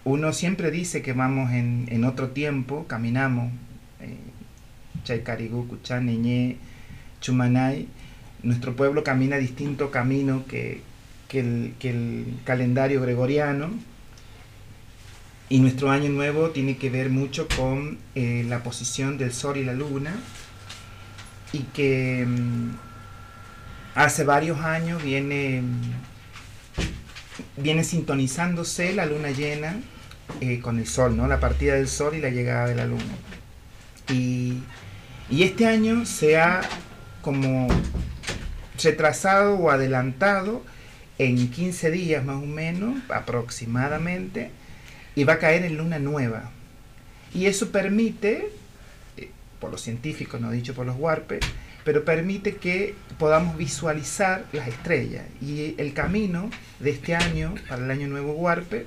uno 0.03 0.33
siempre 0.33 0.71
dice 0.71 1.01
que 1.01 1.13
vamos 1.13 1.51
en, 1.51 1.85
en 1.89 2.05
otro 2.05 2.29
tiempo, 2.29 2.85
caminamos, 2.87 3.51
eh, 3.99 4.17
Chaicarigu, 5.03 5.67
Cuchá, 5.67 5.99
Neñé, 5.99 6.57
Chumanay 7.21 7.87
nuestro 8.43 8.75
pueblo 8.75 9.03
camina 9.03 9.37
distinto 9.37 9.91
camino 9.91 10.43
que, 10.47 10.81
el, 11.31 12.25
calendario 12.43 13.01
gregoriano. 13.01 13.69
Y 15.49 15.59
nuestro 15.59 15.91
año 15.91 16.09
nuevo 16.09 16.51
tiene 16.51 16.77
que 16.77 16.89
ver 16.89 17.09
mucho 17.09 17.47
con 17.55 17.97
eh, 18.15 18.45
la 18.47 18.63
posición 18.63 19.17
del 19.17 19.33
sol 19.33 19.57
y 19.57 19.65
la 19.65 19.73
luna. 19.73 20.15
Y 21.51 21.59
que 21.73 22.25
mm, 22.25 22.69
hace 23.95 24.23
varios 24.23 24.59
años 24.61 25.03
viene, 25.03 25.61
viene 27.57 27.83
sintonizándose 27.83 28.93
la 28.93 29.05
luna 29.05 29.31
llena 29.31 29.75
eh, 30.39 30.59
con 30.59 30.79
el 30.79 30.87
sol, 30.87 31.15
¿no? 31.17 31.27
La 31.27 31.39
partida 31.39 31.75
del 31.75 31.87
sol 31.87 32.15
y 32.15 32.21
la 32.21 32.29
llegada 32.29 32.67
de 32.67 32.75
la 32.75 32.85
luna. 32.85 33.03
Y, 34.09 34.59
y 35.29 35.43
este 35.43 35.65
año 35.67 36.05
se 36.05 36.39
ha 36.39 36.61
como 37.21 37.67
retrasado 38.81 39.55
o 39.55 39.69
adelantado 39.69 40.63
en 41.17 41.49
15 41.49 41.91
días 41.91 42.25
más 42.25 42.37
o 42.37 42.45
menos, 42.45 42.95
aproximadamente, 43.09 44.49
y 45.15 45.23
va 45.23 45.33
a 45.33 45.39
caer 45.39 45.63
en 45.65 45.77
luna 45.77 45.99
nueva. 45.99 46.51
Y 47.33 47.45
eso 47.45 47.71
permite, 47.71 48.49
eh, 49.17 49.29
por 49.59 49.71
los 49.71 49.81
científicos, 49.81 50.41
no 50.41 50.51
dicho 50.51 50.73
por 50.73 50.85
los 50.85 50.97
huarpes, 50.97 51.41
pero 51.83 52.05
permite 52.05 52.55
que 52.55 52.95
podamos 53.17 53.57
visualizar 53.57 54.45
las 54.53 54.67
estrellas. 54.67 55.25
Y 55.41 55.75
el 55.77 55.93
camino 55.93 56.49
de 56.79 56.91
este 56.91 57.15
año, 57.15 57.55
para 57.67 57.83
el 57.83 57.91
año 57.91 58.07
nuevo 58.07 58.33
huarpe, 58.33 58.85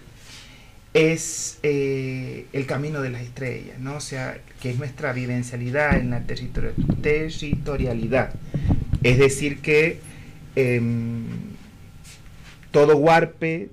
es 0.94 1.58
eh, 1.64 2.46
el 2.52 2.66
camino 2.66 3.02
de 3.02 3.10
las 3.10 3.22
estrellas, 3.22 3.80
¿no? 3.80 3.96
O 3.96 4.00
sea, 4.00 4.38
que 4.60 4.70
es 4.70 4.78
nuestra 4.78 5.12
vivencialidad 5.12 5.98
en 5.98 6.10
la 6.10 6.22
territorialidad. 6.22 8.32
Es 9.02 9.18
decir, 9.18 9.58
que 9.58 9.98
em, 10.54 11.24
todo 12.70 12.96
huarpe, 12.96 13.70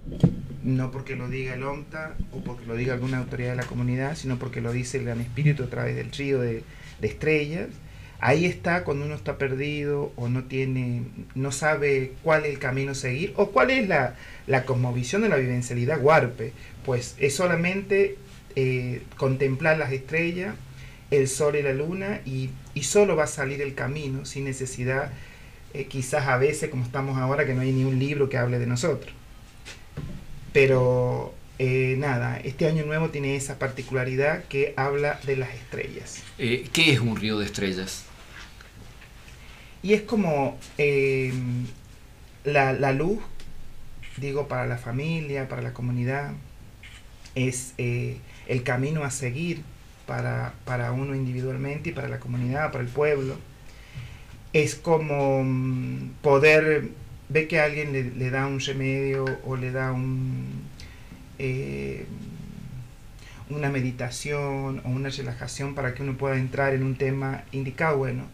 no 0.63 0.91
porque 0.91 1.15
lo 1.15 1.29
diga 1.29 1.53
el 1.53 1.63
OMTA 1.63 2.15
o 2.33 2.43
porque 2.43 2.65
lo 2.65 2.75
diga 2.75 2.93
alguna 2.93 3.19
autoridad 3.19 3.51
de 3.51 3.55
la 3.55 3.65
comunidad, 3.65 4.15
sino 4.15 4.37
porque 4.37 4.61
lo 4.61 4.71
dice 4.71 4.97
el 4.97 5.05
Gran 5.05 5.21
Espíritu 5.21 5.63
a 5.63 5.67
través 5.67 5.95
del 5.95 6.11
río 6.11 6.39
de, 6.39 6.63
estrellas, 7.01 7.69
ahí 8.21 8.45
está 8.45 8.85
cuando 8.85 9.05
uno 9.05 9.15
está 9.15 9.37
perdido 9.37 10.13
o 10.15 10.29
no 10.29 10.45
tiene, 10.45 11.03
no 11.35 11.51
sabe 11.51 12.13
cuál 12.23 12.45
es 12.45 12.51
el 12.51 12.59
camino 12.59 12.93
a 12.93 12.95
seguir 12.95 13.33
o 13.35 13.51
cuál 13.51 13.71
es 13.71 13.87
la, 13.87 14.15
la 14.47 14.65
cosmovisión 14.65 15.21
de 15.23 15.29
la 15.29 15.35
vivencialidad 15.35 16.01
huarpe. 16.01 16.53
Pues 16.85 17.15
es 17.19 17.35
solamente 17.35 18.17
eh, 18.55 19.01
contemplar 19.17 19.77
las 19.77 19.91
estrellas, 19.91 20.55
el 21.09 21.27
sol 21.27 21.57
y 21.57 21.61
la 21.61 21.73
luna 21.73 22.21
y 22.25 22.51
y 22.73 22.83
solo 22.83 23.15
va 23.15 23.25
a 23.25 23.27
salir 23.27 23.61
el 23.61 23.73
camino 23.75 24.25
sin 24.25 24.45
necesidad, 24.45 25.11
eh, 25.73 25.85
quizás 25.85 26.27
a 26.27 26.37
veces 26.37 26.69
como 26.69 26.83
estamos 26.83 27.17
ahora, 27.17 27.45
que 27.45 27.53
no 27.53 27.61
hay 27.61 27.71
ni 27.71 27.83
un 27.83 27.99
libro 27.99 28.29
que 28.29 28.37
hable 28.37 28.59
de 28.59 28.67
nosotros. 28.67 29.13
Pero 30.53 31.33
eh, 31.59 31.95
nada, 31.97 32.39
este 32.43 32.67
año 32.67 32.85
nuevo 32.85 33.09
tiene 33.09 33.35
esa 33.35 33.59
particularidad 33.59 34.43
que 34.45 34.73
habla 34.77 35.19
de 35.25 35.37
las 35.37 35.53
estrellas. 35.53 36.23
¿Qué 36.37 36.71
es 36.75 36.99
un 36.99 37.15
río 37.15 37.39
de 37.39 37.45
estrellas? 37.45 38.05
Y 39.83 39.93
es 39.93 40.01
como 40.03 40.57
la, 42.43 42.73
la, 42.73 42.91
luz, 42.91 43.19
digo, 44.17 44.47
para 44.47 44.65
la 44.65 44.77
familia, 44.77 45.47
para 45.47 45.61
la 45.61 45.73
comunidad, 45.73 46.31
es 47.35 47.73
el 47.77 48.63
camino 48.63 49.03
a 49.03 49.11
seguir 49.11 49.63
para, 50.65 50.91
uno 50.91 51.15
individualmente 51.15 51.89
y 51.89 51.93
para 51.93 52.09
la 52.09 52.19
comunidad, 52.19 52.71
para 52.71 52.83
el 52.83 52.89
pueblo. 52.89 53.35
Es 54.53 54.75
como 54.75 55.43
mm, 55.43 56.15
poder 56.21 56.89
ver 57.29 57.47
que 57.47 57.59
alguien 57.59 57.93
le, 57.93 58.29
da 58.29 58.47
un 58.47 58.59
remedio 58.59 59.25
o 59.45 59.55
le 59.55 59.71
da 59.71 59.93
un, 59.93 60.47
eh, 61.39 62.05
una 63.49 63.69
meditación 63.69 64.81
o 64.83 64.89
una 64.89 65.09
relajación 65.09 65.75
para 65.75 65.93
que 65.93 66.03
uno 66.03 66.17
pueda 66.17 66.35
entrar 66.35 66.73
en 66.73 66.83
un 66.83 66.95
tema 66.95 67.43
indicado. 67.53 67.97
Bueno, 67.97 68.25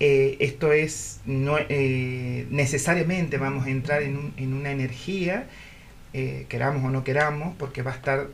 eh, 0.00 0.36
esto 0.40 0.72
es, 0.72 1.20
no, 1.26 1.56
eh, 1.58 2.46
necesariamente 2.50 3.38
vamos 3.38 3.66
a 3.66 3.70
entrar 3.70 4.02
en, 4.02 4.32
en 4.36 4.54
una 4.54 4.70
energía, 4.70 5.48
queramos 6.48 6.84
o 6.84 6.90
no 6.90 7.04
queramos, 7.04 7.54
porque 7.58 7.82
va 7.82 7.92
a 7.92 7.94
estar 7.94 8.28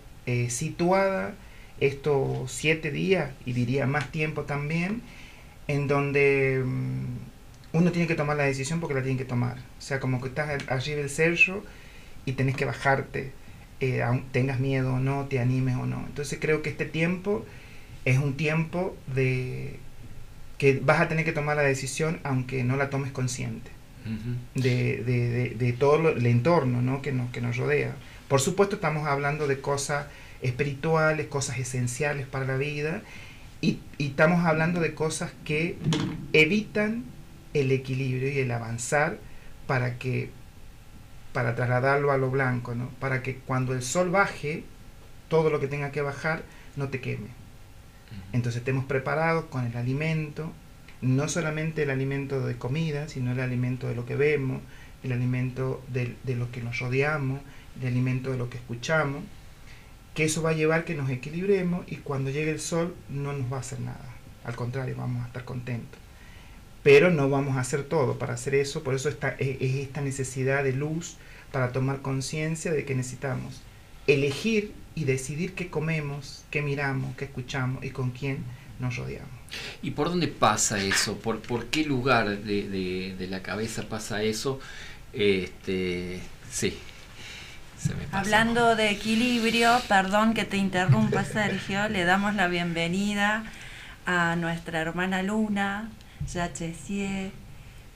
situada 0.48 1.34
estos 1.80 2.50
siete 2.50 2.90
días, 2.90 3.30
y 3.44 3.52
diría 3.52 3.86
más 3.86 4.10
tiempo 4.10 4.42
también, 4.42 5.02
en 5.68 5.88
donde 5.88 6.62
mm, 6.64 7.04
uno 7.74 7.92
tiene 7.92 8.06
que 8.06 8.14
tomar 8.14 8.36
la 8.36 8.44
decisión 8.44 8.80
porque 8.80 8.94
la 8.94 9.02
tiene 9.02 9.18
que 9.18 9.24
tomar. 9.24 9.58
O 9.58 9.82
sea, 9.82 10.00
como 10.00 10.20
que 10.20 10.28
estás 10.28 10.62
allí 10.68 10.92
del 10.94 11.10
cerro 11.10 11.64
y 12.24 12.32
tenés 12.32 12.56
que 12.56 12.64
bajarte, 12.64 13.32
eh, 13.80 14.02
tengas 14.32 14.60
miedo 14.60 14.94
o 14.94 14.98
no, 15.00 15.26
te 15.26 15.40
animes 15.40 15.76
o 15.76 15.86
no. 15.86 16.04
Entonces 16.06 16.38
creo 16.40 16.62
que 16.62 16.70
este 16.70 16.84
tiempo 16.86 17.44
es 18.04 18.18
un 18.18 18.36
tiempo 18.36 18.96
de 19.14 19.78
que 20.58 20.80
vas 20.82 21.00
a 21.00 21.08
tener 21.08 21.24
que 21.24 21.32
tomar 21.32 21.56
la 21.56 21.62
decisión 21.62 22.20
aunque 22.24 22.64
no 22.64 22.76
la 22.76 22.90
tomes 22.90 23.12
consciente. 23.12 23.70
de, 24.54 25.02
de, 25.02 25.54
de, 25.56 25.72
todo 25.72 26.10
el 26.10 26.26
entorno 26.26 26.82
¿no? 26.82 27.00
que, 27.00 27.10
nos, 27.10 27.30
que 27.30 27.40
nos 27.40 27.56
rodea. 27.56 27.94
Por 28.28 28.40
supuesto 28.40 28.76
estamos 28.76 29.06
hablando 29.06 29.46
de 29.46 29.60
cosas 29.60 30.06
espirituales, 30.42 31.26
cosas 31.28 31.58
esenciales 31.58 32.26
para 32.26 32.44
la 32.44 32.58
vida, 32.58 33.02
y, 33.64 33.80
estamos 33.98 34.44
hablando 34.44 34.80
de 34.80 34.94
cosas 34.94 35.32
que 35.44 35.78
evitan 36.34 37.04
el 37.54 37.72
equilibrio 37.72 38.30
y 38.30 38.40
el 38.40 38.50
avanzar 38.50 39.18
para 39.66 39.98
que 39.98 40.30
para 41.32 41.54
trasladarlo 41.54 42.12
a 42.12 42.18
lo 42.18 42.30
blanco, 42.30 42.74
¿no? 42.74 42.90
Para 43.00 43.22
que 43.22 43.36
cuando 43.36 43.72
el 43.72 43.82
sol 43.82 44.10
baje, 44.10 44.64
todo 45.28 45.50
lo 45.50 45.60
que 45.60 45.66
tenga 45.66 45.90
que 45.90 46.00
bajar 46.02 46.42
no 46.76 46.90
te 46.90 47.00
queme. 47.00 47.28
Entonces 48.32 48.60
estemos 48.60 48.84
preparados 48.84 49.44
con 49.46 49.66
el 49.66 49.76
alimento, 49.76 50.52
no 51.00 51.28
solamente 51.28 51.82
el 51.82 51.90
alimento 51.90 52.46
de 52.46 52.56
comida, 52.56 53.08
sino 53.08 53.32
el 53.32 53.40
alimento 53.40 53.88
de 53.88 53.94
lo 53.94 54.06
que 54.06 54.16
vemos, 54.16 54.60
el 55.02 55.12
alimento 55.12 55.82
de, 55.88 56.16
de 56.24 56.34
lo 56.34 56.50
que 56.50 56.62
nos 56.62 56.78
rodeamos, 56.78 57.40
el 57.80 57.88
alimento 57.88 58.30
de 58.30 58.38
lo 58.38 58.48
que 58.48 58.56
escuchamos, 58.56 59.22
que 60.14 60.24
eso 60.24 60.42
va 60.42 60.50
a 60.50 60.54
llevar 60.54 60.84
que 60.84 60.94
nos 60.94 61.10
equilibremos 61.10 61.84
y 61.90 61.96
cuando 61.96 62.30
llegue 62.30 62.50
el 62.50 62.60
sol 62.60 62.94
no 63.08 63.32
nos 63.32 63.52
va 63.52 63.58
a 63.58 63.60
hacer 63.60 63.80
nada. 63.80 64.14
Al 64.44 64.54
contrario, 64.54 64.94
vamos 64.96 65.24
a 65.24 65.26
estar 65.26 65.44
contentos. 65.44 66.00
Pero 66.82 67.10
no 67.10 67.28
vamos 67.28 67.56
a 67.56 67.60
hacer 67.60 67.84
todo 67.84 68.18
para 68.18 68.34
hacer 68.34 68.54
eso, 68.54 68.84
por 68.84 68.94
eso 68.94 69.08
está, 69.08 69.30
es, 69.38 69.60
esta 69.60 70.00
necesidad 70.02 70.62
de 70.62 70.72
luz 70.72 71.16
para 71.50 71.72
tomar 71.72 72.02
conciencia 72.02 72.72
de 72.72 72.84
que 72.84 72.94
necesitamos 72.94 73.62
elegir 74.06 74.72
y 74.94 75.04
decidir 75.04 75.54
qué 75.54 75.70
comemos, 75.70 76.44
qué 76.50 76.62
miramos, 76.62 77.16
qué 77.16 77.26
escuchamos 77.26 77.84
y 77.84 77.90
con 77.90 78.10
quién 78.10 78.44
nos 78.80 78.96
rodeamos. 78.96 79.30
¿Y 79.82 79.92
por 79.92 80.08
dónde 80.08 80.28
pasa 80.28 80.80
eso? 80.80 81.18
¿Por, 81.18 81.40
por 81.40 81.66
qué 81.66 81.84
lugar 81.84 82.38
de, 82.38 82.68
de, 82.68 83.14
de 83.18 83.26
la 83.28 83.42
cabeza 83.42 83.88
pasa 83.88 84.22
eso? 84.22 84.60
Este, 85.12 86.20
sí. 86.50 86.76
Hablando 88.12 88.76
de 88.76 88.90
equilibrio, 88.90 89.80
perdón 89.88 90.32
que 90.32 90.44
te 90.44 90.56
interrumpa 90.56 91.24
Sergio, 91.24 91.88
le 91.88 92.04
damos 92.04 92.34
la 92.34 92.48
bienvenida 92.48 93.44
a 94.06 94.36
nuestra 94.36 94.80
hermana 94.80 95.22
Luna, 95.22 95.90
Yachesie, 96.32 97.30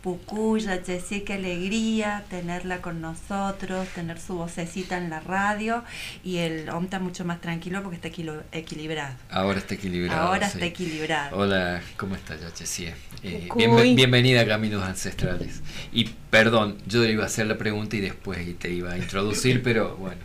Pucuy, 0.03 0.61
Yachesie, 0.61 1.25
qué 1.25 1.35
alegría 1.35 2.25
tenerla 2.31 2.81
con 2.81 3.01
nosotros, 3.01 3.89
tener 3.89 4.21
su 4.21 4.37
vocecita 4.37 4.97
en 4.97 5.11
la 5.11 5.19
radio 5.19 5.83
y 6.23 6.37
el 6.37 6.69
OMTA 6.69 7.01
mucho 7.01 7.25
más 7.25 7.41
tranquilo 7.41 7.83
porque 7.83 7.97
está 7.97 8.09
equilibrado. 8.53 9.17
Ahora 9.29 9.59
está 9.59 9.75
equilibrado. 9.75 10.29
Ahora 10.29 10.47
está 10.47 10.65
equilibrado. 10.65 11.37
Hola, 11.37 11.83
¿cómo 11.97 12.15
estás, 12.15 12.41
Yachesie? 12.41 12.95
Eh, 13.25 13.49
bienvenida 13.97 14.43
a 14.43 14.47
Caminos 14.47 14.85
Ancestrales. 14.85 15.63
Y 15.93 16.05
perdón, 16.31 16.79
yo 16.87 17.05
iba 17.05 17.25
a 17.25 17.27
hacer 17.27 17.47
la 17.47 17.59
pregunta 17.59 17.97
y 17.97 18.01
después 18.01 18.39
te 18.59 18.71
iba 18.71 18.93
a 18.93 18.99
introducir, 18.99 19.63
pero 19.65 19.97
bueno. 19.97 20.21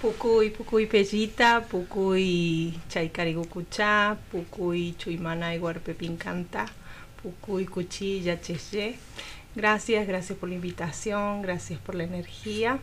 Pucuy, 0.00 0.50
Pucuy 0.50 0.86
Pellita, 0.86 1.62
Pucuy 1.62 2.76
Chaicarigucuchá, 2.88 4.16
Pucuy 4.32 4.96
Chuimana 4.98 5.54
y 5.54 5.60
Pincanta, 5.96 6.66
Pucuy 7.22 7.66
Cuchilla 7.66 8.40
Cheye. 8.40 8.96
Gracias, 9.54 10.06
gracias 10.06 10.38
por 10.38 10.48
la 10.48 10.54
invitación, 10.54 11.42
gracias 11.42 11.78
por 11.78 11.94
la 11.94 12.04
energía. 12.04 12.78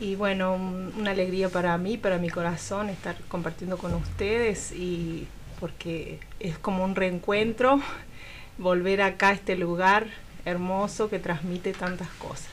Y 0.00 0.14
bueno, 0.14 0.54
una 0.54 1.10
alegría 1.10 1.48
para 1.48 1.76
mí, 1.76 1.96
para 1.96 2.18
mi 2.18 2.30
corazón, 2.30 2.88
estar 2.88 3.16
compartiendo 3.28 3.78
con 3.78 3.94
ustedes 3.94 4.72
y 4.72 5.26
porque 5.58 6.20
es 6.38 6.56
como 6.58 6.84
un 6.84 6.94
reencuentro, 6.94 7.80
volver 8.58 9.02
acá 9.02 9.30
a 9.30 9.32
este 9.32 9.56
lugar 9.56 10.06
hermoso 10.44 11.10
que 11.10 11.18
transmite 11.18 11.72
tantas 11.72 12.08
cosas. 12.10 12.52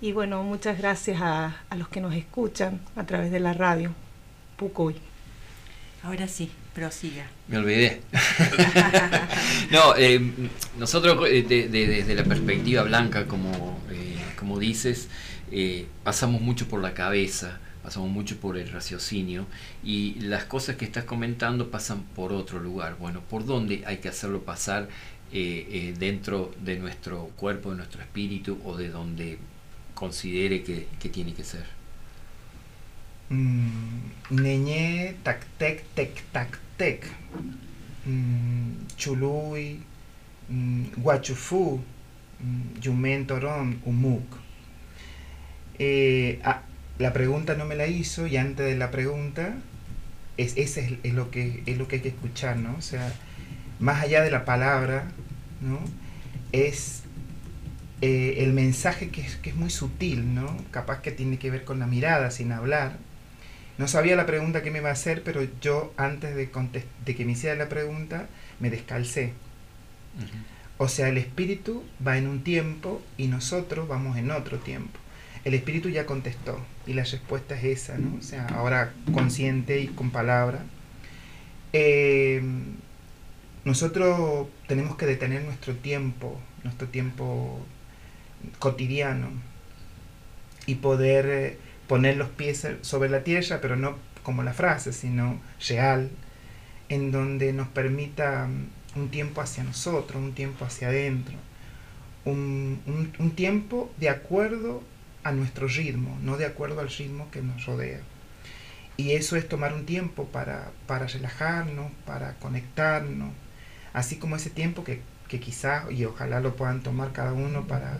Y 0.00 0.12
bueno, 0.12 0.42
muchas 0.42 0.78
gracias 0.78 1.20
a, 1.20 1.56
los 1.76 1.88
que 1.88 2.00
nos 2.00 2.14
escuchan 2.14 2.80
a 2.96 3.04
través 3.04 3.30
de 3.30 3.40
la 3.40 3.52
radio. 3.52 3.92
Pucuy. 4.56 4.96
Ahora 6.02 6.28
sí, 6.28 6.50
prosiga. 6.78 7.26
Me 7.48 7.58
olvidé. 7.58 8.00
no, 9.70 9.96
eh, 9.96 10.20
nosotros 10.78 11.26
eh, 11.28 11.42
de- 11.42 11.68
de- 11.68 11.86
desde 11.86 12.14
la 12.14 12.24
perspectiva 12.24 12.82
blanca, 12.84 13.26
como, 13.26 13.80
eh, 13.90 14.16
como 14.38 14.58
dices, 14.58 15.08
eh, 15.50 15.86
pasamos 16.04 16.40
mucho 16.40 16.68
por 16.68 16.80
la 16.80 16.94
cabeza, 16.94 17.58
pasamos 17.82 18.10
mucho 18.10 18.36
por 18.38 18.56
el 18.56 18.70
raciocinio 18.70 19.46
y 19.82 20.14
las 20.20 20.44
cosas 20.44 20.76
que 20.76 20.84
estás 20.84 21.04
comentando 21.04 21.70
pasan 21.70 22.02
por 22.14 22.32
otro 22.32 22.60
lugar. 22.60 22.96
Bueno, 22.98 23.22
¿por 23.28 23.44
dónde 23.44 23.82
hay 23.86 23.96
que 23.98 24.08
hacerlo 24.08 24.42
pasar 24.42 24.88
eh, 25.32 25.66
eh, 25.70 25.94
dentro 25.98 26.54
de 26.64 26.78
nuestro 26.78 27.26
cuerpo, 27.36 27.70
de 27.70 27.76
nuestro 27.78 28.00
espíritu 28.02 28.58
o 28.64 28.76
de 28.76 28.88
donde 28.88 29.38
considere 29.94 30.62
que, 30.62 30.86
que 31.00 31.08
tiene 31.08 31.34
que 31.34 31.44
ser? 31.44 31.64
Mm, 33.30 34.10
Neñé, 34.30 35.16
tac 35.22 35.44
tec, 35.58 35.84
tec 35.94 36.22
tac 36.32 36.58
tec. 36.78 37.04
Mm, 38.06 38.86
Chului, 38.96 39.80
mm, 40.48 40.84
Guachufú, 40.96 41.78
mm, 42.40 42.80
Yumen 42.80 43.26
Torón, 43.26 43.80
Umuk. 43.84 44.38
Eh, 45.78 46.40
ah, 46.44 46.62
la 46.98 47.12
pregunta 47.12 47.54
no 47.54 47.66
me 47.66 47.76
la 47.76 47.86
hizo 47.86 48.26
y 48.26 48.36
antes 48.38 48.66
de 48.66 48.76
la 48.76 48.90
pregunta, 48.90 49.54
es, 50.38 50.56
ese 50.56 50.80
es, 50.80 50.92
es 51.02 51.14
lo 51.14 51.30
que, 51.30 51.62
es 51.66 51.76
lo 51.76 51.86
que 51.86 51.96
hay 51.96 52.02
que 52.02 52.08
escuchar, 52.08 52.56
¿no? 52.56 52.74
O 52.76 52.80
sea, 52.82 53.12
más 53.78 54.02
allá 54.02 54.22
de 54.22 54.30
la 54.30 54.44
palabra, 54.44 55.04
¿no? 55.60 55.78
Es 56.52 57.02
eh, 58.00 58.36
el 58.38 58.52
mensaje 58.52 59.10
que 59.10 59.20
es, 59.20 59.36
que 59.36 59.50
es 59.50 59.56
muy 59.56 59.70
sutil, 59.70 60.34
¿no? 60.34 60.56
Capaz 60.70 61.02
que 61.02 61.10
tiene 61.12 61.38
que 61.38 61.50
ver 61.50 61.64
con 61.64 61.78
la 61.80 61.86
mirada, 61.86 62.30
sin 62.30 62.52
hablar. 62.52 62.96
No 63.78 63.86
sabía 63.86 64.16
la 64.16 64.26
pregunta 64.26 64.62
que 64.62 64.72
me 64.72 64.78
iba 64.78 64.88
a 64.88 64.92
hacer, 64.92 65.22
pero 65.22 65.46
yo 65.60 65.92
antes 65.96 66.34
de, 66.34 66.50
que 66.50 67.24
me 67.24 67.32
hiciera 67.32 67.54
la 67.54 67.68
pregunta, 67.68 68.28
me 68.58 68.70
descalcé. 68.70 69.32
O 70.78 70.88
sea, 70.88 71.08
el 71.08 71.18
espíritu 71.18 71.84
va 72.04 72.18
en 72.18 72.26
un 72.26 72.42
tiempo 72.42 73.00
y 73.16 73.28
nosotros 73.28 73.86
vamos 73.86 74.16
en 74.16 74.32
otro 74.32 74.58
tiempo. 74.58 74.98
El 75.44 75.54
espíritu 75.54 75.88
ya 75.88 76.06
contestó 76.06 76.60
y 76.86 76.94
la 76.94 77.04
respuesta 77.04 77.56
es 77.56 77.64
esa, 77.64 77.98
¿no? 77.98 78.16
O 78.18 78.22
sea, 78.22 78.46
ahora 78.48 78.92
consciente 79.12 79.80
y 79.80 79.86
con 79.86 80.10
palabra. 80.10 80.64
Eh, 81.72 82.42
nosotros 83.64 84.48
tenemos 84.66 84.96
que 84.96 85.06
detener 85.06 85.42
nuestro 85.42 85.74
tiempo, 85.76 86.40
nuestro 86.64 86.88
tiempo 86.88 87.60
cotidiano 88.58 89.28
y 90.66 90.76
poder 90.76 91.26
eh, 91.26 91.58
poner 91.88 92.16
los 92.16 92.28
pies 92.30 92.66
sobre 92.82 93.08
la 93.08 93.24
tierra, 93.24 93.60
pero 93.62 93.76
no 93.76 93.96
como 94.22 94.42
la 94.42 94.52
frase, 94.54 94.92
sino 94.92 95.40
real, 95.68 96.10
en 96.88 97.12
donde 97.12 97.52
nos 97.52 97.68
permita 97.68 98.46
mm, 98.48 99.00
un 99.00 99.08
tiempo 99.10 99.40
hacia 99.42 99.64
nosotros, 99.64 100.22
un 100.22 100.32
tiempo 100.34 100.64
hacia 100.64 100.88
adentro, 100.88 101.34
un, 102.24 102.80
un- 103.18 103.30
tiempo 103.32 103.90
de 103.98 104.08
acuerdo 104.10 104.82
a 105.24 105.32
nuestro 105.32 105.66
ritmo, 105.68 106.18
no 106.22 106.36
de 106.36 106.46
acuerdo 106.46 106.80
al 106.80 106.88
ritmo 106.90 107.30
que 107.30 107.42
nos 107.42 107.66
rodea. 107.66 108.00
Y 108.96 109.12
eso 109.12 109.36
es 109.36 109.48
tomar 109.48 109.72
un 109.74 109.86
tiempo 109.86 110.24
para, 110.26 110.70
para 110.86 111.06
relajarnos, 111.06 111.90
para 112.04 112.34
conectarnos, 112.34 113.30
así 113.92 114.16
como 114.16 114.36
ese 114.36 114.50
tiempo 114.50 114.84
que, 114.84 115.02
que 115.28 115.40
quizás, 115.40 115.90
y 115.90 116.04
ojalá 116.04 116.40
lo 116.40 116.56
puedan 116.56 116.82
tomar 116.82 117.12
cada 117.12 117.32
uno 117.32 117.66
para, 117.66 117.98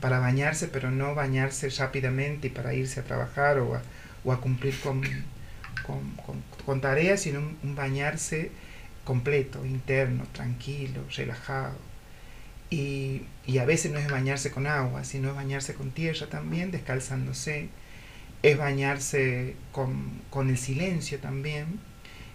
para 0.00 0.20
bañarse, 0.20 0.68
pero 0.68 0.90
no 0.90 1.14
bañarse 1.14 1.68
rápidamente 1.70 2.48
y 2.48 2.50
para 2.50 2.74
irse 2.74 3.00
a 3.00 3.04
trabajar 3.04 3.58
o 3.58 3.80
a, 4.30 4.40
cumplir 4.40 4.78
con, 4.80 5.02
tareas, 6.80 7.20
sino 7.20 7.40
un, 7.40 7.74
bañarse 7.74 8.50
completo, 9.04 9.64
interno, 9.64 10.24
tranquilo, 10.32 11.02
relajado. 11.16 11.76
Y, 12.70 13.22
a 13.58 13.64
veces 13.64 13.90
no 13.90 13.98
es 13.98 14.10
bañarse 14.10 14.50
con 14.50 14.66
agua, 14.66 15.04
sino 15.04 15.30
es 15.30 15.34
bañarse 15.34 15.74
con 15.74 15.90
tierra 15.90 16.26
también, 16.28 16.70
descalzándose. 16.70 17.68
Es 18.42 18.56
bañarse 18.56 19.56
con, 19.72 20.48
el 20.48 20.58
silencio 20.58 21.18
también, 21.18 21.80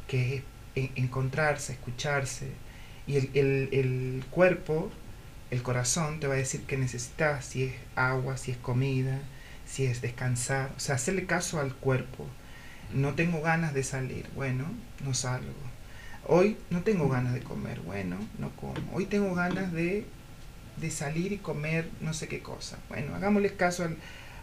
que 0.08 0.38
es 0.38 0.44
en- 0.76 0.92
encontrarse, 0.96 1.74
escucharse. 1.74 2.48
Y 3.08 3.18
el 3.18 4.24
cuerpo, 4.32 4.92
el 5.54 5.64
corazón, 5.64 6.20
te 6.20 6.28
va 6.28 6.34
a 6.34 6.38
decir 6.38 6.64
qué 6.68 6.78
necesitas, 6.78 7.46
si 7.46 7.64
es 7.64 7.74
agua, 7.96 8.38
si 8.38 8.52
es 8.52 8.58
comida, 8.58 9.20
si 9.66 9.86
es 9.86 10.02
descansar. 10.02 10.72
O 10.76 10.80
sea, 10.80 10.96
hacerle 10.96 11.26
caso 11.26 11.60
al 11.60 11.74
cuerpo. 11.74 12.28
No 12.94 13.14
tengo 13.14 13.42
ganas 13.42 13.74
de 13.74 13.84
salir, 13.84 14.26
bueno, 14.36 14.66
no 15.04 15.14
salgo. 15.14 15.54
Hoy 16.26 16.58
no 16.70 16.82
tengo 16.84 17.10
ganas 17.10 17.34
de 17.34 17.42
comer, 17.42 17.80
bueno, 17.82 18.18
no 18.40 18.50
como. 18.56 18.76
Hoy 18.94 19.06
tengo 19.06 19.34
ganas 19.36 19.72
de, 19.74 20.06
de 20.78 20.92
salir 20.92 21.32
y 21.32 21.38
comer 21.38 21.90
no 22.02 22.14
sé 22.14 22.28
qué 22.28 22.42
cosa. 22.42 22.78
Bueno, 22.90 23.16
hagámosle 23.16 23.54
caso 23.56 23.84
al, 23.84 23.98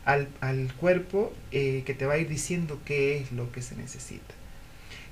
al, 0.04 0.28
al 0.40 0.72
cuerpo 0.74 1.32
eh, 1.52 1.82
que 1.86 1.94
te 1.94 2.06
va 2.06 2.14
a 2.14 2.18
ir 2.18 2.28
diciendo 2.28 2.80
qué 2.84 3.18
es 3.18 3.32
lo 3.32 3.50
que 3.52 3.62
se 3.62 3.76
necesita. 3.76 4.34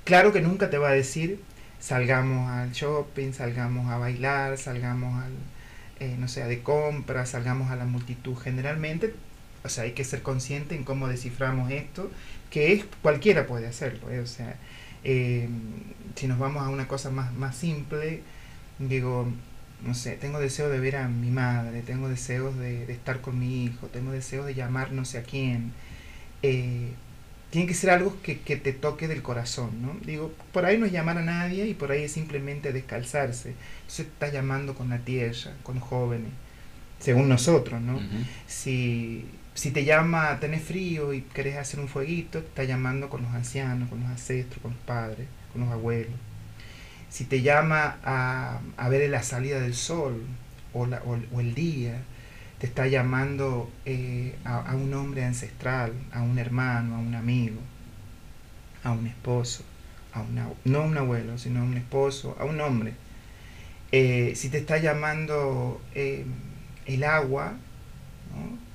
Claro 0.04 0.32
que 0.32 0.40
nunca 0.40 0.70
te 0.70 0.78
va 0.78 0.88
a 0.90 0.92
decir 0.92 1.40
salgamos 1.80 2.50
al 2.50 2.72
shopping, 2.72 3.32
salgamos 3.32 3.90
a 3.90 3.98
bailar, 3.98 4.58
salgamos 4.58 5.22
al, 5.22 5.32
eh, 6.00 6.16
no 6.18 6.28
sé, 6.28 6.44
de 6.44 6.62
compra, 6.62 7.26
salgamos 7.26 7.70
a 7.70 7.76
la 7.76 7.84
multitud. 7.84 8.36
Generalmente, 8.36 9.14
o 9.64 9.68
sea, 9.68 9.84
hay 9.84 9.92
que 9.92 10.04
ser 10.04 10.22
consciente 10.22 10.74
en 10.74 10.84
cómo 10.84 11.08
desciframos 11.08 11.70
esto, 11.70 12.10
que 12.50 12.72
es 12.72 12.84
cualquiera 13.02 13.46
puede 13.46 13.66
hacerlo. 13.66 14.10
¿eh? 14.10 14.20
O 14.20 14.26
sea, 14.26 14.56
eh, 15.04 15.48
si 16.14 16.26
nos 16.28 16.38
vamos 16.38 16.62
a 16.62 16.68
una 16.70 16.88
cosa 16.88 17.10
más, 17.10 17.32
más 17.34 17.56
simple, 17.56 18.22
digo, 18.78 19.28
no 19.84 19.94
sé, 19.94 20.16
tengo 20.16 20.40
deseo 20.40 20.68
de 20.68 20.80
ver 20.80 20.96
a 20.96 21.08
mi 21.08 21.30
madre, 21.30 21.82
tengo 21.82 22.08
deseos 22.08 22.56
de, 22.58 22.86
de 22.86 22.92
estar 22.92 23.20
con 23.20 23.38
mi 23.38 23.64
hijo, 23.64 23.86
tengo 23.88 24.12
deseos 24.12 24.46
de 24.46 24.54
llamar 24.54 24.92
no 24.92 25.04
sé 25.04 25.18
a 25.18 25.22
quién. 25.22 25.72
Eh, 26.42 26.92
tiene 27.50 27.66
que 27.66 27.74
ser 27.74 27.90
algo 27.90 28.16
que, 28.22 28.40
que 28.40 28.56
te 28.56 28.72
toque 28.72 29.08
del 29.08 29.22
corazón, 29.22 29.70
¿no? 29.82 29.96
Digo, 30.04 30.32
por 30.52 30.66
ahí 30.66 30.76
no 30.78 30.86
es 30.86 30.92
llamar 30.92 31.18
a 31.18 31.22
nadie 31.22 31.66
y 31.66 31.74
por 31.74 31.90
ahí 31.92 32.02
es 32.04 32.12
simplemente 32.12 32.72
descalzarse. 32.72 33.54
Entonces 33.80 34.06
estás 34.06 34.32
llamando 34.32 34.74
con 34.74 34.90
la 34.90 34.98
tierra, 34.98 35.52
con 35.62 35.80
jóvenes, 35.80 36.30
según 37.00 37.28
nosotros, 37.28 37.80
¿no? 37.80 37.98
si, 38.46 39.24
si 39.54 39.70
te 39.70 39.84
llama, 39.84 40.38
tenés 40.40 40.62
frío 40.62 41.14
y 41.14 41.22
querés 41.22 41.56
hacer 41.56 41.80
un 41.80 41.88
fueguito, 41.88 42.40
te 42.40 42.48
está 42.48 42.64
llamando 42.64 43.08
con 43.08 43.22
los 43.22 43.32
ancianos, 43.34 43.88
con 43.88 44.00
los 44.00 44.08
ancestros, 44.10 44.60
con 44.62 44.72
los 44.72 44.80
padres, 44.82 45.26
con 45.52 45.62
los 45.62 45.70
abuelos. 45.70 46.12
Si 47.10 47.24
te 47.24 47.40
llama 47.42 47.96
a, 48.04 48.60
a 48.76 48.88
ver 48.90 49.08
la 49.08 49.22
salida 49.22 49.60
del 49.60 49.74
sol 49.74 50.22
o, 50.74 50.86
la- 50.86 51.02
o- 51.04 51.18
o 51.32 51.40
el 51.40 51.54
día, 51.54 52.02
te 52.58 52.66
está 52.66 52.86
llamando 52.88 53.70
eh, 53.84 54.36
a, 54.44 54.74
un 54.74 54.92
hombre 54.94 55.24
ancestral, 55.24 55.92
a 56.12 56.22
un 56.22 56.38
hermano, 56.38 56.96
a 56.96 56.98
un 56.98 57.14
amigo, 57.14 57.60
a 58.82 58.90
un 58.90 59.06
esposo, 59.06 59.62
a 60.12 60.22
una, 60.22 60.48
no 60.64 60.80
a 60.80 60.84
un 60.84 60.98
abuelo, 60.98 61.38
sino 61.38 61.60
a 61.60 61.64
un 61.64 61.76
esposo, 61.76 62.36
a 62.40 62.44
un 62.44 62.60
hombre. 62.60 62.94
Eh, 63.92 64.32
si 64.34 64.50
te 64.50 64.58
está 64.58 64.78
llamando 64.78 65.80
eh, 65.94 66.26
el 66.86 67.04
agua, 67.04 67.54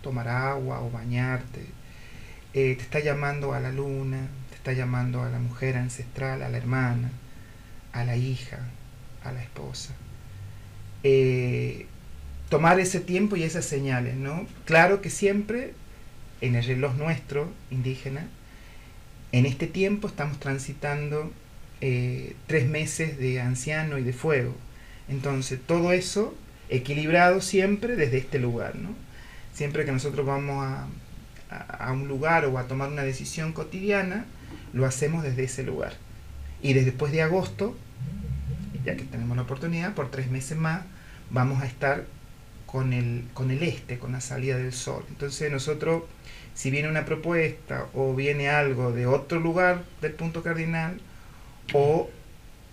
tomar 0.02 0.28
agua 0.28 0.82
o 0.82 0.90
bañarte, 0.90 1.66
te 2.54 2.72
está 2.72 3.00
llamando 3.00 3.54
a 3.54 3.60
la 3.60 3.72
luna, 3.72 4.28
te 4.50 4.56
está 4.56 4.74
llamando 4.74 5.24
a 5.24 5.30
la 5.30 5.40
mujer 5.40 5.78
ancestral, 5.78 6.42
a 6.42 6.50
la 6.50 6.58
hermana, 6.58 7.12
a 7.92 8.04
la 8.06 8.16
hija, 8.16 8.60
a 9.24 9.32
la 9.32 9.42
esposa. 9.42 9.94
Tomar 12.54 12.80
ese 12.80 13.00
tiempo 13.00 13.36
y 13.36 13.42
esas 13.44 13.66
señales, 13.66 14.16
¿no? 14.16 14.46
Claro 14.66 15.02
que 15.02 15.10
siempre 15.10 15.74
en 16.42 16.54
el 16.56 16.64
reloj 16.64 16.94
nuestro, 16.96 17.52
indígena, 17.72 18.28
en 19.32 19.48
este 19.48 19.66
tiempo 19.66 20.08
estamos 20.08 20.40
transitando 20.40 21.32
eh, 21.82 22.36
tres 22.46 22.68
meses 22.70 23.18
de 23.18 23.42
anciano 23.42 23.98
y 23.98 24.04
de 24.04 24.14
fuego. 24.14 24.54
Entonces, 25.10 25.60
todo 25.66 25.92
eso 25.94 26.36
equilibrado 26.70 27.42
siempre 27.42 27.96
desde 27.96 28.20
este 28.20 28.38
lugar, 28.38 28.76
¿no? 28.76 28.90
Siempre 29.54 29.84
que 29.84 29.92
nosotros 29.92 30.26
vamos 30.26 30.64
a, 30.64 30.86
a- 31.50 31.88
a 31.88 31.92
un 31.92 32.08
lugar 32.08 32.46
o 32.46 32.60
a 32.60 32.68
tomar 32.68 32.90
una 32.90 33.04
decisión 33.04 33.52
cotidiana, 33.52 34.26
lo 34.74 34.86
hacemos 34.86 35.24
desde 35.24 35.44
ese 35.46 35.64
lugar. 35.64 35.94
Y 36.62 36.74
desde 36.74 36.92
después 36.92 37.12
de 37.12 37.24
agosto, 37.24 37.76
ya 38.86 38.96
que 38.96 39.04
tenemos 39.06 39.36
la 39.38 39.44
oportunidad, 39.44 39.96
por 39.96 40.12
tres 40.12 40.30
meses 40.30 40.56
más, 40.58 40.82
vamos 41.32 41.64
a 41.64 41.66
estar 41.66 42.06
con 42.74 42.92
el, 42.92 43.24
con 43.36 43.52
el 43.52 43.62
este, 43.64 44.00
con 44.00 44.12
la 44.14 44.20
salida 44.20 44.58
del 44.58 44.74
sol. 44.74 45.06
Entonces 45.10 45.52
nosotros, 45.52 46.04
si 46.56 46.72
viene 46.72 46.90
una 46.90 47.06
propuesta 47.06 47.86
o 47.94 48.16
viene 48.16 48.50
algo 48.50 48.92
de 48.92 49.06
otro 49.06 49.40
lugar 49.40 49.84
del 50.02 50.14
punto 50.14 50.42
cardinal, 50.42 51.00
o 51.74 52.10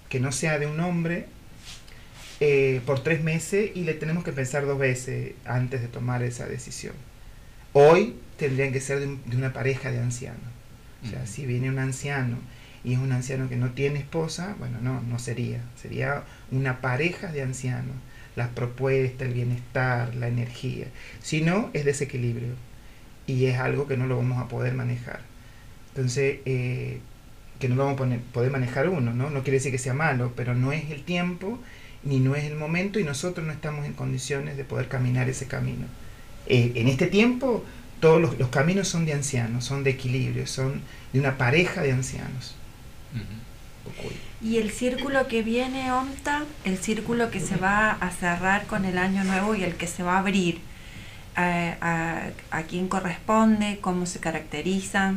que 0.09 0.19
no 0.19 0.33
sea 0.33 0.59
de 0.59 0.67
un 0.67 0.81
hombre, 0.81 1.27
eh, 2.41 2.81
por 2.87 3.01
tres 3.03 3.23
meses 3.23 3.71
y 3.75 3.85
le 3.85 3.93
tenemos 3.95 4.25
que 4.25 4.33
pensar 4.33 4.65
dos 4.65 4.79
veces 4.79 5.35
antes 5.45 5.83
de 5.83 5.89
tomar 5.89 6.23
esa 6.23 6.47
decisión. 6.47 6.95
Hoy 7.75 8.17
tendrían 8.39 8.73
que 8.73 8.81
ser 8.81 9.01
de, 9.01 9.07
un- 9.07 9.23
de 9.27 9.37
una 9.37 9.53
pareja 9.53 9.91
de 9.91 9.99
ancianos. 9.99 10.41
O 11.07 11.11
sea, 11.11 11.27
si 11.27 11.45
viene 11.47 11.69
un 11.69 11.79
anciano 11.79 12.39
y 12.85 12.95
es 12.95 12.99
un 12.99 13.13
anciano 13.13 13.49
que 13.51 13.57
no 13.57 13.71
tiene 13.73 13.99
esposa, 13.99 14.55
bueno, 14.59 14.79
no, 14.81 15.03
no 15.03 15.19
sería, 15.19 15.61
sería 15.81 16.25
una 16.51 16.81
pareja 16.81 17.31
de 17.31 17.43
ancianos, 17.43 17.95
las 18.37 18.49
propuestas, 18.49 19.29
el 19.29 19.35
bienestar, 19.35 20.15
la 20.15 20.29
energía. 20.29 20.87
Si 21.23 21.41
no, 21.41 21.71
es 21.73 21.85
desequilibrio 21.85 22.55
y 23.27 23.47
es 23.47 23.59
algo 23.59 23.87
que 23.87 23.97
no 23.97 24.07
lo 24.07 24.17
vamos 24.17 24.39
a 24.39 24.49
poder 24.49 24.75
manejar. 24.75 25.21
Entonces, 25.89 26.39
eh, 26.45 27.01
que 27.59 27.69
no 27.69 27.77
lo 27.77 27.85
vamos 27.85 28.01
a 28.01 28.33
poder 28.33 28.51
manejar 28.51 28.89
uno, 28.89 29.13
¿no? 29.13 29.31
No 29.31 29.43
quiere 29.43 29.59
decir 29.59 29.73
que 29.73 29.79
sea 29.79 29.95
malo, 29.95 30.33
pero 30.35 30.55
no 30.55 30.73
es 30.73 30.91
el 30.91 31.03
tiempo 31.03 31.59
ni 32.03 32.19
no 32.19 32.35
es 32.35 32.45
el 32.45 32.57
momento 32.57 32.99
y 32.99 33.05
nosotros 33.05 33.47
no 33.47 33.53
estamos 33.53 33.85
en 33.85 33.93
condiciones 33.93 34.57
de 34.57 34.65
poder 34.65 34.89
caminar 34.89 35.29
ese 35.29 35.47
camino. 35.47 35.87
Eh, 36.47 36.73
en 36.77 36.89
este 36.89 37.07
tiempo, 37.07 37.65
todos 38.01 38.21
los, 38.21 38.49
caminos 38.49 38.89
son 38.89 39.05
de 39.05 39.13
ancianos, 39.13 39.65
son 39.65 39.85
de 39.85 39.91
equilibrio, 39.91 40.47
son 40.47 40.81
de 41.13 41.21
una 41.21 41.37
pareja 41.37 41.83
de 41.83 41.93
ancianos. 41.93 42.57
Y 44.43 44.57
el 44.57 44.71
círculo 44.71 45.29
que 45.29 45.43
viene, 45.43 45.93
Omta, 45.93 46.45
el 46.65 46.79
círculo 46.79 47.31
que 47.31 47.41
se 47.41 47.57
va 47.57 47.91
a 47.93 48.11
cerrar 48.11 48.67
con 48.67 48.85
el 48.85 48.97
año 48.97 49.23
nuevo 49.25 49.55
y 49.55 49.65
el 49.65 49.75
que 49.75 49.87
se 49.87 50.03
va 50.03 50.15
a 50.17 50.19
abrir, 50.21 50.61
eh, 51.37 51.77
a, 51.81 52.63
quién 52.69 52.89
corresponde, 52.89 53.79
cómo 53.81 54.07
se 54.07 54.19
caracteriza. 54.19 55.15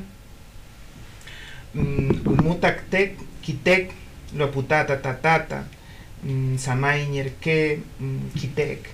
Mm, 1.74 2.44
Mutaktek, 2.44 3.18
Kitek, 3.42 3.92
Loputata, 4.36 5.02
Tatata, 5.02 5.66
mm, 6.24 6.58
Samay 6.58 7.08
Ñerke, 7.08 7.82
mm, 8.00 8.40
Kitek, 8.40 8.90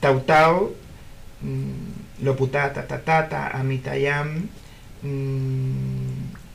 Tautao, 0.00 0.74
Loputata, 2.20 2.86
Tatata, 2.86 3.48
Amitayam, 3.48 4.48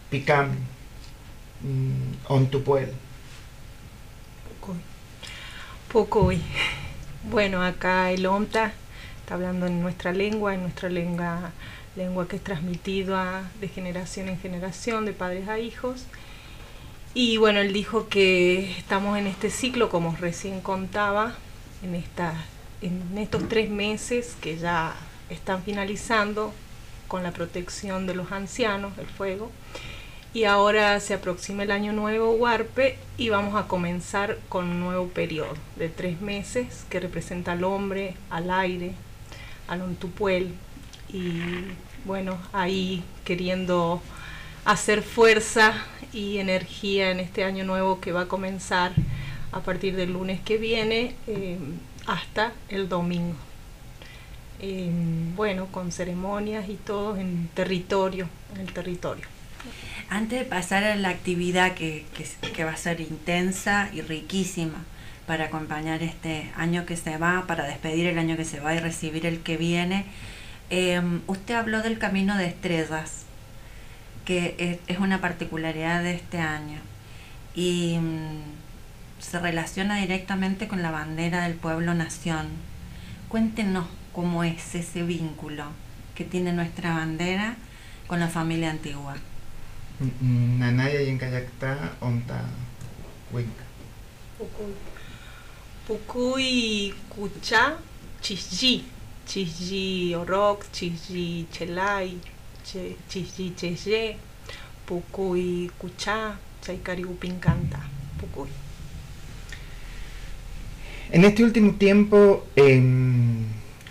Picam, 0.10 0.50
Ontupuel. 2.28 2.94
Pucuy. 5.92 6.42
Bueno, 7.26 7.64
acá 7.64 8.12
el 8.12 8.26
Omta 8.26 8.74
está 9.22 9.36
hablando 9.36 9.66
en 9.66 9.82
nuestra 9.82 10.12
lengua, 10.12 10.54
en 10.54 10.64
nuestra 10.64 10.90
lengua, 10.90 11.52
lengua 11.96 12.28
que 12.28 12.36
es 12.36 12.44
transmitida 12.44 13.50
de 13.62 13.70
generación 13.70 14.28
en 14.28 14.38
generación, 14.38 15.06
de 15.06 15.14
padres 15.14 15.48
a 15.48 15.58
hijos. 15.58 16.04
Y 17.14 17.38
bueno, 17.38 17.62
él 17.62 17.72
dijo 17.72 18.10
que 18.10 18.78
estamos 18.78 19.18
en 19.18 19.28
este 19.28 19.50
ciclo, 19.50 19.90
como 19.90 20.14
recién 20.20 20.60
contaba, 20.60 21.36
en, 21.82 21.96
esta, 21.96 22.34
en 22.82 23.18
estos 23.18 23.48
tres 23.48 23.70
meses 23.70 24.36
que 24.42 24.58
ya 24.58 24.96
están 25.30 25.64
finalizando 25.64 26.54
con 27.08 27.24
la 27.24 27.32
protección 27.32 28.06
de 28.06 28.16
los 28.16 28.34
ancianos, 28.34 28.98
el 28.98 29.08
fuego. 29.08 29.50
Y 30.34 30.46
ahora 30.46 31.00
se 31.00 31.14
aproxima 31.14 31.62
el 31.62 31.70
año 31.70 31.94
nuevo 31.94 32.32
Huarpe 32.32 32.98
y 33.18 33.30
vamos 33.30 33.56
a 33.56 33.68
comenzar 33.68 34.40
con 34.50 34.68
un 34.68 34.80
nuevo 34.80 35.08
periodo 35.10 35.54
de 35.76 35.90
tres 35.90 36.22
meses 36.22 36.86
que 36.90 37.00
representa 37.00 37.52
al 37.52 37.64
hombre, 37.64 38.16
al 38.32 38.50
aire, 38.50 38.94
al 39.68 39.84
Ontupuel. 39.84 40.56
Y 41.10 41.40
bueno, 42.06 42.40
ahí 42.52 43.04
queriendo 43.24 44.02
hacer 44.66 45.04
fuerza 45.04 45.76
y 46.14 46.40
energía 46.40 47.12
en 47.12 47.20
este 47.20 47.44
año 47.44 47.64
nuevo 47.64 48.02
que 48.02 48.12
va 48.12 48.22
a 48.22 48.28
comenzar 48.28 48.94
a 49.52 49.60
partir 49.60 49.96
del 49.96 50.14
lunes 50.14 50.42
que 50.42 50.58
viene 50.58 51.16
eh, 51.28 51.60
hasta 52.08 52.54
el 52.70 52.90
domingo. 52.90 53.36
bueno, 55.36 55.68
con 55.68 55.92
ceremonias 55.92 56.70
y 56.70 56.76
todo 56.76 57.18
en 57.18 57.50
territorio, 57.54 58.28
en 58.56 58.62
el 58.62 58.74
territorio. 58.74 59.33
Antes 60.10 60.40
de 60.40 60.46
pasar 60.46 60.84
a 60.84 60.96
la 60.96 61.10
actividad 61.10 61.74
que, 61.74 62.06
va 62.64 62.72
a 62.72 62.78
ser 62.78 63.02
intensa 63.02 63.90
y 63.94 64.02
riquísima 64.02 64.84
para 65.26 65.46
acompañar 65.46 66.04
este 66.04 66.52
año 66.56 66.86
que 66.86 66.98
se 66.98 67.18
va, 67.18 67.46
para 67.48 67.66
despedir 67.66 68.08
el 68.08 68.20
año 68.20 68.38
que 68.38 68.46
se 68.46 68.60
va 68.60 68.76
y 68.76 68.80
recibir 68.80 69.26
el 69.26 69.40
que 69.40 69.58
viene, 69.58 70.06
em, 70.70 71.22
usted 71.28 71.56
habló 71.56 71.82
del 71.82 71.98
camino 71.98 72.38
de 72.38 72.48
estrellas, 72.48 73.26
que 74.26 74.80
es, 74.88 75.00
una 75.00 75.22
particularidad 75.22 76.04
de 76.04 76.16
este 76.16 76.40
año 76.40 76.80
y 77.56 77.98
mm, 78.00 78.42
se 79.20 79.40
relaciona 79.40 79.98
directamente 79.98 80.68
con 80.68 80.82
la 80.82 80.92
bandera 80.92 81.44
del 81.44 81.56
pueblo 81.56 81.94
nación. 81.94 82.48
Cuéntenos 83.30 83.88
cómo 84.14 84.44
es 84.44 84.76
ese 84.76 85.04
vínculo 85.04 85.66
que 86.16 86.24
tiene 86.24 86.54
nuestra 86.54 86.94
bandera 86.94 87.56
con 88.08 88.20
la 88.20 88.28
familia 88.28 88.70
antigua. 88.70 89.16
Nanaya 90.00 91.02
y 91.02 91.10
Encayacta, 91.10 91.96
Onta, 92.02 92.42
Huenca. 93.32 93.64
Pucuy, 95.88 96.94
Cucha, 97.10 97.78
Chisji, 98.22 98.86
Chisji 99.26 100.16
Orok, 100.16 100.66
Chisji 100.72 101.48
Chelay, 101.52 102.18
Chisji 103.10 103.54
Cheye, 103.56 104.18
Pucuy, 104.86 105.70
Cucha, 105.78 106.38
Chaicarigu 106.62 107.16
Pincanta, 107.18 107.80
Pucuy. 108.20 108.50
En 111.12 111.26
este 111.26 111.44
último 111.44 111.76
tiempo, 111.76 112.48
eh, 112.56 112.82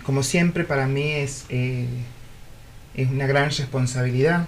como 0.03 0.23
siempre, 0.23 0.63
para 0.63 0.87
mí 0.87 1.11
es, 1.11 1.45
eh, 1.49 1.87
es 2.95 3.09
una 3.09 3.27
gran 3.27 3.45
responsabilidad 3.45 4.47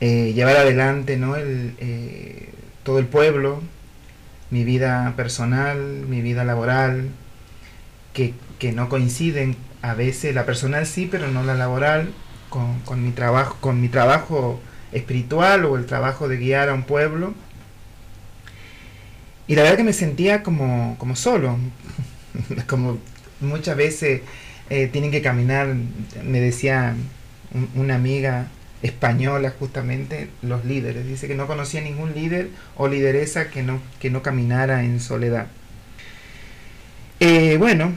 eh, 0.00 0.32
llevar 0.34 0.56
adelante 0.56 1.16
¿no? 1.16 1.36
el, 1.36 1.74
eh, 1.78 2.50
todo 2.82 2.98
el 2.98 3.06
pueblo, 3.06 3.62
mi 4.50 4.64
vida 4.64 5.14
personal, 5.16 5.78
mi 6.08 6.20
vida 6.20 6.44
laboral, 6.44 7.08
que, 8.12 8.34
que, 8.58 8.72
no 8.72 8.88
coinciden 8.88 9.56
a 9.82 9.94
veces, 9.94 10.34
la 10.34 10.46
personal 10.46 10.86
sí, 10.86 11.08
pero 11.10 11.28
no 11.28 11.42
la 11.42 11.54
laboral, 11.54 12.10
con, 12.48 12.80
con, 12.80 13.04
mi, 13.04 13.10
trabajo, 13.12 13.56
con 13.60 13.80
mi 13.80 13.88
trabajo 13.88 14.60
espiritual 14.92 15.64
o 15.64 15.76
el 15.76 15.86
trabajo 15.86 16.28
de 16.28 16.36
guiar 16.36 16.68
a 16.68 16.74
un 16.74 16.84
pueblo. 16.84 17.34
Y 19.48 19.54
la 19.54 19.62
verdad 19.62 19.76
que 19.76 19.84
me 19.84 19.92
sentía 19.92 20.42
como, 20.42 20.96
como 20.98 21.16
solo, 21.16 21.56
como 22.66 22.98
muchas 23.40 23.76
veces 23.76 24.22
eh, 24.70 24.88
tienen 24.88 25.10
que 25.10 25.22
caminar, 25.22 25.74
me 26.24 26.40
decía 26.40 26.96
una 27.74 27.94
amiga, 27.94 28.48
española 28.82 29.52
justamente 29.58 30.28
los 30.42 30.64
líderes. 30.64 31.06
Dice 31.06 31.28
que 31.28 31.34
no 31.34 31.46
conocía 31.46 31.80
ningún 31.80 32.14
líder 32.14 32.48
o 32.76 32.88
lideresa 32.88 33.50
que 33.50 33.62
no, 33.62 33.80
que 34.00 34.10
no 34.10 34.22
caminara 34.22 34.84
en 34.84 35.00
soledad. 35.00 35.48
Eh, 37.20 37.56
bueno, 37.58 37.92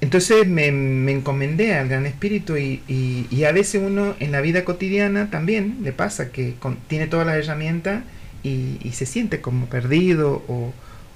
entonces 0.00 0.46
me, 0.46 0.66
encomendé 0.66 1.74
al 1.74 1.88
Gran 1.88 2.06
Espíritu 2.06 2.56
y, 2.56 3.44
a 3.46 3.52
veces 3.52 3.80
uno 3.84 4.14
en 4.20 4.32
la 4.32 4.40
vida 4.40 4.64
cotidiana 4.64 5.30
también 5.30 5.78
le 5.82 5.92
pasa 5.92 6.30
que 6.32 6.54
tiene 6.88 7.06
todas 7.06 7.26
las 7.26 7.36
herramientas 7.36 8.02
y, 8.42 8.78
se 8.92 9.06
siente 9.06 9.40
como 9.40 9.66
perdido 9.66 10.42
o, 10.48 10.72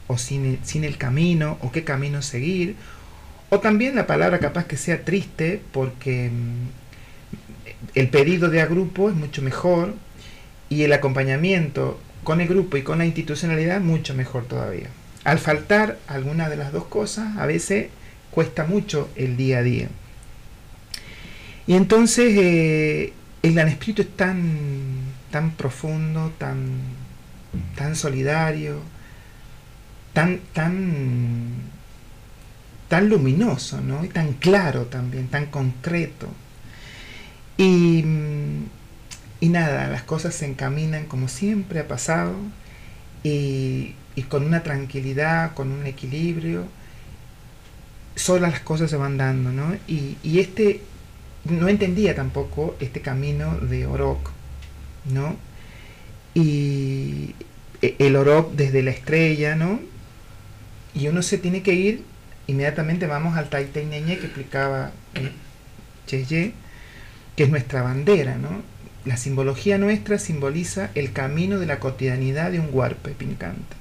o 0.07 0.19
sin, 0.19 0.59
sin 0.65 0.85
el 0.85 0.97
camino 0.99 1.59
o 1.61 1.73
qué 1.73 1.85
camino 1.85 2.23
seguir. 2.23 2.77
O 3.51 3.61
también 3.61 3.95
la 3.95 4.07
palabra 4.07 4.39
capaz 4.39 4.67
que 4.67 4.77
sea 4.77 5.05
triste 5.05 5.61
porque 5.73 6.31
mm, 6.31 6.86
el 7.95 8.09
pedido 8.09 8.49
de 8.49 8.61
a 8.61 8.67
grupo 8.67 9.09
es 9.09 9.17
mucho 9.17 9.43
mejor 9.43 9.95
y 10.69 10.83
el 10.83 10.93
acompañamiento 10.93 12.01
con 12.25 12.41
el 12.41 12.49
grupo 12.49 12.77
y 12.77 12.83
con 12.83 12.99
la 12.99 13.07
institucionalidad 13.07 13.81
mucho 13.81 14.15
mejor 14.15 14.45
todavía. 14.47 14.89
Al 15.25 15.39
faltar 15.39 15.99
alguna 16.09 16.49
de 16.49 16.57
las 16.57 16.73
dos 16.73 16.87
cosas, 16.87 17.37
a 17.37 17.47
veces 17.47 17.89
cuesta 18.31 18.65
mucho 18.65 19.09
el 19.17 19.37
día 19.37 19.59
a 19.59 19.63
día. 19.63 19.89
Y 21.67 21.75
entonces 21.75 22.37
eh, 22.37 23.13
el 23.43 23.55
gran 23.55 23.69
espíritu 23.69 24.03
es 24.03 24.17
tan, 24.17 24.45
tan 25.31 25.53
profundo, 25.53 26.33
tan, 26.39 26.81
tan 27.77 27.97
solidario, 27.97 28.81
tan, 30.13 30.41
tan, 30.53 31.49
tan 32.89 33.09
luminoso, 33.09 33.81
¿no? 33.81 34.05
Y 34.05 34.09
tan 34.09 34.35
claro 34.35 34.87
también, 34.87 35.29
tan 35.29 35.47
concreto. 35.47 36.29
Y, 37.59 38.05
y 39.41 39.49
nada, 39.49 39.89
las 39.89 40.03
cosas 40.03 40.35
se 40.35 40.47
encaminan 40.47 41.07
como 41.07 41.29
siempre 41.29 41.81
ha 41.81 41.89
pasado 41.89 42.35
y, 43.23 43.95
con 44.29 44.45
una 44.45 44.63
tranquilidad, 44.63 45.55
con 45.55 45.73
un 45.73 45.87
equilibrio, 45.87 46.67
solas 48.15 48.53
las 48.53 48.61
cosas 48.61 48.91
se 48.91 48.97
van 48.97 49.19
dando, 49.19 49.53
¿no? 49.53 49.75
Y, 49.87 50.17
y 50.23 50.39
este, 50.41 50.81
no 51.45 51.69
entendía 51.69 52.15
tampoco 52.15 52.77
este 52.81 53.01
camino 53.01 53.59
de 53.59 53.87
Orok, 53.87 54.31
¿no? 55.13 55.37
Y 56.35 57.35
e, 57.83 57.97
el 57.99 58.17
Orok 58.17 58.53
desde 58.53 58.83
la 58.83 58.91
estrella, 58.91 59.55
¿no? 59.55 59.81
Y 60.95 61.09
uno 61.09 61.23
se 61.23 61.39
tiene 61.39 61.63
que 61.63 61.75
ir, 61.75 62.05
inmediatamente 62.47 63.07
vamos 63.07 63.37
al 63.37 63.49
Tai 63.51 63.67
que 63.67 64.13
explicaba 64.13 64.93
eh, 65.15 65.33
que 67.37 67.45
es 67.45 67.51
nuestra 67.51 67.83
bandera, 67.83 68.37
¿no? 68.37 68.63
la 69.07 69.17
simbología 69.17 69.79
nuestra 69.79 70.19
simboliza 70.19 70.91
el 70.97 71.13
camino 71.13 71.61
de 71.61 71.67
la 71.67 71.79
cotidianidad 71.79 72.51
de 72.51 72.59
un 72.59 72.69
huarpe 72.73 73.11
pincanta. 73.11 73.77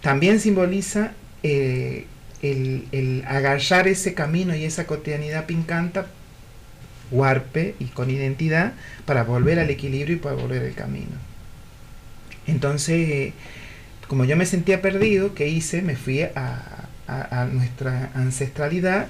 También 0.00 0.38
simboliza 0.38 1.12
eh, 1.42 2.06
el, 2.40 2.86
el 2.92 3.24
agarrar 3.26 3.88
ese 3.88 4.14
camino 4.14 4.54
y 4.54 4.64
esa 4.64 4.86
cotidianidad 4.86 5.46
pincanta, 5.46 6.06
huarpe 7.10 7.74
y 7.80 7.86
con 7.86 8.10
identidad, 8.10 8.74
para 9.06 9.24
volver 9.24 9.58
al 9.58 9.70
equilibrio 9.70 10.16
y 10.16 10.18
para 10.20 10.36
volver 10.36 10.62
al 10.62 10.74
camino. 10.74 11.16
Entonces, 12.46 13.32
como 14.06 14.24
yo 14.24 14.36
me 14.36 14.46
sentía 14.46 14.80
perdido, 14.80 15.34
¿qué 15.34 15.48
hice? 15.48 15.82
Me 15.82 15.96
fui 15.96 16.22
a, 16.22 16.76
nuestra 17.52 18.12
ancestralidad 18.14 19.08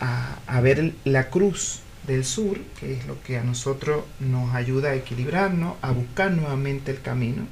a, 0.00 0.60
ver 0.62 0.94
la 1.04 1.28
cruz 1.28 1.82
del 2.08 2.24
sur, 2.24 2.58
que 2.80 2.94
es 2.94 3.06
lo 3.06 3.22
que 3.22 3.38
a 3.38 3.44
nosotros 3.44 4.04
nos 4.18 4.54
ayuda 4.54 4.90
a 4.90 4.94
equilibrarnos, 4.96 5.76
a 5.82 5.92
buscar 5.92 6.32
nuevamente 6.32 6.90
el 6.90 7.00
camino. 7.00 7.46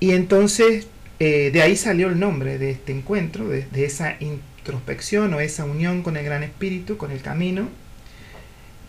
Y 0.00 0.10
entonces 0.10 0.88
eh, 1.18 1.50
de 1.52 1.62
ahí 1.62 1.76
salió 1.76 2.08
el 2.08 2.18
nombre 2.18 2.58
de 2.58 2.70
este 2.70 2.92
encuentro, 2.92 3.48
de, 3.48 3.66
esa 3.74 4.16
introspección 4.20 5.32
o 5.32 5.40
esa 5.40 5.64
unión 5.64 6.02
con 6.02 6.16
el 6.16 6.24
Gran 6.24 6.42
Espíritu, 6.42 6.96
con 6.96 7.10
el 7.10 7.22
camino. 7.22 7.68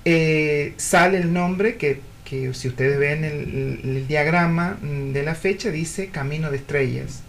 Eh, 0.03 0.73
sale 0.77 1.17
el 1.17 1.31
nombre 1.31 1.77
que, 1.77 2.01
que, 2.25 2.53
si 2.53 2.67
ustedes 2.67 2.97
ven 2.99 3.23
el, 3.23 3.79
el, 3.83 4.07
diagrama 4.07 4.77
de 4.81 5.23
la 5.23 5.35
fecha, 5.35 5.69
dice 5.71 6.09
Camino 6.09 6.51
de 6.51 6.57
Estrellas. 6.57 7.23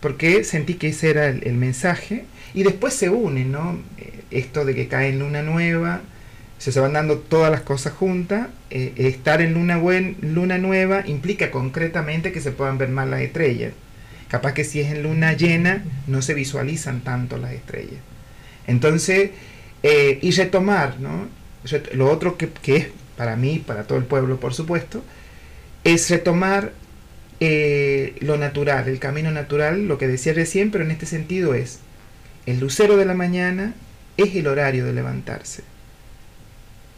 Porque 0.00 0.44
sentí 0.44 0.74
que 0.74 0.88
ese 0.88 1.10
era 1.10 1.28
el 1.28 1.54
mensaje. 1.54 2.24
Y 2.54 2.62
después 2.62 2.94
se 2.94 3.10
une, 3.10 3.44
¿no? 3.44 3.78
Esto 4.30 4.64
de 4.64 4.74
que 4.74 4.88
cae 4.88 5.10
en 5.10 5.18
luna 5.18 5.42
nueva, 5.42 6.00
se, 6.58 6.78
van 6.80 6.94
dando 6.94 7.18
todas 7.18 7.50
las 7.50 7.60
cosas 7.60 7.92
juntas. 7.92 8.48
Eh, 8.70 8.92
estar 8.96 9.40
en 9.42 9.54
luna, 9.54 9.76
buen, 9.76 10.16
luna 10.20 10.58
nueva 10.58 11.04
implica 11.06 11.50
concretamente 11.50 12.32
que 12.32 12.40
se 12.40 12.52
puedan 12.52 12.78
ver 12.78 12.88
más 12.88 13.08
las 13.08 13.20
estrellas. 13.20 13.72
Capaz 14.28 14.54
que 14.54 14.64
si 14.64 14.80
es 14.80 14.90
en 14.92 15.02
luna 15.02 15.34
llena 15.34 15.84
no 16.06 16.22
se 16.22 16.34
visualizan 16.34 17.02
tanto 17.02 17.36
las 17.36 17.52
estrellas. 17.52 18.00
Entonces, 18.66 19.30
eh, 19.82 20.18
y 20.22 20.32
retomar, 20.32 20.98
¿no? 20.98 21.28
Lo 21.94 22.10
otro 22.10 22.36
que, 22.36 22.48
que, 22.48 22.76
es 22.76 22.86
para 23.16 23.36
mí, 23.36 23.62
para 23.64 23.84
todo 23.84 23.98
el 23.98 24.04
pueblo, 24.04 24.40
por 24.40 24.54
supuesto, 24.54 25.02
es 25.84 26.10
retomar 26.10 26.72
eh, 27.38 28.16
lo 28.20 28.38
natural, 28.38 28.88
el 28.88 28.98
camino 28.98 29.30
natural, 29.30 29.86
lo 29.86 29.98
que 29.98 30.08
decía 30.08 30.32
recién, 30.32 30.70
pero 30.70 30.84
en 30.84 30.90
este 30.90 31.06
sentido 31.06 31.54
es, 31.54 31.80
el 32.46 32.60
lucero 32.60 32.96
de 32.96 33.04
la 33.04 33.14
mañana 33.14 33.74
es 34.16 34.34
el 34.34 34.46
horario 34.46 34.86
de 34.86 34.92
levantarse 34.92 35.62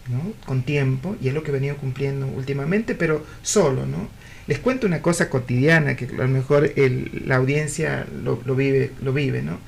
¿no? 0.09 0.33
con 0.47 0.63
tiempo, 0.63 1.17
y 1.21 1.29
es 1.29 1.35
lo 1.35 1.43
que 1.43 1.51
he 1.51 1.55
venido 1.55 1.77
cumpliendo 1.77 2.27
últimamente, 2.27 2.95
pero 2.95 3.25
solo, 3.43 3.85
¿no? 3.87 4.09
Les 4.47 4.59
cuento 4.59 4.87
una 4.87 5.03
cosa 5.03 5.29
cotidiana 5.29 5.95
que 5.95 6.07
a 6.07 6.13
lo 6.13 6.29
mejor 6.29 6.73
la 7.27 7.37
audiencia 7.37 8.07
lo, 8.25 8.37
vive, 8.55 8.93
lo 9.03 9.13
vive, 9.13 9.43
¿no? 9.43 9.59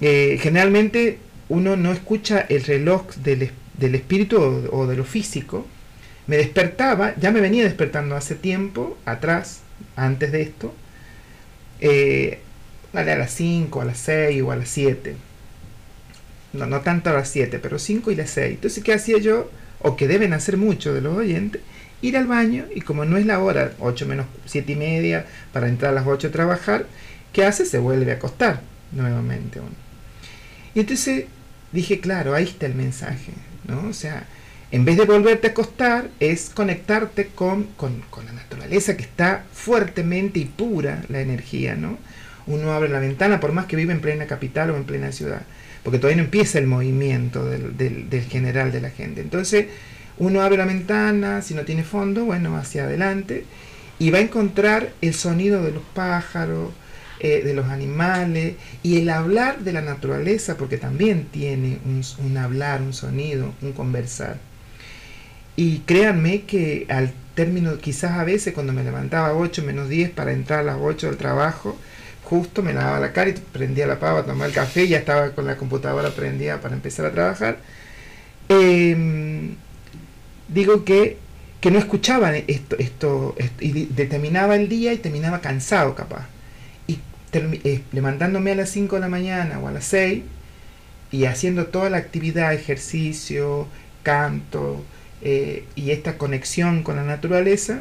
Eh, 0.00 0.38
generalmente 0.40 1.18
uno 1.48 1.76
no 1.76 1.92
escucha 1.92 2.40
el 2.48 2.64
reloj 2.64 3.14
del, 3.16 3.50
del 3.78 3.94
espíritu 3.94 4.38
o, 4.42 4.76
o, 4.76 4.86
de 4.88 4.96
lo 4.96 5.04
físico. 5.04 5.64
Me 6.26 6.36
despertaba, 6.36 7.14
ya 7.16 7.30
me 7.30 7.40
venía 7.40 7.62
despertando 7.62 8.16
hace 8.16 8.34
tiempo, 8.34 8.98
atrás, 9.04 9.60
antes 9.94 10.32
de 10.32 10.42
esto, 10.42 10.74
eh, 11.80 12.40
a 12.92 13.02
las 13.02 13.30
5, 13.32 13.80
a 13.80 13.84
las 13.84 13.98
6 13.98 14.42
o 14.42 14.52
a 14.52 14.56
las 14.56 14.68
7 14.68 15.16
no, 16.56 16.66
no 16.66 16.80
tanto 16.80 17.10
a 17.10 17.12
las 17.12 17.28
7, 17.28 17.58
pero 17.58 17.78
5 17.78 18.10
y 18.10 18.16
las 18.16 18.30
6. 18.30 18.54
Entonces, 18.54 18.82
¿qué 18.82 18.92
hacía 18.92 19.18
yo? 19.18 19.50
O 19.80 19.96
que 19.96 20.08
deben 20.08 20.32
hacer 20.32 20.56
muchos 20.56 20.94
de 20.94 21.00
los 21.00 21.16
oyentes, 21.16 21.60
ir 22.02 22.16
al 22.16 22.26
baño 22.26 22.64
y 22.74 22.80
como 22.80 23.04
no 23.04 23.16
es 23.16 23.26
la 23.26 23.38
hora, 23.38 23.72
8 23.78 24.06
menos 24.06 24.26
7 24.46 24.72
y 24.72 24.76
media, 24.76 25.26
para 25.52 25.68
entrar 25.68 25.92
a 25.92 25.94
las 25.94 26.06
8 26.06 26.28
a 26.28 26.32
trabajar, 26.32 26.86
¿qué 27.32 27.44
hace? 27.44 27.66
Se 27.66 27.78
vuelve 27.78 28.10
a 28.12 28.14
acostar 28.14 28.62
nuevamente 28.92 29.60
uno. 29.60 29.70
Y 30.74 30.80
entonces 30.80 31.24
dije, 31.72 32.00
claro, 32.00 32.34
ahí 32.34 32.44
está 32.44 32.66
el 32.66 32.74
mensaje, 32.74 33.32
¿no? 33.66 33.88
O 33.88 33.92
sea, 33.92 34.26
en 34.70 34.84
vez 34.84 34.96
de 34.96 35.04
volverte 35.04 35.48
a 35.48 35.50
acostar, 35.50 36.08
es 36.20 36.50
conectarte 36.50 37.28
con, 37.28 37.64
con, 37.76 38.00
con 38.10 38.26
la 38.26 38.32
naturaleza 38.32 38.96
que 38.96 39.02
está 39.02 39.44
fuertemente 39.52 40.40
y 40.40 40.44
pura 40.44 41.04
la 41.08 41.20
energía, 41.20 41.76
¿no? 41.76 41.98
Uno 42.46 42.72
abre 42.72 42.88
la 42.88 43.00
ventana, 43.00 43.40
por 43.40 43.52
más 43.52 43.66
que 43.66 43.76
vive 43.76 43.92
en 43.92 44.00
plena 44.00 44.26
capital 44.26 44.70
o 44.70 44.76
en 44.76 44.84
plena 44.84 45.12
ciudad 45.12 45.42
porque 45.86 46.00
todavía 46.00 46.16
no 46.16 46.24
empieza 46.24 46.58
el 46.58 46.66
movimiento 46.66 47.44
del, 47.48 47.78
del, 47.78 48.22
general 48.24 48.72
de 48.72 48.80
la 48.80 48.90
gente. 48.90 49.20
Entonces, 49.20 49.66
uno 50.18 50.42
abre 50.42 50.56
la 50.56 50.64
ventana, 50.64 51.42
si 51.42 51.54
no 51.54 51.64
tiene 51.64 51.84
fondo, 51.84 52.24
bueno, 52.24 52.56
hacia 52.56 52.86
adelante, 52.86 53.44
y 54.00 54.10
va 54.10 54.18
a 54.18 54.22
encontrar 54.22 54.90
el 55.00 55.14
sonido 55.14 55.62
de 55.62 55.70
los 55.70 55.84
pájaros, 55.94 56.72
eh, 57.20 57.40
de 57.44 57.54
los 57.54 57.66
animales, 57.66 58.56
y 58.82 58.98
el 58.98 59.08
hablar 59.10 59.60
de 59.60 59.72
la 59.72 59.80
naturaleza, 59.80 60.56
porque 60.56 60.76
también 60.76 61.28
tiene 61.30 61.78
un, 61.84 62.02
un 62.18 62.36
hablar, 62.36 62.82
un 62.82 62.92
sonido, 62.92 63.54
un 63.62 63.72
conversar. 63.72 64.38
Y 65.54 65.82
créanme 65.86 66.42
que 66.46 66.86
al 66.88 67.12
término, 67.36 67.78
quizás 67.78 68.18
a 68.18 68.24
veces 68.24 68.54
cuando 68.54 68.72
me 68.72 68.82
levantaba 68.82 69.28
a 69.28 69.34
8 69.34 69.62
menos 69.62 69.88
10 69.88 70.10
para 70.10 70.32
entrar 70.32 70.58
a 70.58 70.64
las 70.64 70.78
8 70.80 71.06
del 71.06 71.16
trabajo, 71.16 71.78
justo 72.28 72.60
me 72.60 72.72
lavaba 72.72 72.98
la 72.98 73.12
cara 73.12 73.30
y 73.30 73.34
prendía 73.34 73.86
la 73.86 74.00
pava, 74.00 74.24
tomaba 74.24 74.46
el 74.46 74.52
café 74.52 74.88
ya 74.88 74.98
estaba 74.98 75.30
con 75.30 75.46
la 75.46 75.56
computadora 75.56 76.10
prendida 76.10 76.60
para 76.60 76.74
empezar 76.74 77.06
a 77.06 77.12
trabajar. 77.12 77.58
Eh, 78.48 79.54
digo 80.48 80.84
que, 80.84 81.18
que, 81.60 81.70
no 81.70 81.78
escuchaban 81.78 82.34
esto, 82.48 82.76
esto, 82.78 83.36
y 83.60 83.88
el 83.96 84.68
día 84.68 84.92
y 84.92 84.98
terminaba 84.98 85.40
cansado 85.40 85.94
capaz. 85.94 86.26
Y 86.88 86.98
eh, 87.32 87.82
levantándome 87.92 88.52
a 88.52 88.56
las 88.56 88.70
5 88.70 88.96
de 88.96 89.00
la 89.00 89.08
mañana 89.08 89.60
o 89.60 89.68
a 89.68 89.72
las 89.72 89.84
6 89.84 90.22
y 91.12 91.24
haciendo 91.26 91.66
toda 91.66 91.90
la 91.90 91.98
actividad, 91.98 92.52
ejercicio, 92.52 93.68
canto 94.02 94.84
eh, 95.22 95.64
y 95.76 95.92
esta 95.92 96.18
conexión 96.18 96.82
con 96.82 96.96
la 96.96 97.04
naturaleza, 97.04 97.80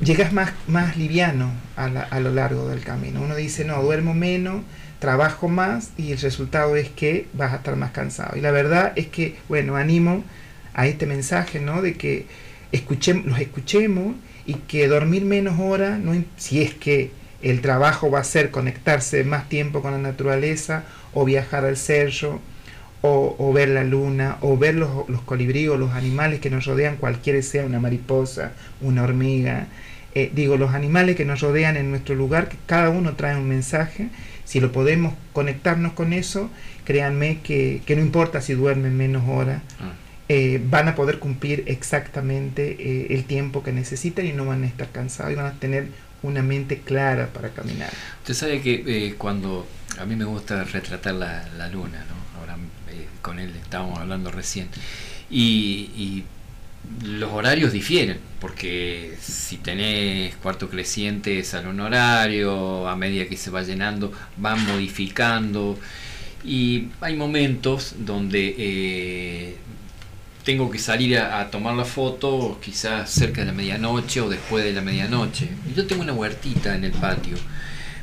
llegas 0.00 0.32
más, 0.32 0.52
más 0.66 0.96
liviano 0.96 1.52
a, 1.76 1.88
la, 1.88 2.02
a, 2.02 2.20
lo 2.20 2.32
largo 2.32 2.68
del 2.68 2.80
camino. 2.80 3.20
Uno 3.22 3.36
dice, 3.36 3.64
no, 3.64 3.82
duermo 3.82 4.14
menos, 4.14 4.62
trabajo 4.98 5.48
más 5.48 5.90
y 5.96 6.12
el 6.12 6.20
resultado 6.20 6.76
es 6.76 6.88
que 6.88 7.26
vas 7.32 7.52
a 7.52 7.56
estar 7.56 7.76
más 7.76 7.90
cansado. 7.90 8.36
Y 8.36 8.40
la 8.40 8.50
verdad 8.50 8.92
es 8.96 9.08
que, 9.08 9.36
bueno, 9.48 9.76
animo 9.76 10.24
a 10.74 10.86
este 10.86 11.06
mensaje, 11.06 11.60
¿no? 11.60 11.82
De 11.82 11.94
que 11.94 12.26
escuchemos, 12.72 13.26
los 13.26 13.40
escuchemos 13.40 14.14
y 14.46 14.54
que 14.54 14.88
dormir 14.88 15.24
menos 15.24 15.58
horas, 15.60 15.98
no, 15.98 16.12
si 16.36 16.62
es 16.62 16.74
que 16.74 17.10
el 17.42 17.60
trabajo 17.60 18.10
va 18.10 18.20
a 18.20 18.24
ser 18.24 18.50
conectarse 18.50 19.24
más 19.24 19.48
tiempo 19.48 19.82
con 19.82 19.92
la 19.92 19.98
naturaleza 19.98 20.84
o 21.14 21.24
viajar 21.24 21.64
al 21.64 21.76
cerro 21.76 22.40
o, 23.02 23.34
o 23.38 23.52
ver 23.52 23.70
la 23.70 23.84
luna 23.84 24.36
o 24.42 24.58
ver 24.58 24.74
los, 24.74 24.90
o 24.90 25.76
los 25.76 25.90
animales 25.92 26.40
que 26.40 26.50
nos 26.50 26.66
rodean, 26.66 26.96
cualquiera 26.96 27.40
sea 27.42 27.64
una 27.64 27.80
mariposa, 27.80 28.52
una 28.82 29.02
hormiga, 29.02 29.68
eh, 30.14 30.30
digo, 30.34 30.56
los 30.56 30.74
animales 30.74 31.16
que 31.16 31.24
nos 31.24 31.40
rodean 31.40 31.76
en 31.76 31.90
nuestro 31.90 32.14
lugar, 32.14 32.48
que 32.48 32.56
cada 32.66 32.90
uno 32.90 33.14
trae 33.14 33.36
un 33.36 33.48
mensaje, 33.48 34.08
si 34.44 34.58
lo 34.58 34.72
podemos 34.72 35.14
conectarnos 35.32 35.92
con 35.92 36.12
eso, 36.12 36.50
créanme 36.84 37.38
que, 37.40 37.82
que 37.86 37.94
no 37.94 38.02
importa 38.02 38.40
si 38.40 38.54
duermen 38.54 38.96
menos 38.96 39.22
horas, 39.28 39.62
ah. 39.78 39.92
eh, 40.28 40.60
van 40.64 40.88
a 40.88 40.96
poder 40.96 41.20
cumplir 41.20 41.62
exactamente 41.66 42.76
eh, 42.80 43.06
el 43.10 43.24
tiempo 43.24 43.62
que 43.62 43.70
necesitan 43.70 44.26
y 44.26 44.32
no 44.32 44.46
van 44.46 44.64
a 44.64 44.66
estar 44.66 44.88
cansados 44.90 45.32
y 45.32 45.36
van 45.36 45.46
a 45.46 45.52
tener 45.52 45.86
una 46.24 46.42
mente 46.42 46.80
clara 46.80 47.28
para 47.28 47.50
caminar. 47.50 47.90
Usted 48.22 48.34
sabe 48.34 48.60
que 48.60 48.82
eh, 48.86 49.14
cuando 49.16 49.68
a 50.00 50.04
mí 50.04 50.16
me 50.16 50.24
gusta 50.24 50.64
retratar 50.64 51.14
la, 51.14 51.48
la 51.56 51.68
luna, 51.68 52.04
¿no? 52.08 52.40
ahora 52.40 52.56
con 53.22 53.38
él 53.38 53.54
estábamos 53.62 54.00
hablando 54.00 54.32
recién, 54.32 54.68
y, 55.30 55.90
y 55.94 56.24
los 57.04 57.30
horarios 57.32 57.72
difieren, 57.72 58.18
porque 58.40 59.16
si 59.20 59.56
tenés 59.58 60.34
cuarto 60.36 60.68
creciente 60.68 61.42
sale 61.44 61.68
un 61.68 61.80
horario, 61.80 62.88
a 62.88 62.96
medida 62.96 63.26
que 63.26 63.36
se 63.36 63.50
va 63.50 63.62
llenando 63.62 64.12
van 64.36 64.64
modificando 64.66 65.78
y 66.44 66.88
hay 67.00 67.16
momentos 67.16 67.94
donde 67.98 68.54
eh, 68.58 69.56
tengo 70.44 70.70
que 70.70 70.78
salir 70.78 71.18
a, 71.18 71.40
a, 71.40 71.50
tomar 71.50 71.74
la 71.74 71.84
foto 71.84 72.58
quizás 72.62 73.10
cerca 73.10 73.42
de 73.42 73.48
la 73.48 73.52
medianoche 73.52 74.20
o 74.20 74.28
después 74.28 74.64
de 74.64 74.72
la 74.72 74.80
medianoche. 74.80 75.48
Yo 75.76 75.86
tengo 75.86 76.02
una 76.02 76.14
huertita 76.14 76.74
en 76.74 76.84
el 76.84 76.92
patio, 76.92 77.36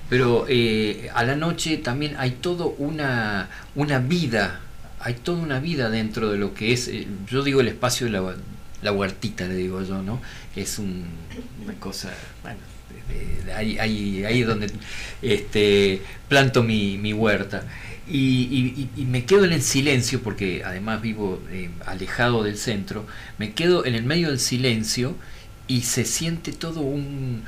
pero 0.09 0.45
eh, 0.47 1.09
a 1.13 1.23
la 1.23 1.35
noche 1.35 1.77
también 1.77 2.15
hay 2.17 2.31
todo 2.31 2.75
una, 2.77 3.49
una 3.75 3.99
vida, 3.99 4.61
hay 4.99 5.15
toda 5.15 5.41
una 5.41 5.59
vida 5.59 5.89
dentro 5.89 6.31
de 6.31 6.37
lo 6.37 6.53
que 6.53 6.73
es, 6.73 6.87
eh, 6.87 7.07
yo 7.29 7.43
digo 7.43 7.61
el 7.61 7.67
espacio 7.67 8.05
de 8.05 8.13
la 8.13 8.21
la 8.81 8.91
huertita, 8.91 9.47
le 9.47 9.55
digo 9.55 9.81
yo, 9.83 10.01
¿no? 10.01 10.21
Es 10.55 10.79
un, 10.79 11.05
una 11.63 11.73
cosa, 11.79 12.13
bueno, 12.43 12.59
ahí, 13.55 13.77
ahí, 13.79 14.23
ahí 14.25 14.41
es 14.41 14.47
donde 14.47 14.71
este, 15.21 16.01
planto 16.27 16.63
mi, 16.63 16.97
mi 16.97 17.13
huerta. 17.13 17.63
y, 18.09 18.87
me 18.97 19.25
quedo 19.25 19.45
en 19.45 19.53
el 19.53 19.61
silencio, 19.61 20.21
porque 20.21 20.63
además 20.65 21.01
vivo 21.01 21.41
eh, 21.51 21.69
alejado 21.85 22.43
del 22.43 22.57
centro, 22.57 23.05
me 23.37 23.53
quedo 23.53 23.85
en 23.85 23.95
el 23.95 24.03
medio 24.03 24.29
del 24.29 24.39
silencio 24.39 25.15
y 25.67 25.81
se 25.81 26.05
siente 26.05 26.53
todo 26.53 26.79
un, 26.79 27.43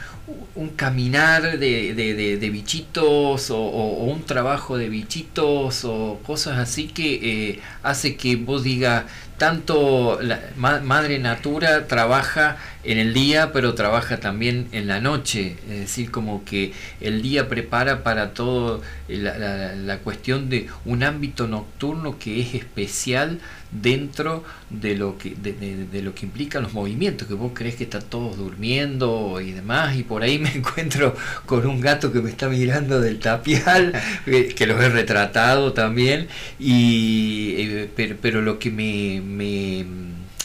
un 0.55 0.69
caminar 0.69 1.57
de, 1.57 1.93
de, 1.93 2.37
de, 2.37 2.49
bichitos 2.49 3.49
o, 3.49 3.57
un 3.57 4.23
trabajo 4.23 4.77
de 4.77 4.89
bichitos 4.89 5.85
o 5.85 6.19
cosas 6.25 6.57
así 6.57 6.87
que 6.87 7.13
eh, 7.49 7.59
hace 7.81 8.17
que 8.17 8.35
vos 8.35 8.63
digas, 8.63 9.05
tanto 9.39 10.19
la 10.21 10.39
Madre 10.55 11.17
Natura 11.17 11.87
trabaja 11.87 12.57
en 12.83 12.99
el 12.99 13.13
día, 13.15 13.51
pero 13.51 13.73
trabaja 13.73 14.19
también 14.19 14.67
en 14.71 14.87
la 14.87 15.01
noche, 15.01 15.55
es 15.67 15.79
decir, 15.79 16.11
como 16.11 16.45
que 16.45 16.73
el 17.01 17.23
día 17.23 17.49
prepara 17.49 18.03
para 18.03 18.35
todo 18.35 18.81
la, 19.07 19.73
la 19.75 19.97
cuestión 19.99 20.49
de 20.49 20.67
un 20.85 21.01
ámbito 21.01 21.47
nocturno 21.47 22.19
que 22.19 22.41
es 22.41 22.53
especial 22.53 23.39
dentro 23.71 24.43
de 24.69 24.95
lo 24.95 25.17
que 25.17 25.35
de, 25.35 26.01
lo 26.01 26.15
que 26.15 26.25
implican 26.25 26.63
los 26.63 26.73
movimientos 26.73 27.27
que 27.27 27.35
vos 27.35 27.51
crees 27.53 27.75
que 27.75 27.83
están 27.83 28.01
todos 28.03 28.37
durmiendo 28.37 29.39
y 29.41 29.51
demás 29.51 29.95
y 29.95 30.03
por 30.03 30.23
ahí 30.23 30.39
me 30.39 30.51
encuentro 30.55 31.15
con 31.45 31.65
un 31.67 31.79
gato 31.79 32.11
que 32.11 32.19
me 32.19 32.29
está 32.29 32.49
mirando 32.49 32.99
del 32.99 33.19
tapial 33.19 33.93
eh, 34.25 34.53
que 34.55 34.65
los 34.65 34.81
he 34.81 34.89
retratado 34.89 35.73
también 35.73 36.27
y 36.57 37.55
eh, 37.57 37.89
pero, 37.95 38.15
pero, 38.19 38.41
lo 38.41 38.57
que 38.57 38.71
me, 38.71 39.21
me, 39.21 39.85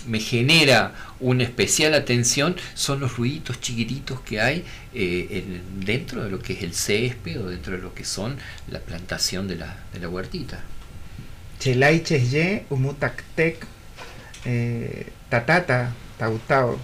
me 0.06 0.20
genera 0.20 0.92
una 1.20 1.44
especial 1.44 1.94
atención 1.94 2.56
son 2.74 3.00
los 3.00 3.16
ruiditos 3.16 3.60
chiquititos 3.60 4.20
que 4.20 4.40
hay 4.40 4.64
eh, 4.92 5.60
dentro 5.78 6.24
de 6.24 6.30
lo 6.30 6.40
que 6.40 6.52
es 6.52 6.62
el 6.62 6.74
césped 6.74 7.40
o 7.40 7.48
dentro 7.48 7.76
de 7.76 7.82
lo 7.82 7.94
que 7.94 8.04
son 8.04 8.36
la 8.70 8.80
plantación 8.80 9.48
de 9.48 9.56
la, 9.56 9.78
de 9.92 10.00
la 10.00 10.08
huertita. 10.08 10.62
Chelay 11.64 12.02
Chesye, 12.02 12.66
Umutaktek, 12.68 13.66
eh, 14.44 15.06
Tatata, 15.30 15.94
Tautao. 16.18 16.78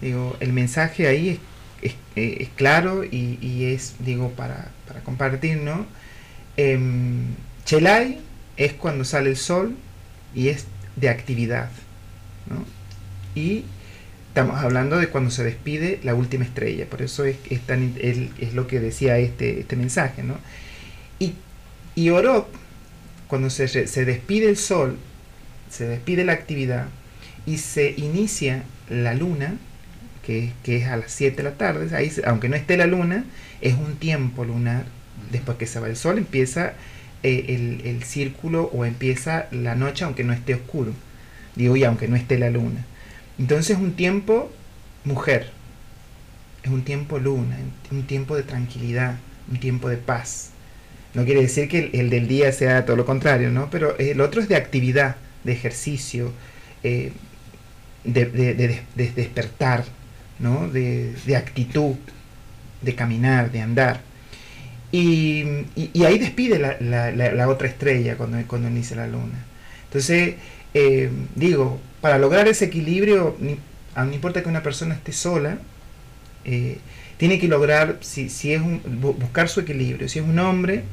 Digo, 0.00 0.36
el 0.40 0.52
mensaje 0.52 1.06
ahí 1.06 1.38
es, 1.80 1.94
es, 2.16 2.48
claro 2.56 3.04
y, 3.04 3.66
es, 3.66 3.94
digo, 4.00 4.32
para, 4.32 4.72
para 4.88 4.98
compartir, 5.04 5.58
¿no? 5.58 5.86
Chelay 7.64 8.18
es 8.56 8.72
cuando 8.72 9.04
sale 9.04 9.30
el 9.30 9.36
sol 9.36 9.76
y 10.34 10.48
es 10.48 10.66
de 10.96 11.08
actividad, 11.08 11.70
¿no? 12.50 12.64
Y 13.40 13.62
estamos 14.26 14.58
hablando 14.58 14.98
de 14.98 15.06
cuando 15.06 15.30
se 15.30 15.44
despide 15.44 16.00
la 16.02 16.16
última 16.16 16.44
estrella, 16.44 16.86
por 16.86 17.00
eso 17.00 17.24
es, 17.24 17.36
es, 17.48 18.54
lo 18.54 18.66
que 18.66 18.80
decía 18.80 19.18
este, 19.18 19.60
este 19.60 19.76
mensaje, 19.76 20.24
¿no? 20.24 20.34
Y, 21.20 21.34
y 21.94 22.10
Orop, 22.10 22.48
cuando 23.28 23.50
se, 23.50 23.68
se 23.68 24.04
despide 24.04 24.48
el 24.48 24.56
sol, 24.56 24.98
se 25.70 25.86
despide 25.86 26.24
la 26.24 26.32
actividad 26.32 26.86
y 27.46 27.58
se 27.58 27.94
inicia 27.96 28.64
la 28.88 29.14
luna, 29.14 29.54
que, 30.24 30.52
es 30.64 30.86
a 30.86 30.96
las 30.96 31.12
7 31.12 31.36
de 31.36 31.42
la 31.44 31.56
tarde, 31.56 31.94
ahí, 31.96 32.12
aunque 32.24 32.48
no 32.48 32.56
esté 32.56 32.76
la 32.76 32.86
luna, 32.86 33.24
es 33.60 33.74
un 33.74 33.96
tiempo 33.96 34.44
lunar. 34.44 34.84
Después 35.30 35.56
que 35.56 35.66
se 35.66 35.80
va 35.80 35.88
el 35.88 35.96
sol, 35.96 36.18
empieza 36.18 36.74
eh, 37.22 37.46
el, 37.48 37.86
el, 37.86 38.02
círculo 38.02 38.64
o 38.64 38.84
empieza 38.84 39.46
la 39.50 39.74
noche, 39.74 40.04
aunque 40.04 40.24
no 40.24 40.32
esté 40.32 40.54
oscuro. 40.54 40.92
Digo, 41.54 41.76
y 41.76 41.84
aunque 41.84 42.08
no 42.08 42.16
esté 42.16 42.38
la 42.38 42.50
luna. 42.50 42.84
Entonces 43.38 43.76
es 43.76 43.82
un 43.82 43.92
tiempo 43.92 44.52
mujer, 45.04 45.50
es 46.64 46.70
un 46.70 46.82
tiempo 46.82 47.18
luna, 47.18 47.56
un 47.90 48.06
tiempo 48.06 48.36
de 48.36 48.42
tranquilidad, 48.42 49.16
un 49.50 49.58
tiempo 49.58 49.88
de 49.88 49.96
paz. 49.96 50.50
No 51.16 51.24
quiere 51.24 51.40
decir 51.40 51.66
que 51.66 51.88
el, 51.94 52.10
del 52.10 52.28
día 52.28 52.52
sea 52.52 52.84
todo 52.84 52.94
lo 52.94 53.06
contrario, 53.06 53.50
¿no? 53.50 53.70
Pero 53.70 53.96
el 53.96 54.20
otro 54.20 54.42
es 54.42 54.50
de 54.50 54.56
actividad, 54.56 55.16
de 55.44 55.52
ejercicio, 55.54 56.30
eh, 56.82 57.10
de, 58.04 58.82
despertar, 58.94 59.86
¿no? 60.38 60.68
De, 60.68 61.14
actitud, 61.34 61.94
de 62.82 62.94
caminar, 62.94 63.50
de 63.50 63.62
andar. 63.62 64.02
Y, 64.92 65.42
ahí 66.04 66.18
despide 66.18 66.58
la, 66.58 67.48
otra 67.48 67.66
estrella 67.66 68.18
cuando, 68.18 68.36
cuando 68.46 68.68
inicia 68.68 68.96
la 68.96 69.06
luna. 69.06 69.42
Entonces, 69.84 70.34
eh, 70.74 71.10
digo, 71.34 71.80
para 72.02 72.18
lograr 72.18 72.46
ese 72.46 72.66
equilibrio, 72.66 73.38
no 73.40 74.12
importa 74.12 74.42
que 74.42 74.50
una 74.50 74.62
persona 74.62 74.94
esté 74.94 75.12
sola, 75.12 75.56
eh, 76.44 76.76
tiene 77.16 77.38
que 77.38 77.48
lograr, 77.48 77.96
si, 78.02 78.28
si 78.28 78.52
es 78.52 78.60
un, 78.60 78.82
buscar 79.00 79.48
su 79.48 79.60
equilibrio. 79.60 80.10
Si 80.10 80.18
es 80.18 80.24
un 80.26 80.38
hombre, 80.38 80.84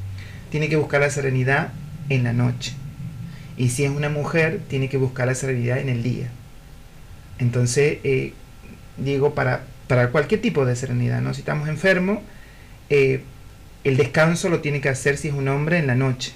tiene 0.54 0.68
que 0.68 0.76
buscar 0.76 1.00
la 1.00 1.10
serenidad 1.10 1.72
en 2.08 2.22
la 2.22 2.32
noche. 2.32 2.74
Y 3.56 3.70
si 3.70 3.82
es 3.82 3.90
una 3.90 4.08
mujer, 4.08 4.60
tiene 4.68 4.88
que 4.88 4.98
buscar 4.98 5.26
la 5.26 5.34
serenidad 5.34 5.80
en 5.80 5.88
el 5.88 6.04
día. 6.04 6.28
Entonces, 7.40 7.98
eh, 8.04 8.34
digo, 8.96 9.34
para, 9.34 9.64
para 9.88 10.10
cualquier 10.10 10.40
tipo 10.40 10.64
de 10.64 10.76
serenidad, 10.76 11.20
¿no? 11.22 11.34
Si 11.34 11.40
estamos 11.40 11.68
enfermos, 11.68 12.20
eh, 12.88 13.24
el 13.82 13.96
descanso 13.96 14.48
lo 14.48 14.60
tiene 14.60 14.80
que 14.80 14.88
hacer 14.88 15.16
si 15.16 15.26
es 15.26 15.34
un 15.34 15.48
hombre 15.48 15.78
en 15.78 15.88
la 15.88 15.96
noche. 15.96 16.34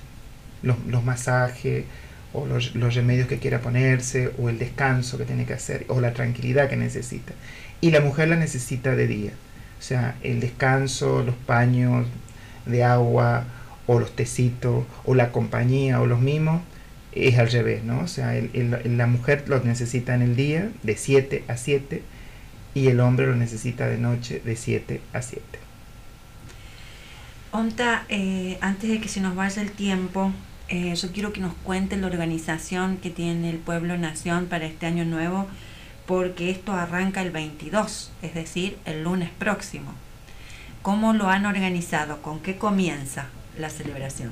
Los, 0.65 1.05
masajes 1.05 1.85
o 2.33 2.45
los, 2.45 2.75
los, 2.75 2.97
remedios 2.97 3.29
que 3.29 3.39
quiera 3.39 3.61
ponerse 3.61 4.33
o 4.37 4.49
el 4.49 4.59
descanso 4.59 5.17
que 5.17 5.27
tiene 5.27 5.47
que 5.47 5.53
hacer 5.53 5.85
o 5.87 6.01
la 6.01 6.13
tranquilidad 6.13 6.69
que 6.69 6.77
necesita. 6.77 7.35
Y 7.81 7.93
la 7.93 8.01
mujer 8.01 8.27
la 8.27 8.35
necesita 8.35 8.97
de 8.97 9.07
día. 9.07 9.31
O 9.79 9.83
sea, 9.83 10.17
el 10.25 10.41
descanso, 10.41 11.23
los 11.23 11.37
paños 11.37 12.09
de 12.67 12.83
agua 12.83 13.47
o 13.89 13.99
los 13.99 14.15
tecitos, 14.15 14.85
o 15.05 15.15
la 15.15 15.33
compañía, 15.33 16.01
o 16.01 16.07
los 16.07 16.21
mimos, 16.21 16.61
es 17.13 17.39
al 17.39 17.51
revés, 17.51 17.83
¿no? 17.83 18.01
O 18.01 18.07
sea, 18.07 18.35
la 18.53 19.07
mujer 19.07 19.45
los 19.49 19.65
necesita 19.65 20.15
en 20.15 20.23
el 20.23 20.37
día, 20.37 20.71
de 20.83 20.97
7 20.97 21.45
a 21.49 21.57
7, 21.57 22.03
y 22.75 22.87
el 22.89 23.01
hombre 23.01 23.27
lo 23.27 23.35
necesita 23.35 23.89
de 23.89 23.97
noche, 23.97 24.41
de 24.45 24.55
7 24.55 25.01
a 25.15 25.23
7. 25.23 25.43
Onta, 27.51 28.05
eh, 28.11 28.59
antes 28.61 28.91
de 28.91 29.01
que 29.01 29.09
se 29.09 29.23
nos 29.23 29.35
vaya 29.35 29.63
el 29.63 29.73
tiempo, 29.73 30.33
eh, 30.69 30.95
yo 30.95 31.11
quiero 31.13 31.33
que 31.33 31.41
nos 31.41 31.55
cuente 31.55 31.97
la 31.97 32.07
organización 32.07 32.99
que 32.99 33.09
tiene 33.09 33.49
el 33.49 33.57
Pueblo 33.57 33.97
Nación 33.97 34.47
para 34.47 34.67
este 34.67 34.85
año 34.85 35.07
nuevo, 35.07 35.47
porque 36.07 36.51
esto 36.51 36.75
arranca 36.75 37.23
el 37.23 37.31
22, 37.31 38.13
es 38.21 38.35
decir, 38.35 38.77
el 38.85 39.03
lunes 39.03 39.31
próximo. 39.39 39.95
¿Cómo 40.83 41.15
lo 41.15 41.29
han 41.31 41.47
organizado? 41.47 42.21
¿Con 42.21 42.41
qué 42.41 42.59
comienza? 42.59 43.29
La 43.59 43.71
celebración? 43.71 44.31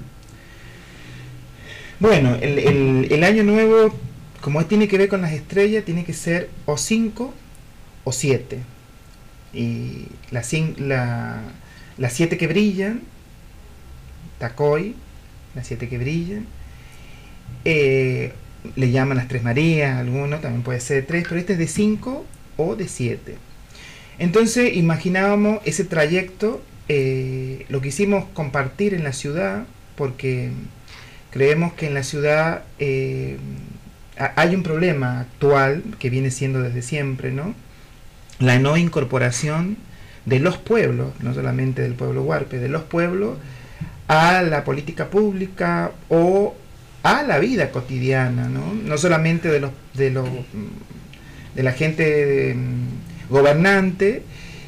Bueno, 1.98 2.34
el, 2.34 3.24
año 3.24 3.42
nuevo, 3.42 3.94
como 4.40 4.64
tiene 4.66 4.86
que 4.88 4.98
ver 4.98 5.08
con 5.08 5.22
las 5.22 5.32
estrellas, 5.32 5.84
tiene 5.84 6.04
que 6.04 6.12
ser 6.12 6.50
o 6.66 6.76
5 6.76 7.32
o 8.04 8.12
7. 8.12 8.58
Y 9.54 10.06
las 10.30 10.52
la, 10.78 11.40
siete 12.10 12.36
que 12.36 12.46
brillan, 12.46 13.00
Tacoy, 14.38 14.94
las 15.54 15.66
siete 15.66 15.88
que 15.88 15.96
brillan, 15.96 16.46
eh, 17.64 18.32
le 18.74 18.90
llaman 18.90 19.16
las 19.16 19.28
tres 19.28 19.42
Marías, 19.42 19.96
algunos 19.98 20.42
también 20.42 20.62
puede 20.62 20.80
ser 20.80 21.06
tres, 21.06 21.24
pero 21.26 21.40
este 21.40 21.54
es 21.54 21.58
de 21.58 21.68
5 21.68 22.26
o 22.58 22.76
de 22.76 22.88
7. 22.88 23.36
Entonces 24.18 24.76
imaginábamos 24.76 25.60
ese 25.64 25.84
trayecto 25.84 26.62
eh, 26.88 27.66
lo 27.68 27.80
quisimos 27.80 28.24
compartir 28.32 28.94
en 28.94 29.04
la 29.04 29.12
ciudad 29.12 29.64
porque 29.96 30.50
creemos 31.30 31.72
que 31.72 31.86
en 31.86 31.94
la 31.94 32.02
ciudad 32.02 32.62
eh, 32.78 33.38
hay 34.16 34.54
un 34.54 34.62
problema 34.62 35.20
actual 35.20 35.82
que 35.98 36.10
viene 36.10 36.30
siendo 36.30 36.62
desde 36.62 36.82
siempre, 36.82 37.32
¿no? 37.32 37.54
La 38.38 38.58
no 38.58 38.76
incorporación 38.76 39.76
de 40.24 40.40
los 40.40 40.58
pueblos, 40.58 41.12
no 41.20 41.34
solamente 41.34 41.82
del 41.82 41.94
pueblo 41.94 42.22
huarpe, 42.22 42.58
de 42.58 42.68
los 42.68 42.82
pueblos 42.82 43.38
a 44.08 44.42
la 44.42 44.64
política 44.64 45.08
pública 45.10 45.92
o 46.08 46.54
a 47.02 47.22
la 47.22 47.38
vida 47.38 47.70
cotidiana, 47.70 48.48
¿no? 48.48 48.74
No 48.74 48.98
solamente 48.98 49.48
de 49.48 49.60
los 49.60 49.70
de 49.94 50.10
los 50.10 50.28
de 51.54 51.62
la 51.62 51.72
gente 51.72 52.54
mm, 52.54 53.32
gobernante, 53.32 54.22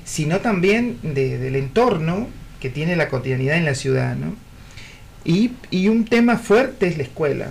sino 0.08 0.40
también 0.40 0.98
del 1.02 1.54
entorno 1.54 2.28
que 2.60 2.70
tiene 2.70 2.96
la 2.96 3.10
cotidianidad 3.10 3.58
en 3.58 3.66
la 3.66 3.74
ciudad. 3.74 4.16
¿no? 4.16 4.34
Y, 5.22 5.52
un 5.88 6.06
tema 6.06 6.38
fuerte 6.38 6.88
es 6.88 6.96
la 6.96 7.02
escuela, 7.02 7.50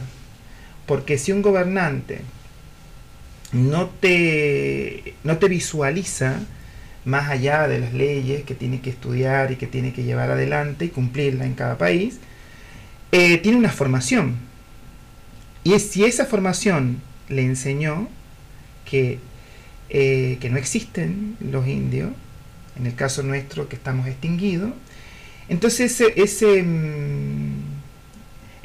porque 0.87 1.19
si 1.19 1.31
un 1.31 1.43
gobernante 1.43 2.21
no 3.53 3.87
te, 3.87 5.13
no 5.23 5.37
te 5.37 5.47
visualiza 5.47 6.39
más 7.05 7.29
allá 7.29 7.67
de 7.67 7.79
las 7.79 7.93
leyes 7.93 8.43
que 8.43 8.55
tiene 8.55 8.81
que 8.81 8.89
estudiar 8.89 9.51
y 9.51 9.57
que 9.57 9.67
tiene 9.67 9.93
que 9.93 10.03
llevar 10.03 10.31
adelante 10.31 10.85
y 10.85 10.89
cumplirla 10.89 11.45
en 11.45 11.53
cada 11.53 11.77
país, 11.77 12.19
eh, 13.11 13.37
tiene 13.37 13.59
una 13.59 13.69
formación. 13.69 14.35
Y 15.63 15.77
si 15.79 16.05
esa 16.05 16.25
formación 16.25 17.01
le 17.29 17.43
enseñó 17.43 18.07
que, 18.83 19.19
eh, 19.89 20.39
que 20.41 20.49
no 20.49 20.57
existen 20.57 21.37
los 21.39 21.67
indios, 21.67 22.09
en 22.77 22.85
el 22.85 22.95
caso 22.95 23.23
nuestro 23.23 23.67
que 23.69 23.75
estamos 23.75 24.07
extinguidos. 24.07 24.71
Entonces 25.49 26.01
ese, 26.15 26.63
mm, 26.63 27.77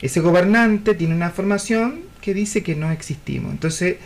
Ese 0.00 0.20
gobernante 0.20 0.94
tiene 0.94 1.14
una 1.14 1.30
formación 1.30 2.00
que 2.20 2.34
dice 2.34 2.62
que 2.62 2.74
no 2.74 2.90
existimos. 2.90 3.52
Entonces, 3.52 3.96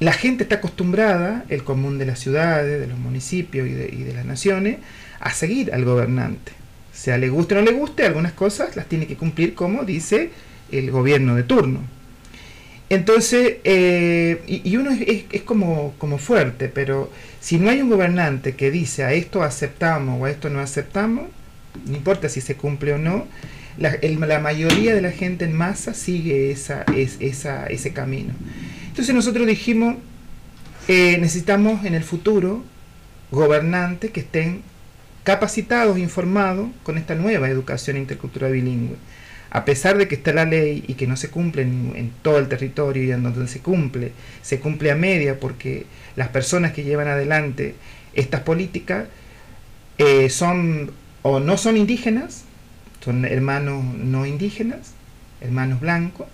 la 0.00 0.12
gente 0.12 0.44
está 0.44 0.56
acostumbrada, 0.56 1.44
el 1.48 1.62
común 1.62 1.98
de 1.98 2.06
las 2.06 2.18
ciudades, 2.20 2.80
de 2.80 2.86
los 2.86 2.98
municipios 2.98 3.68
y 3.68 3.72
de 3.74 4.14
las 4.14 4.24
naciones, 4.24 4.78
a 5.20 5.30
seguir 5.32 5.72
al 5.74 5.84
gobernante. 5.84 6.52
Sea 6.92 7.18
le 7.18 7.28
guste 7.28 7.54
o 7.54 7.58
no 7.58 7.64
le 7.64 7.72
guste, 7.72 8.06
algunas 8.06 8.32
cosas 8.32 8.76
las 8.76 8.86
tiene 8.88 9.06
que 9.06 9.16
cumplir 9.16 9.54
como 9.54 9.84
dice 9.84 10.30
el 10.72 10.90
gobierno 10.90 11.34
de 11.34 11.42
turno. 11.42 11.80
Entonces, 12.94 13.56
eh, 13.64 14.40
y, 14.46 14.76
uno 14.76 14.90
es, 14.92 15.42
como, 15.42 15.92
fuerte, 16.18 16.68
pero 16.68 17.10
si 17.40 17.58
no 17.58 17.68
hay 17.68 17.82
un 17.82 17.90
gobernante 17.90 18.54
que 18.54 18.70
dice 18.70 19.02
a 19.02 19.12
esto 19.12 19.42
aceptamos 19.42 20.20
o 20.20 20.26
a 20.26 20.30
esto 20.30 20.48
no 20.48 20.60
aceptamos, 20.60 21.24
no 21.86 21.96
importa 21.96 22.28
si 22.28 22.40
se 22.40 22.54
cumple 22.54 22.92
o 22.92 22.98
no, 22.98 23.26
la, 23.78 24.38
mayoría 24.38 24.94
de 24.94 25.02
la 25.02 25.10
gente 25.10 25.44
en 25.44 25.56
masa 25.56 25.92
sigue 25.92 26.52
esa, 26.52 26.84
es, 26.94 27.16
esa, 27.18 27.66
ese 27.66 27.92
camino. 27.92 28.32
Entonces 28.86 29.12
nosotros 29.12 29.44
dijimos, 29.48 29.96
eh, 30.86 31.18
necesitamos 31.18 31.84
en 31.84 31.94
el 31.94 32.04
futuro 32.04 32.62
gobernantes 33.32 34.12
que 34.12 34.20
estén 34.20 34.62
capacitados, 35.24 35.98
informados 35.98 36.68
con 36.84 36.96
esta 36.96 37.16
nueva 37.16 37.48
educación 37.48 37.96
intercultural 37.96 38.52
bilingüe. 38.52 38.96
A 39.54 39.64
pesar 39.64 39.96
de 39.96 40.06
que 40.06 40.16
está 40.16 40.34
la 40.34 40.44
ley 40.44 40.84
y 40.86 40.94
que 40.94 41.06
no 41.06 41.16
se 41.16 41.30
cumple 41.30 41.62
en, 41.62 42.12
todo 42.20 42.38
el 42.38 42.48
territorio 42.48 43.02
y 43.02 43.10
en 43.10 43.22
donde 43.22 43.48
se 43.48 43.60
cumple, 43.60 44.12
se 44.42 44.60
cumple 44.60 44.90
a 44.90 44.94
media 44.94 45.40
porque 45.40 45.86
las 46.16 46.28
personas 46.28 46.72
que 46.72 46.84
llevan 46.84 47.08
adelante 47.08 47.74
estas 48.12 48.42
políticas 48.42 49.06
eh, 49.98 50.28
son 50.28 50.92
o 51.22 51.40
no 51.40 51.56
son 51.56 51.76
indígenas, 51.78 52.44
son 53.00 53.24
hermanos 53.24 53.82
no 53.82 54.26
indígenas, 54.26 54.92
hermanos 55.40 55.80
blancos, 55.80 56.26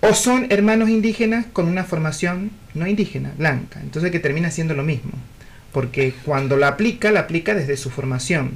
o 0.00 0.14
son 0.14 0.46
hermanos 0.50 0.88
indígenas 0.88 1.46
con 1.52 1.66
una 1.66 1.82
formación 1.82 2.52
no 2.74 2.86
indígena, 2.86 3.32
blanca. 3.36 3.80
Entonces 3.82 4.12
que 4.12 4.20
termina 4.20 4.52
siendo 4.52 4.74
lo 4.74 4.84
mismo 4.84 5.12
porque 5.72 6.14
cuando 6.24 6.56
la 6.56 6.68
aplica, 6.68 7.10
la 7.10 7.20
aplica 7.20 7.54
desde 7.54 7.76
su 7.76 7.90
formación. 7.90 8.52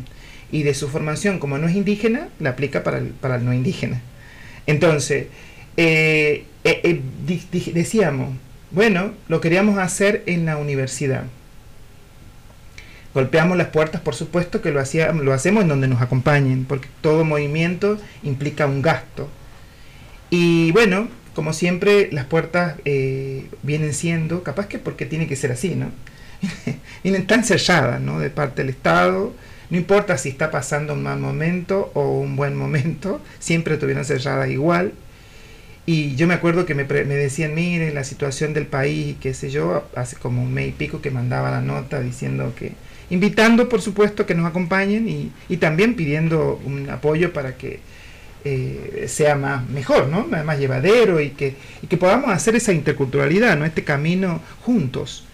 Y 0.53 0.63
de 0.63 0.75
su 0.75 0.89
formación, 0.89 1.41
como 1.41 1.59
no 1.59 1.67
es 1.67 1.75
indígena, 1.75 2.29
la 2.39 2.51
aplica 2.51 2.85
para 2.85 2.99
el, 2.99 3.09
para 3.09 3.39
no 3.39 3.53
indígena. 3.53 4.01
Entonces, 4.67 5.27
eh, 5.77 6.45
eh, 6.65 6.81
eh, 6.85 7.73
decíamos, 7.73 8.37
bueno, 8.71 9.13
lo 9.29 9.41
queríamos 9.41 9.79
hacer 9.79 10.23
en 10.27 10.45
la 10.45 10.57
universidad. 10.59 11.25
Golpeamos 13.15 13.57
las 13.57 13.69
puertas, 13.69 14.01
por 14.01 14.15
supuesto 14.15 14.63
que 14.63 14.71
lo, 14.71 14.81
hacía, 14.81 15.13
lo 15.13 15.33
hacemos 15.33 15.63
en 15.63 15.69
donde 15.69 15.89
nos 15.89 16.01
acompañen, 16.01 16.65
porque 16.65 16.89
todo 17.01 17.25
movimiento 17.25 17.99
implica 18.23 18.67
un 18.67 18.81
gasto. 18.81 19.29
Y 20.31 20.71
bueno, 20.73 21.09
como 21.35 21.53
siempre, 21.53 22.09
las 22.13 22.25
puertas 22.25 22.77
vienen 22.85 23.93
siendo, 23.93 24.43
capaz 24.43 24.67
que 24.67 24.79
porque 24.79 25.05
tiene 25.05 25.27
que 25.27 25.37
ser 25.37 25.53
así, 25.53 25.75
¿no? 25.75 25.91
vienen 27.03 27.27
tan 27.27 27.45
selladas 27.45 28.01
¿no? 28.01 28.19
de 28.19 28.31
parte 28.31 28.63
del 28.63 28.71
Estado, 28.71 29.33
no 29.73 29.79
importa 29.79 30.19
si 30.19 30.29
está 30.29 30.51
pasando 30.51 30.93
un 30.93 31.03
mal 31.03 31.19
momento 31.19 31.91
o 31.95 32.21
un 32.21 32.37
buen 32.37 32.55
momento, 32.55 33.23
siempre 33.39 33.75
estuvieron 33.75 34.05
selladas 34.05 34.51
igual. 34.51 34.93
Y 35.87 36.15
yo 36.15 36.27
me 36.27 36.35
acuerdo 36.35 36.67
que 36.67 36.75
me, 36.75 36.85
me 36.85 37.15
decían, 37.15 37.55
mire, 37.55 37.91
la 37.95 38.05
situación 38.05 38.53
del 38.53 38.67
país, 38.67 39.17
qué 39.19 39.33
sé 39.33 39.49
yo, 39.49 39.89
hace 39.97 40.17
como 40.17 40.43
un 40.43 40.53
mes 40.53 40.69
y 40.69 40.73
pico 40.73 41.01
que 41.01 41.11
mandaba 41.11 41.51
la 41.51 41.63
nota 41.63 42.01
diciendo 42.01 42.53
que, 42.55 42.73
invitando 43.09 43.71
por 43.71 43.81
supuesto 43.81 44.27
que 44.27 44.35
nos 44.35 44.45
acompañen 44.45 45.09
y, 45.09 45.33
y 45.49 45.57
también 45.57 45.97
pidiendo 45.97 46.61
un 46.67 46.91
apoyo 46.91 47.33
para 47.33 47.57
que 47.57 47.81
eh, 48.45 49.07
sea 49.09 49.37
más 49.37 49.67
mejor, 49.71 50.09
¿no? 50.09 50.27
más 50.27 50.59
llevadero 50.59 51.19
y 51.19 51.31
que, 51.31 51.55
y 51.81 51.87
que 51.87 51.97
podamos 51.97 52.29
hacer 52.31 52.57
esa 52.57 52.75
interculturalidad, 52.75 53.57
¿no? 53.57 53.65
este 53.65 53.85
camino 53.85 54.43
juntos 54.67 55.25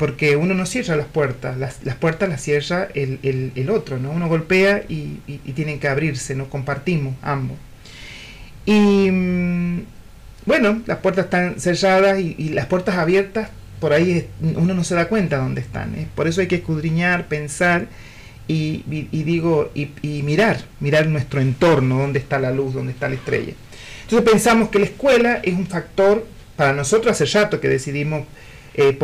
porque 0.00 0.34
uno 0.34 0.54
no 0.54 0.64
cierra 0.64 0.96
las 0.96 1.08
puertas, 1.08 1.58
las, 1.58 1.84
las 1.84 1.94
puertas 1.94 2.26
las 2.30 2.40
cierra 2.40 2.88
el, 2.94 3.18
el, 3.22 3.52
el, 3.54 3.68
otro, 3.68 3.98
¿no? 3.98 4.10
Uno 4.10 4.28
golpea 4.28 4.82
y, 4.88 5.18
y, 5.26 5.52
tienen 5.52 5.78
que 5.78 5.88
abrirse, 5.88 6.34
¿no? 6.34 6.48
Compartimos 6.48 7.16
ambos. 7.20 7.58
Y 8.64 9.10
mm, 9.10 9.80
bueno, 10.46 10.80
las 10.86 10.96
puertas 11.00 11.26
están 11.26 11.60
cerradas 11.60 12.18
y, 12.18 12.34
y, 12.38 12.48
las 12.48 12.64
puertas 12.64 12.96
abiertas, 12.96 13.50
por 13.78 13.92
ahí 13.92 14.26
uno 14.40 14.72
no 14.72 14.84
se 14.84 14.94
da 14.94 15.06
cuenta 15.06 15.36
dónde 15.36 15.60
están. 15.60 15.94
¿eh? 15.94 16.08
Por 16.14 16.28
eso 16.28 16.40
hay 16.40 16.46
que 16.46 16.56
escudriñar, 16.56 17.28
pensar 17.28 17.86
y, 18.48 18.82
digo, 19.10 19.70
y, 19.74 20.22
mirar, 20.22 20.62
mirar 20.80 21.08
nuestro 21.08 21.42
entorno, 21.42 21.98
dónde 21.98 22.20
está 22.20 22.38
la 22.38 22.52
luz, 22.52 22.72
dónde 22.72 22.92
está 22.92 23.06
la 23.10 23.16
estrella. 23.16 23.52
Entonces 24.04 24.30
pensamos 24.30 24.70
que 24.70 24.78
la 24.78 24.86
escuela 24.86 25.40
es 25.42 25.52
un 25.52 25.66
factor, 25.66 26.26
para 26.56 26.72
nosotros 26.72 27.12
hace 27.12 27.26
rato 27.38 27.60
que 27.60 27.68
decidimos 27.68 28.24
eh, 28.72 28.96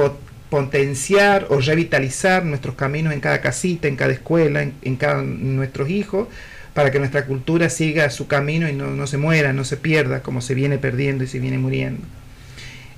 potenciar 0.51 1.47
o 1.51 1.61
revitalizar 1.61 2.45
nuestros 2.45 2.75
caminos 2.77 3.13
en 3.13 3.21
cada 3.21 3.41
casita, 3.41 3.89
en 3.89 3.97
cada 3.97 4.13
escuela, 4.13 4.63
en, 4.63 4.75
en 4.83 4.97
cada 4.97 5.23
nuestros 5.23 5.91
hijos, 5.91 6.29
para 6.75 6.91
que 6.91 6.99
nuestra 6.99 7.25
cultura 7.25 7.71
siga 7.71 8.11
su 8.11 8.27
camino 8.27 8.69
y 8.69 8.73
no, 8.73 8.89
no, 8.89 9.07
se 9.07 9.17
muera, 9.17 9.53
no 9.53 9.65
se 9.65 9.77
pierda, 9.77 10.23
como 10.23 10.41
se 10.41 10.55
viene 10.55 10.79
perdiendo 10.79 11.25
y 11.25 11.27
se 11.27 11.39
viene 11.39 11.59
muriendo. 11.59 12.03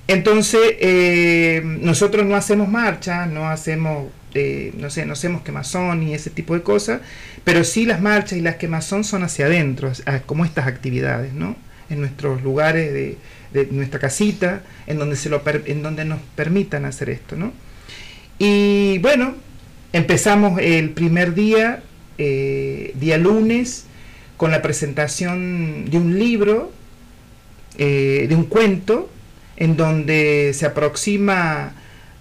Entonces, 0.07 0.59
eh, 0.79 1.61
nosotros 1.63 2.25
no 2.25 2.35
hacemos 2.35 2.67
marcha, 2.67 3.25
no 3.25 3.47
hacemos, 3.49 4.07
eh, 4.33 4.73
no 4.77 4.89
sé, 4.89 5.05
no 5.05 5.13
hacemos 5.13 5.43
quemazón 5.43 6.03
y 6.03 6.13
ese 6.13 6.29
tipo 6.29 6.55
de 6.55 6.61
cosas, 6.61 7.01
pero 7.43 7.63
sí 7.63 7.85
las 7.85 8.01
marchas 8.01 8.37
y 8.37 8.41
las 8.41 8.55
quemazón 8.55 9.03
son 9.03 9.23
hacia 9.23 9.45
adentro, 9.45 9.91
como 10.25 10.45
estas 10.45 10.67
actividades, 10.67 11.33
¿no? 11.33 11.55
En 11.89 11.99
nuestros 12.01 12.43
lugares 12.43 12.93
de, 12.93 13.17
nuestra 13.71 13.99
casita, 13.99 14.61
en 14.85 14.99
donde, 14.99 15.15
se 15.15 15.29
lo 15.29 15.41
en 15.45 15.81
donde 15.81 16.05
nos 16.05 16.19
permitan 16.35 16.85
hacer 16.85 17.09
esto. 17.09 17.35
¿no? 17.35 17.51
Y 18.37 18.99
bueno, 18.99 19.35
empezamos 19.91 20.59
el 20.61 20.91
primer 20.91 21.33
día, 21.33 21.81
eh, 22.17 22.93
día 22.95 23.17
lunes, 23.17 23.85
con 24.37 24.51
la 24.51 24.61
presentación 24.61 25.89
de 25.89 25.97
un 25.97 26.19
libro, 26.19 26.71
eh, 27.77 28.27
de 28.29 28.35
un 28.35 28.45
cuento, 28.45 29.09
en 29.57 29.75
donde 29.75 30.51
se 30.53 30.65
aproxima 30.65 31.73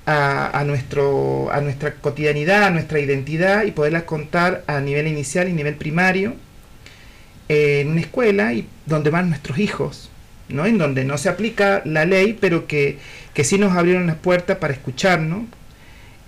a, 0.07 0.59
a, 0.59 0.65
nuestro, 0.65 1.53
a 1.53 1.61
nuestra 1.61 1.95
cotidianidad, 1.95 2.65
a 2.65 2.71
nuestra 2.71 2.99
identidad 2.99 3.65
y 3.65 3.71
poderla 3.71 4.07
contar 4.07 4.65
a 4.67 4.81
nivel 4.81 5.07
inicial 5.07 5.49
y 5.49 5.53
nivel 5.53 5.77
primario 5.77 6.35
eh, 7.49 7.81
en 7.81 7.89
una 7.89 8.01
escuela 8.01 8.53
y 8.53 8.67
donde 8.89 9.11
van 9.11 9.29
nuestros 9.29 9.59
hijos, 9.59 10.11
¿no? 10.49 10.67
en 10.67 10.79
donde 10.79 11.05
no 11.05 11.19
se 11.19 11.29
aplica 11.29 11.83
la 11.85 12.05
ley, 12.05 12.37
pero 12.41 12.67
que, 12.67 12.99
que 13.35 13.45
sí 13.45 13.59
nos 13.59 13.77
abrieron 13.77 14.07
las 14.07 14.17
puertas 14.17 14.59
para 14.59 14.73
escucharnos 14.73 15.43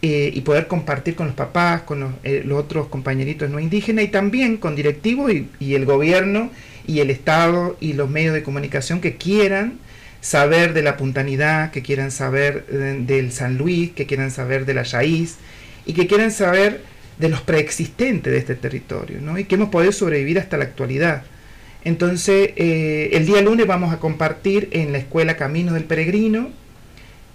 eh, 0.02 0.30
y 0.34 0.40
poder 0.42 0.66
compartir 0.66 1.14
con 1.14 1.26
los 1.26 1.36
papás, 1.36 1.82
con 1.82 2.00
los, 2.00 2.12
eh, 2.24 2.42
los, 2.44 2.58
otros 2.58 2.88
compañeritos 2.88 3.50
no 3.50 3.60
indígenas 3.60 4.04
y 4.04 4.08
también 4.08 4.56
con 4.56 4.74
directivos 4.74 5.32
y, 5.32 5.48
y, 5.58 5.74
el 5.74 5.84
gobierno 5.84 6.50
y 6.86 7.00
el 7.00 7.10
Estado 7.10 7.76
y 7.80 7.92
los 7.92 8.08
medios 8.08 8.32
de 8.32 8.42
comunicación 8.42 9.00
que 9.00 9.16
quieran 9.16 9.78
saber 10.20 10.72
de 10.72 10.82
la 10.82 10.96
puntanidad, 10.96 11.70
que 11.70 11.82
quieran 11.82 12.10
saber 12.10 12.66
de, 12.66 13.00
del 13.00 13.32
San 13.32 13.58
Luis, 13.58 13.90
que 13.90 14.06
quieran 14.06 14.30
saber 14.30 14.64
de 14.64 14.74
la 14.74 14.84
raíz 14.84 15.36
y 15.86 15.92
que 15.92 16.06
quieran 16.06 16.30
saber 16.30 16.82
de 17.18 17.28
los 17.28 17.42
preexistentes 17.42 18.32
de 18.32 18.38
este 18.38 18.54
territorio 18.54 19.20
¿no? 19.20 19.38
y 19.38 19.44
que 19.44 19.56
hemos 19.56 19.68
podido 19.68 19.92
sobrevivir 19.92 20.38
hasta 20.38 20.56
la 20.56 20.64
actualidad. 20.64 21.24
Entonces, 21.84 22.50
eh, 22.56 23.10
el 23.12 23.26
día 23.26 23.40
lunes 23.40 23.66
vamos 23.66 23.92
a 23.92 23.98
compartir 23.98 24.68
en 24.72 24.92
la 24.92 24.98
escuela 24.98 25.36
Camino 25.36 25.72
del 25.72 25.84
Peregrino, 25.84 26.50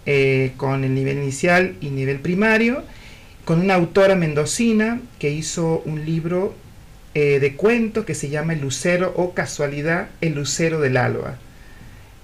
eh, 0.05 0.51
con 0.57 0.83
el 0.83 0.93
nivel 0.93 1.17
inicial 1.17 1.75
y 1.81 1.89
nivel 1.89 2.19
primario, 2.19 2.83
con 3.43 3.59
una 3.59 3.73
autora 3.73 4.15
mendocina 4.15 5.01
que 5.19 5.31
hizo 5.31 5.81
un 5.85 6.05
libro 6.05 6.55
eh, 7.15 7.39
de 7.39 7.55
cuentos 7.55 8.05
que 8.05 8.13
se 8.13 8.29
llama 8.29 8.53
El 8.53 8.61
Lucero 8.61 9.13
o 9.15 9.33
Casualidad, 9.33 10.09
El 10.21 10.35
Lucero 10.35 10.79
del 10.79 10.97
Alba. 10.97 11.37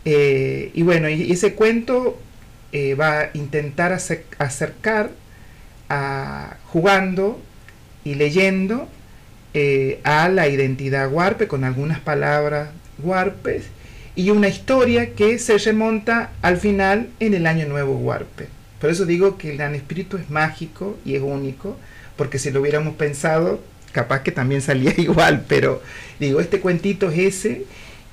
Y 0.03 0.81
bueno, 0.81 1.09
y 1.09 1.31
ese 1.31 1.53
cuento 1.53 2.19
va 2.99 3.19
a 3.19 3.29
intentar 3.35 3.93
acercar 3.93 5.11
a, 5.89 6.57
jugando 6.65 7.39
y 8.03 8.15
leyendo 8.15 8.87
eh, 9.53 9.99
a 10.03 10.29
la 10.29 10.47
identidad 10.47 11.11
huarpe 11.11 11.47
con 11.47 11.63
algunas 11.63 11.99
palabras 11.99 12.69
huarpes 13.03 13.65
y 14.15 14.29
una 14.29 14.47
historia 14.47 15.13
que 15.13 15.39
se 15.39 15.57
remonta 15.57 16.31
al 16.41 16.57
final 16.57 17.09
en 17.19 17.33
el 17.33 17.47
año 17.47 17.67
nuevo 17.67 17.93
huarpe. 17.93 18.47
Por 18.79 18.89
eso 18.89 19.05
digo 19.05 19.37
que 19.37 19.51
el 19.51 19.57
gran 19.57 19.75
espíritu 19.75 20.17
es 20.17 20.29
mágico 20.29 20.97
y 21.05 21.15
es 21.15 21.21
único, 21.21 21.77
porque 22.15 22.39
si 22.39 22.51
lo 22.51 22.61
hubiéramos 22.61 22.95
pensado, 22.95 23.61
capaz 23.91 24.23
que 24.23 24.31
también 24.31 24.61
salía 24.61 24.93
igual, 24.97 25.45
pero 25.47 25.81
digo, 26.19 26.39
este 26.39 26.59
cuentito 26.59 27.09
es 27.09 27.19
ese, 27.19 27.65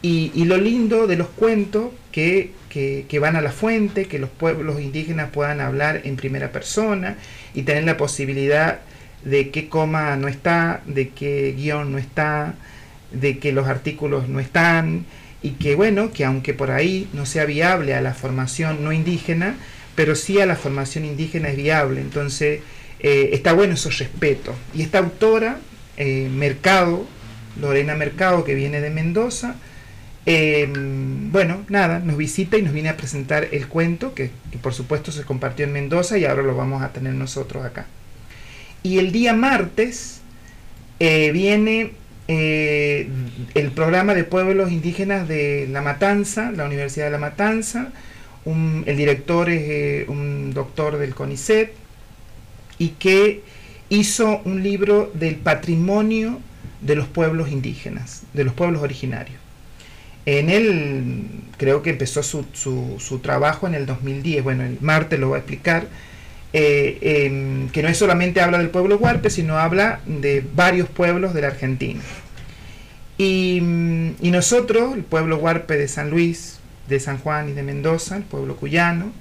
y, 0.02 0.31
y 0.35 0.44
lo 0.44 0.56
lindo 0.56 1.06
de 1.06 1.16
los 1.16 1.28
cuentos 1.28 1.90
que, 2.12 2.52
que, 2.69 3.06
que, 3.09 3.19
van 3.19 3.35
a 3.35 3.40
la 3.40 3.51
fuente, 3.51 4.06
que 4.06 4.20
los 4.20 4.31
pueblos 4.31 4.81
indígenas 4.81 5.31
puedan 5.31 5.60
hablar 5.60 6.02
en 6.05 6.16
primera 6.16 6.52
persona 6.52 7.16
y 7.55 7.62
tener 7.62 7.82
la 7.85 7.97
posibilidad 7.97 8.81
de 9.24 9.51
qué 9.51 9.69
coma 9.69 10.16
no 10.16 10.28
está, 10.28 10.82
de 10.86 11.11
qué 11.11 11.55
guion 11.57 11.93
no 11.93 11.99
está, 11.99 12.55
de 13.11 13.39
que 13.39 13.53
los 13.53 13.69
artículos 13.69 14.28
no 14.28 14.40
están 14.40 15.07
y 15.43 15.53
que 15.53 15.74
bueno, 15.74 16.12
que 16.12 16.24
aunque 16.24 16.55
por 16.55 16.70
ahí 16.70 17.09
no 17.12 17.27
sea 17.27 17.45
viable 17.45 17.95
a 17.95 18.01
la 18.01 18.15
formación 18.15 18.82
no 18.82 18.93
indígena, 18.93 19.57
pero 19.95 20.15
sí 20.15 20.40
a 20.40 20.47
la 20.47 20.57
formación 20.57 21.05
indígena 21.05 21.49
es 21.49 21.57
viable. 21.57 22.01
Entonces, 22.01 22.61
eh, 23.01 23.31
está 23.32 23.53
bueno 23.53 23.74
eso 23.74 23.90
respeto. 23.90 24.55
Y 24.74 24.82
esta 24.82 24.99
autora, 24.99 25.59
eh, 25.97 26.28
Mercado, 26.32 27.07
Lorena 27.61 27.95
Mercado, 27.95 28.45
que 28.45 28.55
viene 28.55 28.81
de 28.81 28.90
Mendoza, 28.90 29.57
eh, 30.27 30.69
bueno, 30.70 31.65
nada, 31.69 32.01
nos 32.01 32.16
visita 32.16 32.59
y 32.59 32.62
nos 32.62 32.73
viene 32.73 32.90
a 32.90 32.97
presentar 32.97 33.49
el 33.51 33.66
cuento, 33.69 34.15
que, 34.15 34.31
por 34.61 34.74
supuesto 34.74 35.11
se 35.11 35.24
compartió 35.24 35.65
en 35.65 35.73
Mendoza 35.73 36.19
y 36.19 36.27
ahora 36.27 36.43
lo 36.43 36.55
vamos 36.55 36.82
a 36.82 36.93
tener 36.93 37.15
nosotros 37.15 37.65
acá. 37.65 37.86
Y 38.82 38.98
el 38.98 39.12
día 39.12 39.34
martes 39.34 40.20
viene 40.98 41.92
el 42.28 43.70
programa 43.74 44.14
de 44.14 44.24
pueblos 44.24 44.70
indígenas 44.70 45.26
de 45.28 45.66
La 45.70 45.82
Matanza, 45.82 46.50
la 46.52 46.66
Universidad 46.66 47.06
de 47.06 47.12
La 47.12 47.18
Matanza. 47.18 47.92
El 48.44 48.96
director 48.96 49.50
es 49.50 50.09
un 50.09 50.52
doctor 50.55 50.98
del 50.98 51.14
CONICET 51.14 51.72
y 52.78 52.90
que 52.90 53.42
hizo 53.88 54.40
un 54.44 54.62
libro 54.62 55.10
del 55.14 55.36
patrimonio 55.36 56.40
de 56.80 56.94
los 56.94 57.06
pueblos 57.09 57.50
indígenas, 57.50 58.22
de 58.32 58.44
los 58.44 58.55
pueblos 58.55 58.82
originarios. 58.82 59.38
En 60.26 60.50
él 60.50 61.24
creo 61.56 61.82
que 61.82 61.90
empezó 61.90 62.22
su, 62.22 62.44
su, 62.52 62.96
su 62.98 63.18
trabajo 63.18 63.66
en 63.66 63.74
el 63.74 63.86
2010, 63.86 64.44
bueno, 64.44 64.64
el 64.64 64.78
Marte 64.80 65.18
lo 65.18 65.30
va 65.30 65.36
a 65.36 65.38
explicar, 65.40 65.88
eh, 66.53 66.99
eh, 67.01 67.69
que 67.73 67.83
no 67.83 67.89
es 67.89 67.99
solamente 67.99 68.41
habla 68.41 68.59
del 68.59 68.70
pueblo 68.70 68.97
huarpe, 68.97 69.31
sino 69.31 69.59
habla 69.59 70.01
de 70.07 70.45
varios 70.55 70.89
pueblos 70.89 71.35
de 71.35 71.43
la 71.43 71.49
Argentina. 71.49 72.01
Y, 73.19 73.57
y, 74.20 74.31
nosotros, 74.31 74.95
el 74.95 75.03
pueblo 75.03 75.39
huarpe 75.39 75.77
de 75.77 75.89
San 75.89 76.09
Luis, 76.11 76.59
de 76.89 77.01
San 77.01 77.19
Juan 77.19 77.49
y 77.49 77.53
de 77.53 77.62
Mendoza, 77.62 78.16
el 78.16 78.23
pueblo 78.23 78.57
cuyano, 78.57 79.12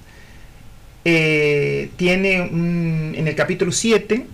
eh, 1.09 1.89
tiene 1.95 2.41
un, 2.41 3.13
en 3.15 3.27
el 3.27 3.35
capítulo 3.35 3.71
7, 3.71 4.25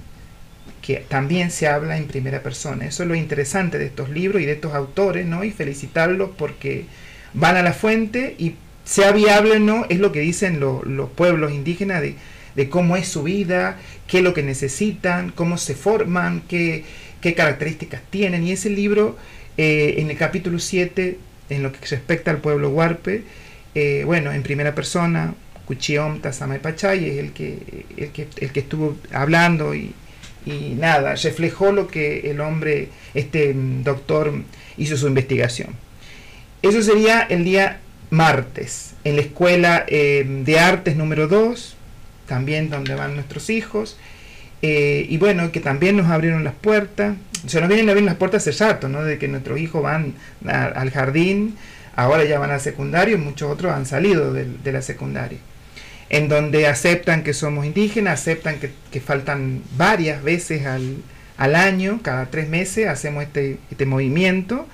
que 0.82 0.95
también 1.07 1.52
se 1.52 1.68
habla 1.68 1.98
en 1.98 2.07
primera 2.07 2.41
persona. 2.41 2.86
Eso 2.86 3.03
es 3.03 3.10
lo 3.10 3.15
interesante 3.15 3.78
de 3.78 3.86
estos 3.86 4.10
libros 4.10 4.41
y 4.41 4.45
de 4.45 4.53
estos 4.53 4.74
autores, 4.74 5.26
¿no? 5.26 5.44
Y 5.44 5.52
felicitarlos 5.52 6.32
porque 6.38 6.86
van 7.34 7.57
a 7.57 7.64
la 7.64 7.74
fuente 7.74 8.36
y 8.38 8.56
sea 8.84 9.11
viable 9.11 9.57
o 9.57 9.60
no, 9.60 9.86
es 9.90 9.99
lo 9.99 10.11
que 10.11 10.20
dicen 10.20 10.60
lo, 10.60 10.84
los 10.84 11.10
pueblos 11.11 11.53
indígenas 11.53 12.02
de, 12.02 12.15
de, 12.55 12.69
cómo 12.69 12.95
es 12.95 13.07
su 13.07 13.23
vida, 13.23 13.77
qué 14.07 14.17
es 14.17 14.23
lo 14.23 14.34
que 14.34 14.43
necesitan, 14.43 15.31
cómo 15.31 15.57
se 15.57 15.75
forman, 15.75 16.41
qué, 16.47 16.84
qué 17.21 17.34
características 17.34 18.01
tienen. 18.09 18.43
Y 18.43 18.51
ese 18.51 18.69
libro, 18.69 19.17
eh, 19.57 19.95
en 19.97 20.09
el 20.09 20.17
capítulo 20.17 20.59
7, 20.59 21.17
en 21.49 21.63
lo 21.63 21.71
que 21.71 21.80
respecta 21.85 22.31
al 22.31 22.38
pueblo 22.38 22.69
huarpe, 22.69 23.23
eh, 23.75 24.03
bueno, 24.05 24.31
en 24.31 24.43
primera 24.43 24.75
persona, 24.75 25.34
Cuchiom 25.65 26.19
Tazamay 26.19 26.61
Pachay 26.61 27.09
es 27.09 27.17
el 27.17 27.31
que, 27.31 27.85
el 27.97 28.09
que, 28.09 28.27
el 28.38 28.51
que 28.51 28.59
estuvo 28.59 28.97
hablando 29.11 29.73
y, 29.73 29.93
y 30.45 30.75
nada, 30.77 31.15
reflejó 31.15 31.71
lo 31.71 31.88
que 31.88 32.30
el 32.31 32.41
hombre, 32.41 32.89
este 33.13 33.53
doctor, 33.55 34.34
hizo 34.77 34.97
su 34.97 35.07
investigación. 35.07 35.69
Eso 36.61 36.81
sería 36.81 37.21
el 37.21 37.43
día 37.43 37.80
martes, 38.09 38.93
en 39.03 39.15
la 39.15 39.21
escuela 39.21 39.85
eh, 39.88 40.25
de 40.45 40.59
artes 40.59 40.95
número 40.95 41.27
2, 41.27 41.75
también 42.27 42.69
donde 42.69 42.95
van 42.95 43.15
nuestros 43.15 43.49
hijos, 43.49 43.97
eh, 44.61 45.05
y 45.09 45.17
bueno, 45.17 45.51
que 45.51 45.59
también 45.59 45.97
nos 45.97 46.07
abrieron 46.07 46.43
las 46.43 46.53
puertas, 46.53 47.15
se 47.45 47.59
nos 47.59 47.67
vienen 47.67 47.89
a 47.89 47.91
abrir 47.91 48.05
las 48.05 48.15
puertas 48.15 48.47
hace 48.47 48.63
rato, 48.63 48.87
¿no? 48.87 49.03
De 49.03 49.17
que 49.17 49.27
nuestros 49.27 49.59
hijos 49.59 49.83
van 49.83 50.13
al 50.45 50.89
jardín, 50.89 51.57
ahora 51.95 52.23
ya 52.23 52.39
van 52.39 52.51
al 52.51 52.61
secundario, 52.61 53.17
muchos 53.17 53.51
otros 53.51 53.73
han 53.73 53.85
salido 53.85 54.33
de, 54.33 54.71
la 54.71 54.81
secundaria 54.81 55.39
en 56.09 56.29
donde 56.29 56.67
aceptan 56.67 57.23
que 57.23 57.33
somos 57.33 57.65
indígenas, 57.65 58.21
aceptan 58.21 58.57
que, 58.59 59.01
faltan 59.01 59.63
varias 59.77 60.21
veces 60.23 60.65
al, 60.65 60.97
al, 61.37 61.55
año, 61.55 62.01
cada 62.03 62.27
tres 62.27 62.47
meses 62.49 62.87
hacemos 62.87 63.23
este, 63.23 63.57
este 63.71 63.85
movimiento 63.85 64.67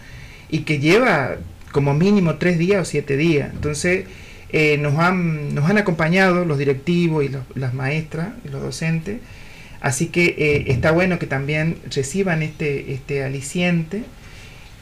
y 0.49 0.59
que 0.59 0.79
lleva 0.79 1.37
como 1.71 1.93
mínimo 1.93 2.35
tres 2.35 2.57
días 2.57 2.81
o 2.81 2.85
siete 2.85 3.15
días. 3.15 3.51
Entonces 3.53 4.05
eh, 4.51 4.77
nos, 4.77 4.97
han, 4.97 5.53
nos 5.53 5.69
han 5.69 5.77
acompañado 5.77 6.45
los 6.45 6.57
directivos 6.57 7.23
y 7.23 7.29
los, 7.29 7.43
las 7.55 7.73
maestras 7.73 8.29
y 8.45 8.49
los 8.49 8.61
docentes, 8.61 9.19
así 9.81 10.07
que 10.07 10.35
eh, 10.37 10.65
está 10.67 10.91
bueno 10.91 11.19
que 11.19 11.27
también 11.27 11.77
reciban 11.93 12.43
este, 12.43 12.93
este 12.93 13.23
aliciente 13.23 14.03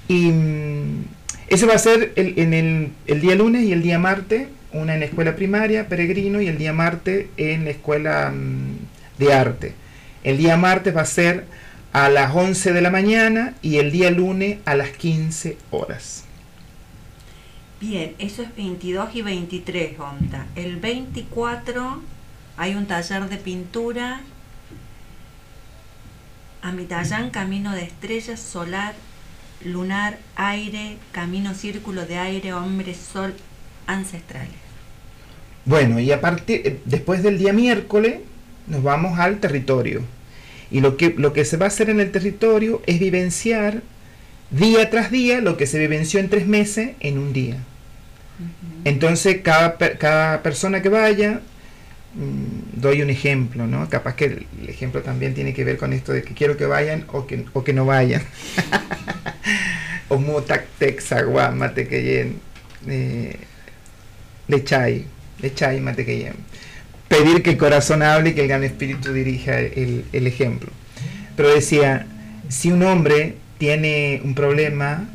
y 0.07 0.31
mm, 0.31 1.05
eso 1.49 1.67
va 1.67 1.75
a 1.75 1.79
ser 1.79 2.13
el, 2.15 2.33
en 2.37 2.53
el, 2.53 2.89
el 3.07 3.21
día 3.21 3.35
lunes 3.35 3.63
y 3.63 3.71
el 3.71 3.81
día 3.81 3.99
martes 3.99 4.47
una 4.73 4.93
en 4.93 4.99
la 4.99 5.05
escuela 5.05 5.35
primaria, 5.35 5.87
peregrino, 5.87 6.41
y 6.41 6.47
el 6.47 6.57
día 6.57 6.73
martes 6.73 7.27
en 7.37 7.65
la 7.65 7.71
escuela 7.71 8.31
um, 8.33 8.77
de 9.17 9.33
arte. 9.33 9.73
El 10.23 10.37
día 10.37 10.57
martes 10.57 10.95
va 10.95 11.01
a 11.01 11.05
ser 11.05 11.45
a 11.93 12.09
las 12.09 12.35
11 12.35 12.73
de 12.73 12.81
la 12.81 12.89
mañana 12.89 13.55
y 13.61 13.77
el 13.77 13.91
día 13.91 14.11
lunes 14.11 14.57
a 14.65 14.75
las 14.75 14.89
15 14.89 15.57
horas. 15.71 16.25
Bien, 17.79 18.15
eso 18.17 18.41
es 18.41 18.55
22 18.55 19.09
y 19.13 19.21
23, 19.21 19.99
Onda. 19.99 20.47
El 20.55 20.77
24 20.77 22.01
hay 22.57 22.73
un 22.73 22.87
taller 22.87 23.29
de 23.29 23.37
pintura. 23.37 24.21
Amitayán, 26.63 27.29
camino 27.29 27.73
de 27.73 27.83
estrellas, 27.83 28.39
solar, 28.39 28.95
lunar, 29.63 30.17
aire, 30.35 30.97
camino 31.11 31.53
círculo 31.53 32.07
de 32.07 32.17
aire, 32.17 32.53
hombre, 32.53 32.95
sol, 32.95 33.35
ancestrales. 33.85 34.49
Bueno, 35.65 35.99
y 35.99 36.11
a 36.11 36.19
partir, 36.19 36.61
eh, 36.65 36.79
después 36.85 37.21
del 37.21 37.37
día 37.37 37.53
miércoles 37.53 38.21
nos 38.65 38.81
vamos 38.81 39.19
al 39.19 39.39
territorio. 39.39 40.01
Y 40.71 40.81
lo 40.81 40.97
que, 40.97 41.13
lo 41.15 41.31
que 41.31 41.45
se 41.45 41.57
va 41.57 41.65
a 41.65 41.67
hacer 41.67 41.91
en 41.91 41.99
el 41.99 42.11
territorio 42.11 42.81
es 42.87 42.99
vivenciar 42.99 43.83
día 44.51 44.89
tras 44.89 45.11
día 45.11 45.41
lo 45.41 45.57
que 45.57 45.67
se 45.67 45.79
vivenció 45.79 46.19
en 46.19 46.29
tres 46.29 46.47
meses 46.47 46.91
en 46.99 47.17
un 47.17 47.33
día. 47.33 47.57
Entonces, 48.85 49.41
cada, 49.43 49.77
cada 49.77 50.43
persona 50.43 50.81
que 50.81 50.89
vaya, 50.89 51.41
mmm, 52.13 52.79
doy 52.79 53.01
un 53.01 53.09
ejemplo, 53.09 53.67
¿no? 53.67 53.89
Capaz 53.89 54.15
que 54.15 54.25
el, 54.25 54.47
el, 54.61 54.69
ejemplo 54.69 55.01
también 55.01 55.33
tiene 55.33 55.53
que 55.53 55.63
ver 55.63 55.77
con 55.77 55.91
esto 55.91 56.13
de 56.13 56.23
que 56.23 56.33
quiero 56.33 56.55
que 56.55 56.65
vayan 56.65 57.05
o 57.11 57.25
que, 57.25 57.45
o 57.53 57.63
que 57.63 57.73
no 57.73 57.85
vayan. 57.85 58.21
o 60.09 60.17
mutak 60.17 60.65
texaguamate 60.77 61.87
que 61.87 62.31
eh, 62.87 63.35
Lechay, 64.47 65.05
Lechay 65.39 65.81
Matequeyem. 65.81 66.35
Pedir 67.07 67.41
que 67.41 67.51
el 67.51 67.57
corazón 67.57 68.03
hable 68.03 68.29
y 68.29 68.33
que 68.33 68.41
el 68.41 68.47
gran 68.47 68.63
espíritu 68.63 69.11
dirija 69.13 69.59
el, 69.59 70.05
el 70.13 70.27
ejemplo. 70.27 70.69
Pero 71.35 71.53
decía, 71.53 72.05
si 72.49 72.71
un 72.71 72.83
hombre 72.83 73.35
tiene 73.57 74.21
un 74.23 74.35
problema, 74.35 75.07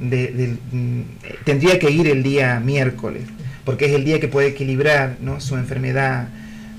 de, 0.00 0.56
mm, 0.72 1.00
tendría 1.44 1.78
que 1.78 1.90
ir 1.90 2.08
el 2.08 2.22
día 2.22 2.60
miércoles, 2.60 3.22
porque 3.64 3.86
es 3.86 3.92
el 3.92 4.04
día 4.04 4.20
que 4.20 4.28
puede 4.28 4.48
equilibrar 4.48 5.16
¿no? 5.20 5.40
su 5.40 5.56
enfermedad, 5.56 6.28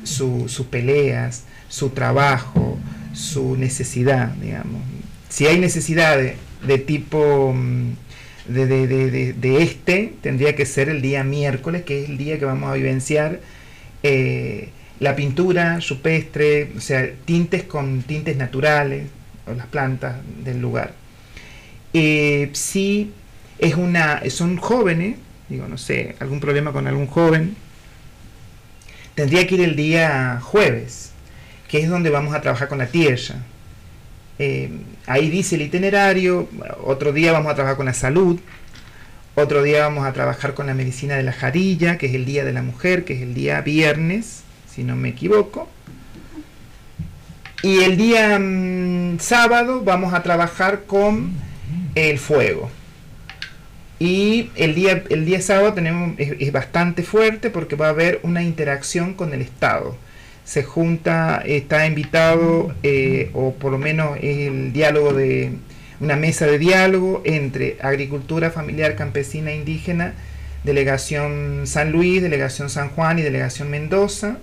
su, 0.03 0.49
sus 0.49 0.67
peleas, 0.67 1.43
su 1.69 1.89
trabajo, 1.89 2.77
su 3.13 3.55
necesidad, 3.55 4.29
digamos. 4.35 4.81
Si 5.29 5.47
hay 5.47 5.59
necesidad 5.59 6.17
de, 6.17 6.35
de 6.67 6.77
tipo 6.77 7.53
mm, 7.53 7.91
de, 8.47 9.33
de, 9.33 9.63
este 9.63 10.13
tendría 10.21 10.55
que 10.55 10.65
ser 10.65 10.89
el 10.89 11.01
día 11.01 11.23
miércoles, 11.23 11.83
que 11.83 12.03
es 12.03 12.09
el 12.09 12.17
día 12.17 12.39
que 12.39 12.45
vamos 12.45 12.69
a 12.69 12.73
vivenciar 12.73 13.39
eh, 14.03 14.69
la 14.99 15.15
pintura 15.15 15.79
rupestre, 15.87 16.71
o 16.75 16.81
sea, 16.81 17.09
tintes 17.25 17.63
con 17.63 18.03
tintes 18.03 18.35
naturales, 18.37 19.07
o 19.47 19.53
las 19.53 19.67
plantas 19.67 20.15
del 20.43 20.61
lugar. 20.61 20.93
Eh, 21.93 22.49
si 22.53 23.11
es 23.59 23.75
una, 23.75 24.21
son 24.29 24.57
jóvenes, 24.57 25.17
digo, 25.49 25.67
no 25.67 25.77
sé, 25.77 26.15
algún 26.19 26.39
problema 26.39 26.71
con 26.71 26.87
algún 26.87 27.07
joven, 27.07 27.55
tendría 29.15 29.45
que 29.45 29.55
ir 29.55 29.61
el 29.61 29.75
día 29.75 30.39
jueves, 30.41 31.11
que 31.67 31.81
es 31.81 31.89
donde 31.89 32.09
vamos 32.09 32.33
a 32.33 32.41
trabajar 32.41 32.67
con 32.67 32.79
la 32.79 32.87
tierra. 32.87 33.35
Eh, 34.39 34.69
ahí 35.05 35.29
dice 35.29 35.55
el 35.55 35.61
itinerario, 35.61 36.49
otro 36.83 37.13
día 37.13 37.31
vamos 37.31 37.51
a 37.51 37.55
trabajar 37.55 37.77
con 37.77 37.85
la 37.85 37.93
salud, 37.93 38.39
otro 39.35 39.63
día 39.63 39.81
vamos 39.83 40.05
a 40.05 40.13
trabajar 40.13 40.53
con 40.53 40.67
la 40.67 40.73
medicina 40.73 41.15
de 41.15 41.23
la 41.23 41.33
jarilla, 41.33 41.97
que 41.97 42.07
es 42.07 42.15
el 42.15 42.25
día 42.25 42.43
de 42.43 42.53
la 42.53 42.61
mujer, 42.61 43.05
que 43.05 43.13
es 43.13 43.21
el 43.21 43.33
día 43.33 43.61
viernes, 43.61 44.43
si 44.69 44.83
no 44.83 44.95
me 44.95 45.09
equivoco. 45.09 45.69
Y 47.63 47.79
el 47.79 47.97
día 47.97 48.37
mmm, 48.39 49.19
sábado 49.19 49.81
vamos 49.83 50.13
a 50.13 50.21
trabajar 50.21 50.83
con 50.85 51.31
el 51.95 52.19
fuego. 52.19 52.69
Y 53.99 54.51
el 54.55 54.75
día, 54.75 55.03
el 55.09 55.25
día 55.25 55.41
sábado 55.41 55.73
tenemos, 55.73 56.19
es, 56.19 56.51
bastante 56.51 57.03
fuerte 57.03 57.49
porque 57.49 57.77
va 57.77 57.87
a 57.87 57.89
haber 57.91 58.19
una 58.23 58.43
interacción 58.43 59.13
con 59.13 59.33
el 59.33 59.41
Estado 59.41 59.97
se 60.43 60.63
junta, 60.63 61.41
está 61.45 61.87
invitado, 61.87 62.73
eh, 62.83 63.31
o 63.33 63.53
por 63.53 63.71
lo 63.71 63.77
menos 63.77 64.17
el 64.21 64.73
diálogo 64.73 65.13
de 65.13 65.53
una 66.01 66.17
mesa 66.17 66.45
de 66.45 66.59
diálogo 66.59 67.21
entre 67.23 67.77
agricultura 67.81 68.51
familiar 68.51 68.97
campesina 68.97 69.51
e 69.51 69.55
indígena, 69.55 70.15
delegación 70.65 71.61
San 71.65 71.93
Luis, 71.93 72.21
delegación 72.21 72.69
San 72.69 72.89
Juan 72.89 73.19
y 73.19 73.21
delegación 73.21 73.69
Mendoza, 73.71 74.37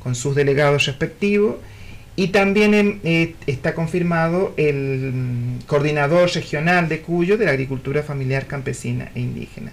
con 0.00 0.14
sus 0.14 0.36
delegados 0.36 0.86
respectivos. 0.86 1.56
Y 2.16 2.28
también 2.28 3.00
eh, 3.04 3.34
está 3.46 3.74
confirmado 3.74 4.54
el 4.56 5.12
mm, 5.14 5.58
coordinador 5.66 6.30
regional 6.32 6.88
de 6.88 7.00
Cuyo 7.00 7.36
de 7.36 7.44
la 7.44 7.50
agricultura 7.50 8.02
familiar 8.02 8.46
campesina 8.46 9.10
e 9.14 9.20
indígena. 9.20 9.72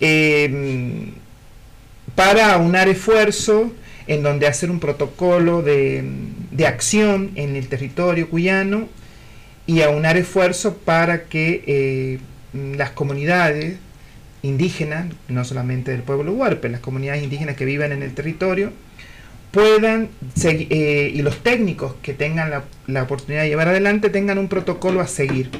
Eh, 0.00 1.10
para 2.14 2.54
aunar 2.54 2.88
esfuerzos 2.88 3.72
en 4.06 4.22
donde 4.22 4.46
hacer 4.46 4.70
un 4.70 4.80
protocolo 4.80 5.62
de, 5.62 6.02
acción 6.66 7.30
en 7.36 7.54
el 7.56 7.68
territorio 7.68 8.28
cuyano 8.28 8.88
y 9.66 9.82
aunar 9.82 10.16
esfuerzos 10.16 10.74
para 10.74 11.24
que 11.24 11.62
eh, 11.66 12.18
las 12.76 12.90
comunidades 12.90 13.76
indígenas, 14.42 15.06
no 15.28 15.44
solamente 15.44 15.90
del 15.90 16.02
pueblo 16.02 16.32
huarpe, 16.32 16.68
las 16.68 16.80
comunidades 16.80 17.22
indígenas 17.22 17.56
que 17.56 17.64
viven 17.64 17.92
en 17.92 18.02
el 18.02 18.14
territorio, 18.14 18.72
puedan 19.50 20.10
eh, 20.44 21.10
y 21.14 21.22
los 21.22 21.42
técnicos 21.42 21.94
que 22.02 22.14
tengan 22.14 22.50
la, 22.86 23.02
oportunidad 23.02 23.42
de 23.42 23.48
llevar 23.48 23.68
adelante 23.68 24.10
tengan 24.10 24.38
un 24.38 24.48
protocolo 24.48 25.00
a 25.00 25.06
seguir 25.06 25.50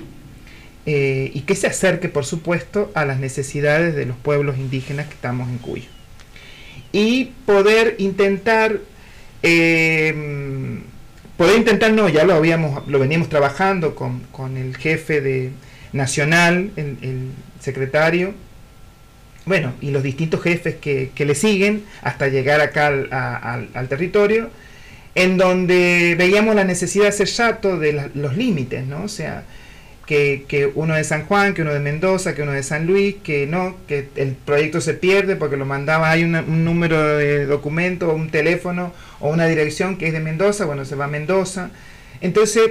eh, 0.86 1.30
y 1.34 1.40
que 1.40 1.54
se 1.54 1.66
acerque, 1.66 2.08
por 2.08 2.24
supuesto, 2.24 2.90
a 2.94 3.04
las 3.04 3.18
necesidades 3.18 3.94
de 3.94 4.06
los 4.06 4.16
pueblos 4.16 4.58
indígenas 4.58 5.06
que 5.06 5.14
estamos 5.14 5.48
en 5.48 5.58
Cuyo. 5.58 5.88
Y 6.92 7.32
poder 7.44 7.96
intentar 7.98 8.78
eh, 9.42 10.80
poder 11.36 11.58
intentar 11.58 11.92
no 11.92 12.08
ya 12.08 12.24
lo 12.24 12.34
habíamos 12.34 12.86
lo 12.88 12.98
veníamos 12.98 13.28
trabajando 13.28 13.94
con, 13.94 14.20
con 14.32 14.56
el 14.56 14.76
jefe 14.76 15.20
de 15.20 15.52
nacional 15.92 16.70
el, 16.76 17.30
secretario 17.60 18.34
bueno 19.48 19.72
y 19.80 19.90
los 19.90 20.02
distintos 20.02 20.42
jefes 20.42 20.76
que, 20.76 21.10
que 21.14 21.24
le 21.24 21.34
siguen 21.34 21.84
hasta 22.02 22.28
llegar 22.28 22.60
acá 22.60 22.88
al, 22.88 23.08
al, 23.74 23.88
territorio 23.88 24.50
en 25.14 25.36
donde 25.36 26.14
veíamos 26.16 26.54
la 26.54 26.64
necesidad 26.64 27.06
de 27.06 27.12
ser 27.12 27.28
chato 27.28 27.78
de 27.78 28.10
los 28.14 28.36
límites 28.36 28.86
no 28.86 29.04
o 29.04 29.08
sea 29.08 29.44
que, 30.08 30.72
uno 30.74 30.94
de 30.94 31.04
San 31.04 31.26
Juan, 31.26 31.52
que 31.52 31.60
uno 31.60 31.74
de 31.74 31.80
Mendoza, 31.80 32.34
que 32.34 32.42
uno 32.42 32.52
de 32.52 32.62
San 32.62 32.86
Luis, 32.86 33.16
que 33.22 33.46
no, 33.46 33.76
que 33.86 34.08
el 34.16 34.32
proyecto 34.32 34.80
se 34.80 34.94
pierde 34.94 35.36
porque 35.36 35.58
lo 35.58 35.66
mandaba, 35.66 36.10
hay 36.10 36.24
un 36.24 36.64
número 36.64 37.18
de 37.18 37.44
documento, 37.44 38.14
un 38.14 38.30
teléfono 38.30 38.94
o 39.20 39.28
una 39.28 39.46
dirección 39.46 39.98
que 39.98 40.06
es 40.06 40.14
de 40.14 40.20
Mendoza, 40.20 40.64
bueno, 40.64 40.86
se 40.86 40.94
va 40.96 41.04
a 41.04 41.08
Mendoza. 41.08 41.70
Entonces, 42.22 42.70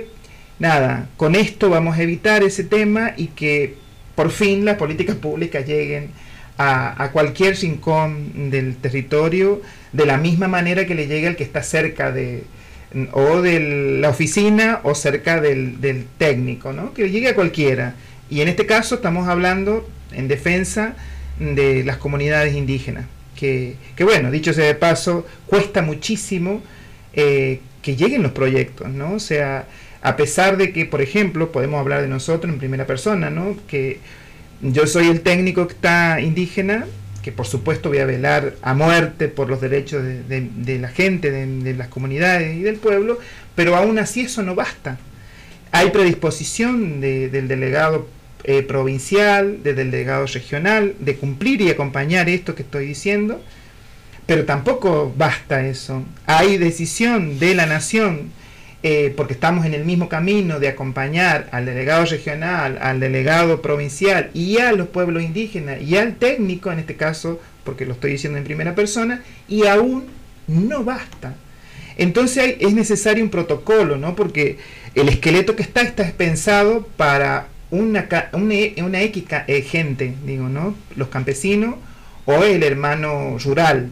nada, 0.57 1.09
con 1.15 1.35
esto 1.35 1.69
vamos 1.69 1.97
a 1.97 2.01
evitar 2.01 2.41
ese 2.41 2.63
tema 2.63 3.13
y 3.15 3.27
que 3.27 3.75
por 4.15 4.31
fin 4.31 4.65
las 4.65 4.77
políticas 4.77 5.15
públicas 5.15 5.63
lleguen 5.67 6.09
a, 6.57 7.03
a 7.03 7.11
cualquier 7.11 7.55
rincón 7.55 8.49
del 8.49 8.75
territorio 8.77 9.61
de 9.93 10.05
la 10.05 10.17
misma 10.17 10.47
manera 10.47 10.85
que 10.85 10.95
le 10.95 11.07
llegue 11.07 11.27
al 11.27 11.35
que 11.35 11.43
está 11.43 11.63
cerca 11.63 12.11
de, 12.11 12.43
o 13.11 13.41
de 13.41 13.99
la 13.99 14.09
oficina 14.09 14.79
o 14.83 14.95
cerca 14.95 15.41
del, 15.41 16.05
técnico, 16.17 16.73
¿no? 16.73 16.93
que 16.93 17.09
llegue 17.09 17.29
a 17.29 17.35
cualquiera. 17.35 17.95
Y 18.29 18.41
en 18.41 18.47
este 18.47 18.65
caso 18.65 18.95
estamos 18.95 19.27
hablando 19.27 19.87
en 20.11 20.27
defensa 20.27 20.95
de 21.39 21.83
las 21.83 21.97
comunidades 21.97 22.55
indígenas, 22.55 23.05
que, 23.35 23.75
bueno, 23.99 24.31
dicho 24.31 24.53
sea 24.53 24.65
de 24.65 24.75
paso, 24.75 25.25
cuesta 25.45 25.81
muchísimo 25.81 26.61
eh, 27.13 27.59
que 27.81 27.95
lleguen 27.95 28.23
los 28.23 28.31
proyectos, 28.31 28.89
¿no? 28.89 29.13
O 29.13 29.19
sea, 29.19 29.67
a 30.01 30.15
pesar 30.15 30.57
de 30.57 30.73
que, 30.73 30.85
por 30.85 31.01
ejemplo, 31.01 31.51
podemos 31.51 31.79
hablar 31.79 32.01
de 32.01 32.07
nosotros 32.07 32.51
en 32.51 32.59
primera 32.59 32.87
persona, 32.87 33.29
¿no? 33.29 33.55
Que 33.67 33.99
yo 34.61 34.87
soy 34.87 35.07
el 35.07 35.21
técnico 35.21 35.67
que 35.67 35.73
está 35.73 36.19
indígena, 36.21 36.85
que 37.23 37.31
por 37.31 37.45
supuesto 37.45 37.89
voy 37.89 37.99
a 37.99 38.05
velar 38.05 38.55
a 38.61 38.73
muerte 38.73 39.27
por 39.27 39.49
los 39.49 39.61
derechos 39.61 40.03
de, 40.03 40.79
la 40.79 40.87
gente, 40.87 41.29
de, 41.31 41.73
las 41.73 41.89
comunidades 41.89 42.55
y 42.55 42.61
del 42.61 42.77
pueblo, 42.77 43.19
pero 43.55 43.75
aún 43.75 43.99
así 43.99 44.21
eso 44.21 44.43
no 44.43 44.55
basta. 44.55 44.97
Hay 45.71 45.91
predisposición 45.91 47.01
del 47.01 47.47
delegado 47.47 48.07
eh, 48.43 48.63
provincial, 48.63 49.61
del 49.61 49.75
delegado 49.75 50.25
regional, 50.25 50.95
de 50.99 51.17
cumplir 51.17 51.61
y 51.61 51.69
acompañar 51.69 52.29
esto 52.29 52.55
que 52.55 52.63
estoy 52.63 52.87
diciendo, 52.87 53.41
pero 54.25 54.45
tampoco 54.45 55.13
basta 55.15 55.67
eso. 55.67 56.03
Hay 56.25 56.57
decisión 56.57 57.39
de 57.39 57.55
la 57.55 57.65
nación 57.65 58.31
eh, 58.83 59.11
porque 59.17 59.33
estamos 59.33 59.65
en 59.65 59.73
el 59.73 59.85
mismo 59.85 60.07
camino 60.07 60.59
de 60.59 60.67
acompañar 60.67 61.49
al 61.51 61.65
delegado 61.65 62.05
regional, 62.05 62.77
al 62.79 62.99
delegado 62.99 63.61
provincial 63.61 64.29
y 64.35 64.59
a 64.59 64.71
los 64.71 64.87
pueblos 64.89 65.23
indígenas 65.23 65.81
y 65.81 65.97
al 65.97 66.15
técnico, 66.15 66.71
en 66.71 66.79
este 66.79 66.95
caso, 66.95 67.41
porque 67.63 67.85
lo 67.85 67.93
estoy 67.93 68.11
diciendo 68.11 68.37
en 68.37 68.43
primera 68.43 68.75
persona, 68.75 69.23
y 69.47 69.65
aún 69.65 70.05
no 70.47 70.83
basta. 70.83 71.33
Entonces 71.97 72.57
es 72.59 72.73
necesario 72.73 73.23
un 73.23 73.31
protocolo, 73.31 73.97
¿no? 73.97 74.15
Porque 74.15 74.59
el 74.93 75.09
esqueleto 75.09 75.55
que 75.55 75.63
está 75.63 75.81
está 75.81 76.05
pensado 76.11 76.87
para 76.97 77.47
una, 77.71 78.07
una, 78.33 78.55
una 78.85 79.01
X 79.01 79.23
eh, 79.47 79.61
gente, 79.63 80.13
digo, 80.23 80.49
¿no? 80.49 80.75
Los 80.95 81.07
campesinos 81.07 81.75
o 82.25 82.43
el 82.43 82.61
hermano 82.61 83.37
rural. 83.43 83.89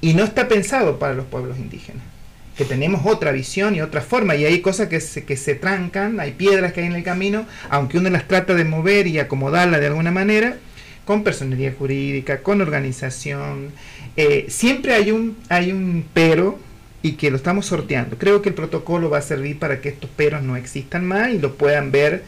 Y 0.00 0.14
no 0.14 0.24
está 0.24 0.48
pensado 0.48 0.98
para 0.98 1.14
los 1.14 1.26
pueblos 1.26 1.56
indígenas 1.56 2.13
que 2.56 2.64
tenemos 2.64 3.02
otra 3.04 3.32
visión 3.32 3.74
y 3.74 3.80
otra 3.80 4.00
forma, 4.00 4.36
y 4.36 4.44
hay 4.44 4.60
cosas 4.60 4.88
que 4.88 5.00
se, 5.00 5.24
que 5.24 5.36
se 5.36 5.54
trancan, 5.54 6.20
hay 6.20 6.32
piedras 6.32 6.72
que 6.72 6.80
hay 6.80 6.86
en 6.86 6.94
el 6.94 7.02
camino, 7.02 7.46
aunque 7.68 7.98
uno 7.98 8.10
las 8.10 8.28
trata 8.28 8.54
de 8.54 8.64
mover 8.64 9.06
y 9.06 9.18
acomodarla 9.18 9.80
de 9.80 9.88
alguna 9.88 10.12
manera, 10.12 10.56
con 11.04 11.24
personalidad 11.24 11.74
jurídica, 11.76 12.42
con 12.42 12.60
organización, 12.60 13.70
eh, 14.16 14.46
siempre 14.48 14.94
hay 14.94 15.10
un, 15.10 15.36
hay 15.48 15.72
un 15.72 16.04
pero 16.14 16.58
y 17.02 17.12
que 17.12 17.30
lo 17.30 17.36
estamos 17.36 17.66
sorteando. 17.66 18.16
Creo 18.16 18.40
que 18.40 18.50
el 18.50 18.54
protocolo 18.54 19.10
va 19.10 19.18
a 19.18 19.22
servir 19.22 19.58
para 19.58 19.80
que 19.80 19.90
estos 19.90 20.08
peros 20.08 20.42
no 20.42 20.56
existan 20.56 21.04
más 21.04 21.30
y 21.30 21.38
lo 21.38 21.56
puedan 21.56 21.90
ver 21.90 22.22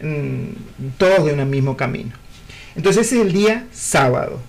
mm, 0.00 0.94
todos 0.96 1.26
de 1.26 1.34
un 1.34 1.50
mismo 1.50 1.76
camino. 1.76 2.12
Entonces 2.76 3.06
ese 3.06 3.16
es 3.16 3.26
el 3.26 3.32
día 3.32 3.66
sábado. 3.72 4.40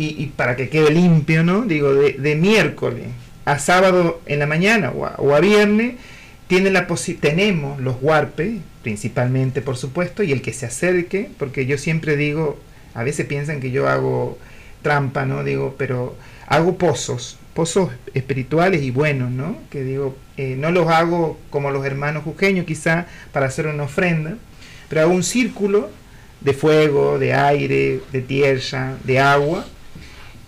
Y, 0.00 0.26
para 0.26 0.54
que 0.54 0.68
quede 0.68 0.92
limpio, 0.92 1.42
¿no? 1.42 1.62
Digo, 1.62 1.92
de, 1.92 2.12
de 2.12 2.36
miércoles 2.36 3.06
a 3.48 3.58
sábado 3.58 4.20
en 4.26 4.40
la 4.40 4.46
mañana 4.46 4.90
o 4.90 5.34
a, 5.34 5.40
viernes, 5.40 5.94
tiene 6.48 6.70
la 6.70 6.86
tenemos 7.18 7.80
los 7.80 7.96
huarpes, 8.02 8.60
principalmente 8.82 9.62
por 9.62 9.78
supuesto, 9.78 10.22
y 10.22 10.32
el 10.32 10.42
que 10.42 10.52
se 10.52 10.66
acerque, 10.66 11.30
porque 11.38 11.64
yo 11.64 11.78
siempre 11.78 12.16
digo, 12.16 12.58
a 12.94 13.02
veces 13.04 13.26
piensan 13.26 13.60
que 13.60 13.70
yo 13.70 13.88
hago 13.88 14.38
trampa, 14.82 15.24
¿no? 15.24 15.44
Digo, 15.44 15.76
pero 15.78 16.14
hago 16.46 16.76
pozos, 16.76 17.38
pozos 17.54 17.90
espirituales 18.12 18.82
y 18.82 18.90
buenos, 18.90 19.30
¿no? 19.30 19.56
Que 19.70 19.82
digo, 19.82 20.14
eh, 20.36 20.54
no 20.58 20.70
los 20.70 20.88
hago 20.88 21.38
como 21.48 21.70
los 21.70 21.86
hermanos 21.86 22.24
jujeños 22.24 22.66
quizá 22.66 23.06
para 23.32 23.46
hacer 23.46 23.66
una 23.66 23.84
ofrenda, 23.84 24.36
pero 24.90 25.02
hago 25.02 25.14
un 25.14 25.24
círculo 25.24 25.88
de 26.42 26.52
fuego, 26.52 27.18
de 27.18 27.32
aire, 27.32 28.00
de 28.12 28.20
tierra, 28.20 28.96
de 29.04 29.20
agua, 29.20 29.66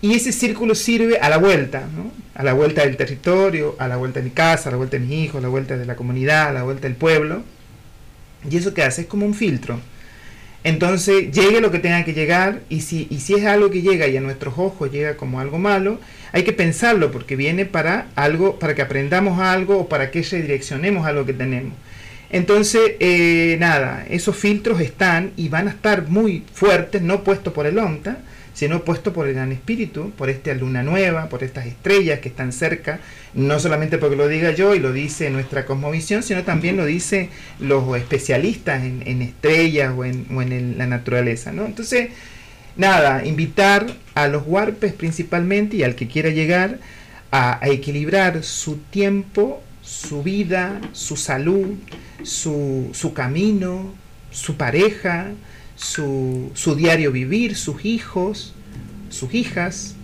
y 0.01 0.15
ese 0.15 0.31
círculo 0.31 0.75
sirve 0.75 1.19
a 1.19 1.29
la 1.29 1.37
vuelta, 1.37 1.87
¿no? 1.95 2.11
a 2.33 2.43
la 2.43 2.53
vuelta 2.53 2.83
del 2.83 2.97
territorio, 2.97 3.75
a 3.77 3.87
la 3.87 3.97
vuelta 3.97 4.19
de 4.19 4.25
mi 4.25 4.31
casa, 4.31 4.69
a 4.69 4.71
la 4.71 4.77
vuelta 4.77 4.97
de 4.97 5.05
mis 5.05 5.25
hijos, 5.25 5.37
a 5.37 5.41
la 5.41 5.47
vuelta 5.49 5.77
de 5.77 5.85
la 5.85 5.95
comunidad, 5.95 6.49
a 6.49 6.53
la 6.53 6.63
vuelta 6.63 6.83
del 6.83 6.95
pueblo. 6.95 7.43
Y 8.49 8.57
eso 8.57 8.73
que 8.73 8.83
hace 8.83 9.01
es 9.01 9.07
como 9.07 9.25
un 9.25 9.35
filtro. 9.35 9.79
Entonces, 10.63 11.31
llegue 11.31 11.61
lo 11.61 11.71
que 11.71 11.79
tenga 11.79 12.03
que 12.03 12.13
llegar, 12.13 12.61
y 12.69 12.81
si, 12.81 13.07
y 13.09 13.19
si 13.19 13.33
es 13.33 13.45
algo 13.45 13.71
que 13.71 13.81
llega 13.81 14.07
y 14.07 14.17
a 14.17 14.21
nuestros 14.21 14.55
ojos 14.57 14.91
llega 14.91 15.17
como 15.17 15.39
algo 15.39 15.57
malo, 15.57 15.99
hay 16.33 16.43
que 16.43 16.53
pensarlo, 16.53 17.11
porque 17.11 17.35
viene 17.35 17.65
para 17.65 18.07
algo, 18.15 18.59
para 18.59 18.75
que 18.75 18.83
aprendamos 18.83 19.39
algo 19.39 19.79
o 19.79 19.89
para 19.89 20.11
que 20.11 20.21
redireccionemos 20.21 21.05
algo 21.05 21.25
que 21.25 21.33
tenemos. 21.33 21.73
Entonces, 22.29 22.93
eh, 22.99 23.57
nada, 23.59 24.05
esos 24.09 24.37
filtros 24.37 24.79
están 24.81 25.31
y 25.35 25.49
van 25.49 25.67
a 25.67 25.71
estar 25.71 26.07
muy 26.07 26.43
fuertes, 26.53 27.01
no 27.01 27.23
puestos 27.23 27.53
por 27.53 27.65
el 27.65 27.77
ONTA, 27.77 28.19
sino 28.53 28.83
puesto 28.83 29.13
por 29.13 29.27
el 29.27 29.33
Gran 29.33 29.51
Espíritu, 29.51 30.11
por 30.11 30.29
esta 30.29 30.53
luna 30.53 30.83
nueva, 30.83 31.29
por 31.29 31.43
estas 31.43 31.65
estrellas 31.65 32.19
que 32.19 32.29
están 32.29 32.51
cerca, 32.51 32.99
no 33.33 33.59
solamente 33.59 33.97
porque 33.97 34.15
lo 34.15 34.27
diga 34.27 34.51
yo 34.51 34.75
y 34.75 34.79
lo 34.79 34.91
dice 34.91 35.29
nuestra 35.29 35.65
cosmovisión, 35.65 36.21
sino 36.23 36.43
también 36.43 36.77
lo 36.77 36.85
dice 36.85 37.29
los 37.59 37.95
especialistas 37.97 38.83
en, 38.83 39.21
estrellas 39.21 39.93
o 39.95 40.03
en, 40.03 40.77
la 40.77 40.87
naturaleza. 40.87 41.51
¿no? 41.51 41.65
Entonces, 41.65 42.09
nada, 42.75 43.25
invitar 43.25 43.87
a 44.15 44.27
los 44.27 44.43
huarpes 44.45 44.93
principalmente 44.93 45.77
y 45.77 45.83
al 45.83 45.95
que 45.95 46.07
quiera 46.07 46.29
llegar 46.29 46.79
a, 47.31 47.59
equilibrar 47.63 48.43
su 48.43 48.77
tiempo, 48.77 49.63
su 49.81 50.23
vida, 50.23 50.81
su 50.91 51.15
salud, 51.15 51.75
su, 52.23 52.89
su 52.93 53.13
camino, 53.13 53.93
su 54.31 54.57
pareja, 54.57 55.31
su, 55.81 56.51
su 56.53 56.75
diario 56.75 57.11
vivir, 57.11 57.55
sus 57.55 57.85
hijos, 57.85 58.53
sus 59.09 59.33
hijas, 59.33 59.95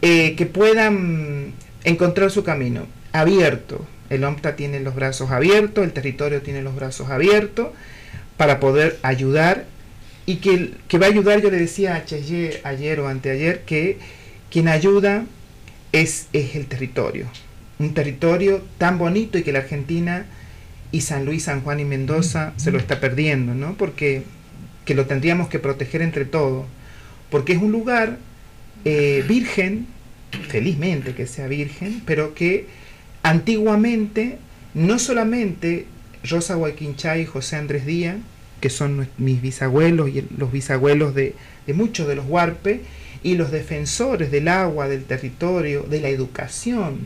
eh, 0.00 0.36
que 0.36 0.46
puedan 0.46 1.52
encontrar 1.84 2.30
su 2.30 2.44
camino 2.44 2.86
abierto. 3.12 3.84
El 4.10 4.24
OMTA 4.24 4.56
tiene 4.56 4.80
los 4.80 4.94
brazos 4.94 5.30
abiertos, 5.30 5.84
el 5.84 5.92
territorio 5.92 6.40
tiene 6.40 6.62
los 6.62 6.74
brazos 6.74 7.10
abiertos 7.10 7.68
para 8.36 8.60
poder 8.60 8.98
ayudar 9.02 9.66
y 10.24 10.36
que, 10.36 10.72
que 10.86 10.98
va 10.98 11.06
a 11.06 11.10
ayudar, 11.10 11.42
yo 11.42 11.50
le 11.50 11.58
decía 11.58 11.96
a 11.96 12.04
Cheyé 12.04 12.60
ayer 12.62 13.00
o 13.00 13.08
anteayer, 13.08 13.62
que 13.62 13.98
quien 14.50 14.68
ayuda 14.68 15.24
es, 15.92 16.28
es 16.32 16.54
el 16.54 16.66
territorio, 16.66 17.26
un 17.78 17.92
territorio 17.92 18.62
tan 18.78 18.98
bonito 18.98 19.36
y 19.36 19.42
que 19.42 19.52
la 19.52 19.60
Argentina 19.60 20.26
y 20.92 21.00
San 21.00 21.24
Luis, 21.24 21.44
San 21.44 21.62
Juan 21.62 21.80
y 21.80 21.84
Mendoza 21.84 22.52
se 22.56 22.70
lo 22.70 22.78
está 22.78 23.00
perdiendo, 23.00 23.54
¿no? 23.54 23.74
Porque 23.74 24.22
que 24.88 24.94
lo 24.94 25.04
tendríamos 25.04 25.48
que 25.48 25.58
proteger 25.58 26.00
entre 26.00 26.24
todos, 26.24 26.64
porque 27.28 27.52
es 27.52 27.60
un 27.60 27.72
lugar 27.72 28.16
eh, 28.86 29.22
virgen, 29.28 29.86
felizmente 30.48 31.14
que 31.14 31.26
sea 31.26 31.46
virgen, 31.46 32.00
pero 32.06 32.32
que 32.32 32.64
antiguamente 33.22 34.38
no 34.72 34.98
solamente 34.98 35.84
Rosa 36.24 36.54
Guayquinchay 36.54 37.20
y 37.20 37.26
José 37.26 37.56
Andrés 37.56 37.84
Díaz, 37.84 38.16
que 38.62 38.70
son 38.70 39.06
mis 39.18 39.42
bisabuelos 39.42 40.08
y 40.08 40.24
los 40.38 40.50
bisabuelos 40.50 41.14
de, 41.14 41.34
muchos 41.74 42.08
de 42.08 42.14
los 42.14 42.24
huarpes, 42.24 42.80
y 43.22 43.34
los 43.34 43.50
defensores 43.50 44.30
del 44.30 44.48
agua, 44.48 44.88
del 44.88 45.04
territorio, 45.04 45.82
de 45.82 46.00
la 46.00 46.08
educación 46.08 47.00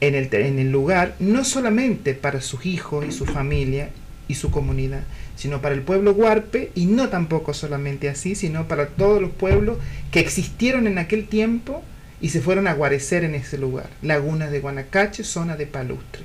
en 0.00 0.14
el, 0.14 0.32
en 0.32 0.60
el 0.60 0.70
lugar, 0.70 1.16
no 1.18 1.44
solamente 1.44 2.14
para 2.14 2.40
sus 2.40 2.66
hijos 2.66 3.04
y 3.04 3.10
su 3.10 3.26
familia 3.26 3.90
y 4.28 4.34
su 4.34 4.50
comunidad, 4.50 5.02
sino 5.36 5.60
para 5.62 5.74
el 5.74 5.82
pueblo 5.82 6.12
huarpe 6.12 6.70
y 6.74 6.86
no 6.86 7.08
tampoco 7.08 7.54
solamente 7.54 8.08
así, 8.08 8.34
sino 8.34 8.68
para 8.68 8.88
todos 8.88 9.20
los 9.20 9.30
pueblos 9.30 9.78
que 10.10 10.20
existieron 10.20 10.86
en 10.86 10.98
aquel 10.98 11.26
tiempo 11.26 11.82
y 12.20 12.30
se 12.30 12.40
fueron 12.40 12.66
a 12.66 12.74
guarecer 12.74 13.24
en 13.24 13.34
ese 13.34 13.58
lugar, 13.58 13.90
Laguna 14.02 14.48
de 14.48 14.60
Guanacache, 14.60 15.24
zona 15.24 15.56
de 15.56 15.66
Palustre. 15.66 16.22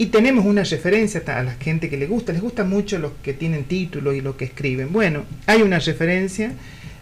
Y 0.00 0.06
tenemos 0.06 0.46
una 0.46 0.62
referencia 0.62 1.22
a 1.26 1.42
la 1.42 1.54
gente 1.54 1.90
que 1.90 1.96
le 1.96 2.06
gusta, 2.06 2.32
les 2.32 2.40
gusta 2.40 2.62
mucho 2.62 2.98
los 2.98 3.12
que 3.22 3.34
tienen 3.34 3.64
título 3.64 4.12
y 4.12 4.20
lo 4.20 4.36
que 4.36 4.44
escriben. 4.44 4.92
Bueno, 4.92 5.24
hay 5.46 5.62
una 5.62 5.80
referencia, 5.80 6.52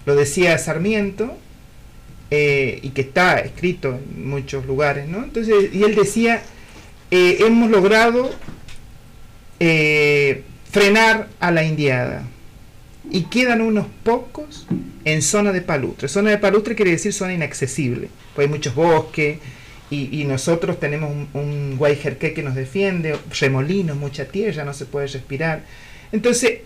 lo 0.07 0.17
decía 0.17 0.57
Sarmiento, 0.57 1.37
eh, 2.31 2.81
y 2.83 2.89
que 2.91 3.03
está 3.03 3.39
escrito 3.39 3.95
en 3.95 4.29
muchos 4.29 4.65
lugares, 4.67 5.07
¿no? 5.07 5.23
Entonces, 5.23 5.73
y 5.73 5.85
él 5.85 5.95
decía, 5.95 6.43
eh, 7.11 7.37
hemos 7.41 7.71
logrado 7.71 8.31
eh, 9.61 10.43
frenar 10.71 11.29
a 11.41 11.51
la 11.51 11.65
indiada. 11.65 12.25
Y 13.11 13.23
quedan 13.25 13.61
unos 13.61 13.87
pocos 14.03 14.67
en 15.05 15.23
zona 15.23 15.53
de 15.53 15.63
palustre. 15.63 16.09
Zona 16.09 16.31
de 16.31 16.39
palustre 16.39 16.75
quiere 16.75 16.91
decir 16.91 17.13
zona 17.13 17.35
inaccesible, 17.35 18.09
pues 18.35 18.47
hay 18.47 18.53
muchos 18.53 18.75
bosques 18.75 19.39
y, 19.89 20.25
nosotros 20.25 20.81
tenemos 20.81 21.13
un, 21.13 21.29
un 21.41 21.77
guayjerqué 21.77 22.35
que 22.35 22.43
nos 22.43 22.57
defiende, 22.57 23.17
remolinos, 23.39 23.97
mucha 23.97 24.25
tierra, 24.25 24.65
no 24.65 24.75
se 24.75 24.85
puede 24.85 25.07
respirar. 25.07 25.63
Entonces, 26.11 26.59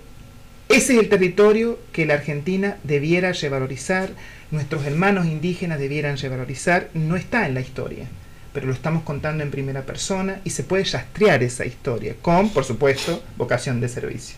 ese 0.71 0.95
es 0.95 0.99
el 1.01 1.11
territorio 1.11 1.79
que 1.93 2.07
la 2.07 2.15
Argentina 2.15 2.79
debiera 2.83 3.33
revalorizar, 3.33 4.09
nuestros 4.51 4.87
hermanos 4.87 5.27
indígenas 5.27 5.79
debieran 5.79 6.17
revalorizar, 6.17 6.89
no 6.95 7.17
está 7.17 7.47
en 7.47 7.55
la 7.55 7.61
historia 7.61 8.07
pero 8.53 8.67
lo 8.67 8.73
estamos 8.73 9.03
contando 9.03 9.43
en 9.43 9.51
primera 9.51 9.83
persona 9.83 10.41
y 10.45 10.51
se 10.51 10.65
puede 10.65 10.85
rastrear 10.85 11.43
esa 11.43 11.65
historia 11.65 12.15
con, 12.21 12.51
por 12.51 12.65
supuesto, 12.65 13.23
vocación 13.37 13.81
de 13.81 13.89
servicio. 13.89 14.37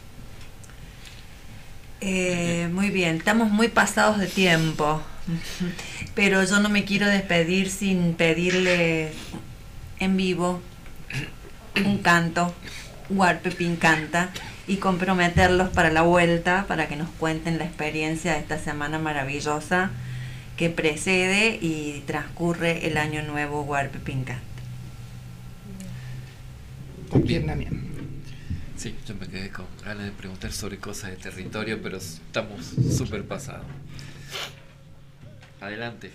Eh, 2.00 2.68
muy 2.72 2.90
bien, 2.90 3.16
estamos 3.16 3.50
muy 3.50 3.68
pasados 3.68 4.18
de 4.18 4.26
tiempo, 4.26 5.00
pero 6.14 6.42
yo 6.44 6.58
no 6.60 6.68
me 6.68 6.84
quiero 6.84 7.06
despedir 7.06 7.70
sin 7.70 8.14
pedirle 8.14 9.12
en 10.00 10.16
vivo 10.16 10.60
un 11.84 11.98
canto, 11.98 12.52
Huarpe 13.08 13.52
Pincanta, 13.52 14.30
y 14.66 14.76
comprometerlos 14.76 15.70
para 15.70 15.90
la 15.90 16.02
vuelta, 16.02 16.66
para 16.68 16.88
que 16.88 16.96
nos 16.96 17.08
cuenten 17.18 17.58
la 17.58 17.64
experiencia 17.64 18.32
de 18.32 18.40
esta 18.40 18.58
semana 18.58 18.98
maravillosa 18.98 19.90
que 20.62 20.70
precede 20.70 21.58
y 21.60 22.04
transcurre 22.06 22.86
el 22.86 22.96
año 22.96 23.24
nuevo 23.24 23.62
Huarpe 23.62 23.98
Pincat. 23.98 24.38
Sí, 28.76 28.94
yo 29.04 29.16
me 29.16 29.26
quedé 29.26 29.50
con 29.50 29.66
ganas 29.84 30.04
de 30.04 30.12
preguntar 30.12 30.52
sobre 30.52 30.78
cosas 30.78 31.10
de 31.10 31.16
territorio, 31.16 31.82
pero 31.82 31.96
estamos 31.96 32.64
súper 32.96 33.24
pasados. 33.24 33.66
Adelante, 35.60 36.12